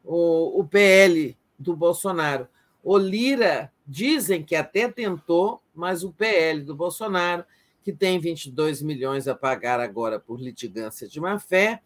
[0.03, 2.47] o, o PL do Bolsonaro.
[2.83, 7.43] O Lira Dizem que até tentou, mas o PL do Bolsonaro,
[7.83, 11.81] que tem 22 milhões a pagar agora por litigância de má-fé,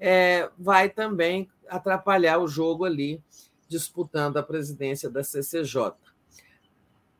[0.00, 3.22] é, vai também atrapalhar o jogo ali,
[3.68, 5.92] disputando a presidência da CCJ.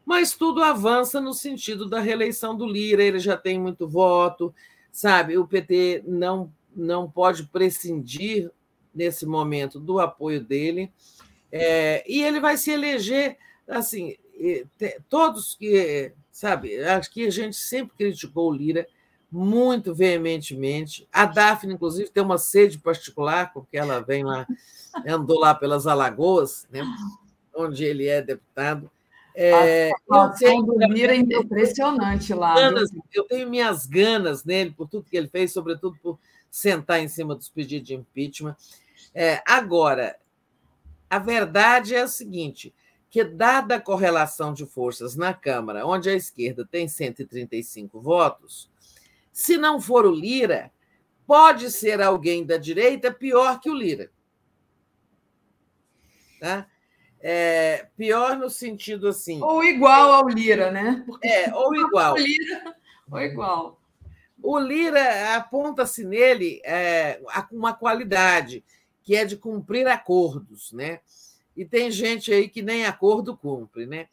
[0.05, 4.55] Mas tudo avança no sentido da reeleição do Lira, ele já tem muito voto,
[4.91, 5.37] sabe?
[5.37, 8.51] O PT não, não pode prescindir,
[8.95, 10.91] nesse momento, do apoio dele,
[11.53, 13.37] é, e ele vai se eleger,
[13.69, 14.17] assim,
[15.09, 18.87] todos que, sabe, acho que a gente sempre criticou o Lira,
[19.31, 21.09] muito veementemente.
[21.13, 24.47] A Daphne, inclusive, tem uma sede particular, porque ela vem lá,
[25.05, 26.81] andou lá pelas Alagoas, né,
[27.53, 28.89] onde ele é deputado.
[29.35, 32.55] É, a do Lira é impressionante lá.
[32.55, 37.09] Ganas, eu tenho minhas ganas nele, por tudo que ele fez, sobretudo por sentar em
[37.09, 38.55] cima dos pedidos de impeachment.
[39.13, 40.17] É, agora,
[41.11, 42.73] a verdade é a seguinte:
[43.11, 48.71] que, dada a correlação de forças na Câmara, onde a esquerda tem 135 votos,
[49.33, 50.71] se não for o Lira,
[51.27, 54.11] pode ser alguém da direita pior que o Lira.
[56.41, 56.67] Tá?
[57.21, 59.43] É, pior no sentido assim.
[59.43, 61.03] Ou igual ao Lira, né?
[61.07, 62.15] Porque é, ou igual.
[62.19, 62.77] O Lira,
[63.11, 63.81] ou igual.
[64.43, 67.21] O Lira aponta-se nele é,
[67.51, 68.65] uma qualidade,
[69.03, 71.01] que é de cumprir acordos, né?
[71.59, 74.07] E tem gente aí que nem acordo cumpre, né?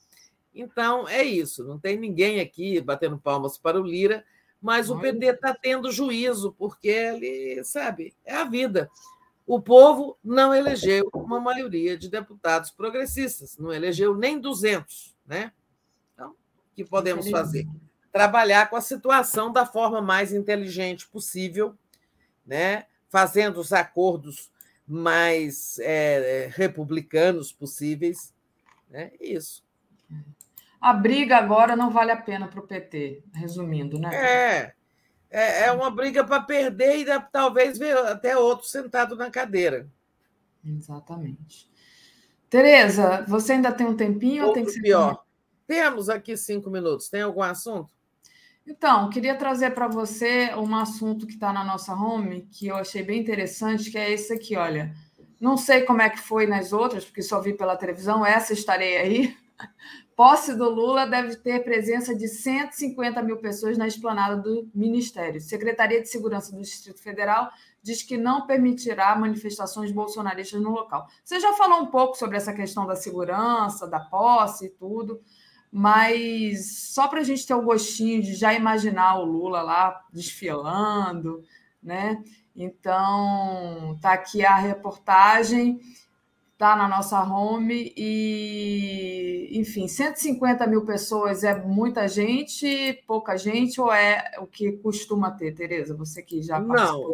[0.53, 1.63] Então é isso.
[1.63, 4.25] Não tem ninguém aqui batendo palmas para o Lira,
[4.59, 8.89] mas o PT está tendo juízo, porque ele, sabe, é a vida.
[9.45, 15.51] O povo não elegeu uma maioria de deputados progressistas, não elegeu nem 200, né?
[16.13, 17.67] Então, o que podemos fazer?
[18.11, 21.75] Trabalhar com a situação da forma mais inteligente possível,
[22.43, 22.87] né?
[23.15, 24.51] fazendo os acordos
[24.87, 28.33] mais é, republicanos possíveis.
[28.89, 29.11] Né?
[29.19, 29.65] Isso
[30.85, 34.09] a briga agora não vale a pena para o PT, resumindo, né?
[34.13, 34.73] É,
[35.31, 39.89] é, é uma briga para perder e talvez ver até outro sentado na cadeira.
[40.63, 41.67] Exatamente.
[42.51, 45.25] Tereza, você ainda tem um tempinho ou tem que ser pior?
[45.65, 47.09] Temos aqui cinco minutos.
[47.09, 47.89] Tem algum assunto?
[48.67, 53.03] Então, queria trazer para você um assunto que está na nossa home, que eu achei
[53.03, 54.91] bem interessante, que é esse aqui, olha.
[55.39, 58.97] Não sei como é que foi nas outras, porque só vi pela televisão, essa estarei
[58.97, 59.37] aí.
[60.15, 65.41] Posse do Lula deve ter presença de 150 mil pessoas na esplanada do Ministério.
[65.41, 67.49] Secretaria de Segurança do Distrito Federal
[67.83, 71.05] diz que não permitirá manifestações bolsonaristas no local.
[71.23, 75.21] Você já falou um pouco sobre essa questão da segurança, da posse e tudo,
[75.77, 81.43] mas só para a gente ter o gostinho de já imaginar o Lula lá desfilando,
[81.83, 82.23] né?
[82.55, 85.81] Então, tá aqui a reportagem
[86.53, 93.91] está na nossa home e, enfim, 150 mil pessoas é muita gente, pouca gente, ou
[93.91, 95.93] é o que costuma ter, Tereza?
[95.97, 97.13] Você que já Não,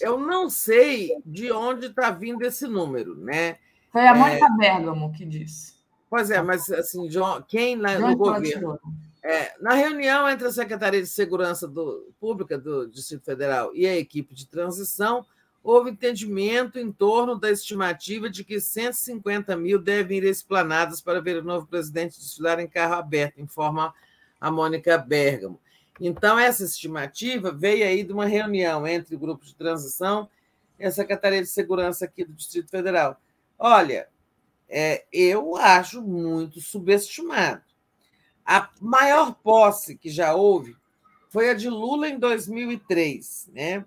[0.00, 3.58] eu não sei de onde está vindo esse número, né?
[3.92, 4.56] Foi a Mônica é...
[4.56, 5.79] Bergamo que disse.
[6.10, 7.08] Pois é, mas assim,
[7.46, 8.80] quem lá no governo...
[9.22, 13.94] É, na reunião entre a Secretaria de Segurança do, Pública do Distrito Federal e a
[13.94, 15.24] equipe de transição,
[15.62, 21.36] houve entendimento em torno da estimativa de que 150 mil devem ir esplanadas para ver
[21.36, 23.94] o novo presidente desfilar em carro aberto, informa
[24.40, 25.60] a Mônica Bergamo.
[26.00, 30.28] Então, essa estimativa veio aí de uma reunião entre o grupo de transição
[30.78, 33.20] e a Secretaria de Segurança aqui do Distrito Federal.
[33.58, 34.08] Olha,
[34.70, 37.62] é, eu acho muito subestimado.
[38.46, 40.76] A maior posse que já houve
[41.28, 43.84] foi a de Lula em 2003, né?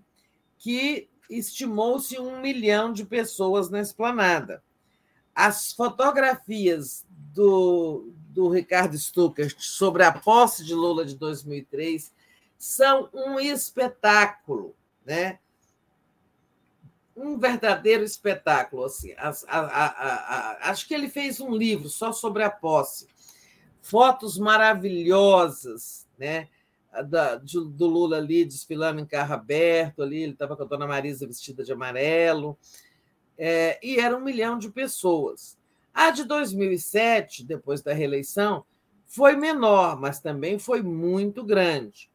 [0.60, 4.64] que estimou-se um milhão de pessoas na esplanada.
[5.36, 12.14] As fotografias do, do Ricardo Stuckert sobre a posse de Lula de 2003
[12.58, 15.40] são um espetáculo, né?
[17.16, 18.85] Um verdadeiro espetáculo.
[18.85, 19.14] Assim.
[19.17, 23.08] A, a, a, acho que ele fez um livro só sobre a posse.
[23.82, 26.48] Fotos maravilhosas, né?
[27.01, 30.85] da, de, do Lula ali desfilando em carro aberto, ali ele estava com a dona
[30.85, 32.58] Marisa vestida de amarelo,
[33.38, 35.58] é, e era um milhão de pessoas.
[35.93, 38.64] A de 2007, depois da reeleição,
[39.08, 42.09] foi menor, mas também foi muito grande.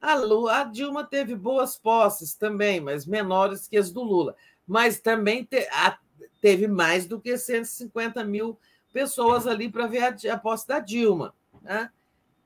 [0.00, 4.34] A, Lula, a Dilma teve boas posses também, mas menores que as do Lula.
[4.66, 5.98] Mas também te, a,
[6.40, 8.58] teve mais do que 150 mil
[8.92, 11.34] pessoas ali para ver a, a posse da Dilma.
[11.62, 11.90] Né?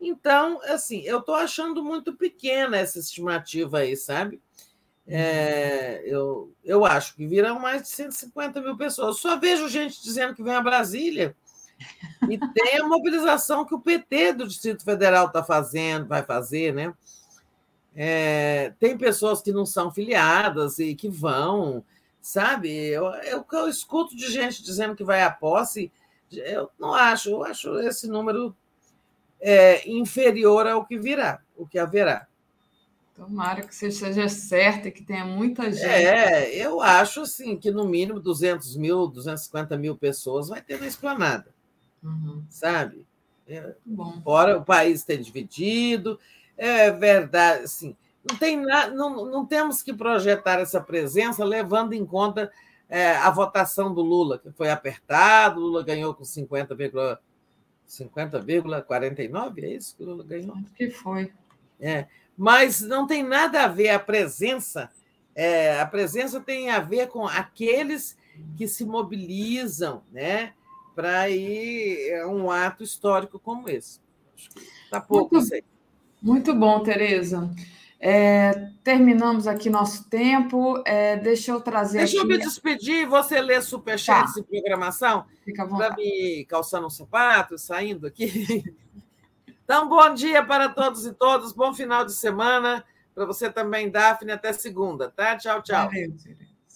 [0.01, 4.41] Então, assim, eu estou achando muito pequena essa estimativa aí, sabe?
[5.07, 9.19] É, eu, eu acho que virão mais de 150 mil pessoas.
[9.19, 11.37] Só vejo gente dizendo que vem a Brasília.
[12.29, 16.95] E tem a mobilização que o PT do Distrito Federal está fazendo, vai fazer, né?
[17.97, 21.85] É, tem pessoas que não são filiadas e que vão,
[22.21, 22.71] sabe?
[22.71, 25.93] Eu, eu, eu escuto de gente dizendo que vai à posse,
[26.33, 28.55] eu não acho, eu acho esse número
[29.41, 32.27] é, inferior ao que virá, o que haverá.
[33.15, 35.85] Tomara que você seja certa e que tenha muita gente.
[35.85, 40.87] É, eu acho assim que no mínimo 200 mil, 250 mil pessoas vai ter na
[40.89, 41.55] esplanada,
[42.03, 42.43] uhum.
[42.51, 43.07] sabe?
[43.47, 44.21] É, Bom.
[44.25, 46.19] Fora o país ter dividido,
[46.57, 47.97] é verdade, assim,
[48.29, 52.51] não tem nada, não, não temos que projetar essa presença levando em conta
[52.89, 57.19] é, a votação do Lula, que foi apertado, Lula ganhou com 50,49,
[57.87, 58.43] 50,
[59.61, 60.55] é isso que o Lula ganhou?
[60.55, 61.33] Acho que foi.
[61.81, 64.91] É mas não tem nada a ver a presença.
[65.35, 68.17] É, a presença tem a ver com aqueles
[68.57, 70.55] que se mobilizam, né,
[70.95, 74.01] para ir a um ato histórico como esse.
[74.85, 75.37] Está pouco.
[75.37, 75.65] Muito,
[76.25, 77.51] muito bom, Tereza.
[78.01, 80.83] É, terminamos aqui nosso tempo.
[80.87, 81.99] É, deixa eu trazer.
[81.99, 82.25] Deixa aqui...
[82.25, 84.41] eu me despedir e você ler superchats tá.
[84.41, 85.27] e programação.
[85.45, 85.95] Fica à vontade.
[85.95, 88.65] Para me calçando um sapato, saindo aqui.
[89.65, 92.85] Então, bom dia para todos e todas, bom final de semana.
[93.15, 95.39] Para você também, Daphne, até segunda, tá?
[95.39, 95.89] Tchau, tchau.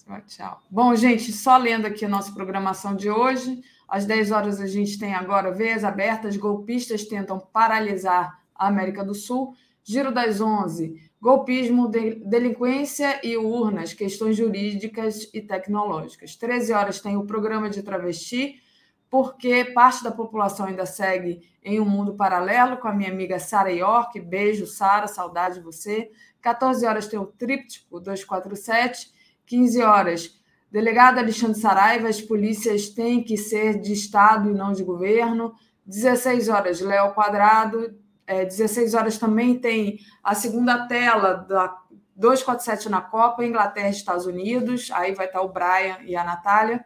[0.07, 0.59] Valeu, tchau.
[0.71, 3.61] Bom, gente, só lendo aqui a nossa programação de hoje.
[3.87, 9.55] Às 10 horas a gente tem agora veias abertas, golpistas tentam paralisar América do Sul.
[9.83, 16.35] Giro das 11, golpismo, delinquência e urnas, questões jurídicas e tecnológicas.
[16.35, 18.61] 13 horas tem o programa de travesti,
[19.09, 23.71] porque parte da população ainda segue em um mundo paralelo com a minha amiga Sara
[23.71, 24.19] York.
[24.19, 26.11] Beijo, Sara, saudade de você.
[26.41, 29.11] 14 horas tem o Tríptico 247.
[29.47, 30.39] 15 horas,
[30.71, 35.55] delegado Alexandre Saraiva, as polícias têm que ser de Estado e não de governo.
[35.87, 37.97] 16 horas, Léo Quadrado.
[38.29, 41.75] É, 16 horas também tem a segunda tela da
[42.15, 44.91] 247 na Copa, Inglaterra e Estados Unidos.
[44.91, 46.85] Aí vai estar o Brian e a Natália.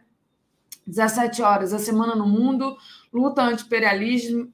[0.86, 2.74] 17 horas, a Semana no Mundo,
[3.12, 4.50] luta anti-imperialismo,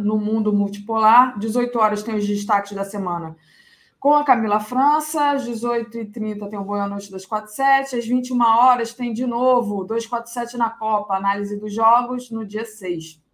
[0.00, 1.38] no mundo multipolar.
[1.38, 3.36] 18 horas tem os destaques da semana
[4.00, 5.32] com a Camila França.
[5.32, 7.96] Às 18h30 tem o Boa Noite 247.
[7.96, 13.25] Às 21 horas tem de novo 247 na Copa, análise dos jogos no dia 6.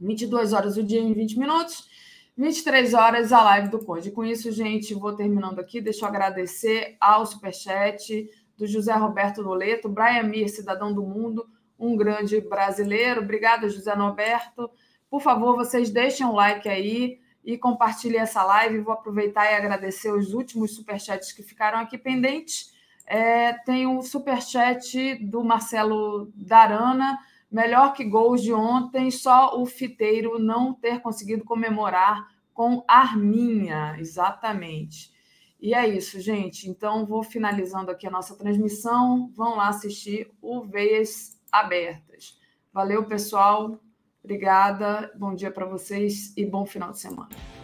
[0.00, 1.88] 22 horas o dia em 20 minutos.
[2.36, 4.10] 23 horas a live do Conde.
[4.10, 5.80] Com isso, gente, vou terminando aqui.
[5.80, 11.46] Deixa eu agradecer ao Superchat do José Roberto Noleto, Brian Mir, cidadão do mundo,
[11.78, 13.22] um grande brasileiro.
[13.22, 14.70] Obrigada, José Norberto.
[15.10, 18.80] Por favor, vocês deixem um like aí e compartilhem essa live.
[18.80, 22.72] Vou aproveitar e agradecer os últimos superchats que ficaram aqui pendentes.
[23.06, 27.18] É, tem o um superchat do Marcelo Darana.
[27.50, 33.96] Melhor que gols de ontem, só o fiteiro não ter conseguido comemorar com Arminha.
[33.98, 35.12] Exatamente.
[35.60, 36.68] E é isso, gente.
[36.68, 39.30] Então, vou finalizando aqui a nossa transmissão.
[39.34, 42.38] Vão lá assistir o Veias Abertas.
[42.72, 43.80] Valeu, pessoal.
[44.22, 45.12] Obrigada.
[45.16, 47.59] Bom dia para vocês e bom final de semana.